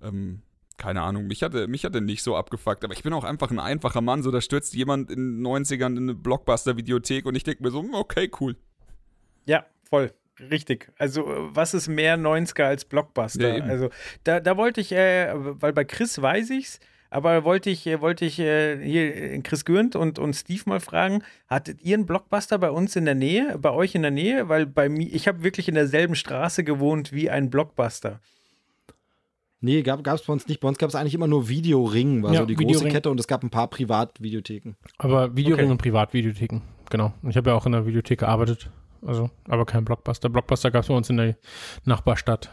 ähm, 0.03 0.43
keine 0.77 1.03
Ahnung, 1.03 1.27
mich 1.27 1.43
hatte, 1.43 1.69
mich 1.69 1.85
hatte 1.85 2.01
nicht 2.01 2.23
so 2.23 2.37
abgefuckt, 2.37 2.85
aber 2.85 2.95
ich 2.95 3.03
bin 3.03 3.13
auch 3.13 3.25
einfach 3.25 3.51
ein 3.51 3.59
einfacher 3.59 4.01
Mann, 4.01 4.23
so 4.23 4.31
da 4.31 4.41
stürzt 4.41 4.75
jemand 4.75 5.11
in 5.11 5.43
den 5.43 5.47
90ern 5.47 5.97
in 5.97 5.99
eine 5.99 6.15
Blockbuster-Videothek 6.15 7.27
und 7.27 7.35
ich 7.35 7.45
denke 7.45 7.63
mir 7.63 7.71
so, 7.71 7.83
hm, 7.83 7.95
okay, 7.95 8.31
cool. 8.41 8.57
Ja, 9.45 9.67
voll. 9.89 10.13
Richtig. 10.51 10.91
Also, 10.99 11.25
was 11.27 11.75
ist 11.75 11.89
mehr 11.89 12.17
90er 12.17 12.63
als 12.63 12.85
Blockbuster? 12.85 13.59
Ja, 13.59 13.65
also, 13.65 13.91
da, 14.25 14.41
da 14.41 14.57
wollte 14.57 14.81
ich, 14.81 14.93
äh, 14.93 15.33
weil 15.35 15.73
bei 15.73 15.85
Chris 15.85 16.21
weiß 16.21 16.51
ich's, 16.51 16.81
aber 17.11 17.45
wollte 17.45 17.71
ich, 17.71 17.87
äh, 17.87 18.01
wollte 18.01 18.25
ich 18.25 18.39
äh, 18.39 18.79
hier 18.83 19.15
äh, 19.15 19.41
Chris 19.41 19.65
Gürnt 19.65 19.97
und, 19.97 20.19
und 20.19 20.35
Steve 20.35 20.63
mal 20.67 20.81
fragen, 20.81 21.23
hattet 21.49 21.83
ihr 21.83 21.97
einen 21.97 22.07
Blockbuster 22.07 22.59
bei 22.59 22.71
uns 22.71 22.95
in 22.95 23.05
der 23.05 23.17
Nähe, 23.17 23.59
bei 23.59 23.71
euch 23.71 23.95
in 23.97 24.03
der 24.03 24.13
Nähe? 24.13 24.49
Weil 24.49 24.67
bei 24.67 24.89
mir, 24.89 25.13
ich 25.13 25.27
habe 25.27 25.43
wirklich 25.43 25.69
in 25.69 25.75
derselben 25.75 26.15
Straße 26.15 26.63
gewohnt 26.63 27.13
wie 27.13 27.29
ein 27.29 27.51
Blockbuster. 27.51 28.21
Nee, 29.63 29.83
gab 29.83 30.07
es 30.07 30.23
bei 30.23 30.33
uns 30.33 30.49
nicht. 30.49 30.61
Bei 30.61 30.69
uns 30.69 30.79
gab 30.79 30.89
es 30.89 30.95
eigentlich 30.95 31.15
immer 31.15 31.27
nur 31.27 31.49
Videoring, 31.49 32.23
war 32.23 32.33
ja, 32.33 32.41
so 32.41 32.47
die 32.47 32.59
Videoring. 32.59 32.77
große 32.77 32.89
Kette 32.89 33.11
und 33.11 33.21
es 33.21 33.27
gab 33.27 33.43
ein 33.43 33.51
paar 33.51 33.69
Privatvideotheken. 33.69 34.77
Aber 34.97 35.37
Videoring 35.37 35.67
okay. 35.67 35.73
und 35.73 35.79
Privatvideotheken, 35.79 36.63
genau. 36.89 37.13
Ich 37.29 37.37
habe 37.37 37.51
ja 37.51 37.57
auch 37.57 37.67
in 37.67 37.73
der 37.73 37.85
Videothek 37.85 38.21
gearbeitet. 38.21 38.71
Also, 39.03 39.31
aber 39.49 39.65
kein 39.65 39.85
Blockbuster. 39.85 40.29
Blockbuster 40.29 40.71
gab 40.71 40.83
es 40.83 40.89
bei 40.89 40.95
uns 40.95 41.09
in 41.11 41.17
der 41.17 41.37
Nachbarstadt. 41.85 42.51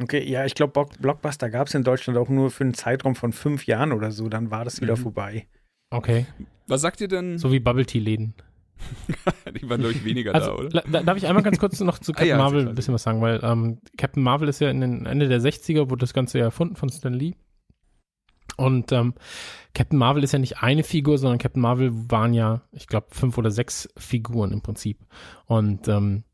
Okay, 0.00 0.26
ja, 0.26 0.46
ich 0.46 0.54
glaube, 0.54 0.86
Blockbuster 0.98 1.50
gab 1.50 1.66
es 1.66 1.74
in 1.74 1.84
Deutschland 1.84 2.18
auch 2.18 2.28
nur 2.28 2.50
für 2.50 2.64
einen 2.64 2.74
Zeitraum 2.74 3.14
von 3.14 3.32
fünf 3.32 3.66
Jahren 3.66 3.92
oder 3.92 4.10
so. 4.10 4.28
Dann 4.28 4.50
war 4.50 4.64
das 4.64 4.80
wieder 4.80 4.96
mhm. 4.96 5.02
vorbei. 5.02 5.46
Okay. 5.90 6.26
Was 6.68 6.80
sagt 6.80 7.00
ihr 7.00 7.08
denn? 7.08 7.38
So 7.38 7.52
wie 7.52 7.60
Bubble 7.60 7.84
Tea-Läden. 7.84 8.34
die 9.60 9.68
waren, 9.68 9.80
glaube 9.80 9.92
ich, 9.92 10.04
weniger 10.04 10.34
also, 10.34 10.56
da, 10.56 10.80
oder? 10.82 11.02
Darf 11.02 11.16
ich 11.18 11.26
einmal 11.26 11.42
ganz 11.42 11.58
kurz 11.58 11.78
noch 11.80 11.98
zu 11.98 12.12
Captain 12.12 12.28
ah, 12.32 12.36
ja, 12.36 12.38
Marvel 12.38 12.68
ein 12.68 12.74
bisschen 12.74 12.94
was 12.94 13.02
sagen? 13.02 13.20
Weil 13.20 13.40
ähm, 13.42 13.80
Captain 13.98 14.22
Marvel 14.22 14.48
ist 14.48 14.60
ja 14.60 14.70
in 14.70 14.80
den 14.80 15.04
Ende 15.04 15.28
der 15.28 15.40
60er, 15.40 15.90
wurde 15.90 16.00
das 16.00 16.14
Ganze 16.14 16.38
ja 16.38 16.44
erfunden 16.44 16.76
von 16.76 16.88
Stan 16.88 17.12
Lee. 17.12 17.34
Und 18.60 18.92
ähm, 18.92 19.14
Captain 19.72 19.98
Marvel 19.98 20.22
ist 20.22 20.32
ja 20.32 20.38
nicht 20.38 20.62
eine 20.62 20.82
Figur, 20.82 21.16
sondern 21.16 21.38
Captain 21.38 21.62
Marvel 21.62 21.92
waren 22.10 22.34
ja, 22.34 22.60
ich 22.72 22.86
glaube, 22.86 23.06
fünf 23.10 23.38
oder 23.38 23.50
sechs 23.50 23.88
Figuren 23.96 24.52
im 24.52 24.60
Prinzip. 24.60 24.98
Und 25.46 25.88
ähm, 25.88 26.24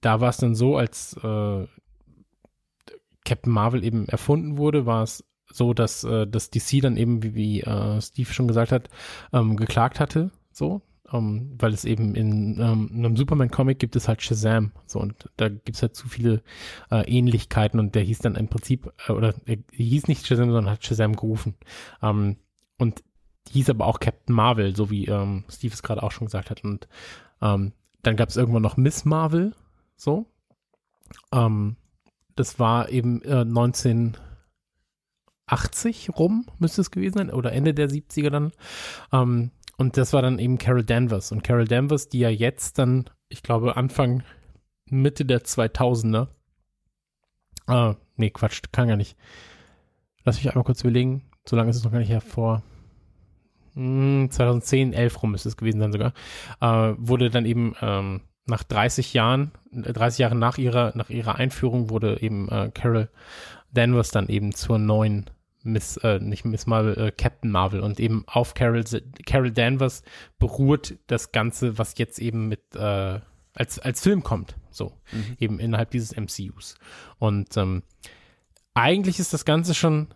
da 0.00 0.20
war 0.20 0.30
es 0.30 0.38
dann 0.38 0.54
so, 0.54 0.78
als 0.78 1.14
äh, 1.22 1.66
Captain 3.26 3.52
Marvel 3.52 3.84
eben 3.84 4.08
erfunden 4.08 4.56
wurde, 4.56 4.86
war 4.86 5.02
es 5.02 5.22
so, 5.52 5.74
dass 5.74 6.02
äh, 6.04 6.26
das 6.26 6.50
DC 6.50 6.80
dann 6.80 6.96
eben, 6.96 7.22
wie, 7.22 7.34
wie 7.34 7.60
äh, 7.60 8.00
Steve 8.00 8.32
schon 8.32 8.48
gesagt 8.48 8.72
hat, 8.72 8.88
ähm, 9.34 9.56
geklagt 9.56 10.00
hatte, 10.00 10.30
so, 10.50 10.80
um, 11.10 11.36
ähm, 11.36 11.54
weil 11.58 11.72
es 11.72 11.84
eben 11.84 12.14
in 12.14 12.54
um, 12.54 12.60
ähm, 12.60 12.90
einem 12.92 13.16
Superman-Comic 13.16 13.78
gibt 13.78 13.96
es 13.96 14.08
halt 14.08 14.22
Shazam. 14.22 14.72
So, 14.86 15.00
und 15.00 15.30
da 15.36 15.48
gibt 15.48 15.76
es 15.76 15.82
halt 15.82 15.94
zu 15.94 16.08
viele 16.08 16.42
äh, 16.90 17.04
Ähnlichkeiten 17.06 17.78
und 17.78 17.94
der 17.94 18.02
hieß 18.02 18.20
dann 18.20 18.34
im 18.34 18.48
Prinzip, 18.48 18.90
äh, 19.06 19.12
oder 19.12 19.34
er 19.46 19.58
hieß 19.72 20.08
nicht 20.08 20.26
Shazam, 20.26 20.50
sondern 20.50 20.72
hat 20.72 20.84
Shazam 20.84 21.14
gerufen. 21.14 21.54
Um, 22.00 22.08
ähm, 22.08 22.36
und 22.78 23.04
hieß 23.50 23.70
aber 23.70 23.86
auch 23.86 24.00
Captain 24.00 24.34
Marvel, 24.34 24.74
so 24.76 24.90
wie 24.90 25.04
Steve 25.04 25.72
es 25.72 25.82
gerade 25.82 26.02
auch 26.02 26.10
schon 26.10 26.26
gesagt 26.26 26.50
hat. 26.50 26.62
Und 26.64 26.88
dann 27.40 27.72
gab 28.02 28.28
es 28.28 28.36
irgendwann 28.36 28.60
noch 28.60 28.76
Miss 28.76 29.04
Marvel, 29.04 29.54
so. 29.94 30.26
das 31.30 32.58
war 32.58 32.88
eben 32.90 33.22
äh, 33.22 33.42
1980 33.42 36.10
rum, 36.18 36.46
müsste 36.58 36.80
es 36.80 36.90
gewesen 36.90 37.18
sein, 37.18 37.30
oder 37.30 37.52
Ende 37.52 37.72
der 37.72 37.88
70er 37.88 38.30
dann. 38.30 38.50
Um, 39.12 39.52
und 39.76 39.96
das 39.96 40.12
war 40.12 40.22
dann 40.22 40.38
eben 40.38 40.58
Carol 40.58 40.84
Danvers. 40.84 41.32
Und 41.32 41.42
Carol 41.42 41.66
Danvers, 41.66 42.08
die 42.08 42.20
ja 42.20 42.30
jetzt 42.30 42.78
dann, 42.78 43.10
ich 43.28 43.42
glaube, 43.42 43.76
Anfang, 43.76 44.22
Mitte 44.86 45.24
der 45.24 45.42
2000er, 45.42 46.28
ah, 47.66 47.96
nee, 48.16 48.30
Quatsch, 48.30 48.62
kann 48.72 48.88
gar 48.88 48.96
nicht. 48.96 49.16
Lass 50.24 50.36
mich 50.36 50.48
einmal 50.48 50.64
kurz 50.64 50.80
überlegen. 50.80 51.24
So 51.48 51.56
lange 51.56 51.70
ist 51.70 51.76
es 51.76 51.84
noch 51.84 51.92
gar 51.92 51.98
nicht 51.98 52.10
hervor. 52.10 52.62
2010, 53.74 54.94
11 54.94 55.22
rum 55.22 55.32
müsste 55.32 55.50
es 55.50 55.58
gewesen 55.58 55.80
sein 55.80 55.92
sogar, 55.92 56.14
äh, 56.62 56.94
wurde 56.96 57.28
dann 57.28 57.44
eben 57.44 57.74
ähm, 57.82 58.22
nach 58.46 58.62
30 58.62 59.12
Jahren, 59.12 59.52
30 59.70 60.18
Jahre 60.18 60.34
nach 60.34 60.56
ihrer, 60.56 60.92
nach 60.96 61.10
ihrer 61.10 61.34
Einführung 61.34 61.90
wurde 61.90 62.20
eben 62.22 62.48
äh, 62.48 62.70
Carol 62.72 63.10
Danvers 63.72 64.10
dann 64.10 64.28
eben 64.28 64.54
zur 64.54 64.78
neuen 64.78 65.28
Miss, 65.66 65.96
äh, 65.98 66.18
nicht 66.18 66.44
Miss 66.44 66.66
Marvel, 66.66 66.98
äh, 66.98 67.12
Captain 67.12 67.50
Marvel 67.50 67.80
und 67.80 68.00
eben 68.00 68.24
auf 68.26 68.54
Carol, 68.54 68.84
Carol 69.26 69.50
Danvers 69.50 70.02
beruht 70.38 70.98
das 71.06 71.32
Ganze, 71.32 71.78
was 71.78 71.98
jetzt 71.98 72.18
eben 72.18 72.48
mit 72.48 72.74
äh, 72.74 73.20
als, 73.54 73.78
als 73.78 74.02
Film 74.02 74.22
kommt, 74.22 74.56
so 74.70 74.92
mhm. 75.12 75.36
eben 75.40 75.58
innerhalb 75.58 75.90
dieses 75.90 76.16
MCUs. 76.16 76.76
Und 77.18 77.56
ähm, 77.56 77.82
eigentlich 78.74 79.18
ist 79.18 79.32
das 79.32 79.44
Ganze 79.44 79.74
schon 79.74 80.08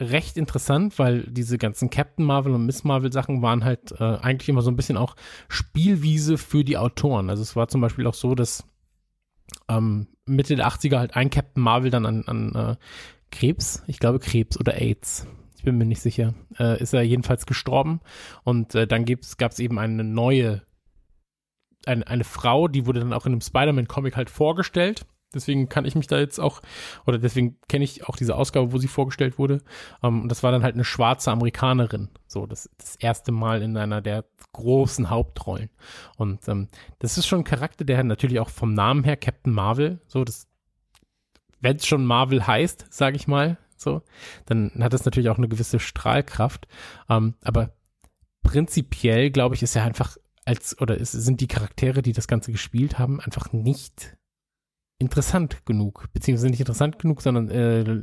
recht 0.00 0.36
interessant, 0.36 0.98
weil 0.98 1.22
diese 1.22 1.58
ganzen 1.58 1.90
Captain 1.90 2.24
Marvel 2.24 2.54
und 2.54 2.66
Miss 2.66 2.84
Marvel 2.84 3.12
Sachen 3.12 3.42
waren 3.42 3.64
halt 3.64 3.92
äh, 4.00 4.04
eigentlich 4.04 4.48
immer 4.48 4.62
so 4.62 4.70
ein 4.70 4.76
bisschen 4.76 4.96
auch 4.96 5.16
Spielwiese 5.48 6.38
für 6.38 6.64
die 6.64 6.78
Autoren. 6.78 7.30
Also 7.30 7.42
es 7.42 7.56
war 7.56 7.68
zum 7.68 7.80
Beispiel 7.80 8.06
auch 8.06 8.14
so, 8.14 8.34
dass 8.34 8.64
ähm, 9.68 10.08
Mitte 10.24 10.56
der 10.56 10.68
80er 10.68 10.98
halt 10.98 11.16
ein 11.16 11.30
Captain 11.30 11.62
Marvel 11.62 11.90
dann 11.90 12.06
an, 12.06 12.24
an 12.26 12.54
äh, 12.54 12.76
Krebs, 13.30 13.82
ich 13.86 13.98
glaube 13.98 14.18
Krebs 14.18 14.58
oder 14.58 14.80
AIDS, 14.80 15.26
ich 15.56 15.64
bin 15.64 15.76
mir 15.76 15.86
nicht 15.86 16.00
sicher, 16.00 16.34
äh, 16.58 16.80
ist 16.80 16.94
er 16.94 17.02
jedenfalls 17.02 17.44
gestorben. 17.44 18.00
Und 18.44 18.74
äh, 18.74 18.86
dann 18.86 19.04
gab 19.04 19.52
es 19.52 19.58
eben 19.58 19.78
eine 19.78 20.04
neue, 20.04 20.62
eine, 21.84 22.06
eine 22.06 22.24
Frau, 22.24 22.68
die 22.68 22.86
wurde 22.86 23.00
dann 23.00 23.12
auch 23.12 23.26
in 23.26 23.32
einem 23.32 23.40
Spider-Man-Comic 23.40 24.16
halt 24.16 24.30
vorgestellt. 24.30 25.04
Deswegen 25.34 25.68
kann 25.68 25.84
ich 25.84 25.94
mich 25.94 26.06
da 26.06 26.18
jetzt 26.18 26.38
auch, 26.38 26.62
oder 27.06 27.18
deswegen 27.18 27.58
kenne 27.68 27.84
ich 27.84 28.08
auch 28.08 28.16
diese 28.16 28.34
Ausgabe, 28.34 28.72
wo 28.72 28.78
sie 28.78 28.88
vorgestellt 28.88 29.38
wurde. 29.38 29.60
Um, 30.00 30.14
ähm, 30.14 30.22
und 30.22 30.28
das 30.30 30.42
war 30.42 30.52
dann 30.52 30.62
halt 30.62 30.74
eine 30.74 30.84
schwarze 30.84 31.30
Amerikanerin. 31.30 32.08
So, 32.26 32.46
das, 32.46 32.70
das 32.78 32.96
erste 32.96 33.30
Mal 33.30 33.60
in 33.60 33.76
einer 33.76 34.00
der 34.00 34.24
großen 34.52 35.10
Hauptrollen. 35.10 35.68
Und 36.16 36.48
ähm, 36.48 36.68
das 36.98 37.18
ist 37.18 37.26
schon 37.26 37.40
ein 37.40 37.44
Charakter, 37.44 37.84
der 37.84 38.02
natürlich 38.04 38.40
auch 38.40 38.48
vom 38.48 38.72
Namen 38.72 39.04
her 39.04 39.16
Captain 39.16 39.52
Marvel, 39.52 40.00
so, 40.06 40.24
das 40.24 40.47
wenn 41.60 41.76
es 41.76 41.86
schon 41.86 42.04
Marvel 42.04 42.46
heißt, 42.46 42.86
sage 42.90 43.16
ich 43.16 43.28
mal, 43.28 43.58
so, 43.76 44.02
dann 44.46 44.72
hat 44.80 44.92
es 44.92 45.04
natürlich 45.04 45.30
auch 45.30 45.38
eine 45.38 45.48
gewisse 45.48 45.78
Strahlkraft. 45.78 46.66
Ähm, 47.08 47.34
aber 47.42 47.72
prinzipiell, 48.42 49.30
glaube 49.30 49.54
ich, 49.54 49.62
ist 49.62 49.76
er 49.76 49.84
einfach 49.84 50.16
als, 50.44 50.80
oder 50.80 50.96
ist, 50.96 51.12
sind 51.12 51.40
die 51.40 51.46
Charaktere, 51.46 52.02
die 52.02 52.12
das 52.12 52.26
Ganze 52.26 52.52
gespielt 52.52 52.98
haben, 52.98 53.20
einfach 53.20 53.52
nicht 53.52 54.16
interessant 54.98 55.64
genug, 55.64 56.08
beziehungsweise 56.12 56.50
nicht 56.50 56.60
interessant 56.60 56.98
genug, 56.98 57.22
sondern 57.22 57.50
äh, 57.50 58.02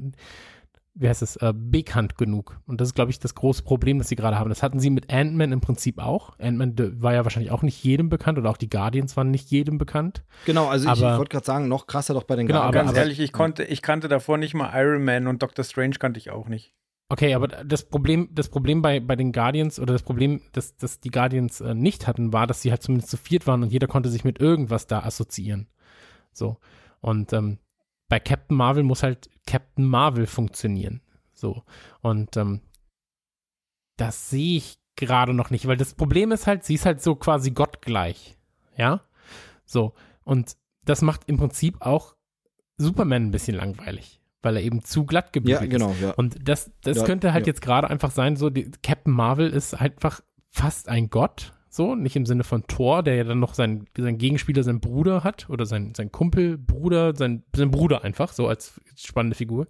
wie 0.98 1.10
heißt 1.10 1.22
es, 1.22 1.36
äh, 1.38 1.54
bekannt 1.54 2.18
genug. 2.18 2.60
Und 2.66 2.80
das 2.80 2.90
ist, 2.90 2.96
glaube 2.96 3.12
ich, 3.12 3.20
das 3.20 3.36
große 3.36 3.64
Problem, 3.64 3.98
das 3.98 4.08
sie 4.08 4.16
gerade 4.16 4.40
haben. 4.40 4.50
Das 4.50 4.64
hatten 4.64 4.80
sie 4.80 4.90
mit 4.90 5.12
Ant-Man 5.14 5.52
im 5.52 5.60
Prinzip 5.60 6.00
auch. 6.00 6.40
Ant-Man 6.40 7.02
war 7.02 7.14
ja 7.14 7.26
wahrscheinlich 7.26 7.52
auch 7.52 7.64
nicht 7.64 7.84
jedem 7.84 8.08
bekannt 8.08 8.38
oder 8.38 8.50
auch 8.50 8.58
die 8.58 8.70
Guardians 8.70 9.18
waren 9.18 9.30
nicht 9.30 9.52
jedem 9.52 9.78
bekannt. 9.78 10.24
Genau, 10.46 10.68
also 10.68 10.88
Aber- 10.88 11.14
ich 11.14 11.18
wollte 11.18 11.30
gerade 11.32 11.46
sagen, 11.46 11.68
noch 11.68 11.86
krasser 11.86 12.14
doch 12.14 12.24
bei 12.24 12.38
den 12.38 12.48
Genau, 12.48 12.62
Guardians. 12.62 12.88
Ganz 12.88 12.98
ehrlich, 12.98 13.20
ich 13.20 13.34
konnte, 13.34 13.64
ich 13.66 13.82
kannte 13.82 14.08
davor 14.08 14.38
nicht 14.38 14.54
mal 14.54 14.72
Iron 14.74 15.04
Man 15.04 15.28
und 15.28 15.44
Doctor 15.44 15.66
Strange 15.66 15.96
kannte 16.00 16.18
ich 16.18 16.32
auch 16.32 16.48
nicht. 16.48 16.74
Okay, 17.10 17.36
aber 17.36 17.48
das 17.50 17.84
Problem, 17.84 18.30
das 18.32 18.50
Problem 18.50 18.82
bei, 18.82 19.00
bei 19.00 19.16
den 19.16 19.32
Guardians 19.32 19.80
oder 19.80 19.94
das 19.94 20.02
Problem, 20.02 20.42
das, 20.54 20.76
das 20.78 21.02
die 21.02 21.12
Guardians 21.12 21.62
äh, 21.62 21.76
nicht 21.76 22.08
hatten, 22.08 22.34
war, 22.34 22.48
dass 22.48 22.62
sie 22.62 22.72
halt 22.72 22.82
zumindest 22.82 23.12
zu 23.12 23.18
viert 23.18 23.46
waren 23.46 23.62
und 23.62 23.72
jeder 23.72 23.88
konnte 23.88 24.10
sich 24.10 24.24
mit 24.24 24.40
irgendwas 24.40 24.88
da 24.88 25.02
assoziieren. 25.02 25.68
So. 26.32 26.58
Und 27.02 27.32
ähm, 27.34 27.60
bei 28.08 28.20
Captain 28.20 28.56
Marvel 28.56 28.84
muss 28.84 29.04
halt 29.04 29.30
Captain 29.48 29.86
Marvel 29.86 30.28
funktionieren. 30.28 31.02
So. 31.34 31.64
Und 32.02 32.38
ähm, 32.38 32.62
das 33.98 34.30
sehe 34.30 34.58
ich 34.58 34.78
gerade 34.96 35.34
noch 35.34 35.50
nicht, 35.50 35.68
weil 35.68 35.78
das 35.78 35.94
Problem 35.94 36.32
ist 36.32 36.48
halt, 36.48 36.64
sie 36.64 36.76
ist 36.76 36.86
halt 36.86 37.02
so 37.02 37.16
quasi 37.16 37.52
gottgleich. 37.52 38.38
Ja? 38.78 39.02
So. 39.66 39.94
Und 40.24 40.56
das 40.84 41.02
macht 41.02 41.22
im 41.28 41.38
Prinzip 41.38 41.82
auch 41.82 42.16
Superman 42.78 43.28
ein 43.28 43.32
bisschen 43.32 43.56
langweilig, 43.56 44.22
weil 44.42 44.58
er 44.58 44.64
eben 44.64 44.84
zu 44.84 45.06
glatt 45.06 45.34
gebügelt 45.34 45.62
ja, 45.62 45.66
ist. 45.66 45.72
genau, 45.72 45.96
ja. 46.02 46.12
Und 46.12 46.48
das, 46.48 46.72
das 46.82 46.98
Ja, 46.98 47.04
könnte 47.06 47.34
halt 47.34 47.46
ja. 47.46 47.52
jetzt 47.52 47.62
gerade 47.62 47.90
einfach 47.90 48.12
sein, 48.12 48.36
so 48.36 48.50
die, 48.50 48.70
Captain 48.84 49.14
Marvel 49.14 49.50
ist 49.50 49.74
einfach 49.74 50.22
fast 50.50 50.90
ein 50.90 51.10
Gott, 51.10 51.54
so, 51.76 51.96
nicht 51.96 52.16
im 52.16 52.26
Sinne 52.26 52.44
von 52.44 52.66
Thor, 52.68 53.04
der 53.04 53.16
ja 53.16 53.24
dann 53.24 53.40
noch 53.40 53.54
seinen, 53.54 53.86
seinen 53.98 54.18
Gegenspieler, 54.18 54.64
seinen 54.64 54.80
Bruder 54.80 55.24
hat, 55.24 55.50
oder 55.50 55.66
sein, 55.66 55.94
sein 55.96 56.12
Kumpel, 56.12 56.58
Bruder, 56.58 57.16
sein, 57.16 57.44
sein 57.56 57.72
Bruder 57.72 58.04
einfach, 58.04 58.34
so 58.34 58.48
als 58.48 58.80
spannende 58.96 59.36
Figur. 59.36 59.68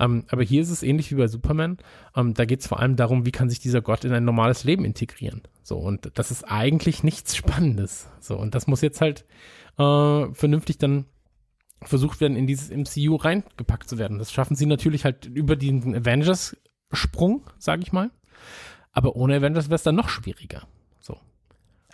Ähm, 0.00 0.24
aber 0.28 0.42
hier 0.42 0.62
ist 0.62 0.70
es 0.70 0.82
ähnlich 0.82 1.10
wie 1.10 1.16
bei 1.16 1.28
Superman. 1.28 1.78
Ähm, 2.16 2.34
da 2.34 2.44
geht 2.44 2.60
es 2.60 2.66
vor 2.66 2.80
allem 2.80 2.96
darum, 2.96 3.26
wie 3.26 3.30
kann 3.30 3.50
sich 3.50 3.60
dieser 3.60 3.82
Gott 3.82 4.04
in 4.04 4.12
ein 4.12 4.24
normales 4.24 4.64
Leben 4.64 4.84
integrieren. 4.84 5.42
So, 5.62 5.78
und 5.78 6.10
das 6.14 6.30
ist 6.30 6.44
eigentlich 6.44 7.02
nichts 7.02 7.36
Spannendes. 7.36 8.08
So, 8.20 8.36
und 8.36 8.54
das 8.54 8.66
muss 8.66 8.80
jetzt 8.80 9.00
halt 9.00 9.24
äh, 9.78 10.32
vernünftig 10.32 10.78
dann 10.78 11.06
versucht 11.82 12.20
werden, 12.20 12.36
in 12.36 12.46
dieses 12.46 12.70
MCU 12.70 13.16
reingepackt 13.16 13.88
zu 13.88 13.98
werden. 13.98 14.18
Das 14.18 14.32
schaffen 14.32 14.56
sie 14.56 14.66
natürlich 14.66 15.04
halt 15.04 15.26
über 15.26 15.56
diesen 15.56 15.94
Avengers-Sprung, 15.94 17.42
sage 17.58 17.82
ich 17.82 17.92
mal. 17.92 18.10
Aber 18.92 19.16
ohne 19.16 19.36
Avengers 19.36 19.66
wäre 19.66 19.74
es 19.74 19.82
dann 19.82 19.96
noch 19.96 20.08
schwieriger. 20.08 20.62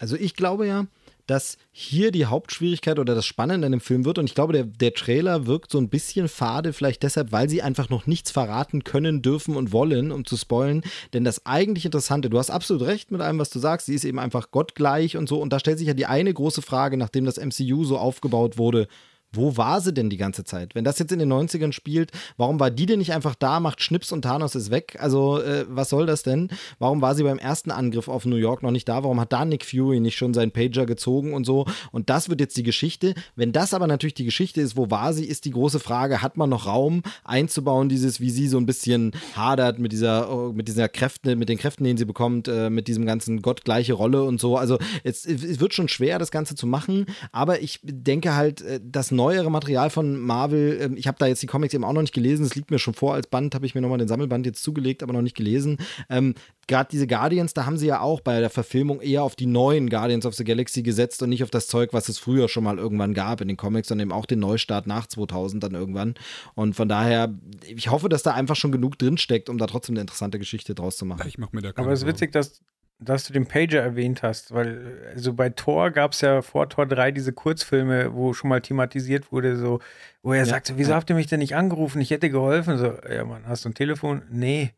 So. 0.01 0.15
Also 0.15 0.17
ich 0.17 0.35
glaube 0.35 0.67
ja, 0.67 0.87
dass 1.27 1.59
hier 1.71 2.11
die 2.11 2.27
Hauptschwierigkeit 2.27 2.99
oder 2.99 3.15
das 3.15 3.25
Spannende 3.25 3.67
an 3.67 3.71
dem 3.71 3.81
Film 3.81 4.05
wird. 4.05 4.19
Und 4.19 4.25
ich 4.25 4.35
glaube, 4.35 4.53
der, 4.53 4.65
der 4.65 4.95
Trailer 4.95 5.47
wirkt 5.47 5.71
so 5.71 5.79
ein 5.79 5.89
bisschen 5.89 6.27
fade, 6.27 6.73
vielleicht 6.73 7.05
deshalb, 7.05 7.31
weil 7.31 7.49
sie 7.49 7.63
einfach 7.63 7.89
noch 7.89 8.09
nichts 8.09 8.33
verraten 8.33 8.83
können, 8.83 9.23
dürfen 9.23 9.57
und 9.57 9.71
wollen, 9.71 10.11
um 10.11 10.25
zu 10.25 10.37
spoilen. 10.37 10.83
Denn 11.13 11.23
das 11.23 11.47
eigentlich 11.47 11.85
Interessante, 11.85 12.31
du 12.31 12.39
hast 12.39 12.51
absolut 12.51 12.83
recht 12.83 13.13
mit 13.13 13.21
allem, 13.21 13.39
was 13.39 13.51
du 13.51 13.61
sagst, 13.61 13.87
sie 13.87 13.95
ist 13.95 14.05
eben 14.05 14.19
einfach 14.19 14.51
gottgleich 14.51 15.17
und 15.17 15.29
so. 15.29 15.41
Und 15.41 15.53
da 15.53 15.61
stellt 15.61 15.79
sich 15.79 15.87
ja 15.87 15.95
die 15.95 16.07
eine 16.07 16.35
große 16.35 16.63
Frage, 16.63 16.97
nachdem 16.97 17.25
das 17.25 17.39
MCU 17.39 17.85
so 17.85 17.97
aufgebaut 17.97 18.59
wurde. 18.59 18.89
Wo 19.33 19.57
war 19.57 19.81
sie 19.81 19.95
denn 19.95 20.11
die 20.11 20.17
ganze 20.17 20.43
Zeit? 20.43 20.75
Wenn 20.75 20.83
das 20.83 20.99
jetzt 20.99 21.13
in 21.13 21.21
den 21.21 21.33
90ern 21.33 21.73
spielt, 21.73 22.11
warum 22.37 22.59
war 22.59 22.73
die 22.73 22.87
denn 22.87 22.99
nicht 22.99 23.13
einfach 23.13 23.37
da, 23.37 23.61
macht 23.61 23.81
Schnips 23.81 24.11
und 24.11 24.23
Thanos 24.23 24.57
ist 24.57 24.73
weg? 24.73 24.97
Also, 24.99 25.41
äh, 25.41 25.67
was 25.69 25.89
soll 25.89 26.07
das 26.07 26.25
denn? 26.25 26.49
Warum 26.81 27.01
war 27.01 27.15
sie 27.15 27.23
beim 27.23 27.39
ersten 27.39 27.71
Angriff 27.71 28.09
auf 28.09 28.27
New 28.27 28.37
York 28.37 28.65
noch 28.65 28.73
nicht 28.73 28.89
da? 28.89 29.05
Warum 29.05 29.21
hat 29.21 29.33
da 29.33 29.45
Nick 29.45 29.65
Fury 29.65 30.01
nicht 30.01 30.17
schon 30.17 30.35
seinen 30.35 30.51
Pager 30.51 30.85
gezogen 30.85 31.33
und 31.33 31.45
so? 31.45 31.67
Und 31.93 32.11
das 32.11 32.29
wird 32.29 32.41
jetzt 32.41 32.57
die 32.57 32.65
Geschichte. 32.65 33.15
Wenn 33.37 33.53
das 33.53 33.73
aber 33.73 33.87
natürlich 33.87 34.15
die 34.15 34.25
Geschichte 34.25 34.61
ist, 34.61 34.77
wo 34.77 34.91
war 34.91 35.13
sie, 35.13 35.27
ist 35.27 35.45
die 35.45 35.53
große 35.53 35.79
Frage, 35.79 36.23
hat 36.23 36.37
man 36.37 36.51
noch 36.51 36.67
Raum 36.67 37.03
einzubauen, 37.23 37.89
dieses, 37.89 38.21
wie 38.21 38.31
sie 38.31 38.49
so 38.49 38.59
ein 38.59 38.67
bisschen 38.67 39.13
hadert 39.37 39.79
mit 39.79 39.93
dieser, 39.93 40.33
oh, 40.33 40.53
mit 40.53 40.67
dieser 40.67 40.89
Kräften, 40.89 41.39
mit 41.39 41.49
den 41.49 41.59
Kräften, 41.59 41.85
denen 41.85 41.99
sie 41.99 42.05
bekommt, 42.05 42.49
äh, 42.49 42.69
mit 42.69 42.89
diesem 42.89 43.07
ganzen 43.07 43.43
gottgleiche 43.43 43.93
Rolle 43.93 44.25
und 44.25 44.41
so. 44.41 44.57
Also, 44.57 44.79
es, 45.05 45.25
es 45.25 45.61
wird 45.61 45.73
schon 45.73 45.87
schwer, 45.87 46.19
das 46.19 46.33
Ganze 46.33 46.57
zu 46.57 46.67
machen, 46.67 47.07
aber 47.31 47.63
ich 47.63 47.79
denke 47.85 48.35
halt, 48.35 48.63
äh, 48.63 48.81
das 48.83 49.13
neuere 49.21 49.51
Material 49.51 49.91
von 49.91 50.19
Marvel, 50.19 50.79
ähm, 50.81 50.97
ich 50.97 51.07
habe 51.07 51.19
da 51.19 51.27
jetzt 51.27 51.43
die 51.43 51.47
Comics 51.47 51.75
eben 51.75 51.85
auch 51.85 51.93
noch 51.93 52.01
nicht 52.01 52.15
gelesen, 52.15 52.45
es 52.47 52.55
liegt 52.55 52.71
mir 52.71 52.79
schon 52.79 52.95
vor 52.95 53.15
als 53.15 53.27
Band, 53.27 53.55
habe 53.55 53.67
ich 53.67 53.75
mir 53.75 53.83
nochmal 53.83 53.99
den 53.99 54.09
Sammelband 54.09 54.47
jetzt 54.47 54.63
zugelegt, 54.63 55.03
aber 55.03 55.13
noch 55.13 55.21
nicht 55.21 55.37
gelesen. 55.37 55.77
Ähm, 56.09 56.35
Gerade 56.67 56.89
diese 56.91 57.07
Guardians, 57.07 57.53
da 57.53 57.67
haben 57.67 57.77
sie 57.77 57.89
ja 57.89 58.01
auch 58.01 58.21
bei 58.21 58.41
der 58.41 58.49
Verfilmung 58.49 59.01
eher 59.01 59.25
auf 59.25 59.37
die 59.37 59.47
neuen 59.47 59.91
Guardians 59.91 60.25
of 60.25 60.35
the 60.35 60.45
Galaxy 60.45 60.83
gesetzt 60.83 61.23
und 61.23 61.29
nicht 61.29 61.43
auf 61.43 61.51
das 61.51 61.67
Zeug, 61.67 61.93
was 61.93 62.09
es 62.09 62.19
früher 62.19 62.49
schon 62.49 62.65
mal 62.65 62.79
irgendwann 62.79 63.13
gab 63.13 63.41
in 63.41 63.49
den 63.49 63.57
Comics, 63.57 63.89
sondern 63.89 64.09
eben 64.09 64.13
auch 64.13 64.25
den 64.25 64.39
Neustart 64.39 64.87
nach 64.87 65.07
2000 65.07 65.63
dann 65.63 65.75
irgendwann. 65.75 66.15
Und 66.55 66.75
von 66.75 66.89
daher, 66.89 67.35
ich 67.67 67.91
hoffe, 67.91 68.09
dass 68.09 68.23
da 68.23 68.33
einfach 68.35 68.57
schon 68.57 68.73
genug 68.73 68.99
drinsteckt, 68.99 69.49
um 69.49 69.59
da 69.59 69.67
trotzdem 69.67 69.95
eine 69.95 70.03
interessante 70.03 70.39
Geschichte 70.39 70.75
draus 70.75 70.97
zu 70.97 71.05
machen. 71.05 71.27
Ich 71.27 71.39
mach 71.39 71.53
mir 71.53 71.61
da 71.61 71.73
keine 71.73 71.87
Aber 71.87 71.93
es 71.93 72.03
ist 72.03 72.07
witzig, 72.07 72.33
dass, 72.33 72.63
dass 73.03 73.25
du 73.25 73.33
den 73.33 73.47
Pager 73.47 73.81
erwähnt 73.81 74.23
hast, 74.23 74.53
weil 74.53 75.11
also 75.15 75.33
bei 75.33 75.49
Thor 75.51 75.91
gab 75.91 76.13
es 76.13 76.21
ja 76.21 76.43
vor 76.43 76.69
Tor 76.69 76.87
3 76.87 77.11
diese 77.13 77.33
Kurzfilme, 77.33 78.15
wo 78.15 78.33
schon 78.35 78.49
mal 78.51 78.61
thematisiert 78.61 79.33
wurde, 79.33 79.57
so, 79.57 79.81
wo 80.23 80.33
er 80.33 80.41
Ja, 80.41 80.45
sagt, 80.45 80.67
so, 80.67 80.77
wieso 80.79 80.91
ja. 80.91 80.97
habt 80.97 81.09
ihr 81.11 81.17
mich 81.17 81.27
denn 81.27 81.39
nicht 81.41 81.57
angerufen? 81.57 82.01
Ich 82.01 82.11
hätte 82.11 82.29
geholfen. 82.31 82.77
So, 82.79 82.97
ja, 83.09 83.25
Mann, 83.25 83.47
hast 83.47 83.65
du 83.65 83.71
ein 83.71 83.75
Telefon? 83.75 84.23
Nee. 84.31 84.73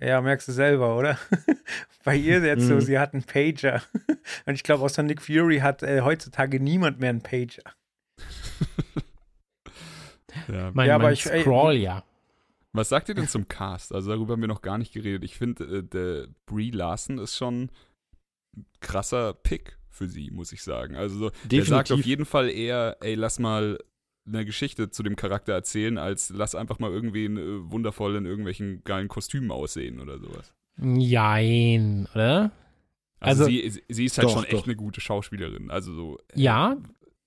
Ja, 0.00 0.20
merkst 0.20 0.48
du 0.48 0.52
selber, 0.52 0.96
oder? 0.98 1.18
bei 2.04 2.16
ihr 2.16 2.40
jetzt 2.40 2.66
so, 2.66 2.74
Mhm. 2.74 2.80
sie 2.80 2.98
hat 2.98 3.12
einen 3.14 3.22
Pager. 3.24 3.82
Und 4.46 4.54
ich 4.54 4.62
glaube, 4.64 4.82
außer 4.82 5.02
Nick 5.02 5.22
Fury 5.22 5.58
hat 5.58 5.82
äh, 5.82 6.00
heutzutage 6.00 6.58
niemand 6.60 6.98
mehr 7.00 7.10
einen 7.10 7.20
Pager. 7.22 7.62
Ja. 10.52 10.70
Mein, 10.74 10.88
Ja, 10.88 10.94
aber 10.96 11.04
mein 11.04 11.12
ich- 11.14 11.26
ey, 11.26 11.42
Scroll, 11.42 11.74
ja. 11.76 12.02
Was 12.74 12.88
sagt 12.90 13.08
ihr 13.08 13.14
denn 13.14 13.28
zum 13.28 13.48
Cast? 13.48 13.94
Also 13.94 14.10
darüber 14.10 14.32
haben 14.34 14.40
wir 14.42 14.48
noch 14.48 14.60
gar 14.62 14.76
nicht 14.78 14.92
geredet. 14.92 15.24
Ich 15.24 15.36
finde, 15.38 15.64
äh, 15.78 15.82
der 15.82 16.26
Brie 16.44 16.70
Larson 16.70 17.18
ist 17.18 17.36
schon 17.36 17.70
ein 18.56 18.66
krasser 18.80 19.32
Pick 19.32 19.78
für 19.88 20.08
sie, 20.08 20.30
muss 20.30 20.52
ich 20.52 20.62
sagen. 20.62 20.96
Also 20.96 21.16
so, 21.18 21.30
der 21.44 21.64
sagt 21.64 21.92
auf 21.92 22.04
jeden 22.04 22.24
Fall 22.26 22.50
eher, 22.50 22.96
ey, 23.00 23.14
lass 23.14 23.38
mal 23.38 23.78
eine 24.26 24.44
Geschichte 24.44 24.90
zu 24.90 25.02
dem 25.02 25.16
Charakter 25.16 25.52
erzählen, 25.52 25.98
als 25.98 26.30
lass 26.30 26.54
einfach 26.54 26.78
mal 26.78 26.90
irgendwen 26.90 27.36
äh, 27.36 27.70
wundervoll 27.70 28.16
in 28.16 28.26
irgendwelchen 28.26 28.82
geilen 28.84 29.06
Kostümen 29.08 29.50
aussehen 29.50 30.00
oder 30.00 30.18
sowas. 30.18 30.52
Jein, 30.78 32.08
oder? 32.14 32.50
Also, 33.20 33.44
Also- 33.44 33.52
sie, 33.52 33.82
sie 33.88 34.04
ist 34.04 34.18
halt 34.18 34.26
Doch, 34.28 34.34
schon 34.34 34.44
echt 34.44 34.52
doch. 34.54 34.64
eine 34.66 34.76
gute 34.76 35.00
Schauspielerin. 35.00 35.70
Also 35.70 35.92
so 35.94 36.18
äh, 36.34 36.40
Ja, 36.40 36.76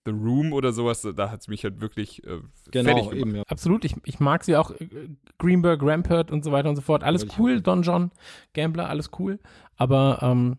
The 0.07 0.13
Room 0.13 0.53
oder 0.53 0.71
sowas, 0.71 1.05
da 1.15 1.29
hat 1.29 1.41
es 1.41 1.47
mich 1.49 1.63
halt 1.63 1.81
wirklich 1.81 2.23
äh, 2.23 2.37
fertig 2.37 2.71
Genau, 2.71 2.95
gemacht. 2.95 3.15
eben, 3.15 3.35
ja. 3.35 3.43
absolut. 3.47 3.83
Ich, 3.85 3.95
ich 4.05 4.19
mag 4.19 4.43
sie 4.43 4.55
auch. 4.55 4.71
äh, 4.71 5.09
Greenberg, 5.37 5.83
Rampart 5.83 6.31
und 6.31 6.43
so 6.43 6.51
weiter 6.51 6.69
und 6.69 6.75
so 6.77 6.81
fort. 6.81 7.03
Alles 7.03 7.27
cool. 7.37 7.61
Don 7.61 7.81
John, 7.83 8.11
Gambler, 8.53 8.89
alles 8.89 9.11
cool. 9.19 9.39
Aber 9.75 10.19
ähm, 10.21 10.57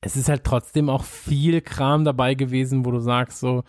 es 0.00 0.16
ist 0.16 0.28
halt 0.28 0.44
trotzdem 0.44 0.88
auch 0.88 1.04
viel 1.04 1.60
Kram 1.60 2.04
dabei 2.04 2.34
gewesen, 2.34 2.84
wo 2.84 2.90
du 2.90 2.98
sagst 3.00 3.40
so, 3.40 3.64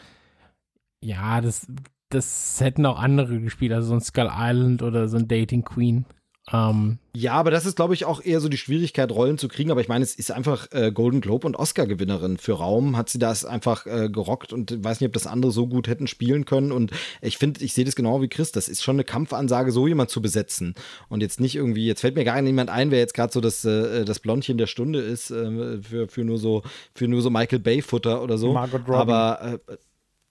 ja, 1.01 1.41
das, 1.41 1.68
das 2.09 2.59
hätten 2.61 2.85
auch 2.85 2.99
andere 2.99 3.39
gespielt, 3.39 3.73
also 3.73 3.89
so 3.89 3.93
ein 3.95 4.01
Skull 4.01 4.30
Island 4.31 4.81
oder 4.81 5.07
so 5.07 5.18
ein 5.18 5.27
Dating 5.27 5.64
Queen. 5.64 6.05
Ähm, 6.52 6.99
Ja, 7.14 7.34
aber 7.34 7.52
das 7.52 7.65
ist, 7.65 7.76
glaube 7.76 7.94
ich, 7.94 8.06
auch 8.06 8.24
eher 8.24 8.40
so 8.40 8.48
die 8.48 8.57
Schwierigkeit, 8.57 9.11
Rollen 9.11 9.38
zu 9.38 9.48
kriegen. 9.48 9.72
Aber 9.72 9.82
ich 9.82 9.90
meine, 9.90 10.03
es 10.03 10.15
ist 10.15 10.32
einfach 10.32 10.68
äh, 10.72 10.91
Golden 10.91 11.19
Globe 11.19 11.45
und 11.45 11.56
Oscar-Gewinnerin. 11.56 12.38
Für 12.38 12.53
Raum 12.53 12.95
hat 12.95 13.10
sie 13.10 13.19
das 13.19 13.44
einfach 13.44 13.86
äh, 13.86 14.10
gerockt 14.10 14.53
und 14.53 14.84
weiß 14.84 15.02
nicht, 15.02 15.07
ob 15.07 15.14
das 15.14 15.28
andere 15.28 15.52
so 15.52 15.68
gut 15.68 15.88
hätten 15.88 16.07
spielen 16.07 16.45
können. 16.45 16.72
Und 16.72 16.91
ich 17.22 17.38
finde, 17.38 17.64
ich 17.64 17.74
sehe 17.74 17.86
das 17.86 17.95
genau 17.95 18.22
wie 18.22 18.30
Chris. 18.30 18.52
Das 18.52 18.69
ist 18.69 18.84
schon 18.84 18.95
eine 18.95 19.03
Kampfansage, 19.03 19.72
so 19.72 19.88
jemand 19.88 20.10
zu 20.10 20.22
besetzen. 20.22 20.76
Und 21.10 21.22
jetzt 21.22 21.41
nicht 21.41 21.56
irgendwie, 21.56 21.86
jetzt 21.86 22.02
fällt 22.02 22.15
mir 22.15 22.24
gar 22.24 22.41
niemand 22.41 22.69
ein, 22.69 22.91
wer 22.91 22.99
jetzt 22.99 23.14
gerade 23.14 23.34
so 23.34 23.41
das, 23.41 23.65
äh, 23.65 24.06
das 24.06 24.19
Blondchen 24.19 24.57
der 24.57 24.68
Stunde 24.68 24.99
ist, 24.99 25.32
äh, 25.32 25.82
für, 25.82 26.07
für, 26.07 26.24
nur 26.24 26.38
so, 26.38 26.64
für 26.94 27.07
nur 27.07 27.22
so 27.22 27.30
Michael 27.30 27.60
Bay-Futter 27.60 28.22
oder 28.22 28.38
so. 28.38 28.53
Margot 28.53 28.88
Robbie. 28.88 28.94
Aber 28.94 29.60
äh, 29.68 29.76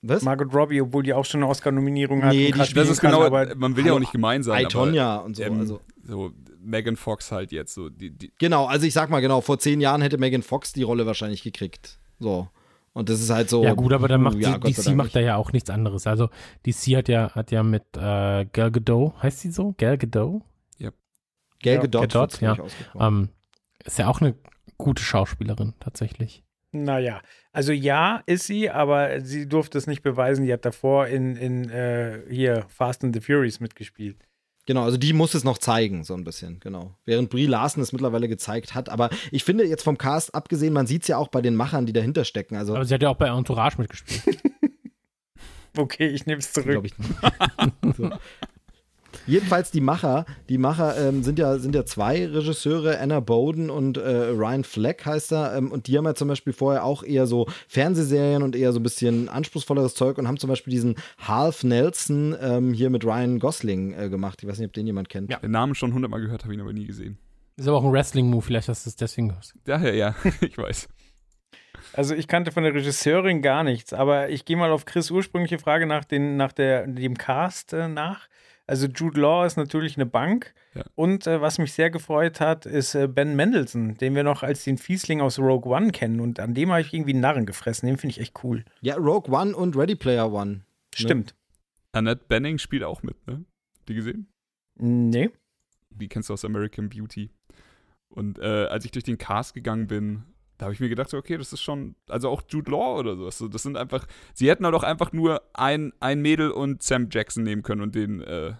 was? 0.03 0.23
Margot 0.23 0.53
Robbie, 0.53 0.81
obwohl 0.81 1.03
die 1.03 1.15
auch 1.15 1.25
schon 1.25 1.43
eine 1.43 1.51
Oscar-Nominierung 1.51 2.23
hat. 2.23 2.33
Nee, 2.33 2.53
die 2.53 2.75
Das 2.75 2.89
ist 2.89 3.01
genau, 3.01 3.19
kann, 3.21 3.27
aber 3.27 3.55
man 3.57 3.77
will 3.77 3.87
ja 3.87 3.95
auch 3.95 3.99
nicht 3.99 4.13
gemein 4.13 4.43
sein. 4.43 4.65
I, 4.65 4.69
Tonya 4.69 5.17
und 5.17 5.37
so. 5.37 5.43
ähm, 5.43 5.61
also. 5.61 5.81
so 6.05 6.33
Megan 6.61 6.97
Fox 6.97 7.33
halt 7.33 7.53
jetzt 7.53 7.75
so 7.75 7.89
die, 7.89 8.11
die, 8.11 8.33
Genau, 8.39 8.67
also 8.67 8.87
ich 8.87 8.93
sag 8.93 9.09
mal 9.09 9.21
genau, 9.21 9.41
vor 9.41 9.59
zehn 9.59 9.81
Jahren 9.81 10.03
hätte 10.03 10.19
Megan 10.19 10.43
Fox 10.43 10.73
die 10.73 10.83
Rolle 10.83 11.07
wahrscheinlich 11.07 11.43
gekriegt. 11.43 11.99
So. 12.19 12.49
Und 12.93 13.09
das 13.11 13.21
ist 13.21 13.31
halt 13.31 13.51
so. 13.51 13.63
ja 13.63 13.75
gut, 13.75 13.93
aber 13.93 14.09
dann 14.09 14.23
macht 14.23 14.39
ja, 14.39 14.53
sei 14.53 14.71
DC 14.71 14.97
macht 14.97 15.15
da 15.15 15.21
ja 15.21 15.37
auch 15.37 15.53
nichts 15.53 15.69
anderes. 15.69 16.07
Also 16.07 16.31
DC 16.65 16.97
hat 16.97 17.09
ja 17.09 17.31
hat 17.35 17.51
ja 17.51 17.63
mit 17.63 17.85
äh, 17.95 18.47
Gal 18.47 18.71
Gadot, 18.71 19.13
heißt 19.23 19.41
sie 19.41 19.51
so? 19.51 19.75
Gal 19.77 19.99
Gadot? 19.99 20.43
Gal 20.79 20.93
Ja. 21.75 21.81
Gadot, 21.81 22.03
Gadot, 22.03 22.15
wird's, 22.15 22.41
ja. 22.41 22.53
ausgesprochen. 22.53 23.07
Ähm, 23.07 23.29
ist 23.85 23.99
ja 23.99 24.09
auch 24.09 24.21
eine 24.21 24.35
gute 24.79 25.03
Schauspielerin 25.03 25.75
tatsächlich. 25.79 26.43
Naja, 26.85 27.21
also 27.53 27.73
ja, 27.73 28.23
ist 28.27 28.47
sie, 28.47 28.71
aber 28.71 29.21
sie 29.21 29.49
durfte 29.49 29.79
es 29.79 29.87
nicht 29.87 30.03
beweisen. 30.03 30.45
Die 30.45 30.53
hat 30.53 30.65
davor 30.65 31.07
in, 31.07 31.37
in 31.37 31.71
äh, 31.71 32.21
hier 32.29 32.67
Fast 32.69 33.05
and 33.05 33.15
the 33.15 33.21
Furious 33.21 33.61
mitgespielt. 33.61 34.17
Genau, 34.67 34.83
also 34.83 34.97
die 34.97 35.13
muss 35.13 35.35
es 35.35 35.45
noch 35.45 35.59
zeigen, 35.59 36.03
so 36.03 36.15
ein 36.15 36.25
bisschen, 36.25 36.59
genau. 36.59 36.97
Während 37.05 37.31
Brie 37.31 37.47
Larson 37.47 37.83
es 37.83 37.93
mittlerweile 37.93 38.29
gezeigt 38.29 38.75
hat. 38.75 38.89
Aber 38.89 39.11
ich 39.31 39.45
finde 39.45 39.65
jetzt 39.65 39.85
vom 39.85 39.97
Cast 39.97 40.35
abgesehen, 40.35 40.73
man 40.73 40.89
sieht 40.89 41.03
es 41.03 41.09
ja 41.09 41.19
auch 41.19 41.29
bei 41.29 41.41
den 41.41 41.55
Machern, 41.55 41.87
die 41.87 41.93
dahinter 41.93 42.25
stecken. 42.25 42.57
Also 42.57 42.75
Aber 42.75 42.85
sie 42.85 42.93
hat 42.93 43.03
ja 43.03 43.11
auch 43.11 43.17
bei 43.17 43.29
Entourage 43.29 43.79
mitgespielt. 43.79 44.43
Okay, 45.79 46.09
ich 46.09 46.27
nehme 46.27 46.39
es 46.39 46.53
zurück. 46.53 46.71
Glaube 46.71 46.87
ich 46.87 46.99
nicht. 46.99 47.11
so. 47.97 48.11
Jedenfalls 49.27 49.71
die 49.73 49.81
Macher, 49.81 50.25
die 50.49 50.59
Macher 50.59 50.97
ähm, 50.97 51.23
sind 51.23 51.39
ja 51.39 51.59
sind 51.59 51.75
ja 51.75 51.85
zwei 51.85 52.27
Regisseure, 52.27 53.01
Anna 53.01 53.21
Bowden 53.21 53.71
und 53.71 53.97
äh, 53.97 54.09
Ryan 54.09 54.63
Fleck 54.63 55.05
heißt 55.05 55.33
er, 55.33 55.57
ähm, 55.57 55.73
und 55.73 55.89
die 55.89 55.99
haben 55.99 56.05
ja 56.05 56.15
zum 56.15 56.29
Beispiel 56.29 56.53
vorher 56.53 56.85
auch 56.85 57.03
eher 57.03 57.27
so 57.27 57.47
Fernsehserien 57.67 58.43
und 58.43 58.55
eher 58.55 58.73
so 58.73 58.79
ein 58.79 58.85
bisschen 58.85 59.29
anspruchsvolleres 59.29 59.95
Zeug 59.95 60.19
und 60.19 60.29
haben 60.29 60.39
zum 60.39 60.49
Beispiel 60.49 60.71
diesen 60.71 60.95
Half 61.19 61.65
Nelson 61.65 62.37
ähm, 62.41 62.73
hier 62.73 62.89
mit 62.91 63.05
Ryan 63.05 63.41
Gosling 63.41 63.95
äh, 63.95 64.09
gemacht. 64.09 64.41
Ich 64.43 64.49
weiß 64.49 64.59
nicht, 64.59 64.69
ob 64.69 64.73
den 64.75 64.87
jemand 64.87 65.09
kennt. 65.09 65.31
Ja. 65.31 65.39
Den 65.39 65.51
Namen 65.51 65.75
schon 65.75 65.93
hundertmal 65.93 66.21
gehört, 66.21 66.45
habe 66.45 66.55
ihn 66.55 66.61
aber 66.61 66.73
nie 66.73 66.87
gesehen. 66.87 67.19
Ist 67.57 67.67
aber 67.67 67.79
auch 67.79 67.85
ein 67.85 67.93
Wrestling-Move, 67.93 68.43
vielleicht 68.43 68.69
hast 68.69 68.87
du 68.87 68.91
es 68.91 68.97
deswegen 68.97 69.29
gehört. 69.29 69.55
Daher 69.65 69.95
ja, 69.95 70.15
ich 70.41 70.57
weiß. 70.57 70.89
Also 71.95 72.15
ich 72.15 72.29
kannte 72.29 72.53
von 72.53 72.63
der 72.63 72.75
Regisseurin 72.75 73.43
gar 73.43 73.65
nichts, 73.65 73.93
aber 73.93 74.29
ich 74.29 74.45
gehe 74.45 74.57
mal 74.57 74.71
auf 74.71 74.85
Chris 74.85 75.11
ursprüngliche 75.11 75.59
Frage 75.59 75.87
nach, 75.87 76.05
den, 76.05 76.37
nach 76.37 76.53
der, 76.53 76.87
dem 76.87 77.17
Cast 77.17 77.73
äh, 77.73 77.89
nach. 77.89 78.29
Also 78.67 78.87
Jude 78.89 79.21
Law 79.21 79.47
ist 79.47 79.57
natürlich 79.57 79.97
eine 79.97 80.07
Bank. 80.07 80.55
Ja. 80.75 80.85
Und 80.95 81.27
äh, 81.27 81.41
was 81.41 81.59
mich 81.59 81.73
sehr 81.73 81.91
gefreut 81.91 82.41
hat, 82.41 82.67
ist 82.67 82.95
äh, 82.95 83.07
Ben 83.07 83.37
Mendelssohn, 83.37 83.97
den 83.97 84.15
wir 84.15 84.25
noch 84.25 84.43
als 84.43 84.65
den 84.65 84.77
Fiesling 84.77 85.21
aus 85.21 85.39
Rogue 85.39 85.73
One 85.73 85.93
kennen. 85.93 86.21
Und 86.21 86.41
an 86.41 86.55
dem 86.55 86.71
habe 86.71 86.81
ich 86.81 86.93
irgendwie 86.93 87.13
einen 87.13 87.21
Narren 87.21 87.47
gefressen. 87.47 87.87
Den 87.87 87.97
finde 87.97 88.13
ich 88.13 88.21
echt 88.21 88.43
cool. 88.43 88.65
Ja, 88.81 88.97
Rogue 88.97 89.33
One 89.33 89.55
und 89.55 89.77
Ready 89.77 89.95
Player 89.95 90.33
One. 90.33 90.63
Stimmt. 90.95 91.35
Annette 91.93 92.25
Benning 92.29 92.59
spielt 92.59 92.83
auch 92.83 93.03
mit, 93.03 93.27
ne? 93.27 93.45
Die 93.89 93.95
gesehen? 93.95 94.27
Nee. 94.79 95.31
Die 95.91 96.09
kennst 96.09 96.29
du 96.29 96.35
aus 96.35 96.45
American 96.45 96.89
Beauty. 96.89 97.31
Und 98.09 98.39
äh, 98.39 98.67
als 98.67 98.85
ich 98.85 98.91
durch 98.91 99.05
den 99.05 99.19
Cast 99.19 99.55
gegangen 99.55 99.87
bin, 99.87 100.25
da 100.59 100.67
habe 100.67 100.75
ich 100.75 100.81
mir 100.81 100.89
gedacht, 100.89 101.13
okay, 101.13 101.37
das 101.37 101.53
ist 101.53 101.61
schon, 101.61 101.97
also 102.09 102.31
auch 102.31 102.43
Jude 102.49 102.71
Law 102.71 102.99
oder 102.99 103.17
sowas. 103.17 103.39
So, 103.39 103.49
das 103.49 103.63
sind 103.63 103.77
einfach, 103.77 104.07
sie 104.35 104.49
hätten 104.49 104.65
halt 104.65 104.75
auch 104.75 104.83
einfach 104.83 105.13
nur 105.13 105.43
ein, 105.55 105.93
ein 106.01 106.23
Mädel 106.23 106.51
und 106.51 106.83
Sam 106.83 107.09
Jackson 107.11 107.43
nehmen 107.43 107.63
können 107.63 107.83
und 107.83 107.95
den, 107.95 108.21
äh, 108.23 108.55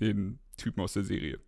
den 0.00 0.38
Typen 0.56 0.80
aus 0.82 0.92
der 0.92 1.04
Serie. 1.04 1.38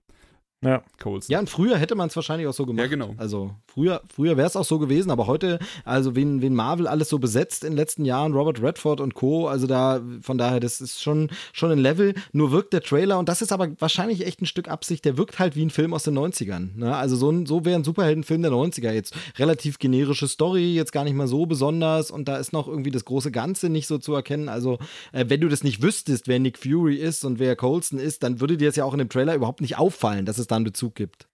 Ja. 0.63 0.83
Colson. 0.99 1.33
Ja, 1.33 1.39
und 1.39 1.49
früher 1.49 1.79
hätte 1.79 1.95
man 1.95 2.09
es 2.09 2.17
wahrscheinlich 2.17 2.47
auch 2.47 2.53
so 2.53 2.67
gemacht. 2.67 2.83
Ja, 2.83 2.89
genau. 2.89 3.15
Also 3.17 3.55
früher, 3.67 4.03
früher 4.15 4.37
wäre 4.37 4.47
es 4.47 4.57
auch 4.57 4.65
so 4.65 4.79
gewesen, 4.79 5.11
aber 5.11 5.27
heute, 5.27 5.59
also 5.85 6.15
wen, 6.17 6.43
wen 6.43 6.55
Marvel 6.55 6.87
alles 6.87 7.09
so 7.09 7.19
besetzt 7.19 7.65
in 7.65 7.71
den 7.71 7.77
letzten 7.77 8.05
Jahren, 8.05 8.35
Robert 8.35 8.63
Redford 8.63 9.01
und 9.01 9.15
Co., 9.15 9.49
also 9.49 9.67
da, 9.67 10.03
von 10.21 10.37
daher, 10.37 10.61
das 10.61 10.83
ist 10.83 11.03
schon, 11.03 11.31
schon 11.55 11.71
ein 11.71 11.79
Level. 11.79 12.15
Nur 12.33 12.53
wirkt 12.53 12.75
der 12.75 12.83
Trailer, 12.83 13.19
und 13.19 13.31
das 13.31 13.41
ist 13.41 13.53
aber 13.53 13.69
wahrscheinlich 13.79 14.27
echt 14.27 14.43
ein 14.43 14.47
Stück 14.47 14.69
Absicht, 14.69 15.07
der 15.07 15.17
wirkt 15.17 15.39
halt 15.39 15.57
wie 15.57 15.65
ein 15.65 15.71
Film 15.71 15.95
aus 15.95 16.03
den 16.03 16.19
90ern. 16.19 16.77
Ne? 16.77 16.95
Also 16.95 17.17
so, 17.17 17.31
ein, 17.31 17.47
so 17.47 17.65
wäre 17.65 17.77
ein 17.77 17.85
Superheldenfilm 17.85 18.43
der 18.43 18.53
90er 18.53 18.93
jetzt. 18.93 19.15
Relativ 19.39 19.79
generische 19.79 20.29
Story, 20.29 20.75
jetzt 20.75 20.93
gar 20.93 21.05
nicht 21.05 21.15
mal 21.15 21.27
so 21.27 21.47
besonders 21.47 22.11
und 22.11 22.29
da 22.29 22.37
ist 22.37 22.53
noch 22.53 22.69
irgendwie 22.69 22.91
das 22.91 23.07
große 23.07 23.31
Ganze 23.31 23.71
nicht 23.71 23.87
so 23.87 23.97
zu 23.97 24.13
erkennen. 24.15 24.51
Also, 24.51 24.79
äh, 25.13 25.25
wenn 25.29 25.41
du 25.41 25.49
das 25.49 25.65
nicht 25.65 25.81
wüsstest, 25.83 26.29
wer 26.29 26.39
Nick 26.39 26.59
Fury 26.59 26.97
ist 26.97 27.25
und 27.25 27.39
wer 27.39 27.57
Colson 27.57 27.99
ist, 27.99 28.23
dann 28.23 28.41
würde 28.41 28.59
dir 28.59 28.69
das 28.69 28.77
ja 28.77 28.85
auch 28.85 28.93
in 28.93 28.99
dem 28.99 29.09
Trailer 29.09 29.35
überhaupt 29.35 29.63
nicht 29.63 29.79
auffallen, 29.79 30.27
dass 30.27 30.37
es 30.37 30.50
da 30.51 30.57
einen 30.57 30.65
Bezug 30.65 30.95
gibt. 30.95 31.31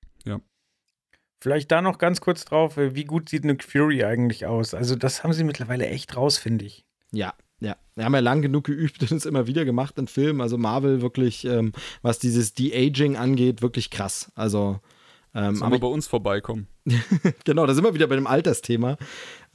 Vielleicht 1.46 1.70
da 1.70 1.82
noch 1.82 1.98
ganz 1.98 2.20
kurz 2.20 2.44
drauf, 2.44 2.76
äh, 2.76 2.94
wie 2.94 3.04
gut 3.04 3.28
sieht 3.28 3.44
Nick 3.44 3.62
Fury 3.62 4.04
eigentlich 4.04 4.46
aus? 4.46 4.74
Also 4.74 4.96
das 4.96 5.22
haben 5.22 5.32
sie 5.32 5.44
mittlerweile 5.44 5.86
echt 5.86 6.16
raus, 6.16 6.38
finde 6.38 6.64
ich. 6.64 6.84
Ja, 7.12 7.34
ja. 7.60 7.76
Wir 7.94 8.04
haben 8.04 8.14
ja 8.14 8.20
lang 8.20 8.42
genug 8.42 8.64
geübt 8.64 9.02
und 9.02 9.12
es 9.12 9.26
immer 9.26 9.46
wieder 9.46 9.64
gemacht 9.64 9.98
in 9.98 10.08
Filmen. 10.08 10.40
Also 10.40 10.58
Marvel 10.58 11.02
wirklich, 11.02 11.44
ähm, 11.44 11.72
was 12.02 12.18
dieses 12.18 12.54
De-Aging 12.54 13.16
angeht, 13.16 13.62
wirklich 13.62 13.90
krass. 13.90 14.32
Also, 14.34 14.80
ähm, 15.34 15.62
aber 15.62 15.78
bei 15.78 15.86
uns 15.86 16.06
vorbeikommen? 16.06 16.68
genau, 17.44 17.66
da 17.66 17.74
sind 17.74 17.84
wir 17.84 17.94
wieder 17.94 18.08
bei 18.08 18.16
dem 18.16 18.26
Altersthema 18.26 18.96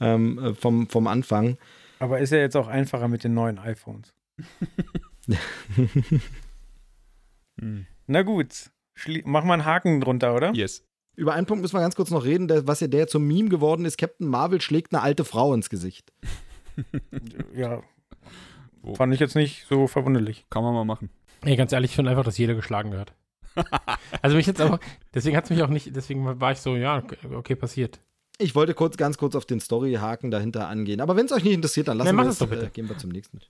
ähm, 0.00 0.38
äh, 0.38 0.54
vom, 0.54 0.88
vom 0.88 1.06
Anfang. 1.06 1.58
Aber 1.98 2.20
ist 2.20 2.30
ja 2.30 2.38
jetzt 2.38 2.56
auch 2.56 2.68
einfacher 2.68 3.08
mit 3.08 3.22
den 3.22 3.34
neuen 3.34 3.58
iPhones. 3.58 4.14
Hm. 7.60 7.86
Na 8.06 8.22
gut, 8.22 8.71
Schli 8.94 9.22
mach 9.24 9.44
mal 9.44 9.54
einen 9.54 9.64
Haken 9.64 10.00
drunter, 10.00 10.34
oder? 10.34 10.52
Yes. 10.54 10.84
Über 11.14 11.34
einen 11.34 11.46
Punkt 11.46 11.62
müssen 11.62 11.74
wir 11.76 11.80
ganz 11.80 11.94
kurz 11.94 12.10
noch 12.10 12.24
reden, 12.24 12.48
der, 12.48 12.66
was 12.66 12.80
ja 12.80 12.86
der 12.86 13.06
zum 13.06 13.26
Meme 13.26 13.48
geworden 13.48 13.84
ist. 13.84 13.98
Captain 13.98 14.26
Marvel 14.26 14.60
schlägt 14.60 14.92
eine 14.94 15.02
alte 15.02 15.24
Frau 15.24 15.54
ins 15.54 15.70
Gesicht. 15.70 16.12
Ja. 17.54 17.82
Wo? 18.80 18.94
Fand 18.94 19.12
ich 19.12 19.20
jetzt 19.20 19.36
nicht 19.36 19.66
so 19.68 19.86
verwunderlich. 19.86 20.46
Kann 20.48 20.64
man 20.64 20.72
mal 20.72 20.86
machen. 20.86 21.10
Ey, 21.42 21.56
ganz 21.56 21.70
ehrlich, 21.72 21.90
ich 21.90 21.96
finde 21.96 22.10
einfach, 22.10 22.24
dass 22.24 22.38
jeder 22.38 22.54
geschlagen 22.54 22.90
gehört. 22.90 23.12
also 24.22 24.36
mich 24.36 24.46
jetzt 24.46 24.62
auch, 24.62 24.78
deswegen 25.12 25.36
hat 25.36 25.44
es 25.44 25.50
mich 25.50 25.62
auch 25.62 25.68
nicht, 25.68 25.94
deswegen 25.94 26.40
war 26.40 26.52
ich 26.52 26.58
so, 26.58 26.76
ja, 26.76 27.02
okay, 27.34 27.54
passiert. 27.54 28.00
Ich 28.38 28.54
wollte 28.54 28.74
kurz, 28.74 28.96
ganz 28.96 29.18
kurz 29.18 29.36
auf 29.36 29.44
den 29.44 29.60
Storyhaken 29.60 30.30
dahinter 30.30 30.68
angehen. 30.68 31.00
Aber 31.00 31.16
wenn 31.16 31.26
es 31.26 31.32
euch 31.32 31.44
nicht 31.44 31.52
interessiert, 31.52 31.88
dann 31.88 31.98
lassen 31.98 32.16
Nee, 32.16 32.22
wir 32.22 32.28
es 32.28 32.38
doch 32.38 32.48
bitte. 32.48 32.66
Äh, 32.66 32.70
gehen 32.70 32.88
wir 32.88 32.96
zum 32.96 33.10
nächsten. 33.10 33.40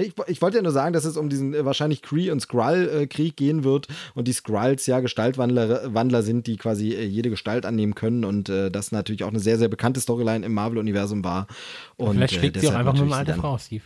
Nee, 0.00 0.06
ich, 0.06 0.28
ich 0.28 0.40
wollte 0.40 0.56
ja 0.56 0.62
nur 0.62 0.72
sagen, 0.72 0.94
dass 0.94 1.04
es 1.04 1.18
um 1.18 1.28
diesen 1.28 1.52
äh, 1.52 1.64
wahrscheinlich 1.66 2.00
Kree- 2.00 2.30
und 2.30 2.40
Skrull-Krieg 2.40 3.36
gehen 3.36 3.64
wird 3.64 3.86
und 4.14 4.28
die 4.28 4.32
Skrulls 4.32 4.86
ja 4.86 5.00
Gestaltwandler 5.00 5.92
Wandler 5.94 6.22
sind, 6.22 6.46
die 6.46 6.56
quasi 6.56 6.92
äh, 6.92 7.04
jede 7.04 7.28
Gestalt 7.28 7.66
annehmen 7.66 7.94
können 7.94 8.24
und 8.24 8.48
äh, 8.48 8.70
das 8.70 8.92
natürlich 8.92 9.24
auch 9.24 9.28
eine 9.28 9.40
sehr, 9.40 9.58
sehr 9.58 9.68
bekannte 9.68 10.00
Storyline 10.00 10.46
im 10.46 10.54
Marvel-Universum 10.54 11.22
war. 11.22 11.48
Und, 11.96 12.14
Vielleicht 12.14 12.34
schlägt 12.34 12.56
äh, 12.56 12.60
sie 12.60 12.68
auch 12.68 12.74
einfach 12.74 12.94
nur 12.94 13.04
eine 13.04 13.14
alte 13.14 13.34
Frau, 13.34 13.58
Steve. 13.58 13.84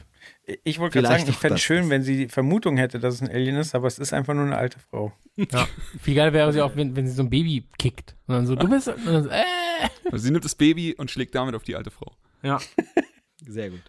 Ich 0.63 0.79
wollte 0.79 1.01
gerade 1.01 1.19
sagen, 1.19 1.29
ich 1.29 1.37
fände 1.37 1.57
es 1.57 1.63
schön, 1.63 1.91
wenn 1.91 2.03
sie 2.03 2.17
die 2.17 2.29
Vermutung 2.29 2.77
hätte, 2.77 3.01
dass 3.01 3.15
es 3.15 3.23
ein 3.23 3.29
Alien 3.29 3.57
ist, 3.57 3.75
aber 3.75 3.89
es 3.89 3.99
ist 3.99 4.13
einfach 4.13 4.35
nur 4.35 4.45
eine 4.45 4.57
alte 4.57 4.79
Frau. 4.79 5.13
Ja. 5.37 5.67
Viel 6.01 6.15
geil 6.15 6.33
wäre 6.33 6.53
sie 6.53 6.63
auch, 6.63 6.77
wenn, 6.77 6.95
wenn 6.95 7.09
sie 7.09 7.13
so 7.13 7.23
ein 7.23 7.31
Baby 7.31 7.67
kickt. 7.77 8.15
Und 8.29 8.35
dann 8.35 8.47
so, 8.47 8.55
du 8.55 8.69
bist, 8.69 8.87
und 8.87 9.05
dann 9.05 9.25
so, 9.25 9.31
äh. 9.31 9.43
Also 10.13 10.25
sie 10.25 10.31
nimmt 10.31 10.45
das 10.45 10.55
Baby 10.55 10.95
und 10.95 11.11
schlägt 11.11 11.35
damit 11.35 11.57
auf 11.57 11.65
die 11.65 11.75
alte 11.75 11.91
Frau. 11.91 12.13
Ja. 12.43 12.61
Sehr 13.47 13.71
gut. 13.71 13.83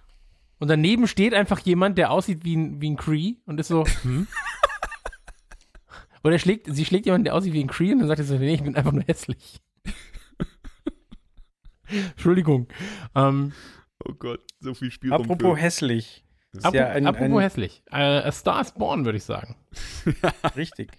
Und 0.60 0.70
daneben 0.70 1.08
steht 1.08 1.34
einfach 1.34 1.60
jemand, 1.60 1.98
der 1.98 2.12
aussieht 2.12 2.46
wie 2.46 2.56
ein, 2.56 2.82
wie 2.82 2.90
ein 2.92 2.98
Cree 2.98 3.36
und 3.46 3.60
ist 3.60 3.68
so, 3.68 3.86
hm? 4.04 4.28
Oder 6.24 6.40
schlägt, 6.40 6.68
sie 6.74 6.86
schlägt 6.86 7.06
jemanden, 7.06 7.26
der 7.26 7.36
aussieht 7.36 7.54
wie 7.54 7.64
ein 7.64 7.68
Cree 7.68 7.92
und 7.92 8.00
dann 8.00 8.08
sagt 8.08 8.20
er 8.20 8.26
so, 8.26 8.38
nee, 8.38 8.56
ich 8.56 8.64
bin 8.64 8.76
einfach 8.76 8.92
nur 8.92 9.04
hässlich. 9.04 9.62
Entschuldigung. 11.88 12.68
Ähm, 13.16 13.54
Oh 14.08 14.14
Gott, 14.14 14.42
so 14.60 14.74
viel 14.74 14.92
Spielraum. 14.92 15.22
Apropos 15.22 15.56
für- 15.58 15.62
hässlich. 15.62 16.26
Apropos 16.58 16.74
ja 16.76 16.88
ein, 16.90 17.08
apropos 17.08 17.38
ein, 17.38 17.40
hässlich. 17.40 17.82
Äh, 17.92 17.96
A 17.98 18.32
Star 18.32 18.62
is 18.62 18.72
Born, 18.74 19.06
würde 19.06 19.18
ich 19.18 19.24
sagen. 19.24 19.56
richtig. 20.56 20.92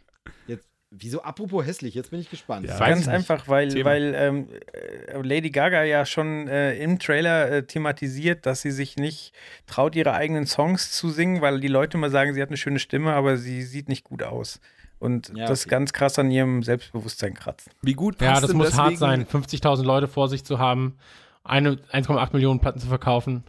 Jetzt, 0.46 0.68
wieso 0.98 1.22
apropos 1.22 1.64
hässlich? 1.64 1.94
Jetzt 1.94 2.10
bin 2.10 2.20
ich 2.20 2.30
gespannt. 2.30 2.66
Ja. 2.66 2.78
Ganz 2.78 3.08
einfach, 3.08 3.48
weil, 3.48 3.68
Thema. 3.68 3.90
weil 3.90 4.14
ähm, 4.16 4.48
äh, 4.72 5.20
Lady 5.22 5.50
Gaga 5.50 5.84
ja 5.84 6.04
schon 6.04 6.48
äh, 6.48 6.74
im 6.76 6.98
Trailer 6.98 7.50
äh, 7.50 7.66
thematisiert, 7.66 8.46
dass 8.46 8.62
sie 8.62 8.70
sich 8.70 8.96
nicht 8.96 9.32
traut, 9.66 9.96
ihre 9.96 10.12
eigenen 10.12 10.46
Songs 10.46 10.92
zu 10.92 11.10
singen, 11.10 11.40
weil 11.40 11.60
die 11.60 11.68
Leute 11.68 11.96
immer 11.96 12.10
sagen, 12.10 12.34
sie 12.34 12.42
hat 12.42 12.48
eine 12.48 12.56
schöne 12.56 12.78
Stimme, 12.78 13.12
aber 13.12 13.36
sie 13.36 13.62
sieht 13.62 13.88
nicht 13.88 14.04
gut 14.04 14.22
aus. 14.22 14.60
Und 14.98 15.32
Ja, 15.34 15.46
das 15.46 15.62
okay. 15.62 15.70
ganz 15.70 15.92
krass 15.92 16.18
an 16.18 16.30
ihrem 16.30 16.62
Selbstbewusstsein 16.62 17.34
kratzt. 17.34 17.70
Wie 17.82 17.94
gut 17.94 18.20
Ja, 18.20 18.30
passt 18.30 18.44
das 18.44 18.50
denn 18.50 18.58
muss 18.58 18.76
hart 18.76 18.96
sein, 18.98 19.26
50.000 19.26 19.82
Leute 19.84 20.08
vor 20.08 20.28
sich 20.28 20.44
zu 20.44 20.58
haben, 20.58 20.96
eine 21.44 21.72
1,8 21.92 22.32
Millionen 22.32 22.60
Platten 22.60 22.80
zu 22.80 22.86
verkaufen 22.86 23.44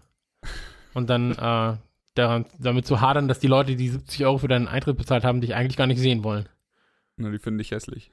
und 0.94 1.10
dann 1.10 1.32
äh, 1.32 1.78
daran, 2.18 2.46
damit 2.60 2.86
zu 2.86 3.02
hadern, 3.02 3.28
dass 3.28 3.40
die 3.40 3.48
Leute, 3.48 3.76
die 3.76 3.90
70 3.90 4.26
Euro 4.26 4.40
für 4.40 4.48
deinen 4.48 4.68
Eintritt 4.68 4.98
bezahlt 4.98 5.24
haben, 5.24 5.42
dich 5.42 5.56
eigentlich 5.56 5.78
gar 5.78 5.88
nicht 5.88 6.00
sehen 6.00 6.24
wollen. 6.24 6.48
Na, 7.18 7.30
die 7.32 7.40
finde 7.40 7.62
ich 7.64 7.72
hässlich. 7.72 8.12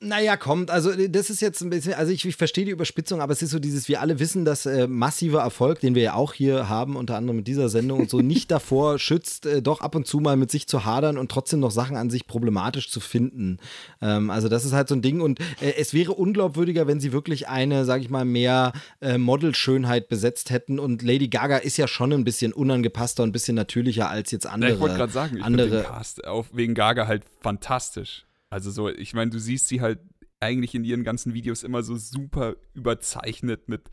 Naja, 0.00 0.36
kommt. 0.36 0.70
Also, 0.70 0.92
das 1.08 1.28
ist 1.28 1.40
jetzt 1.40 1.60
ein 1.60 1.70
bisschen, 1.70 1.94
also 1.94 2.12
ich, 2.12 2.24
ich 2.24 2.36
verstehe 2.36 2.64
die 2.64 2.70
Überspitzung, 2.70 3.20
aber 3.20 3.32
es 3.32 3.42
ist 3.42 3.50
so 3.50 3.58
dieses, 3.58 3.88
wir 3.88 4.00
alle 4.00 4.20
wissen, 4.20 4.44
dass 4.44 4.64
äh, 4.64 4.86
massiver 4.86 5.40
Erfolg, 5.40 5.80
den 5.80 5.96
wir 5.96 6.02
ja 6.02 6.14
auch 6.14 6.34
hier 6.34 6.68
haben, 6.68 6.94
unter 6.94 7.16
anderem 7.16 7.38
mit 7.38 7.48
dieser 7.48 7.68
Sendung 7.68 7.98
und 7.98 8.08
so, 8.10 8.20
nicht 8.20 8.48
davor 8.52 9.00
schützt, 9.00 9.44
äh, 9.46 9.60
doch 9.60 9.80
ab 9.80 9.96
und 9.96 10.06
zu 10.06 10.20
mal 10.20 10.36
mit 10.36 10.52
sich 10.52 10.68
zu 10.68 10.84
hadern 10.84 11.18
und 11.18 11.32
trotzdem 11.32 11.58
noch 11.58 11.72
Sachen 11.72 11.96
an 11.96 12.10
sich 12.10 12.28
problematisch 12.28 12.90
zu 12.90 13.00
finden. 13.00 13.58
Ähm, 14.00 14.30
also, 14.30 14.48
das 14.48 14.64
ist 14.64 14.72
halt 14.72 14.86
so 14.88 14.94
ein 14.94 15.02
Ding 15.02 15.20
und 15.20 15.40
äh, 15.60 15.72
es 15.76 15.92
wäre 15.92 16.12
unglaubwürdiger, 16.12 16.86
wenn 16.86 17.00
sie 17.00 17.10
wirklich 17.12 17.48
eine, 17.48 17.84
sag 17.84 18.00
ich 18.00 18.08
mal, 18.08 18.24
mehr 18.24 18.74
äh, 19.00 19.18
Modelschönheit 19.18 20.08
besetzt 20.08 20.50
hätten 20.50 20.78
und 20.78 21.02
Lady 21.02 21.26
Gaga 21.26 21.56
ist 21.56 21.76
ja 21.76 21.88
schon 21.88 22.12
ein 22.12 22.22
bisschen 22.22 22.52
unangepasster 22.52 23.24
und 23.24 23.30
ein 23.30 23.32
bisschen 23.32 23.56
natürlicher 23.56 24.08
als 24.08 24.30
jetzt 24.30 24.44
Ja, 24.44 24.52
andere. 24.52 24.74
ich 24.74 24.78
wollte 24.78 24.94
gerade 24.94 25.12
sagen, 25.12 25.38
ich 25.38 25.42
andere- 25.42 25.68
den 25.70 25.82
Cast 25.82 26.24
auf, 26.24 26.46
wegen 26.52 26.74
Gaga 26.74 27.08
halt 27.08 27.24
fantastisch. 27.40 28.26
Also 28.50 28.70
so, 28.70 28.88
ich 28.88 29.14
meine, 29.14 29.30
du 29.30 29.38
siehst 29.38 29.68
sie 29.68 29.80
halt 29.80 30.00
eigentlich 30.40 30.74
in 30.74 30.84
ihren 30.84 31.04
ganzen 31.04 31.34
Videos 31.34 31.62
immer 31.62 31.82
so 31.82 31.96
super 31.96 32.56
überzeichnet 32.74 33.68
mit, 33.68 33.90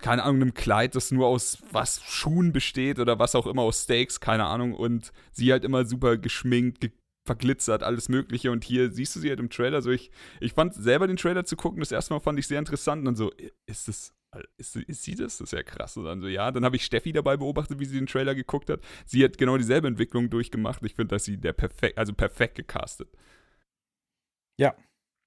keine 0.00 0.22
Ahnung, 0.22 0.42
einem 0.42 0.54
Kleid, 0.54 0.94
das 0.94 1.10
nur 1.10 1.26
aus 1.26 1.58
was 1.70 2.02
Schuhen 2.02 2.52
besteht 2.52 2.98
oder 2.98 3.18
was 3.18 3.34
auch 3.34 3.46
immer, 3.46 3.62
aus 3.62 3.82
Steaks, 3.82 4.20
keine 4.20 4.46
Ahnung. 4.46 4.74
Und 4.74 5.12
sie 5.32 5.52
halt 5.52 5.64
immer 5.64 5.84
super 5.84 6.16
geschminkt, 6.16 6.80
ge 6.80 6.92
verglitzert, 7.24 7.84
alles 7.84 8.08
Mögliche. 8.08 8.50
Und 8.50 8.64
hier 8.64 8.90
siehst 8.90 9.14
du 9.14 9.20
sie 9.20 9.28
halt 9.28 9.38
im 9.38 9.48
Trailer. 9.48 9.80
So, 9.80 9.90
ich, 9.90 10.10
ich 10.40 10.54
fand 10.54 10.74
selber 10.74 11.06
den 11.06 11.16
Trailer 11.16 11.44
zu 11.44 11.54
gucken, 11.54 11.78
das 11.78 11.92
erste 11.92 12.12
Mal 12.12 12.18
fand 12.18 12.36
ich 12.36 12.48
sehr 12.48 12.58
interessant. 12.58 13.00
Und 13.00 13.04
dann 13.04 13.14
so, 13.14 13.30
ist 13.66 13.86
das 13.86 14.12
ist, 14.56 14.76
ist 14.76 15.02
sie 15.02 15.14
das? 15.14 15.38
Das 15.38 15.48
ist 15.48 15.52
ja 15.52 15.62
krass. 15.62 15.96
Und 15.96 16.04
dann 16.04 16.20
so, 16.20 16.28
ja. 16.28 16.50
Dann 16.50 16.64
habe 16.64 16.76
ich 16.76 16.84
Steffi 16.84 17.12
dabei 17.12 17.36
beobachtet, 17.36 17.78
wie 17.78 17.84
sie 17.84 17.98
den 17.98 18.06
Trailer 18.06 18.34
geguckt 18.34 18.70
hat. 18.70 18.80
Sie 19.04 19.22
hat 19.24 19.38
genau 19.38 19.56
dieselbe 19.56 19.88
Entwicklung 19.88 20.30
durchgemacht. 20.30 20.82
Ich 20.82 20.94
finde, 20.94 21.14
dass 21.14 21.24
sie 21.24 21.36
der 21.38 21.52
perfekt, 21.52 21.98
also 21.98 22.12
perfekt 22.12 22.54
gecastet. 22.56 23.08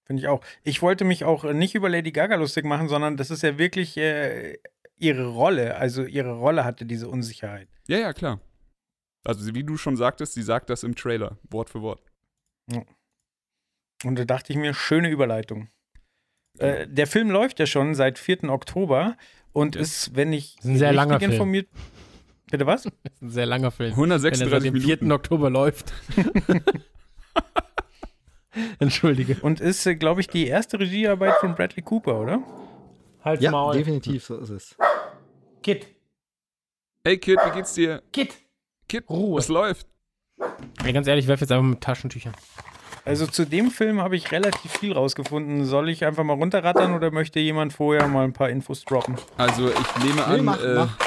Finde 0.08 0.22
ich 0.22 0.28
auch. 0.28 0.44
Ich 0.62 0.84
wollte 0.84 1.04
mich 1.04 1.24
auch 1.24 1.46
nicht 1.52 1.74
über 1.74 1.90
Lady 1.90 2.12
Gaga 2.12 2.36
lustig 2.36 2.64
machen, 2.64 2.88
sondern 2.90 3.18
das 3.18 3.32
ist 3.32 3.42
ja 3.42 3.58
wirklich 3.58 3.98
äh, 3.98 4.56
ihre 4.98 5.26
Rolle. 5.30 5.78
Also 5.78 6.04
ihre 6.04 6.34
Rolle 6.34 6.64
hatte 6.64 6.86
diese 6.86 7.10
Unsicherheit. 7.10 7.68
Ja, 7.88 7.98
ja, 7.98 8.14
klar. 8.14 8.40
Also 9.26 9.56
wie 9.56 9.64
du 9.64 9.78
schon 9.78 9.98
sagtest, 9.98 10.34
sie 10.36 10.44
sagt 10.44 10.70
das 10.70 10.84
im 10.84 10.94
Trailer, 10.96 11.40
Wort 11.50 11.72
für 11.72 11.82
Wort. 11.82 12.04
Und 14.04 14.20
da 14.20 14.26
dachte 14.26 14.54
ich 14.54 14.60
mir, 14.60 14.76
schöne 14.76 15.10
Überleitung. 15.10 15.70
Äh, 16.60 16.88
der 16.88 17.08
Film 17.08 17.32
läuft 17.32 17.60
ja 17.60 17.66
schon 17.66 17.96
seit 17.96 18.20
4. 18.20 18.44
Oktober 18.44 19.18
und 19.54 19.74
Ja. 19.74 19.82
ist, 19.82 20.16
wenn 20.16 20.34
ich 20.34 20.56
Ist 20.60 20.66
ein 20.66 20.78
sehr 20.78 20.94
langer 20.94 21.18
Film. 21.20 21.32
informiert. 21.32 21.68
Bitte 22.52 22.68
was? 22.68 22.84
Das 22.84 22.94
ist 23.16 23.22
ein 23.24 23.30
sehr 23.32 23.48
langer 23.48 23.72
Film. 23.72 23.98
Wenn 23.98 24.12
er 24.12 24.20
seit 24.20 24.34
136 24.36 24.72
dem 24.72 24.82
4. 24.82 24.98
Minuten. 24.98 25.12
Oktober 25.12 25.50
läuft. 25.50 25.94
Entschuldige. 28.80 29.38
Und 29.42 29.60
ist, 29.60 29.86
äh, 29.86 29.96
glaube 29.96 30.22
ich, 30.22 30.28
die 30.28 30.48
erste 30.48 30.80
Regiearbeit 30.80 31.36
von 31.40 31.56
Bradley 31.56 31.82
Cooper, 31.84 32.20
oder? 32.20 32.44
Halt's 33.24 33.44
Ja, 33.44 33.52
Maul. 33.52 33.74
definitiv, 33.76 34.24
so 34.24 34.38
ist 34.38 34.50
es. 34.50 34.76
Kid. 35.64 35.88
Hey 37.04 37.18
Kid, 37.18 37.40
wie 37.46 37.52
geht's 37.56 37.74
dir? 37.74 38.02
Kid. 38.12 38.34
Kid, 38.88 39.10
Ruhe. 39.10 39.38
was 39.38 39.48
läuft? 39.48 39.88
Ey, 40.84 40.94
ganz 40.94 41.08
ehrlich, 41.08 41.26
ich 41.26 41.30
werfe 41.30 41.42
jetzt 41.46 41.52
einfach 41.52 41.66
mit 41.68 41.82
Taschentüchern. 41.82 42.34
Also 43.04 43.28
zu 43.28 43.46
dem 43.46 43.70
Film 43.72 44.02
habe 44.02 44.16
ich 44.16 44.32
relativ 44.32 44.72
viel 44.72 44.92
rausgefunden. 44.94 45.66
Soll 45.66 45.90
ich 45.90 46.06
einfach 46.06 46.24
mal 46.24 46.34
runterrattern 46.34 46.94
oder 46.96 47.12
möchte 47.12 47.40
jemand 47.40 47.74
vorher 47.74 48.08
mal 48.08 48.24
ein 48.24 48.34
paar 48.34 48.50
Infos 48.50 48.84
droppen? 48.84 49.16
Also 49.38 49.70
ich 49.70 50.04
nehme 50.04 50.16
Nee, 50.16 50.22
an, 50.40 50.46
mach, 50.46 50.64
äh, 50.64 50.74
mach. 50.76 50.98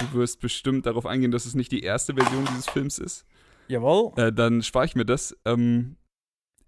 du 0.00 0.12
wirst 0.18 0.40
bestimmt 0.40 0.86
darauf 0.86 1.04
eingehen, 1.04 1.30
dass 1.30 1.44
es 1.44 1.54
nicht 1.54 1.70
die 1.72 1.82
erste 1.82 2.14
Version 2.14 2.46
dieses 2.50 2.68
Films 2.68 2.98
ist. 2.98 3.26
Jawohl. 3.68 4.12
Äh, 4.16 4.32
dann 4.32 4.62
spare 4.62 4.86
ich 4.86 4.94
mir 4.94 5.04
das. 5.04 5.36
Ähm, 5.44 5.96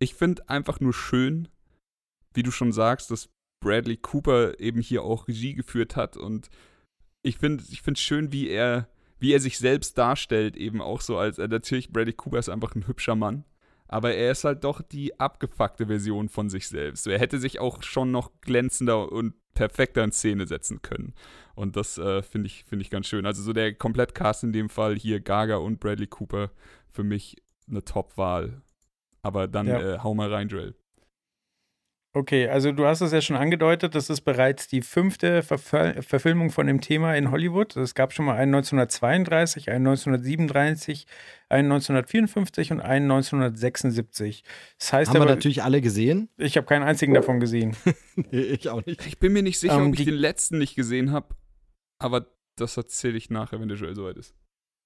ich 0.04 0.14
finde 0.14 0.48
einfach 0.48 0.80
nur 0.80 0.92
schön, 0.92 1.48
wie 2.34 2.42
du 2.42 2.50
schon 2.50 2.72
sagst, 2.72 3.10
dass 3.10 3.30
Bradley 3.60 3.96
Cooper 3.96 4.60
eben 4.60 4.80
hier 4.80 5.02
auch 5.02 5.26
Regie 5.26 5.54
geführt 5.54 5.96
hat 5.96 6.16
und 6.16 6.50
ich 7.22 7.38
finde 7.38 7.64
ich 7.68 7.82
schön, 7.98 8.32
wie 8.32 8.48
er 8.48 8.88
wie 9.18 9.32
er 9.32 9.40
sich 9.40 9.58
selbst 9.58 9.96
darstellt, 9.96 10.56
eben 10.56 10.82
auch 10.82 11.00
so 11.00 11.16
als 11.16 11.38
natürlich 11.38 11.90
Bradley 11.90 12.12
Cooper 12.12 12.38
ist 12.38 12.50
einfach 12.50 12.74
ein 12.74 12.86
hübscher 12.86 13.16
Mann, 13.16 13.44
aber 13.88 14.14
er 14.14 14.32
ist 14.32 14.44
halt 14.44 14.64
doch 14.64 14.82
die 14.82 15.18
abgefuckte 15.18 15.86
Version 15.86 16.28
von 16.28 16.50
sich 16.50 16.68
selbst. 16.68 17.06
Er 17.06 17.18
hätte 17.18 17.38
sich 17.38 17.58
auch 17.58 17.82
schon 17.82 18.10
noch 18.10 18.30
glänzender 18.42 19.10
und 19.10 19.34
perfekter 19.54 20.04
in 20.04 20.12
Szene 20.12 20.46
setzen 20.46 20.82
können. 20.82 21.14
Und 21.54 21.76
das 21.76 21.96
äh, 21.96 22.22
finde 22.22 22.48
ich, 22.48 22.64
finde 22.64 22.82
ich 22.82 22.90
ganz 22.90 23.06
schön. 23.06 23.24
Also 23.24 23.42
so 23.42 23.52
der 23.52 23.72
Komplettcast 23.72 24.42
in 24.42 24.52
dem 24.52 24.68
Fall 24.68 24.96
hier, 24.96 25.20
Gaga 25.20 25.56
und 25.56 25.80
Bradley 25.80 26.08
Cooper, 26.08 26.50
für 26.90 27.04
mich 27.04 27.36
eine 27.68 27.84
Top-Wahl. 27.84 28.62
Aber 29.24 29.48
dann 29.48 29.66
Ja. 29.66 29.94
äh, 29.94 29.98
hau 29.98 30.14
mal 30.14 30.32
rein, 30.32 30.48
Joel. 30.48 30.74
Okay, 32.16 32.46
also 32.46 32.70
du 32.70 32.86
hast 32.86 33.00
es 33.00 33.10
ja 33.10 33.20
schon 33.20 33.34
angedeutet, 33.34 33.96
das 33.96 34.08
ist 34.08 34.20
bereits 34.20 34.68
die 34.68 34.82
fünfte 34.82 35.42
Verfil 35.42 36.00
Verfilmung 36.00 36.50
von 36.50 36.68
dem 36.68 36.80
Thema 36.80 37.16
in 37.16 37.32
Hollywood. 37.32 37.76
Es 37.76 37.96
gab 37.96 38.12
schon 38.12 38.24
mal 38.24 38.36
einen 38.36 38.54
1932, 38.54 39.68
einen 39.68 39.84
1937, 39.88 41.06
einen 41.48 41.72
1954 41.72 42.70
und 42.70 42.80
einen 42.80 43.10
1976. 43.10 44.44
Das 44.78 44.92
heißt 44.92 45.08
Haben 45.08 45.16
wir 45.16 45.22
aber, 45.22 45.30
natürlich 45.34 45.64
alle 45.64 45.80
gesehen. 45.80 46.28
ich 46.36 46.56
habe 46.56 46.68
keinen 46.68 46.84
einzigen 46.84 47.14
davon 47.14 47.40
gesehen. 47.40 47.76
Nee, 48.30 48.42
ich 48.42 48.68
auch 48.68 48.86
nicht. 48.86 49.04
Ich 49.08 49.18
bin 49.18 49.32
mir 49.32 49.42
nicht 49.42 49.58
sicher, 49.58 49.74
Ähm, 49.78 49.88
ob 49.88 49.98
ich 49.98 50.04
den 50.04 50.14
letzten 50.14 50.58
nicht 50.58 50.76
gesehen 50.76 51.10
habe, 51.10 51.34
aber 51.98 52.26
das 52.54 52.76
erzähle 52.76 53.16
ich 53.16 53.28
nachher, 53.28 53.58
wenn 53.60 53.66
der 53.68 53.76
Joel 53.76 53.96
soweit 53.96 54.16
ist. 54.18 54.36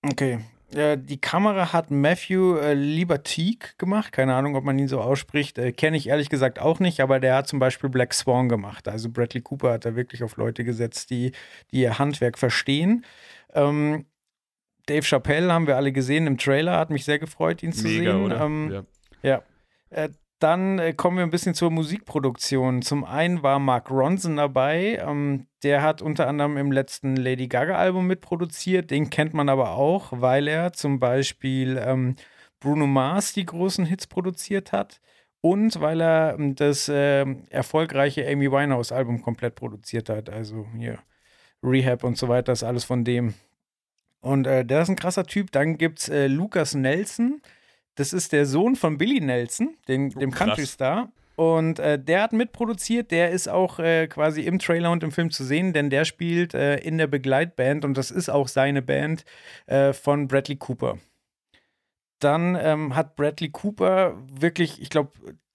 Okay. 0.02 0.38
Äh, 0.74 0.98
die 0.98 1.20
Kamera 1.20 1.72
hat 1.72 1.90
Matthew 1.90 2.56
äh, 2.56 2.74
Libertique 2.74 3.78
gemacht. 3.78 4.12
Keine 4.12 4.34
Ahnung, 4.34 4.54
ob 4.56 4.64
man 4.64 4.78
ihn 4.78 4.88
so 4.88 5.00
ausspricht. 5.00 5.58
Äh, 5.58 5.72
Kenne 5.72 5.96
ich 5.96 6.08
ehrlich 6.08 6.28
gesagt 6.28 6.58
auch 6.58 6.78
nicht, 6.78 7.00
aber 7.00 7.20
der 7.20 7.36
hat 7.36 7.48
zum 7.48 7.58
Beispiel 7.58 7.88
Black 7.88 8.12
Swan 8.12 8.48
gemacht. 8.48 8.86
Also 8.88 9.08
Bradley 9.08 9.40
Cooper 9.40 9.72
hat 9.72 9.84
da 9.84 9.96
wirklich 9.96 10.22
auf 10.22 10.36
Leute 10.36 10.64
gesetzt, 10.64 11.10
die, 11.10 11.32
die 11.70 11.80
ihr 11.80 11.98
Handwerk 11.98 12.38
verstehen. 12.38 13.04
Ähm, 13.54 14.04
Dave 14.86 15.02
Chappelle 15.02 15.52
haben 15.52 15.66
wir 15.66 15.76
alle 15.76 15.92
gesehen 15.92 16.26
im 16.26 16.38
Trailer, 16.38 16.78
hat 16.78 16.90
mich 16.90 17.04
sehr 17.04 17.18
gefreut, 17.18 17.62
ihn 17.62 17.72
zu 17.72 17.86
Mega, 17.86 18.12
sehen. 18.12 18.22
oder? 18.22 18.40
Ähm, 18.40 18.86
ja. 19.22 19.42
äh, 19.90 20.08
dann 20.38 20.78
äh, 20.78 20.92
kommen 20.92 21.16
wir 21.16 21.24
ein 21.24 21.30
bisschen 21.30 21.54
zur 21.54 21.70
Musikproduktion. 21.70 22.82
Zum 22.82 23.04
einen 23.04 23.42
war 23.42 23.58
Mark 23.58 23.90
Ronson 23.90 24.36
dabei. 24.36 25.02
Ähm, 25.04 25.46
der 25.62 25.82
hat 25.82 26.00
unter 26.02 26.28
anderem 26.28 26.56
im 26.56 26.70
letzten 26.70 27.16
Lady 27.16 27.48
Gaga-Album 27.48 28.06
mitproduziert. 28.06 28.90
Den 28.90 29.10
kennt 29.10 29.34
man 29.34 29.48
aber 29.48 29.70
auch, 29.70 30.08
weil 30.12 30.46
er 30.48 30.72
zum 30.72 31.00
Beispiel 31.00 31.76
ähm, 31.84 32.16
Bruno 32.60 32.86
Mars 32.86 33.32
die 33.32 33.46
großen 33.46 33.84
Hits 33.84 34.06
produziert 34.06 34.72
hat. 34.72 35.00
Und 35.40 35.80
weil 35.80 36.00
er 36.00 36.34
ähm, 36.38 36.54
das 36.54 36.90
ähm, 36.92 37.44
erfolgreiche 37.50 38.26
Amy 38.28 38.50
Winehouse-Album 38.50 39.22
komplett 39.22 39.54
produziert 39.56 40.08
hat. 40.08 40.30
Also 40.30 40.66
hier 40.76 40.98
Rehab 41.62 42.04
und 42.04 42.16
so 42.16 42.28
weiter, 42.28 42.52
ist 42.52 42.62
alles 42.62 42.84
von 42.84 43.04
dem. 43.04 43.34
Und 44.20 44.46
äh, 44.46 44.64
der 44.64 44.82
ist 44.82 44.88
ein 44.88 44.96
krasser 44.96 45.24
Typ. 45.24 45.52
Dann 45.52 45.78
gibt 45.78 46.00
es 46.00 46.08
äh, 46.08 46.26
Lukas 46.26 46.74
Nelson. 46.74 47.40
Das 47.98 48.12
ist 48.12 48.32
der 48.32 48.46
Sohn 48.46 48.76
von 48.76 48.96
Billy 48.96 49.20
Nelson, 49.20 49.76
dem, 49.88 50.12
Oh, 50.14 50.20
dem 50.20 50.30
krass. 50.30 50.46
Country-Star. 50.50 51.10
Und 51.34 51.80
äh, 51.80 51.98
der 51.98 52.22
hat 52.22 52.32
mitproduziert, 52.32 53.10
der 53.10 53.30
ist 53.30 53.48
auch 53.48 53.80
äh, 53.80 54.06
quasi 54.06 54.42
im 54.42 54.58
Trailer 54.60 54.90
und 54.92 55.02
im 55.02 55.10
Film 55.12 55.30
zu 55.30 55.44
sehen, 55.44 55.72
denn 55.72 55.90
der 55.90 56.04
spielt 56.04 56.54
äh, 56.54 56.76
in 56.78 56.96
der 56.96 57.08
Begleitband 57.08 57.84
und 57.84 57.96
das 57.98 58.10
ist 58.12 58.28
auch 58.28 58.46
seine 58.48 58.82
Band 58.82 59.24
äh, 59.66 59.92
von 59.92 60.28
Bradley 60.28 60.56
Cooper. 60.56 60.98
Dann 62.20 62.56
ähm, 62.60 62.94
hat 62.94 63.16
Bradley 63.16 63.50
Cooper 63.50 64.16
wirklich, 64.32 64.80
ich 64.80 64.90
glaube, 64.90 65.12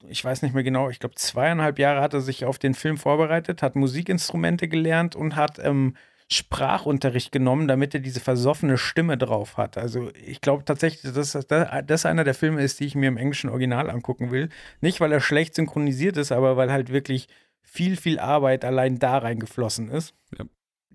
ich 0.08 0.24
weiß 0.24 0.42
nicht 0.42 0.54
mehr 0.54 0.64
genau, 0.64 0.90
ich 0.90 1.00
glaube 1.00 1.16
zweieinhalb 1.16 1.80
Jahre 1.80 2.02
hat 2.02 2.14
er 2.14 2.22
sich 2.22 2.44
auf 2.46 2.60
den 2.60 2.74
Film 2.74 2.98
vorbereitet, 2.98 3.62
hat 3.62 3.76
Musikinstrumente 3.76 4.68
gelernt 4.68 5.16
und 5.16 5.36
hat 5.38 5.60
ähm, 5.60 5.96
Sprachunterricht 6.32 7.32
genommen, 7.32 7.68
damit 7.68 7.94
er 7.94 8.00
diese 8.00 8.20
versoffene 8.20 8.78
Stimme 8.78 9.18
drauf 9.18 9.58
hat. 9.58 9.78
Also 9.78 10.12
ich 10.26 10.42
glaube 10.42 10.66
tatsächlich, 10.66 11.14
dass 11.14 11.32
das, 11.32 11.48
das 11.86 12.06
einer 12.06 12.24
der 12.24 12.34
Filme 12.34 12.62
ist, 12.62 12.80
die 12.80 12.86
ich 12.86 12.96
mir 12.96 13.08
im 13.08 13.18
englischen 13.18 13.50
Original 13.50 13.90
angucken 13.90 14.32
will. 14.32 14.50
Nicht, 14.82 15.02
weil 15.02 15.12
er 15.12 15.22
schlecht 15.22 15.56
synchronisiert 15.56 16.18
ist, 16.18 16.32
aber 16.32 16.58
weil 16.58 16.72
halt 16.72 16.92
wirklich 16.92 17.28
viel, 17.62 17.98
viel 17.98 18.20
Arbeit 18.20 18.66
allein 18.66 19.00
da 19.00 19.18
reingeflossen 19.18 19.90
ist. 19.90 20.14
Ja. 20.38 20.46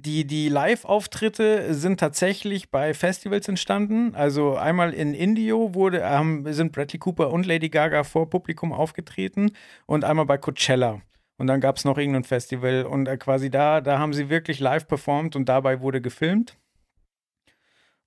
Die, 0.01 0.25
die 0.25 0.49
Live-Auftritte 0.49 1.75
sind 1.75 1.99
tatsächlich 1.99 2.71
bei 2.71 2.95
Festivals 2.95 3.49
entstanden. 3.49 4.15
Also 4.15 4.55
einmal 4.57 4.95
in 4.95 5.13
Indio 5.13 5.75
wurde, 5.75 6.03
ähm, 6.05 6.47
sind 6.53 6.71
Bradley 6.71 7.01
Cooper 7.01 7.33
und 7.33 7.47
Lady 7.47 7.69
Gaga 7.69 8.05
vor 8.05 8.31
Publikum 8.31 8.73
aufgetreten 8.73 9.51
und 9.87 10.05
einmal 10.05 10.27
bei 10.27 10.39
Coachella. 10.39 11.03
Und 11.39 11.47
dann 11.47 11.61
gab 11.61 11.77
es 11.77 11.85
noch 11.85 11.97
irgendein 11.97 12.25
Festival 12.25 12.85
und 12.85 13.07
äh, 13.07 13.17
quasi 13.17 13.49
da, 13.49 13.81
da 13.81 13.99
haben 13.99 14.13
sie 14.13 14.29
wirklich 14.29 14.61
live 14.61 14.87
performt 14.87 15.37
und 15.37 15.49
dabei 15.49 15.81
wurde 15.81 16.01
gefilmt. 16.01 16.59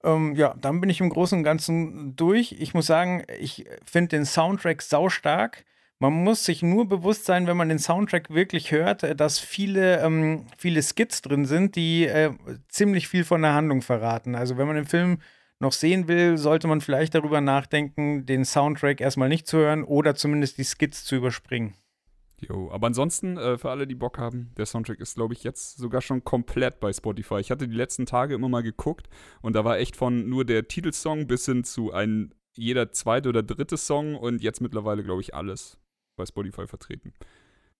Ähm, 0.04 0.36
ja, 0.36 0.54
dann 0.60 0.82
bin 0.82 0.90
ich 0.90 1.00
im 1.00 1.10
Großen 1.10 1.38
und 1.38 1.44
Ganzen 1.44 2.16
durch. 2.16 2.56
Ich 2.60 2.74
muss 2.74 2.88
sagen, 2.88 3.24
ich 3.40 3.66
finde 3.86 4.10
den 4.10 4.26
Soundtrack 4.26 4.82
saustark. 4.82 5.64
Man 6.00 6.14
muss 6.14 6.44
sich 6.44 6.64
nur 6.64 6.90
bewusst 6.90 7.26
sein, 7.26 7.46
wenn 7.48 7.58
man 7.58 7.70
den 7.70 7.78
Soundtrack 7.80 8.32
wirklich 8.32 8.72
hört, 8.72 9.04
äh, 9.04 9.16
dass 9.16 9.40
viele, 9.40 10.02
ähm, 10.02 10.48
viele 10.58 10.82
Skits 10.82 11.22
drin 11.22 11.46
sind, 11.46 11.76
die 11.76 12.08
äh, 12.08 12.32
ziemlich 12.68 13.08
viel 13.08 13.24
von 13.24 13.42
der 13.44 13.54
Handlung 13.54 13.82
verraten. 13.82 14.36
Also 14.36 14.58
wenn 14.58 14.68
man 14.68 14.76
den 14.76 14.86
Film 14.86 15.20
noch 15.60 15.74
sehen 15.74 16.08
will, 16.08 16.38
sollte 16.38 16.68
man 16.68 16.82
vielleicht 16.82 17.16
darüber 17.16 17.40
nachdenken, 17.40 18.26
den 18.26 18.44
Soundtrack 18.44 19.00
erstmal 19.00 19.30
nicht 19.30 19.48
zu 19.48 19.60
hören 19.60 19.84
oder 19.84 20.16
zumindest 20.16 20.58
die 20.58 20.64
Skits 20.66 21.06
zu 21.06 21.16
überspringen. 21.16 21.76
Jo, 22.42 22.72
aber 22.72 22.88
ansonsten, 22.88 23.38
äh, 23.38 23.58
für 23.60 23.70
alle, 23.70 23.86
die 23.86 23.96
Bock 23.96 24.18
haben, 24.18 24.52
der 24.58 24.66
Soundtrack 24.66 25.00
ist, 25.00 25.16
glaube 25.16 25.36
ich, 25.36 25.44
jetzt 25.44 25.78
sogar 25.78 26.02
schon 26.02 26.24
komplett 26.24 26.80
bei 26.80 26.92
Spotify. 26.92 27.40
Ich 27.40 27.52
hatte 27.52 27.68
die 27.68 27.76
letzten 27.76 28.08
Tage 28.08 28.34
immer 28.34 28.50
mal 28.50 28.64
geguckt 28.64 29.10
und 29.42 29.56
da 29.56 29.64
war 29.64 29.78
echt 29.78 29.96
von 29.96 30.28
nur 30.28 30.44
der 30.44 30.68
Titelsong 30.68 31.28
bis 31.28 31.46
hin 31.46 31.64
zu 31.64 31.94
ein 31.94 32.34
jeder 32.54 32.92
zweite 32.92 33.30
oder 33.30 33.44
dritte 33.44 33.78
Song 33.78 34.16
und 34.16 34.42
jetzt 34.42 34.60
mittlerweile, 34.60 35.04
glaube 35.04 35.22
ich, 35.22 35.36
alles 35.36 35.78
bei 36.18 36.26
Spotify 36.26 36.68
vertreten. 36.68 37.14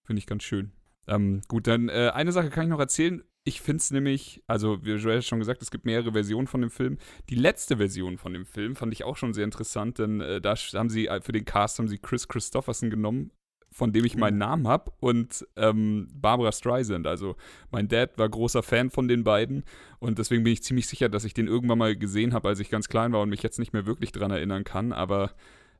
Finde 0.04 0.20
ich 0.20 0.26
ganz 0.26 0.44
schön. 0.44 0.72
Ähm, 1.08 1.42
gut, 1.48 1.66
dann 1.66 1.88
äh, 1.88 2.12
eine 2.14 2.32
Sache 2.32 2.48
kann 2.48 2.64
ich 2.64 2.70
noch 2.70 2.78
erzählen. 2.78 3.22
Ich 3.44 3.60
finde 3.60 3.78
es 3.78 3.90
nämlich, 3.90 4.42
also 4.46 4.84
wie 4.84 4.92
Joel 4.92 5.20
schon 5.22 5.40
gesagt, 5.40 5.62
es 5.62 5.72
gibt 5.72 5.84
mehrere 5.84 6.12
Versionen 6.12 6.46
von 6.46 6.60
dem 6.60 6.70
Film. 6.70 6.98
Die 7.28 7.34
letzte 7.34 7.78
Version 7.78 8.16
von 8.16 8.32
dem 8.32 8.46
Film 8.46 8.76
fand 8.76 8.92
ich 8.92 9.02
auch 9.02 9.16
schon 9.16 9.34
sehr 9.34 9.44
interessant, 9.44 9.98
denn 9.98 10.20
äh, 10.20 10.40
da 10.40 10.54
haben 10.54 10.88
sie 10.88 11.08
äh, 11.08 11.20
für 11.20 11.32
den 11.32 11.44
Cast 11.44 11.80
haben 11.80 11.88
sie 11.88 11.98
Chris 11.98 12.28
Christopherson 12.28 12.90
genommen, 12.90 13.32
von 13.72 13.92
dem 13.92 14.04
ich 14.04 14.16
meinen 14.16 14.38
Namen 14.38 14.68
habe, 14.68 14.92
und 15.00 15.46
ähm, 15.56 16.08
Barbara 16.14 16.52
Streisand. 16.52 17.06
Also 17.06 17.36
mein 17.70 17.88
Dad 17.88 18.18
war 18.18 18.28
großer 18.28 18.62
Fan 18.62 18.90
von 18.90 19.08
den 19.08 19.24
beiden 19.24 19.64
und 19.98 20.18
deswegen 20.18 20.44
bin 20.44 20.52
ich 20.52 20.62
ziemlich 20.62 20.86
sicher, 20.86 21.08
dass 21.08 21.24
ich 21.24 21.34
den 21.34 21.48
irgendwann 21.48 21.78
mal 21.78 21.96
gesehen 21.96 22.34
habe, 22.34 22.48
als 22.48 22.60
ich 22.60 22.70
ganz 22.70 22.88
klein 22.88 23.12
war 23.12 23.22
und 23.22 23.30
mich 23.30 23.42
jetzt 23.42 23.58
nicht 23.58 23.72
mehr 23.72 23.86
wirklich 23.86 24.12
dran 24.12 24.30
erinnern 24.30 24.64
kann. 24.64 24.92
Aber 24.92 25.32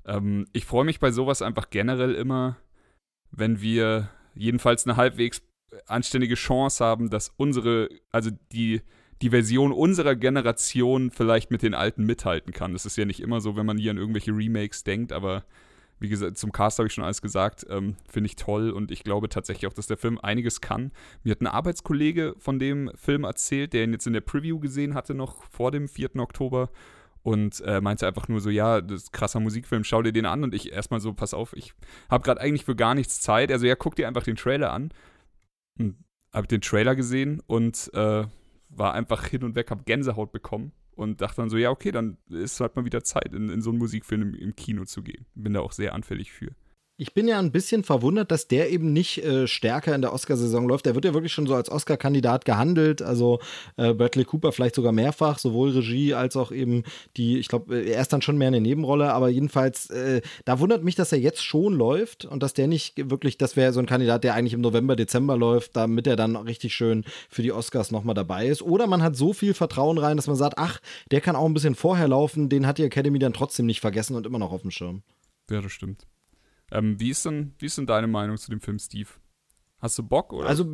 ähm, 0.06 0.46
ich 0.52 0.64
freue 0.64 0.84
mich 0.84 1.00
bei 1.00 1.10
sowas 1.10 1.42
einfach 1.42 1.70
generell 1.70 2.14
immer, 2.14 2.56
wenn 3.30 3.60
wir 3.60 4.10
jedenfalls 4.34 4.86
eine 4.86 4.96
halbwegs 4.96 5.42
anständige 5.86 6.34
Chance 6.34 6.84
haben, 6.84 7.10
dass 7.10 7.32
unsere, 7.36 7.88
also 8.10 8.30
die, 8.52 8.82
die 9.22 9.30
Version 9.30 9.72
unserer 9.72 10.16
Generation 10.16 11.10
vielleicht 11.10 11.50
mit 11.50 11.62
den 11.62 11.74
alten 11.74 12.04
mithalten 12.04 12.52
kann. 12.52 12.72
Das 12.72 12.86
ist 12.86 12.96
ja 12.96 13.04
nicht 13.04 13.20
immer 13.20 13.40
so, 13.40 13.56
wenn 13.56 13.66
man 13.66 13.78
hier 13.78 13.90
an 13.90 13.96
irgendwelche 13.96 14.32
Remakes 14.32 14.84
denkt, 14.84 15.12
aber 15.12 15.44
wie 16.02 16.08
gesagt, 16.08 16.36
zum 16.36 16.50
Cast 16.52 16.78
habe 16.78 16.88
ich 16.88 16.94
schon 16.94 17.04
alles 17.04 17.22
gesagt, 17.22 17.64
ähm, 17.70 17.96
finde 18.08 18.26
ich 18.26 18.36
toll 18.36 18.70
und 18.70 18.90
ich 18.90 19.04
glaube 19.04 19.28
tatsächlich 19.28 19.68
auch, 19.68 19.72
dass 19.72 19.86
der 19.86 19.96
Film 19.96 20.18
einiges 20.18 20.60
kann. 20.60 20.90
Mir 21.22 21.30
hat 21.30 21.40
ein 21.40 21.46
Arbeitskollege 21.46 22.34
von 22.38 22.58
dem 22.58 22.90
Film 22.96 23.22
erzählt, 23.24 23.72
der 23.72 23.84
ihn 23.84 23.92
jetzt 23.92 24.06
in 24.06 24.12
der 24.12 24.20
Preview 24.20 24.58
gesehen 24.58 24.94
hatte, 24.94 25.14
noch 25.14 25.44
vor 25.44 25.70
dem 25.70 25.88
4. 25.88 26.16
Oktober. 26.16 26.70
und 27.22 27.60
äh, 27.60 27.80
meinte 27.80 28.04
einfach 28.04 28.26
nur 28.26 28.40
so, 28.40 28.50
ja, 28.50 28.80
das 28.80 29.04
ist 29.04 29.12
krasser 29.12 29.38
Musikfilm, 29.38 29.84
schau 29.84 30.02
dir 30.02 30.12
den 30.12 30.26
an 30.26 30.42
und 30.42 30.54
ich 30.54 30.72
erstmal 30.72 30.98
so, 30.98 31.12
pass 31.12 31.34
auf, 31.34 31.52
ich 31.56 31.72
habe 32.10 32.24
gerade 32.24 32.40
eigentlich 32.40 32.64
für 32.64 32.74
gar 32.74 32.96
nichts 32.96 33.20
Zeit. 33.20 33.52
Also 33.52 33.64
ja, 33.64 33.76
guck 33.76 33.94
dir 33.94 34.08
einfach 34.08 34.24
den 34.24 34.34
Trailer 34.34 34.72
an. 34.72 34.92
Und 35.78 35.96
habe 36.32 36.48
den 36.48 36.60
Trailer 36.62 36.96
gesehen 36.96 37.40
und 37.46 37.90
äh, 37.94 38.24
war 38.70 38.94
einfach 38.94 39.26
hin 39.26 39.44
und 39.44 39.54
weg, 39.54 39.70
habe 39.70 39.84
Gänsehaut 39.84 40.32
bekommen 40.32 40.72
und 40.94 41.20
dachte 41.20 41.36
dann 41.42 41.50
so, 41.50 41.56
ja, 41.56 41.70
okay, 41.70 41.90
dann 41.90 42.18
ist 42.28 42.60
halt 42.60 42.76
mal 42.76 42.84
wieder 42.84 43.02
Zeit, 43.02 43.32
in, 43.32 43.48
in 43.48 43.62
so 43.62 43.70
einen 43.70 43.78
Musikfilm 43.78 44.22
im, 44.22 44.34
im 44.34 44.56
Kino 44.56 44.84
zu 44.84 45.02
gehen. 45.02 45.26
Bin 45.34 45.54
da 45.54 45.60
auch 45.60 45.72
sehr 45.72 45.94
anfällig 45.94 46.32
für. 46.32 46.52
Ich 46.98 47.14
bin 47.14 47.26
ja 47.26 47.38
ein 47.38 47.52
bisschen 47.52 47.84
verwundert, 47.84 48.30
dass 48.30 48.48
der 48.48 48.70
eben 48.70 48.92
nicht 48.92 49.24
äh, 49.24 49.46
stärker 49.46 49.94
in 49.94 50.02
der 50.02 50.12
Oscarsaison 50.12 50.68
läuft. 50.68 50.84
Der 50.86 50.94
wird 50.94 51.06
ja 51.06 51.14
wirklich 51.14 51.32
schon 51.32 51.46
so 51.46 51.54
als 51.54 51.70
Oscar-Kandidat 51.70 52.44
gehandelt. 52.44 53.00
Also 53.00 53.40
äh, 53.76 53.94
Bradley 53.94 54.24
Cooper 54.24 54.52
vielleicht 54.52 54.74
sogar 54.74 54.92
mehrfach, 54.92 55.38
sowohl 55.38 55.70
Regie 55.70 56.14
als 56.14 56.36
auch 56.36 56.52
eben 56.52 56.84
die, 57.16 57.38
ich 57.38 57.48
glaube, 57.48 57.82
er 57.82 58.00
ist 58.00 58.12
dann 58.12 58.20
schon 58.20 58.36
mehr 58.36 58.48
eine 58.48 58.60
Nebenrolle, 58.60 59.12
aber 59.12 59.30
jedenfalls, 59.30 59.88
äh, 59.90 60.20
da 60.44 60.60
wundert 60.60 60.84
mich, 60.84 60.94
dass 60.94 61.12
er 61.12 61.18
jetzt 61.18 61.42
schon 61.42 61.72
läuft 61.74 62.26
und 62.26 62.42
dass 62.42 62.52
der 62.52 62.66
nicht 62.66 63.10
wirklich, 63.10 63.38
das 63.38 63.56
wäre 63.56 63.72
so 63.72 63.80
ein 63.80 63.86
Kandidat, 63.86 64.22
der 64.22 64.34
eigentlich 64.34 64.54
im 64.54 64.60
November, 64.60 64.94
Dezember 64.94 65.36
läuft, 65.36 65.76
damit 65.76 66.06
er 66.06 66.16
dann 66.16 66.36
richtig 66.36 66.74
schön 66.74 67.04
für 67.30 67.42
die 67.42 67.52
Oscars 67.52 67.90
nochmal 67.90 68.14
dabei 68.14 68.46
ist. 68.46 68.60
Oder 68.62 68.86
man 68.86 69.02
hat 69.02 69.16
so 69.16 69.32
viel 69.32 69.54
Vertrauen 69.54 69.98
rein, 69.98 70.16
dass 70.18 70.26
man 70.26 70.36
sagt, 70.36 70.58
ach, 70.58 70.80
der 71.10 71.22
kann 71.22 71.36
auch 71.36 71.46
ein 71.46 71.54
bisschen 71.54 71.74
vorher 71.74 72.06
laufen, 72.06 72.50
den 72.50 72.66
hat 72.66 72.76
die 72.78 72.84
Academy 72.84 73.18
dann 73.18 73.32
trotzdem 73.32 73.66
nicht 73.66 73.80
vergessen 73.80 74.14
und 74.14 74.26
immer 74.26 74.38
noch 74.38 74.52
auf 74.52 74.62
dem 74.62 74.70
Schirm. 74.70 75.02
Ja, 75.50 75.60
das 75.60 75.72
stimmt. 75.72 76.06
Ähm, 76.72 76.98
wie, 76.98 77.10
ist 77.10 77.24
denn, 77.26 77.54
wie 77.58 77.66
ist 77.66 77.76
denn 77.76 77.86
deine 77.86 78.06
Meinung 78.06 78.38
zu 78.38 78.50
dem 78.50 78.60
Film, 78.60 78.78
Steve? 78.78 79.10
Hast 79.78 79.98
du 79.98 80.02
Bock? 80.02 80.32
Oder? 80.32 80.48
Also 80.48 80.64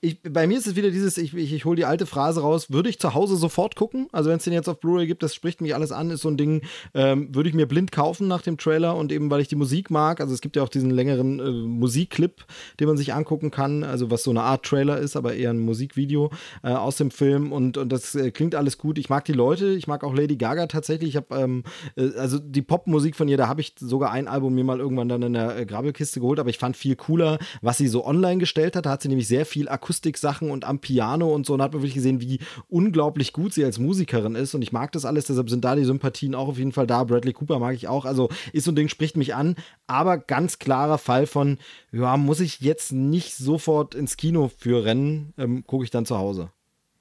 ich, 0.00 0.22
bei 0.22 0.46
mir 0.46 0.56
ist 0.56 0.66
es 0.68 0.76
wieder 0.76 0.92
dieses, 0.92 1.18
ich, 1.18 1.34
ich, 1.34 1.52
ich 1.52 1.64
hole 1.64 1.74
die 1.74 1.84
alte 1.84 2.06
Phrase 2.06 2.40
raus, 2.40 2.70
würde 2.70 2.88
ich 2.88 3.00
zu 3.00 3.14
Hause 3.14 3.36
sofort 3.36 3.74
gucken? 3.74 4.06
Also 4.12 4.30
wenn 4.30 4.36
es 4.36 4.44
den 4.44 4.52
jetzt 4.52 4.68
auf 4.68 4.78
Blu-ray 4.78 5.08
gibt, 5.08 5.24
das 5.24 5.34
spricht 5.34 5.60
mich 5.60 5.74
alles 5.74 5.90
an, 5.90 6.10
ist 6.10 6.20
so 6.20 6.28
ein 6.28 6.36
Ding, 6.36 6.62
ähm, 6.94 7.34
würde 7.34 7.48
ich 7.48 7.54
mir 7.54 7.66
blind 7.66 7.90
kaufen 7.90 8.28
nach 8.28 8.42
dem 8.42 8.58
Trailer 8.58 8.94
und 8.94 9.10
eben, 9.10 9.28
weil 9.28 9.40
ich 9.40 9.48
die 9.48 9.56
Musik 9.56 9.90
mag, 9.90 10.20
also 10.20 10.32
es 10.32 10.40
gibt 10.40 10.54
ja 10.54 10.62
auch 10.62 10.68
diesen 10.68 10.90
längeren 10.90 11.40
äh, 11.40 11.50
Musikclip, 11.50 12.44
den 12.78 12.86
man 12.86 12.96
sich 12.96 13.12
angucken 13.12 13.50
kann, 13.50 13.82
also 13.82 14.08
was 14.08 14.22
so 14.22 14.30
eine 14.30 14.42
Art 14.42 14.64
Trailer 14.64 14.98
ist, 14.98 15.16
aber 15.16 15.34
eher 15.34 15.50
ein 15.50 15.58
Musikvideo 15.58 16.30
äh, 16.62 16.68
aus 16.68 16.96
dem 16.96 17.10
Film 17.10 17.50
und, 17.50 17.76
und 17.76 17.90
das 17.90 18.14
äh, 18.14 18.30
klingt 18.30 18.54
alles 18.54 18.78
gut. 18.78 18.98
Ich 18.98 19.08
mag 19.08 19.24
die 19.24 19.32
Leute, 19.32 19.74
ich 19.74 19.88
mag 19.88 20.04
auch 20.04 20.14
Lady 20.14 20.36
Gaga 20.36 20.68
tatsächlich, 20.68 21.10
ich 21.10 21.16
habe, 21.16 21.34
ähm, 21.34 21.64
äh, 21.96 22.10
also 22.16 22.38
die 22.38 22.62
Popmusik 22.62 23.16
von 23.16 23.26
ihr, 23.26 23.36
da 23.36 23.48
habe 23.48 23.62
ich 23.62 23.74
sogar 23.80 24.12
ein 24.12 24.28
Album 24.28 24.54
mir 24.54 24.62
mal 24.62 24.78
irgendwann 24.78 25.08
dann 25.08 25.22
in 25.22 25.32
der 25.32 25.58
äh, 25.58 25.66
Grabbelkiste 25.66 26.20
geholt, 26.20 26.38
aber 26.38 26.50
ich 26.50 26.58
fand 26.58 26.76
viel 26.76 26.94
cooler, 26.94 27.38
was 27.62 27.78
sie 27.78 27.88
so 27.88 28.06
online 28.06 28.38
gestellt 28.38 28.76
hat, 28.76 28.86
da 28.86 28.90
hat 28.90 29.02
sie 29.02 29.08
nämlich 29.08 29.26
sehr 29.26 29.44
viel 29.44 29.66
Akustiksachen 29.88 30.50
und 30.50 30.64
am 30.64 30.80
Piano 30.80 31.34
und 31.34 31.46
so. 31.46 31.54
Und 31.54 31.62
hat 31.62 31.72
man 31.72 31.80
wirklich 31.80 31.94
gesehen, 31.94 32.20
wie 32.20 32.40
unglaublich 32.68 33.32
gut 33.32 33.54
sie 33.54 33.64
als 33.64 33.78
Musikerin 33.78 34.34
ist. 34.34 34.54
Und 34.54 34.60
ich 34.62 34.70
mag 34.72 34.92
das 34.92 35.06
alles, 35.06 35.26
deshalb 35.26 35.48
sind 35.48 35.64
da 35.64 35.74
die 35.74 35.84
Sympathien 35.84 36.34
auch 36.34 36.48
auf 36.48 36.58
jeden 36.58 36.72
Fall 36.72 36.86
da. 36.86 37.04
Bradley 37.04 37.32
Cooper 37.32 37.58
mag 37.58 37.74
ich 37.74 37.88
auch. 37.88 38.04
Also 38.04 38.28
ist 38.52 38.64
so 38.64 38.72
ein 38.72 38.76
Ding, 38.76 38.88
spricht 38.88 39.16
mich 39.16 39.34
an. 39.34 39.56
Aber 39.86 40.18
ganz 40.18 40.58
klarer 40.58 40.98
Fall 40.98 41.26
von, 41.26 41.58
ja, 41.90 42.16
muss 42.18 42.40
ich 42.40 42.60
jetzt 42.60 42.92
nicht 42.92 43.34
sofort 43.34 43.94
ins 43.94 44.16
Kino 44.18 44.50
für 44.58 44.84
rennen, 44.84 45.32
ähm, 45.38 45.64
gucke 45.66 45.84
ich 45.84 45.90
dann 45.90 46.04
zu 46.04 46.18
Hause. 46.18 46.50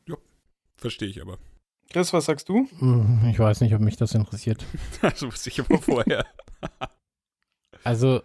Ja, 0.07 0.15
verstehe 0.77 1.09
ich 1.09 1.21
aber. 1.21 1.37
Chris, 1.89 2.13
was 2.13 2.25
sagst 2.25 2.47
du? 2.49 2.67
Hm, 2.79 3.29
Ich 3.31 3.39
weiß 3.39 3.61
nicht, 3.61 3.73
ob 3.75 3.81
mich 3.81 3.97
das 3.97 4.13
interessiert. 4.13 4.63
Das 5.01 5.21
wusste 5.23 5.49
ich 5.49 5.59
aber 5.59 5.77
vorher. 5.79 6.25
Also, 7.83 8.21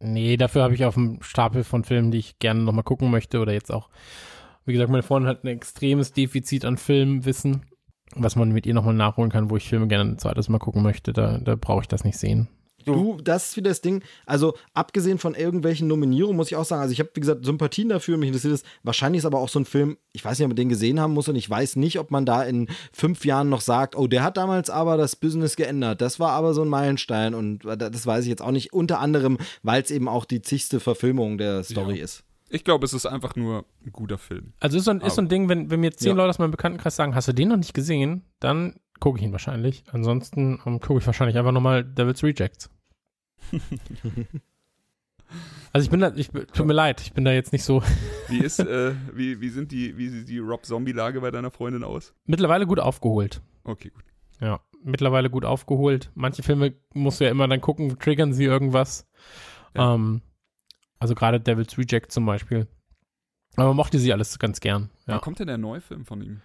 nee, 0.00 0.36
dafür 0.36 0.62
habe 0.62 0.74
ich 0.74 0.84
auf 0.84 0.94
dem 0.94 1.22
Stapel 1.22 1.64
von 1.64 1.84
Filmen, 1.84 2.10
die 2.10 2.18
ich 2.18 2.38
gerne 2.38 2.62
nochmal 2.62 2.84
gucken 2.84 3.10
möchte 3.10 3.40
oder 3.40 3.52
jetzt 3.52 3.72
auch, 3.72 3.88
wie 4.64 4.72
gesagt, 4.72 4.90
meine 4.90 5.02
Freundin 5.02 5.28
hat 5.30 5.44
ein 5.44 5.48
extremes 5.48 6.12
Defizit 6.12 6.64
an 6.64 6.76
Filmwissen, 6.76 7.66
was 8.14 8.36
man 8.36 8.50
mit 8.52 8.66
ihr 8.66 8.74
nochmal 8.74 8.94
nachholen 8.94 9.30
kann, 9.30 9.50
wo 9.50 9.56
ich 9.56 9.68
Filme 9.68 9.88
gerne 9.88 10.10
ein 10.10 10.18
zweites 10.18 10.48
Mal 10.48 10.58
gucken 10.58 10.82
möchte. 10.82 11.12
Da, 11.12 11.38
da 11.38 11.56
brauche 11.56 11.82
ich 11.82 11.88
das 11.88 12.04
nicht 12.04 12.18
sehen. 12.18 12.48
Du, 12.84 13.18
das 13.22 13.48
ist 13.50 13.56
wieder 13.56 13.70
das 13.70 13.80
Ding. 13.80 14.02
Also, 14.26 14.54
abgesehen 14.74 15.18
von 15.18 15.34
irgendwelchen 15.34 15.88
Nominierungen, 15.88 16.36
muss 16.36 16.48
ich 16.50 16.56
auch 16.56 16.64
sagen, 16.64 16.82
also 16.82 16.92
ich 16.92 17.00
habe, 17.00 17.10
wie 17.14 17.20
gesagt, 17.20 17.44
Sympathien 17.44 17.88
dafür, 17.88 18.16
mich 18.16 18.28
interessiert 18.28 18.54
es. 18.54 18.62
Wahrscheinlich 18.82 19.18
ist 19.20 19.26
aber 19.26 19.38
auch 19.38 19.48
so 19.48 19.58
ein 19.60 19.64
Film, 19.64 19.98
ich 20.12 20.24
weiß 20.24 20.38
nicht, 20.38 20.44
ob 20.46 20.50
man 20.50 20.56
den 20.56 20.68
gesehen 20.68 20.98
haben 21.00 21.12
muss 21.14 21.28
und 21.28 21.36
ich 21.36 21.48
weiß 21.48 21.76
nicht, 21.76 21.98
ob 21.98 22.10
man 22.10 22.26
da 22.26 22.42
in 22.42 22.68
fünf 22.92 23.24
Jahren 23.24 23.48
noch 23.48 23.60
sagt, 23.60 23.96
oh, 23.96 24.06
der 24.06 24.22
hat 24.22 24.36
damals 24.36 24.70
aber 24.70 24.96
das 24.96 25.16
Business 25.16 25.56
geändert. 25.56 26.00
Das 26.00 26.18
war 26.20 26.30
aber 26.32 26.54
so 26.54 26.62
ein 26.62 26.68
Meilenstein 26.68 27.34
und 27.34 27.64
das 27.64 28.06
weiß 28.06 28.24
ich 28.24 28.30
jetzt 28.30 28.42
auch 28.42 28.50
nicht. 28.52 28.72
Unter 28.72 28.98
anderem, 29.00 29.38
weil 29.62 29.82
es 29.82 29.90
eben 29.90 30.08
auch 30.08 30.24
die 30.24 30.42
zigste 30.42 30.80
Verfilmung 30.80 31.38
der 31.38 31.62
Story 31.64 31.98
Ja. 31.98 32.04
ist. 32.04 32.24
Ich 32.52 32.64
glaube, 32.64 32.84
es 32.84 32.92
ist 32.92 33.06
einfach 33.06 33.36
nur 33.36 33.64
ein 33.86 33.92
guter 33.92 34.18
Film. 34.18 34.54
Also 34.58 34.76
ist 34.78 34.84
so 34.84 34.90
ein, 34.90 35.00
ist 35.02 35.14
so 35.14 35.22
ein 35.22 35.28
Ding, 35.28 35.48
wenn, 35.48 35.70
wenn 35.70 35.78
mir 35.78 35.92
zehn 35.92 36.08
Ja. 36.08 36.14
Leute 36.14 36.30
aus 36.30 36.38
meinem 36.40 36.50
Bekanntenkreis 36.50 36.96
sagen, 36.96 37.14
hast 37.14 37.28
du 37.28 37.32
den 37.32 37.48
noch 37.48 37.56
nicht 37.56 37.74
gesehen, 37.74 38.24
dann 38.40 38.74
gucke 39.00 39.18
ich 39.18 39.24
ihn 39.24 39.32
wahrscheinlich. 39.32 39.84
Ansonsten 39.92 40.60
ähm, 40.66 40.80
gucke 40.80 41.00
ich 41.00 41.06
wahrscheinlich 41.06 41.36
einfach 41.38 41.52
nochmal 41.52 41.84
Devil's 41.84 42.22
Rejects. 42.22 42.70
also 45.72 45.84
ich 45.84 45.90
bin 45.90 46.00
da, 46.00 46.12
ich, 46.14 46.28
tut 46.28 46.66
mir 46.66 46.72
leid, 46.72 47.00
ich 47.00 47.12
bin 47.12 47.24
da 47.24 47.32
jetzt 47.32 47.52
nicht 47.52 47.64
so 47.64 47.82
Wie 48.28 48.38
ist, 48.40 48.58
äh, 48.58 48.94
wie, 49.14 49.40
wie 49.40 49.48
sind 49.48 49.72
die, 49.72 49.96
wie 49.96 50.08
sieht 50.08 50.28
die 50.28 50.38
Rob-Zombie-Lage 50.38 51.20
bei 51.20 51.30
deiner 51.30 51.50
Freundin 51.50 51.84
aus? 51.84 52.14
mittlerweile 52.26 52.66
gut 52.66 52.80
aufgeholt. 52.80 53.40
Okay, 53.64 53.90
gut. 53.90 54.04
Ja, 54.40 54.60
mittlerweile 54.82 55.30
gut 55.30 55.44
aufgeholt. 55.44 56.10
Manche 56.14 56.42
Filme 56.42 56.74
musst 56.94 57.20
du 57.20 57.24
ja 57.24 57.30
immer 57.30 57.46
dann 57.48 57.60
gucken, 57.60 57.98
triggern 57.98 58.32
sie 58.32 58.44
irgendwas. 58.44 59.06
Ja. 59.76 59.94
Ähm, 59.94 60.22
also 60.98 61.14
gerade 61.14 61.40
Devil's 61.40 61.76
Reject 61.78 62.12
zum 62.12 62.26
Beispiel. 62.26 62.66
Aber 63.56 63.74
mochte 63.74 63.98
sie 63.98 64.12
alles 64.12 64.38
ganz 64.38 64.60
gern. 64.60 64.90
Wann 65.06 65.16
Ja. 65.16 65.20
kommt 65.20 65.38
denn 65.40 65.46
der 65.48 65.58
neue 65.58 65.80
Film 65.80 66.04
von 66.04 66.20
ihm? 66.22 66.40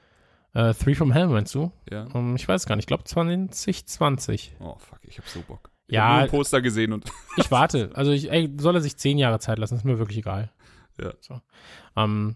Äh, 0.55 0.73
Three 0.73 0.95
from 0.95 1.11
Hell 1.11 1.27
meinst 1.27 1.53
du? 1.53 1.71
Ja. 1.91 2.07
Ähm, 2.15 2.35
ich 2.35 2.47
weiß 2.47 2.65
gar 2.65 2.75
nicht, 2.75 2.83
ich 2.83 2.87
glaube 2.87 3.03
2020. 3.03 4.55
Oh, 4.59 4.75
fuck, 4.79 4.99
ich 5.03 5.17
hab 5.19 5.27
so 5.27 5.41
Bock. 5.41 5.69
Ich 5.87 5.93
Ja. 5.95 6.03
hab 6.05 6.11
nur 6.13 6.21
ein 6.23 6.29
Poster 6.29 6.61
gesehen 6.61 6.93
und 6.93 7.05
Ich 7.37 7.51
warte. 7.51 7.91
Also 7.93 8.11
ich, 8.11 8.31
ey, 8.31 8.51
soll 8.57 8.75
er 8.75 8.81
sich 8.81 8.97
zehn 8.97 9.17
Jahre 9.17 9.39
Zeit 9.39 9.59
lassen, 9.59 9.75
ist 9.75 9.85
mir 9.85 9.99
wirklich 9.99 10.17
egal. 10.19 10.51
Ja. 10.99 11.13
So. 11.19 11.41
Ähm, 11.97 12.35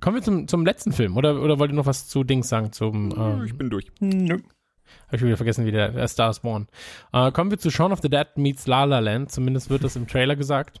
kommen 0.00 0.16
wir 0.16 0.22
zum, 0.22 0.48
zum 0.48 0.64
letzten 0.64 0.92
Film, 0.92 1.16
oder, 1.16 1.42
oder 1.42 1.58
wollt 1.58 1.72
ihr 1.72 1.76
noch 1.76 1.86
was 1.86 2.06
zu 2.08 2.24
Dings 2.24 2.48
sagen? 2.48 2.72
Zum, 2.72 3.12
ähm, 3.18 3.44
ich 3.44 3.58
bin 3.58 3.68
durch. 3.68 3.90
Nö. 4.00 4.38
Habe 5.06 5.16
ich 5.16 5.22
wieder 5.22 5.36
vergessen, 5.36 5.66
wie 5.66 5.72
der, 5.72 5.90
der 5.90 6.08
Star 6.08 6.30
is 6.30 6.40
Born. 6.40 6.68
Äh, 7.12 7.30
kommen 7.32 7.50
wir 7.50 7.58
zu 7.58 7.70
Shaun 7.70 7.92
of 7.92 8.00
the 8.00 8.08
Dead 8.08 8.26
meets 8.36 8.66
La 8.66 8.84
La 8.84 8.98
Land. 9.00 9.30
Zumindest 9.32 9.70
wird 9.70 9.84
das 9.84 9.96
im 9.96 10.06
Trailer 10.08 10.36
gesagt. 10.36 10.80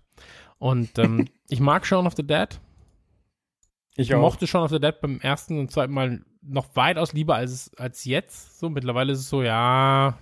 Und 0.58 0.98
ähm, 0.98 1.26
ich 1.48 1.60
mag 1.60 1.84
Shaun 1.86 2.06
of 2.06 2.14
the 2.16 2.26
Dead. 2.26 2.60
Ich 3.96 4.08
Ich 4.10 4.14
auch. 4.14 4.20
mochte 4.20 4.46
Shaun 4.46 4.62
of 4.64 4.70
the 4.70 4.80
Dead 4.80 5.00
beim 5.00 5.20
ersten 5.20 5.58
und 5.58 5.70
zweiten 5.70 5.92
Mal 5.92 6.24
noch 6.42 6.74
weitaus 6.76 7.12
lieber 7.12 7.34
als, 7.36 7.72
als 7.76 8.04
jetzt. 8.04 8.58
So, 8.58 8.70
mittlerweile 8.70 9.12
ist 9.12 9.20
es 9.20 9.28
so, 9.28 9.42
ja. 9.42 10.18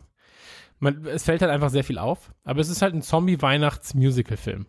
Man, 0.80 1.04
es 1.06 1.24
fällt 1.24 1.42
halt 1.42 1.50
einfach 1.50 1.70
sehr 1.70 1.84
viel 1.84 1.98
auf. 1.98 2.32
Aber 2.44 2.60
es 2.60 2.68
ist 2.68 2.82
halt 2.82 2.94
ein 2.94 3.02
Zombie-Weihnachts-Musical-Film. 3.02 4.66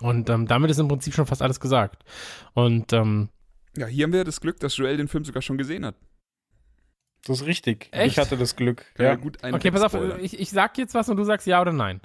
Und 0.00 0.30
ähm, 0.30 0.46
damit 0.46 0.70
ist 0.70 0.78
im 0.78 0.88
Prinzip 0.88 1.14
schon 1.14 1.26
fast 1.26 1.42
alles 1.42 1.60
gesagt. 1.60 2.04
Und 2.54 2.92
ähm, 2.92 3.28
Ja, 3.76 3.86
hier 3.86 4.04
haben 4.04 4.12
wir 4.12 4.24
das 4.24 4.40
Glück, 4.40 4.58
dass 4.60 4.76
Joel 4.76 4.96
den 4.96 5.08
Film 5.08 5.24
sogar 5.24 5.42
schon 5.42 5.58
gesehen 5.58 5.84
hat. 5.84 5.96
Das 7.24 7.40
ist 7.40 7.46
richtig. 7.46 7.88
Echt? 7.92 8.12
Ich 8.12 8.18
hatte 8.18 8.36
das 8.36 8.56
Glück. 8.56 8.84
Kann 8.94 9.06
Ja. 9.06 9.14
gut 9.14 9.38
okay, 9.42 9.70
pass 9.70 9.82
auf, 9.82 9.94
ich, 10.20 10.40
ich 10.40 10.50
sag 10.50 10.76
jetzt 10.78 10.94
was 10.94 11.08
und 11.08 11.16
du 11.16 11.24
sagst 11.24 11.46
ja 11.46 11.60
oder 11.60 11.72
nein. 11.72 12.00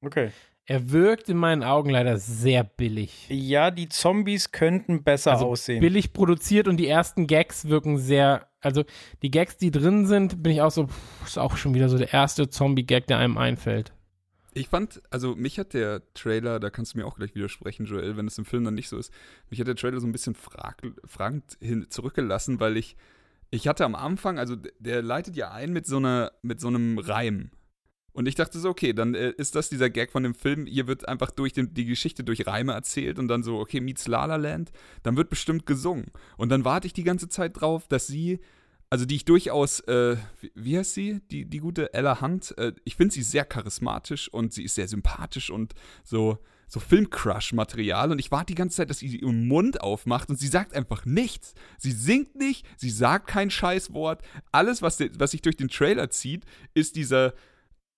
Okay. 0.00 0.32
Er 0.70 0.92
wirkt 0.92 1.28
in 1.28 1.36
meinen 1.36 1.64
Augen 1.64 1.90
leider 1.90 2.16
sehr 2.18 2.62
billig. 2.62 3.26
Ja, 3.28 3.72
die 3.72 3.88
Zombies 3.88 4.52
könnten 4.52 5.02
besser 5.02 5.32
Also 5.32 5.46
aussehen. 5.46 5.80
billig 5.80 6.12
produziert 6.12 6.68
und 6.68 6.76
die 6.76 6.86
ersten 6.86 7.26
Gags 7.26 7.64
wirken 7.64 7.98
sehr, 7.98 8.46
also 8.60 8.84
die 9.20 9.32
Gags, 9.32 9.56
die 9.56 9.72
drin 9.72 10.06
sind, 10.06 10.44
bin 10.44 10.52
ich 10.52 10.62
auch 10.62 10.70
so, 10.70 10.86
pff, 10.86 11.26
ist 11.26 11.38
auch 11.40 11.56
schon 11.56 11.74
wieder 11.74 11.88
so 11.88 11.98
der 11.98 12.12
erste 12.12 12.48
Zombie-Gag, 12.48 13.08
der 13.08 13.18
einem 13.18 13.36
einfällt. 13.36 13.92
Ich 14.54 14.68
fand, 14.68 15.02
also 15.10 15.34
mich 15.34 15.58
hat 15.58 15.74
der 15.74 16.02
Trailer, 16.14 16.60
da 16.60 16.70
kannst 16.70 16.94
du 16.94 16.98
mir 16.98 17.04
auch 17.04 17.16
gleich 17.16 17.34
widersprechen, 17.34 17.86
Joel, 17.86 18.16
wenn 18.16 18.28
es 18.28 18.38
im 18.38 18.44
Film 18.44 18.62
dann 18.62 18.74
nicht 18.74 18.88
so 18.88 18.96
ist, 18.96 19.12
mich 19.48 19.58
hat 19.58 19.66
der 19.66 19.74
Trailer 19.74 19.98
so 19.98 20.06
ein 20.06 20.12
bisschen 20.12 20.36
frag, 20.36 20.80
fragend 21.04 21.58
hin, 21.60 21.86
zurückgelassen, 21.90 22.60
weil 22.60 22.76
ich, 22.76 22.94
ich 23.50 23.66
hatte 23.66 23.84
am 23.84 23.96
Anfang, 23.96 24.38
also 24.38 24.54
der 24.78 25.02
leitet 25.02 25.34
ja 25.34 25.50
ein 25.50 25.72
mit 25.72 25.88
so 25.88 25.96
einer, 25.96 26.30
mit 26.42 26.60
so 26.60 26.68
einem 26.68 27.00
Reim. 27.00 27.50
Und 28.12 28.26
ich 28.26 28.34
dachte 28.34 28.58
so, 28.58 28.68
okay, 28.68 28.92
dann 28.92 29.14
äh, 29.14 29.30
ist 29.30 29.54
das 29.54 29.68
dieser 29.68 29.90
Gag 29.90 30.10
von 30.10 30.22
dem 30.22 30.34
Film, 30.34 30.66
hier 30.66 30.86
wird 30.86 31.08
einfach 31.08 31.30
durch 31.30 31.52
den, 31.52 31.74
die 31.74 31.84
Geschichte 31.84 32.24
durch 32.24 32.46
Reime 32.46 32.72
erzählt 32.72 33.18
und 33.18 33.28
dann 33.28 33.42
so, 33.42 33.58
okay, 33.58 33.80
meets 33.80 34.08
La 34.08 34.24
La 34.24 34.36
Land, 34.36 34.72
dann 35.02 35.16
wird 35.16 35.30
bestimmt 35.30 35.66
gesungen. 35.66 36.06
Und 36.36 36.48
dann 36.50 36.64
warte 36.64 36.86
ich 36.86 36.92
die 36.92 37.04
ganze 37.04 37.28
Zeit 37.28 37.60
drauf, 37.60 37.86
dass 37.88 38.06
sie, 38.06 38.40
also 38.90 39.04
die 39.04 39.16
ich 39.16 39.24
durchaus, 39.24 39.80
äh, 39.80 40.16
wie, 40.54 40.78
heißt 40.78 40.94
sie, 40.94 41.20
die, 41.30 41.44
die 41.44 41.58
gute 41.58 41.94
Ella 41.94 42.20
Hunt, 42.20 42.56
äh, 42.58 42.72
ich 42.84 42.96
finde 42.96 43.14
sie 43.14 43.22
sehr 43.22 43.44
charismatisch 43.44 44.28
und 44.32 44.52
sie 44.52 44.64
ist 44.64 44.74
sehr 44.74 44.88
sympathisch 44.88 45.50
und 45.50 45.74
so, 46.02 46.38
so 46.70 46.78
Filmcrush-Material 46.78 48.12
und 48.12 48.20
ich 48.20 48.30
warte 48.30 48.46
die 48.46 48.54
ganze 48.54 48.76
Zeit, 48.76 48.90
dass 48.90 48.98
sie 48.98 49.16
ihren 49.16 49.48
Mund 49.48 49.80
aufmacht 49.80 50.30
und 50.30 50.38
sie 50.38 50.46
sagt 50.46 50.74
einfach 50.74 51.04
nichts. 51.04 51.54
Sie 51.78 51.90
singt 51.90 52.36
nicht, 52.36 52.64
sie 52.76 52.90
sagt 52.90 53.26
kein 53.26 53.50
Scheißwort. 53.50 54.22
Alles, 54.52 54.80
was, 54.80 55.00
was 55.18 55.32
sich 55.32 55.42
durch 55.42 55.56
den 55.56 55.68
Trailer 55.68 56.10
zieht, 56.10 56.44
ist 56.72 56.94
dieser 56.94 57.34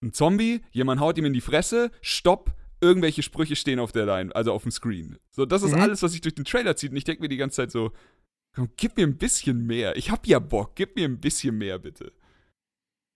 ein 0.02 0.12
Zombie, 0.12 0.60
jemand 0.72 1.00
haut 1.00 1.16
ihm 1.18 1.24
in 1.24 1.32
die 1.32 1.40
Fresse, 1.40 1.90
stopp, 2.00 2.54
irgendwelche 2.80 3.22
Sprüche 3.22 3.54
stehen 3.56 3.78
auf 3.78 3.92
der 3.92 4.06
Line, 4.06 4.34
also 4.34 4.52
auf 4.52 4.62
dem 4.62 4.72
Screen. 4.72 5.18
So, 5.30 5.46
das 5.46 5.62
ist 5.62 5.72
Mhm. 5.72 5.80
alles, 5.80 6.02
was 6.02 6.12
sich 6.12 6.20
durch 6.20 6.34
den 6.34 6.44
Trailer 6.44 6.74
zieht 6.76 6.90
und 6.90 6.96
ich 6.96 7.04
denke 7.04 7.22
mir 7.22 7.28
die 7.28 7.36
ganze 7.36 7.56
Zeit 7.56 7.70
so, 7.70 7.92
Komm, 8.54 8.68
gib 8.76 8.98
mir 8.98 9.06
ein 9.06 9.16
bisschen 9.16 9.66
mehr. 9.66 9.96
Ich 9.96 10.10
hab 10.10 10.26
ja 10.26 10.38
Bock. 10.38 10.72
Gib 10.74 10.94
mir 10.96 11.06
ein 11.08 11.20
bisschen 11.20 11.56
mehr, 11.56 11.78
bitte. 11.78 12.12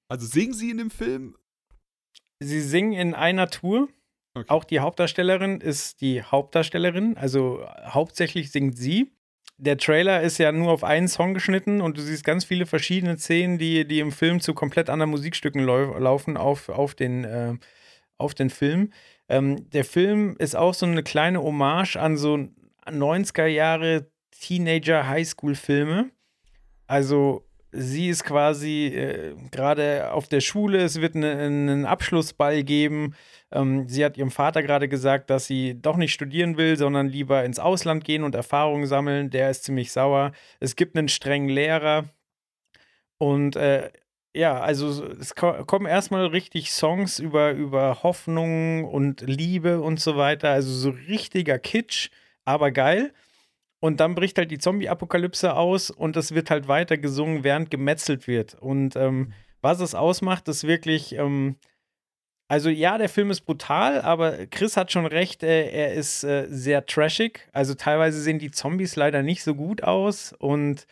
Also 0.09 0.27
singen 0.27 0.55
sie 0.55 0.71
in 0.71 0.79
dem 0.79 0.91
Film? 0.91 1.37
Sie 2.43 2.61
singen 2.63 2.93
in 2.95 3.13
einer 3.15 3.49
Tour. 3.51 3.89
Okay. 4.35 4.49
Auch 4.49 4.65
die 4.65 4.81
Hauptdarstellerin 4.81 5.61
ist 5.61 6.01
die 6.01 6.23
Hauptdarstellerin, 6.23 7.17
also 7.19 7.67
hauptsächlich 7.85 8.51
singt 8.51 8.79
sie. 8.79 9.13
Der 9.59 9.79
Trailer 9.79 10.21
ist 10.21 10.39
ja 10.39 10.53
nur 10.53 10.71
auf 10.71 10.85
einen 10.85 11.09
Song 11.09 11.33
geschnitten 11.33 11.81
und 11.81 11.97
du 11.97 12.03
siehst 12.03 12.25
ganz 12.25 12.45
viele 12.45 12.67
verschiedene 12.67 13.17
Szenen, 13.17 13.57
die, 13.59 13.87
die 13.87 14.01
im 14.01 14.13
Film 14.13 14.41
zu 14.41 14.53
komplett 14.53 14.91
anderen 14.91 15.11
Musikstücken 15.11 15.65
lau 15.65 15.99
laufen 15.99 16.37
auf, 16.37 16.69
auf, 16.69 16.95
den, 16.95 17.25
äh, 17.25 17.55
auf 18.19 18.35
den 18.35 18.51
Film. 18.51 18.93
Ähm, 19.29 19.71
der 19.71 19.85
Film 19.85 20.37
ist 20.39 20.57
auch 20.57 20.75
so 20.75 20.85
eine 20.85 21.03
kleine 21.03 21.43
Hommage 21.43 21.97
an 21.97 22.19
so 22.19 22.49
90er 22.87 23.47
Jahre 23.47 24.11
Teenager-Highschool-Filme. 24.33 26.11
Also 26.87 27.47
sie 27.73 28.09
ist 28.09 28.25
quasi 28.25 28.87
äh, 28.87 29.35
gerade 29.51 30.13
auf 30.13 30.29
der 30.29 30.41
Schule, 30.41 30.83
es 30.83 31.01
wird 31.01 31.15
ne, 31.15 31.33
einen 31.33 31.87
Abschlussball 31.87 32.63
geben. 32.63 33.15
Ähm, 33.53 33.89
sie 33.89 34.05
hat 34.05 34.17
ihrem 34.17 34.31
Vater 34.31 34.63
gerade 34.63 34.89
gesagt, 34.89 35.31
dass 35.31 35.47
sie 35.47 35.81
doch 35.81 35.97
nicht 35.97 36.13
studieren 36.13 36.57
will, 36.57 36.77
sondern 36.77 37.09
lieber 37.09 37.45
ins 37.45 37.59
Ausland 37.59 38.05
gehen 38.05 38.25
und 38.25 38.35
Erfahrungen 38.35 38.87
sammeln. 38.87 39.31
Der 39.31 39.51
ist 39.51 39.65
ziemlich 39.65 39.93
sauer. 39.93 40.33
Es 40.61 40.77
gibt 40.77 40.97
einen 40.97 41.09
strengen 41.09 41.49
Lehrer. 41.49 42.11
Und 43.19 43.57
äh, 43.57 43.91
ja, 44.35 44.61
also 44.61 45.05
es 45.05 45.35
ko 45.35 45.65
kommen 45.65 45.87
erstmal 45.87 46.27
richtig 46.27 46.71
Songs 46.73 47.19
über, 47.19 47.53
über 47.53 48.03
Hoffnung 48.03 48.85
und 48.85 49.23
Liebe 49.23 49.81
und 49.81 50.01
so 50.01 50.17
weiter. 50.17 50.51
Also 50.51 50.73
so 50.73 50.91
richtiger 50.91 51.59
Kitsch, 51.59 52.11
aber 52.45 52.71
geil. 52.71 53.13
Und 53.81 54.01
dann 54.01 54.15
bricht 54.15 54.39
halt 54.39 54.51
die 54.51 54.59
Zombie-Apokalypse 54.59 55.55
aus 55.55 55.91
und 55.91 56.17
es 56.17 56.35
wird 56.35 56.51
halt 56.51 56.69
weiter 56.69 56.99
gesungen, 56.99 57.45
während 57.45 57.71
gemetzelt 57.71 58.27
wird. 58.27 58.55
Und 58.55 58.97
ähm, 58.97 59.33
was 59.61 59.81
es 59.81 59.95
ausmacht, 59.95 60.49
ist 60.49 60.67
wirklich, 60.67 61.15
ähm, 61.15 61.57
also 62.49 62.71
ja, 62.71 62.97
der 62.97 63.09
Film 63.09 63.31
ist 63.31 63.41
brutal, 63.43 64.01
aber 64.01 64.47
Chris 64.47 64.77
hat 64.77 64.93
schon 64.93 65.07
recht, 65.07 65.43
äh, 65.43 65.69
er 65.69 65.95
ist 65.95 66.23
äh, 66.23 66.47
sehr 66.49 66.87
trashig. 66.87 67.49
Also 67.53 67.75
teilweise 67.75 68.21
sehen 68.21 68.39
die 68.39 68.51
Zombies 68.53 68.97
leider 68.97 69.23
nicht 69.23 69.43
so 69.43 69.55
gut 69.55 69.83
aus 69.83 70.33
und 70.33 70.87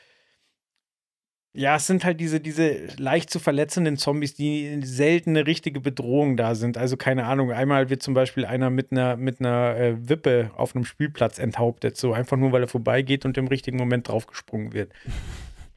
ja, 1.57 1.77
es 1.77 1.87
sind 1.87 2.05
halt 2.05 2.19
diese, 2.19 2.41
diese 2.41 2.87
leicht 2.99 3.31
zu 3.31 3.39
verletzenden 3.39 3.97
Zombies, 3.97 4.35
die 4.35 4.81
selten 4.83 5.31
eine 5.31 5.47
richtige 5.47 5.79
Bedrohung 5.79 6.37
da 6.37 6.57
sind. 6.57 6.77
Also 6.77 6.97
keine 6.97 7.27
Ahnung, 7.27 7.53
einmal 7.53 7.91
wird 7.91 8.03
zum 8.03 8.13
Beispiel 8.13 8.45
einer 8.45 8.71
mit 8.71 8.91
einer, 8.91 9.17
mit 9.17 9.39
einer 9.39 9.77
äh, 9.77 10.09
Wippe 10.09 10.51
auf 10.57 10.75
einem 10.75 10.85
Spielplatz 10.85 11.39
enthauptet, 11.39 11.97
so 11.97 12.13
einfach 12.13 12.37
nur, 12.37 12.51
weil 12.51 12.63
er 12.63 12.69
vorbeigeht 12.69 13.25
und 13.25 13.39
im 13.39 13.47
richtigen 13.47 13.77
Moment 13.79 14.09
draufgesprungen 14.09 14.73
wird. 14.73 14.93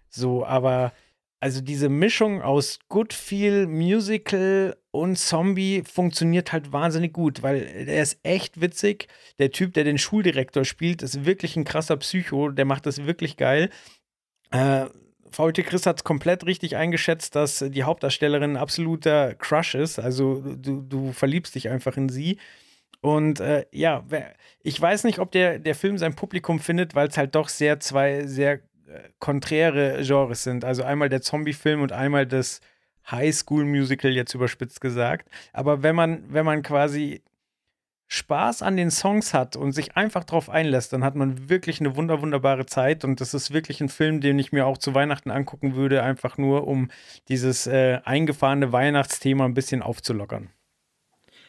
So, 0.09 0.43
aber 0.45 0.93
also 1.39 1.61
diese 1.61 1.89
Mischung 1.89 2.41
aus 2.41 2.79
Good 2.89 3.13
Feel, 3.13 3.67
Musical 3.67 4.75
und 4.91 5.17
Zombie 5.17 5.83
funktioniert 5.83 6.51
halt 6.51 6.71
wahnsinnig 6.71 7.13
gut, 7.13 7.43
weil 7.43 7.61
er 7.61 8.01
ist 8.01 8.19
echt 8.23 8.59
witzig. 8.59 9.07
Der 9.37 9.51
Typ, 9.51 9.73
der 9.73 9.83
den 9.83 9.99
Schuldirektor 9.99 10.65
spielt, 10.65 11.03
ist 11.03 11.25
wirklich 11.25 11.55
ein 11.55 11.63
krasser 11.63 11.97
Psycho, 11.97 12.49
der 12.49 12.65
macht 12.65 12.87
das 12.87 13.05
wirklich 13.05 13.37
geil. 13.37 13.69
Äh, 14.49 14.87
VT 15.29 15.65
Chris 15.65 15.85
hat 15.85 15.97
es 15.97 16.03
komplett 16.03 16.45
richtig 16.45 16.75
eingeschätzt, 16.75 17.35
dass 17.35 17.59
die 17.59 17.83
Hauptdarstellerin 17.83 18.53
ein 18.53 18.57
absoluter 18.57 19.35
Crush 19.35 19.75
ist. 19.75 19.99
Also 19.99 20.41
du, 20.41 20.81
du 20.81 21.11
verliebst 21.11 21.53
dich 21.53 21.69
einfach 21.69 21.97
in 21.97 22.09
sie. 22.09 22.37
Und 23.01 23.39
äh, 23.41 23.65
ja, 23.71 24.05
ich 24.63 24.81
weiß 24.81 25.03
nicht, 25.03 25.19
ob 25.19 25.31
der, 25.31 25.59
der 25.59 25.75
Film 25.75 25.97
sein 25.97 26.15
Publikum 26.15 26.59
findet, 26.59 26.95
weil 26.95 27.09
es 27.09 27.17
halt 27.17 27.35
doch 27.35 27.49
sehr 27.49 27.79
zwei 27.79 28.25
sehr 28.25 28.61
konträre 29.19 30.01
Genres 30.03 30.43
sind. 30.43 30.65
Also 30.65 30.83
einmal 30.83 31.09
der 31.09 31.21
Zombie-Film 31.21 31.81
und 31.81 31.91
einmal 31.91 32.25
das 32.25 32.61
High-School-Musical, 33.09 34.11
jetzt 34.11 34.33
überspitzt 34.33 34.81
gesagt. 34.81 35.29
Aber 35.53 35.83
wenn 35.83 35.95
man, 35.95 36.23
wenn 36.29 36.45
man 36.45 36.61
quasi 36.61 37.21
Spaß 38.09 38.61
an 38.61 38.77
den 38.77 38.89
Songs 38.89 39.33
hat 39.33 39.57
und 39.57 39.73
sich 39.73 39.97
einfach 39.97 40.23
drauf 40.23 40.49
einlässt, 40.49 40.93
dann 40.93 41.03
hat 41.03 41.15
man 41.15 41.49
wirklich 41.49 41.81
eine 41.81 41.95
wunder 41.97 42.21
wunderbare 42.21 42.65
Zeit 42.65 43.03
und 43.03 43.19
das 43.19 43.33
ist 43.33 43.51
wirklich 43.51 43.81
ein 43.81 43.89
Film, 43.89 44.21
den 44.21 44.39
ich 44.39 44.53
mir 44.53 44.65
auch 44.65 44.77
zu 44.77 44.95
Weihnachten 44.95 45.29
angucken 45.29 45.75
würde, 45.75 46.03
einfach 46.03 46.37
nur 46.37 46.67
um 46.67 46.89
dieses 47.27 47.67
äh, 47.67 47.99
eingefahrene 48.05 48.71
Weihnachtsthema 48.71 49.43
ein 49.43 49.53
bisschen 49.53 49.81
aufzulockern. 49.81 50.49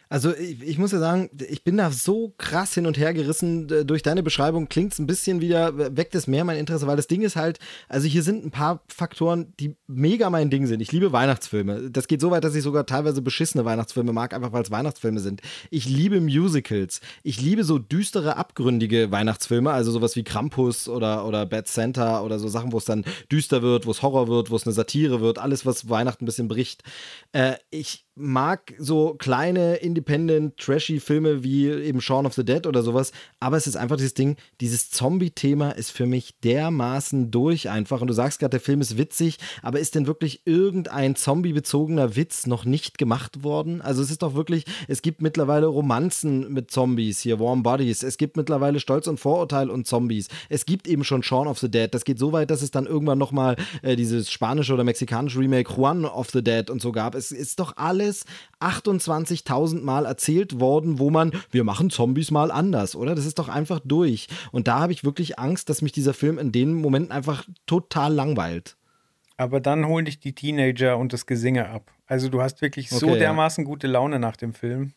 Also 0.08 0.34
ich, 0.34 0.62
ich, 0.62 0.78
muss 0.78 0.92
ja 0.92 0.98
sagen, 0.98 1.28
ich 1.48 1.64
bin 1.64 1.76
da 1.76 1.90
so 1.90 2.32
krass 2.38 2.74
hin 2.74 2.86
und 2.86 2.96
her 2.96 3.12
gerissen. 3.12 3.68
Durch 3.86 4.02
deine 4.02 4.22
Beschreibung 4.22 4.68
klingt 4.68 4.94
es 4.94 4.98
ein 4.98 5.06
bisschen 5.06 5.40
wieder, 5.40 5.96
weckt 5.96 6.14
es 6.14 6.26
mehr 6.26 6.44
mein 6.44 6.56
Interesse, 6.56 6.86
weil 6.86 6.96
das 6.96 7.08
Ding 7.08 7.22
ist 7.22 7.36
halt, 7.36 7.58
also 7.88 8.06
hier 8.06 8.22
sind 8.22 8.44
ein 8.44 8.50
paar 8.50 8.82
Faktoren, 8.88 9.52
die 9.60 9.76
mega 9.86 10.30
mein 10.30 10.48
Ding 10.50 10.66
sind. 10.66 10.80
Ich 10.80 10.92
liebe 10.92 11.12
Weihnachtsfilme. 11.12 11.90
Das 11.90 12.08
geht 12.08 12.20
so 12.20 12.30
weit, 12.30 12.44
dass 12.44 12.54
ich 12.54 12.62
sogar 12.62 12.86
teilweise 12.86 13.20
beschissene 13.20 13.64
Weihnachtsfilme 13.64 14.12
mag, 14.12 14.32
einfach 14.32 14.52
weil 14.52 14.62
es 14.62 14.70
Weihnachtsfilme 14.70 15.20
sind. 15.20 15.42
Ich 15.70 15.86
liebe 15.86 16.20
Musicals. 16.20 17.00
Ich 17.22 17.40
liebe 17.40 17.64
so 17.64 17.78
düstere, 17.78 18.36
abgründige 18.36 19.10
Weihnachtsfilme, 19.10 19.70
also 19.70 19.90
sowas 19.90 20.16
wie 20.16 20.24
Krampus 20.24 20.88
oder, 20.88 21.26
oder 21.26 21.44
Bad 21.44 21.68
Santa 21.68 22.22
oder 22.22 22.38
so 22.38 22.48
Sachen, 22.48 22.72
wo 22.72 22.78
es 22.78 22.86
dann 22.86 23.04
düster 23.30 23.62
wird, 23.62 23.86
wo 23.86 23.90
es 23.90 24.02
Horror 24.02 24.28
wird, 24.28 24.50
wo 24.50 24.56
es 24.56 24.66
eine 24.66 24.72
Satire 24.72 25.20
wird, 25.20 25.38
alles, 25.38 25.66
was 25.66 25.90
Weihnachten 25.90 26.24
ein 26.24 26.26
bisschen 26.26 26.48
bricht. 26.48 26.82
Äh, 27.32 27.54
ich 27.70 28.07
mag 28.18 28.74
so 28.78 29.14
kleine 29.14 29.76
Independent 29.76 30.56
trashy 30.56 31.00
Filme 31.00 31.44
wie 31.44 31.68
eben 31.68 32.00
Shaun 32.00 32.26
of 32.26 32.34
the 32.34 32.44
Dead 32.44 32.66
oder 32.66 32.82
sowas, 32.82 33.12
aber 33.40 33.56
es 33.56 33.66
ist 33.66 33.76
einfach 33.76 33.96
dieses 33.96 34.14
Ding, 34.14 34.36
dieses 34.60 34.90
Zombie-Thema 34.90 35.70
ist 35.70 35.90
für 35.90 36.06
mich 36.06 36.38
dermaßen 36.40 37.30
durch 37.30 37.70
einfach 37.70 38.00
und 38.00 38.08
du 38.08 38.14
sagst 38.14 38.40
gerade, 38.40 38.50
der 38.50 38.60
Film 38.60 38.80
ist 38.80 38.98
witzig, 38.98 39.38
aber 39.62 39.78
ist 39.78 39.94
denn 39.94 40.06
wirklich 40.06 40.42
irgendein 40.44 41.16
Zombie-bezogener 41.16 42.16
Witz 42.16 42.46
noch 42.46 42.64
nicht 42.64 42.98
gemacht 42.98 43.44
worden? 43.44 43.80
Also 43.80 44.02
es 44.02 44.10
ist 44.10 44.22
doch 44.22 44.34
wirklich, 44.34 44.64
es 44.88 45.02
gibt 45.02 45.22
mittlerweile 45.22 45.66
Romanzen 45.66 46.52
mit 46.52 46.70
Zombies, 46.70 47.20
hier 47.20 47.38
Warm 47.40 47.62
Bodies, 47.62 48.02
es 48.02 48.18
gibt 48.18 48.36
mittlerweile 48.36 48.80
Stolz 48.80 49.06
und 49.06 49.20
Vorurteil 49.20 49.70
und 49.70 49.86
Zombies, 49.86 50.28
es 50.48 50.66
gibt 50.66 50.88
eben 50.88 51.04
schon 51.04 51.22
Shaun 51.22 51.46
of 51.46 51.58
the 51.58 51.70
Dead, 51.70 51.92
das 51.92 52.04
geht 52.04 52.18
so 52.18 52.32
weit, 52.32 52.50
dass 52.50 52.62
es 52.62 52.70
dann 52.70 52.86
irgendwann 52.86 53.18
nochmal 53.18 53.56
äh, 53.82 53.96
dieses 53.96 54.30
spanische 54.30 54.74
oder 54.74 54.84
mexikanische 54.84 55.38
Remake 55.38 55.72
Juan 55.72 56.04
of 56.04 56.30
the 56.30 56.42
Dead 56.42 56.68
und 56.70 56.82
so 56.82 56.92
gab. 56.92 57.14
Es 57.14 57.30
ist 57.30 57.60
doch 57.60 57.76
alles 57.76 58.07
alles 58.08 58.24
28.000 58.60 59.82
Mal 59.82 60.06
erzählt 60.06 60.60
worden, 60.60 60.98
wo 60.98 61.10
man, 61.10 61.32
wir 61.50 61.64
machen 61.64 61.90
Zombies 61.90 62.30
mal 62.30 62.50
anders, 62.50 62.96
oder? 62.96 63.14
Das 63.14 63.26
ist 63.26 63.38
doch 63.38 63.48
einfach 63.48 63.80
durch. 63.84 64.28
Und 64.52 64.68
da 64.68 64.80
habe 64.80 64.92
ich 64.92 65.04
wirklich 65.04 65.38
Angst, 65.38 65.68
dass 65.68 65.82
mich 65.82 65.92
dieser 65.92 66.14
Film 66.14 66.38
in 66.38 66.52
den 66.52 66.74
Momenten 66.74 67.12
einfach 67.12 67.44
total 67.66 68.12
langweilt. 68.12 68.76
Aber 69.36 69.60
dann 69.60 69.86
holen 69.86 70.04
dich 70.06 70.18
die 70.18 70.34
Teenager 70.34 70.96
und 70.98 71.12
das 71.12 71.26
Gesinge 71.26 71.68
ab. 71.68 71.92
Also 72.06 72.28
du 72.28 72.42
hast 72.42 72.60
wirklich 72.60 72.90
so 72.90 73.06
Okay, 73.06 73.14
ja. 73.14 73.18
dermaßen 73.18 73.64
gute 73.64 73.86
Laune 73.86 74.18
nach 74.18 74.36
dem 74.36 74.52
Film. 74.52 74.92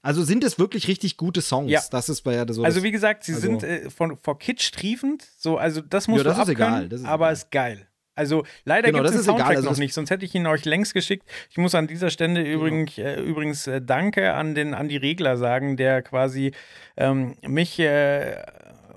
Also 0.00 0.22
sind 0.24 0.42
es 0.42 0.58
wirklich 0.58 0.88
richtig 0.88 1.16
gute 1.16 1.42
Songs? 1.42 1.70
Ja. 1.70 1.80
Das 1.90 2.08
ist 2.08 2.22
bei 2.22 2.34
ja 2.34 2.44
so. 2.48 2.64
Also 2.64 2.82
wie 2.82 2.90
gesagt, 2.90 3.24
sie 3.24 3.34
also- 3.34 3.46
sind 3.46 3.62
äh, 3.62 3.90
von, 3.90 4.16
vor 4.16 4.38
Kitsch 4.38 4.72
triefend, 4.72 5.28
so, 5.38 5.58
also 5.58 5.80
das 5.80 6.08
musst 6.08 6.24
Ja, 6.24 6.30
das 6.30 6.38
ist 6.38 6.48
abkönnen, 6.50 6.74
egal, 6.74 6.88
das 6.88 7.00
ist 7.02 7.06
aber 7.06 7.26
egal. 7.26 7.32
ist 7.34 7.50
geil. 7.50 7.86
Also 8.14 8.44
leider 8.64 8.88
Genau, 8.88 9.02
gibt 9.02 9.10
es 9.10 9.16
das 9.16 9.20
den 9.20 9.20
ist 9.20 9.26
egal, 9.28 9.38
Soundtrack 9.38 9.56
also 9.56 9.70
noch 9.70 9.78
nicht, 9.78 9.94
sonst 9.94 10.10
hätte 10.10 10.24
ich 10.24 10.34
ihn 10.34 10.46
euch 10.46 10.64
längst 10.64 10.92
geschickt. 10.92 11.26
Ich 11.50 11.56
muss 11.56 11.74
an 11.74 11.86
dieser 11.86 12.10
Stelle 12.10 12.42
übrigens, 12.42 12.98
äh, 12.98 13.20
übrigens 13.20 13.66
äh, 13.66 13.80
Danke 13.80 14.34
an, 14.34 14.54
den, 14.54 14.74
an 14.74 14.88
die 14.88 14.98
Regler 14.98 15.36
sagen, 15.38 15.76
der 15.76 16.02
quasi 16.02 16.52
ähm, 16.96 17.36
mich 17.42 17.78
äh, 17.78 18.36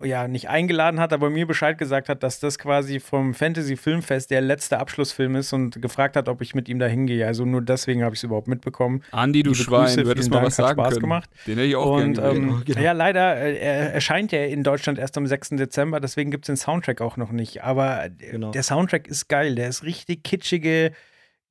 ja 0.03 0.27
nicht 0.27 0.49
eingeladen 0.49 0.99
hat, 0.99 1.13
aber 1.13 1.30
mir 1.30 1.45
Bescheid 1.47 1.77
gesagt 1.77 2.09
hat, 2.09 2.23
dass 2.23 2.39
das 2.39 2.59
quasi 2.59 2.99
vom 2.99 3.34
Fantasy 3.34 3.77
Filmfest 3.77 4.30
der 4.31 4.41
letzte 4.41 4.80
Abschlussfilm 4.80 5.35
ist 5.35 5.53
und 5.53 5.81
gefragt 5.81 6.15
hat, 6.15 6.27
ob 6.30 6.41
ich 6.41 6.53
mit 6.55 6.67
ihm 6.69 6.80
da 6.80 6.85
hingehe. 6.88 7.26
Also 7.26 7.45
nur 7.45 7.61
deswegen 7.61 8.03
habe 8.03 8.13
ich 8.15 8.19
es 8.19 8.23
überhaupt 8.23 8.47
mitbekommen. 8.47 9.01
Andi, 9.11 9.43
du 9.43 9.51
Liebe 9.51 9.63
Schwein, 9.63 9.85
Grüße, 9.85 10.03
du 10.03 10.09
hättest 10.09 10.30
mal 10.30 10.38
Dank, 10.38 10.47
was 10.47 10.59
hat 10.59 10.65
sagen 10.67 10.80
Spaß 10.80 10.89
können. 10.95 11.01
gemacht. 11.01 11.30
Den 11.47 11.53
hätte 11.55 11.67
ich 11.67 11.76
auch 11.76 11.95
Und 11.97 12.13
gerne 12.15 12.35
ähm. 12.35 12.63
Genau. 12.65 12.80
ja, 12.80 12.91
leider, 12.91 13.35
äh, 13.38 13.57
er 13.57 13.93
erscheint 13.93 14.31
ja 14.31 14.43
in 14.43 14.63
Deutschland 14.63 14.99
erst 14.99 15.17
am 15.17 15.27
6. 15.27 15.49
Dezember, 15.51 15.99
deswegen 15.99 16.31
gibt 16.31 16.45
es 16.45 16.47
den 16.47 16.57
Soundtrack 16.57 17.01
auch 17.01 17.17
noch 17.17 17.31
nicht. 17.31 17.63
Aber 17.63 18.09
Genau. 18.09 18.51
der 18.51 18.63
Soundtrack 18.63 19.07
ist 19.07 19.27
geil, 19.30 19.55
der 19.55 19.69
ist 19.69 19.84
richtig 19.84 20.23
kitschige, 20.23 20.91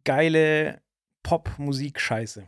geile 0.04 0.80
Pop-Musik-Scheiße. 1.22 2.44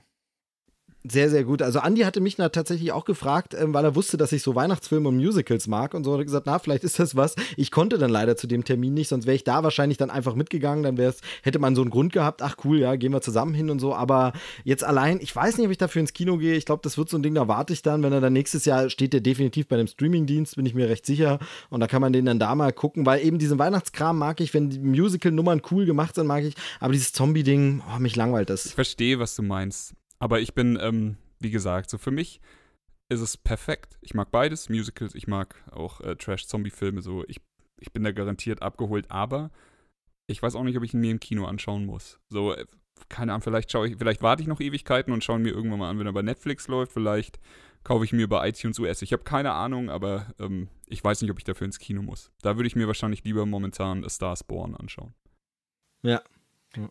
Sehr, 1.09 1.31
sehr 1.31 1.45
gut. 1.45 1.63
Also 1.63 1.81
Andy 1.81 2.03
hatte 2.03 2.21
mich 2.21 2.37
tatsächlich 2.37 2.93
auch 2.93 3.05
gefragt, 3.05 3.55
ähm, 3.55 3.75
weil 3.75 3.85
er 3.85 3.95
wusste, 3.95 4.17
dass 4.17 4.33
ich 4.33 4.43
so 4.43 4.55
Weihnachtsfilme 4.55 5.09
und 5.09 5.17
Musicals 5.17 5.67
mag 5.67 5.95
und 5.95 6.05
so 6.05 6.13
hat 6.13 6.21
er 6.21 6.25
gesagt, 6.25 6.47
na, 6.47 6.59
vielleicht 6.59 6.85
ist 6.85 6.99
das 6.99 7.15
was. 7.15 7.35
Ich 7.57 7.71
konnte 7.71 7.99
dann 7.99 8.11
leider 8.11 8.37
zu 8.37 8.47
dem 8.47 8.65
Termin 8.65 8.95
nicht, 8.95 9.09
sonst 9.09 9.27
wäre 9.27 9.37
ich 9.37 9.45
da 9.45 9.63
wahrscheinlich 9.63 9.99
dann 9.99 10.11
einfach 10.11 10.35
mitgegangen, 10.35 10.83
dann 10.83 10.97
wäre 10.97 11.11
es, 11.11 11.21
hätte 11.43 11.59
man 11.59 11.77
so 11.77 11.83
einen 11.83 11.91
Grund 11.91 12.13
gehabt, 12.13 12.43
ach 12.43 12.57
cool, 12.65 12.79
ja, 12.79 12.97
gehen 12.97 13.13
wir 13.13 13.21
zusammen 13.21 13.55
hin 13.55 13.71
und 13.71 13.79
so, 13.79 13.95
aber 13.95 14.33
jetzt 14.65 14.85
allein, 14.85 15.21
ich 15.21 15.35
weiß 15.35 15.59
nicht, 15.59 15.67
ob 15.67 15.73
ich 15.73 15.79
dafür 15.79 16.01
ins 16.01 16.13
Kino 16.13 16.39
gehe, 16.39 16.55
ich 16.55 16.65
glaube, 16.65 16.81
das 16.83 16.99
wird 16.99 17.09
so 17.09 17.19
ein 17.19 17.23
Ding, 17.23 17.35
da 17.35 17.47
warte 17.47 17.73
ich 17.73 17.83
dann, 17.83 18.03
wenn 18.03 18.13
er 18.13 18.21
dann 18.21 18.33
nächstes 18.33 18.65
Jahr 18.65 18.91
steht, 18.91 19.13
der 19.13 19.21
definitiv 19.21 19.69
bei 19.69 19.77
einem 19.77 19.87
Streamingdienst, 19.87 20.57
bin 20.57 20.67
ich 20.67 20.75
mir 20.75 20.89
recht 20.89 21.07
sicher 21.07 21.39
und 21.71 21.81
da 21.81 21.87
kann 21.87 22.01
man 22.01 22.13
den 22.13 22.25
dann 22.25 22.39
da 22.39 22.55
mal 22.55 22.73
gucken, 22.73 23.07
weil 23.07 23.25
eben 23.25 23.39
diesen 23.39 23.59
Weihnachtskram 23.59 24.19
mag 24.19 24.41
ich, 24.41 24.55
wenn 24.55 24.71
die 24.71 24.79
Musical-Nummern 24.79 25.63
cool 25.71 25.87
gemacht 25.87 26.15
sind, 26.15 26.27
mag 26.27 26.45
ich, 26.45 26.55
aber 26.81 26.93
dieses 26.93 27.13
Zombie-Ding, 27.13 27.83
oh, 27.95 27.99
mich 28.01 28.17
langweilt 28.17 28.51
das. 28.51 28.67
Ich 28.67 28.75
verstehe, 28.75 29.19
was 29.19 29.37
du 29.37 29.43
meinst. 29.43 29.95
Aber 30.19 30.41
ich 30.41 30.55
bin, 30.55 30.79
ähm, 30.81 31.17
wie 31.41 31.51
gesagt, 31.51 31.91
so 31.91 31.99
für 31.99 32.11
mich 32.11 32.41
ist 33.09 33.21
es 33.21 33.37
perfekt. 33.37 33.99
Ich 34.01 34.15
mag 34.15 34.31
beides, 34.31 34.69
Musicals, 34.69 35.15
ich 35.15 35.29
mag 35.29 35.63
auch 35.71 36.01
äh, 36.01 36.17
Trash-Zombie-Filme. 36.17 37.03
So, 37.03 37.25
ich 37.29 37.41
ich 37.81 37.93
bin 37.93 38.05
da 38.05 38.13
garantiert 38.13 38.63
abgeholt, 38.63 39.11
aber 39.11 39.51
ich 40.27 40.43
weiß 40.43 40.55
auch 40.57 40.65
nicht, 40.65 40.77
ob 40.77 40.83
ich 40.83 40.95
ihn 40.95 41.01
mir 41.01 41.11
im 41.11 41.21
Kino 41.21 41.47
anschauen 41.47 41.87
muss. 41.87 42.19
So, 42.29 42.55
äh, 42.55 42.67
keine 43.09 43.33
Ahnung, 43.33 43.43
vielleicht 43.43 43.71
schaue 43.71 43.89
ich, 43.89 43.97
vielleicht 43.97 44.23
warte 44.23 44.43
ich 44.43 44.49
noch 44.49 44.61
Ewigkeiten 44.61 45.13
und 45.13 45.23
schaue 45.23 45.39
ihn 45.39 45.43
mir 45.43 45.53
irgendwann 45.53 45.79
mal 45.79 45.91
an, 45.91 45.99
wenn 45.99 46.07
er 46.07 46.13
bei 46.13 46.23
Netflix 46.23 46.67
läuft. 46.69 46.93
Vielleicht 46.93 47.39
kaufe 47.85 48.05
ich 48.05 48.13
mir 48.13 48.29
bei 48.29 48.49
iTunes 48.49 48.79
US. 48.79 49.03
Ich 49.03 49.13
habe 49.13 49.23
keine 49.23 49.53
Ahnung, 49.53 49.91
aber 49.91 50.35
ähm, 50.41 50.69
ich 50.87 51.05
weiß 51.05 51.23
nicht, 51.23 51.31
ob 51.31 51.39
ich 51.39 51.45
dafür 51.45 51.67
ins 51.67 51.79
Kino 51.79 52.03
muss. 52.03 52.33
Da 52.43 52.57
würde 52.57 52.67
ich 52.67 52.77
mir 52.77 52.87
wahrscheinlich 52.87 53.23
lieber 53.25 53.47
momentan 53.47 54.05
A 54.05 54.09
Star 54.09 54.33
is 54.33 54.43
Born 54.43 54.75
anschauen. 54.75 55.15
Ja. 56.03 56.23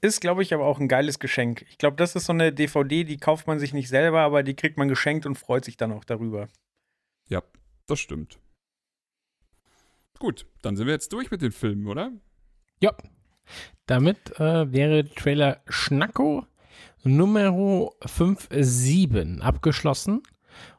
Ist, 0.02 0.22
glaube 0.22 0.42
ich, 0.42 0.54
aber 0.54 0.66
auch 0.66 0.80
ein 0.80 0.88
geiles 0.88 1.20
Geschenk. 1.20 1.66
Ich 1.70 1.78
glaube, 1.78 1.96
das 1.96 2.16
ist 2.16 2.26
so 2.26 2.34
eine 2.34 2.52
DVD, 2.52 3.04
die 3.04 3.18
kauft 3.18 3.46
man 3.48 3.60
sich 3.60 3.74
nicht 3.74 3.88
selber, 3.88 4.22
aber 4.22 4.42
die 4.42 4.56
kriegt 4.56 4.78
man 4.78 4.88
geschenkt 4.88 5.26
und 5.26 5.36
freut 5.36 5.64
sich 5.66 5.78
dann 5.78 5.92
auch 5.92 6.04
darüber. 6.04 6.48
Ja, 7.30 7.44
das 7.86 8.00
stimmt. 8.00 8.40
Gut, 10.18 10.46
dann 10.62 10.76
sind 10.76 10.88
wir 10.88 10.94
jetzt 10.94 11.14
durch 11.14 11.30
mit 11.30 11.42
den 11.42 11.52
Filmen, 11.52 11.88
oder? 11.88 12.12
Ja. 12.82 12.96
Damit 13.86 14.40
äh, 14.40 14.72
wäre 14.72 15.06
Trailer 15.06 15.62
Schnacko 15.68 16.48
Nummer 17.04 17.92
57 18.04 19.42
abgeschlossen. 19.42 20.24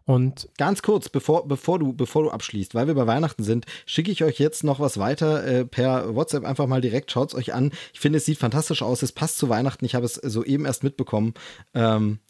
Und 0.07 0.49
Ganz 0.57 0.83
kurz, 0.83 1.09
bevor, 1.09 1.49
bevor, 1.49 1.81
du, 1.81 1.93
bevor 1.93 2.23
du 2.23 2.31
abschließt, 2.31 2.77
weil 2.77 2.87
wir 2.87 2.95
bei 2.95 3.09
Weihnachten 3.09 3.43
sind, 3.43 3.67
schicke 3.87 4.13
ich 4.13 4.23
euch 4.23 4.39
jetzt 4.39 4.63
noch 4.63 4.79
was 4.79 4.99
weiter 4.99 5.45
äh, 5.45 5.65
per 5.65 6.15
WhatsApp 6.15 6.45
einfach 6.45 6.69
mal 6.69 6.81
direkt. 6.81 7.11
Schaut 7.11 7.31
es 7.31 7.35
euch 7.35 7.53
an. 7.53 7.73
Ich 7.93 7.99
finde, 7.99 8.19
es 8.19 8.25
sieht 8.25 8.39
fantastisch 8.39 8.83
aus. 8.83 9.03
Es 9.03 9.11
passt 9.11 9.37
zu 9.37 9.49
Weihnachten. 9.49 9.85
Ich 9.85 9.97
habe 9.97 10.07
es 10.07 10.15
soeben 10.15 10.65
erst 10.65 10.85
mitbekommen. 10.85 11.35
Ähm, 11.75 12.21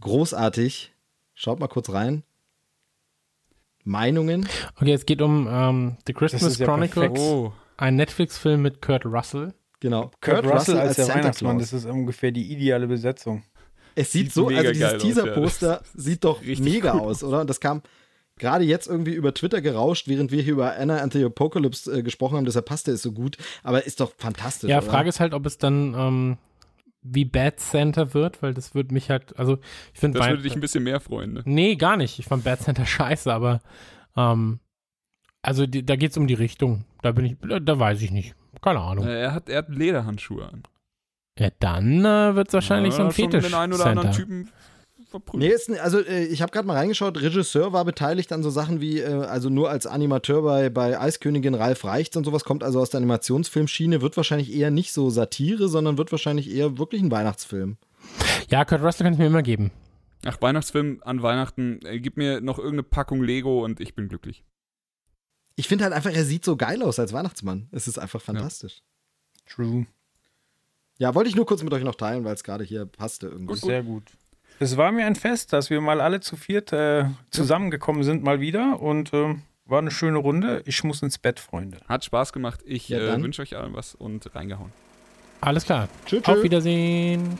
großartig. 0.00 0.94
Schaut 1.34 1.60
mal 1.60 1.68
kurz 1.68 1.90
rein. 1.90 2.22
Meinungen. 3.84 4.48
okay, 4.80 4.92
es 4.94 5.04
geht 5.04 5.20
um 5.20 5.46
ähm, 5.50 5.96
The 6.06 6.14
Christmas 6.14 6.44
ist 6.44 6.60
ja 6.60 6.66
Chronicles. 6.66 7.18
Oh, 7.20 7.52
ein 7.76 7.96
Netflix-Film 7.96 8.62
mit 8.62 8.80
Kurt 8.80 9.04
Russell. 9.04 9.52
Genau. 9.80 10.12
Kurt, 10.20 10.46
Russell, 10.46 10.78
als, 10.78 10.96
der 10.96 11.06
Santa 11.06 11.20
Weihnachtsmann, 11.20 11.58
Claus. 11.58 11.70
das 11.72 11.84
ist 11.84 11.90
ungefähr 11.90 12.30
die 12.30 12.52
ideale 12.52 12.86
Besetzung. 12.86 13.42
Es 13.94 14.12
sieht, 14.12 14.26
Sieht 14.26 14.32
so, 14.32 14.46
mega 14.46 14.60
also 14.60 14.72
dieses 14.72 14.98
Teaser-Poster 14.98 15.82
sieht 15.94 16.24
doch 16.24 16.40
Richtig 16.40 16.60
mega 16.60 16.92
gut 16.92 17.02
aus, 17.02 17.22
oder? 17.24 17.40
Und 17.40 17.50
das 17.50 17.60
kam 17.60 17.82
gerade 18.38 18.64
jetzt 18.64 18.88
irgendwie 18.88 19.12
über 19.12 19.34
Twitter 19.34 19.60
gerauscht, 19.60 20.08
während 20.08 20.32
wir 20.32 20.42
hier 20.42 20.54
über 20.54 20.76
Anna 20.76 20.98
and 20.98 21.12
the 21.12 21.24
Apocalypse 21.24 21.98
äh, 21.98 22.02
gesprochen 22.02 22.36
haben, 22.36 22.44
deshalb 22.44 22.66
passt 22.66 22.86
der 22.86 22.94
ist 22.94 23.02
so 23.02 23.12
gut, 23.12 23.36
aber 23.62 23.84
ist 23.86 24.00
doch 24.00 24.12
fantastisch. 24.16 24.70
Ja, 24.70 24.78
oder? 24.78 24.86
Frage 24.86 25.08
ist 25.08 25.20
halt, 25.20 25.34
ob 25.34 25.46
es 25.46 25.58
dann 25.58 25.94
ähm, 25.96 26.38
wie 27.02 27.24
Bad 27.24 27.60
Santa 27.60 28.14
wird, 28.14 28.42
weil 28.42 28.54
das 28.54 28.74
würde 28.74 28.94
mich 28.94 29.10
halt, 29.10 29.38
also 29.38 29.58
ich 29.92 30.00
finde 30.00 30.18
das 30.18 30.28
würde 30.28 30.42
dich 30.42 30.54
ein 30.54 30.60
bisschen 30.60 30.84
mehr 30.84 31.00
freuen, 31.00 31.34
ne? 31.34 31.42
Nee, 31.44 31.76
gar 31.76 31.96
nicht. 31.96 32.18
Ich 32.18 32.26
fand 32.26 32.44
Bad 32.44 32.62
Santa 32.62 32.86
scheiße, 32.86 33.32
aber 33.32 33.60
ähm, 34.16 34.60
also 35.42 35.66
die, 35.66 35.84
da 35.84 35.96
geht 35.96 36.12
es 36.12 36.16
um 36.16 36.26
die 36.26 36.34
Richtung. 36.34 36.84
Da 37.02 37.12
bin 37.12 37.24
ich, 37.24 37.36
da, 37.46 37.58
da 37.58 37.78
weiß 37.78 38.00
ich 38.02 38.12
nicht. 38.12 38.34
Keine 38.60 38.80
Ahnung. 38.80 39.06
Er 39.06 39.34
hat, 39.34 39.48
er 39.48 39.58
hat 39.58 39.68
Lederhandschuhe 39.68 40.46
an. 40.46 40.62
Ja, 41.38 41.48
dann 41.60 42.04
äh, 42.04 42.34
wird 42.34 42.48
es 42.48 42.54
wahrscheinlich 42.54 42.92
Ja, 42.92 42.98
so 42.98 43.04
ein 43.04 43.12
Fetisch 43.12 43.44
den 43.46 43.54
einen 43.54 43.72
oder 43.72 43.84
Santa. 43.84 44.00
anderen 44.02 44.16
Typen 44.16 44.48
verprügelt. 45.10 45.48
Nee, 45.48 45.54
ist, 45.54 45.70
also 45.80 46.00
äh, 46.00 46.24
ich 46.24 46.42
habe 46.42 46.52
gerade 46.52 46.66
mal 46.66 46.76
reingeschaut, 46.76 47.20
Regisseur 47.20 47.72
war 47.72 47.84
beteiligt 47.84 48.32
an 48.32 48.42
so 48.42 48.50
Sachen 48.50 48.80
wie, 48.80 48.98
äh, 49.00 49.24
also 49.24 49.48
nur 49.48 49.70
als 49.70 49.86
Animateur 49.86 50.42
bei, 50.42 50.68
bei 50.68 50.98
Eiskönigin 51.00 51.54
Ralf 51.54 51.84
Reichts 51.84 52.16
und 52.16 52.24
sowas, 52.24 52.44
kommt 52.44 52.62
also 52.62 52.80
aus 52.80 52.90
der 52.90 52.98
Animationsfilmschiene, 52.98 54.02
wird 54.02 54.16
wahrscheinlich 54.16 54.52
eher 54.52 54.70
nicht 54.70 54.92
so 54.92 55.10
Satire, 55.10 55.68
sondern 55.68 55.98
wird 55.98 56.12
wahrscheinlich 56.12 56.50
eher 56.50 56.78
wirklich 56.78 57.02
ein 57.02 57.10
Weihnachtsfilm. 57.10 57.76
Ja, 58.48 58.64
Kurt 58.64 58.82
Russell 58.82 59.04
kann 59.04 59.12
ich 59.14 59.18
mir 59.18 59.26
immer 59.26 59.42
geben. 59.42 59.70
Ach, 60.24 60.40
Weihnachtsfilm 60.40 61.00
an 61.04 61.22
Weihnachten. 61.22 61.80
Äh, 61.84 62.00
gib 62.00 62.16
mir 62.16 62.40
noch 62.40 62.58
irgendeine 62.58 62.84
Packung 62.84 63.22
Lego 63.22 63.64
und 63.64 63.80
ich 63.80 63.94
bin 63.94 64.08
glücklich. 64.08 64.44
Ich 65.56 65.68
finde 65.68 65.84
halt 65.84 65.94
einfach, 65.94 66.12
er 66.12 66.24
sieht 66.24 66.44
so 66.44 66.56
geil 66.56 66.82
aus 66.82 66.98
als 66.98 67.12
Weihnachtsmann. 67.12 67.68
Es 67.72 67.88
ist 67.88 67.98
einfach 67.98 68.20
fantastisch. 68.22 68.82
True. 69.46 69.86
Ja, 70.98 71.14
wollte 71.14 71.28
ich 71.28 71.36
nur 71.36 71.46
kurz 71.46 71.62
mit 71.62 71.72
euch 71.72 71.84
noch 71.84 71.94
teilen, 71.94 72.24
weil 72.24 72.34
es 72.34 72.44
gerade 72.44 72.64
hier 72.64 72.86
passte 72.86 73.26
irgendwie. 73.28 73.56
Sehr 73.56 73.82
gut. 73.82 74.04
Es 74.58 74.76
war 74.76 74.92
mir 74.92 75.06
ein 75.06 75.16
Fest, 75.16 75.52
dass 75.52 75.70
wir 75.70 75.80
mal 75.80 76.00
alle 76.00 76.20
zu 76.20 76.36
viert 76.36 76.72
äh, 76.72 77.06
zusammengekommen 77.30 78.04
sind, 78.04 78.22
mal 78.22 78.40
wieder. 78.40 78.80
Und 78.80 79.12
äh, 79.12 79.34
war 79.64 79.78
eine 79.78 79.90
schöne 79.90 80.18
Runde. 80.18 80.62
Ich 80.66 80.84
muss 80.84 81.02
ins 81.02 81.18
Bett, 81.18 81.40
Freunde. 81.40 81.78
Hat 81.88 82.04
Spaß 82.04 82.32
gemacht. 82.32 82.60
Ich 82.64 82.88
Ja, 82.88 82.98
äh, 82.98 83.22
wünsche 83.22 83.42
euch 83.42 83.56
allen 83.56 83.74
was 83.74 83.94
und 83.94 84.34
reingehauen. 84.34 84.72
Alles 85.40 85.64
klar. 85.64 85.88
Tschüss. 86.06 86.24
Auf 86.26 86.42
Wiedersehen. 86.42 87.38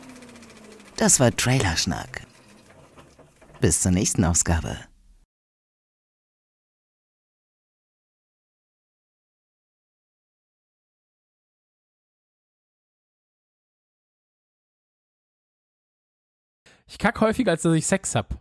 Das 0.96 1.20
war 1.20 1.34
Trailerschnack. 1.34 2.22
Bis 3.60 3.82
zur 3.82 3.92
nächsten 3.92 4.24
Ausgabe. 4.24 4.76
Ich 16.92 16.98
kack 16.98 17.22
häufiger, 17.22 17.52
als 17.52 17.62
dass 17.62 17.72
ich 17.74 17.86
Sex 17.86 18.14
hab. 18.14 18.38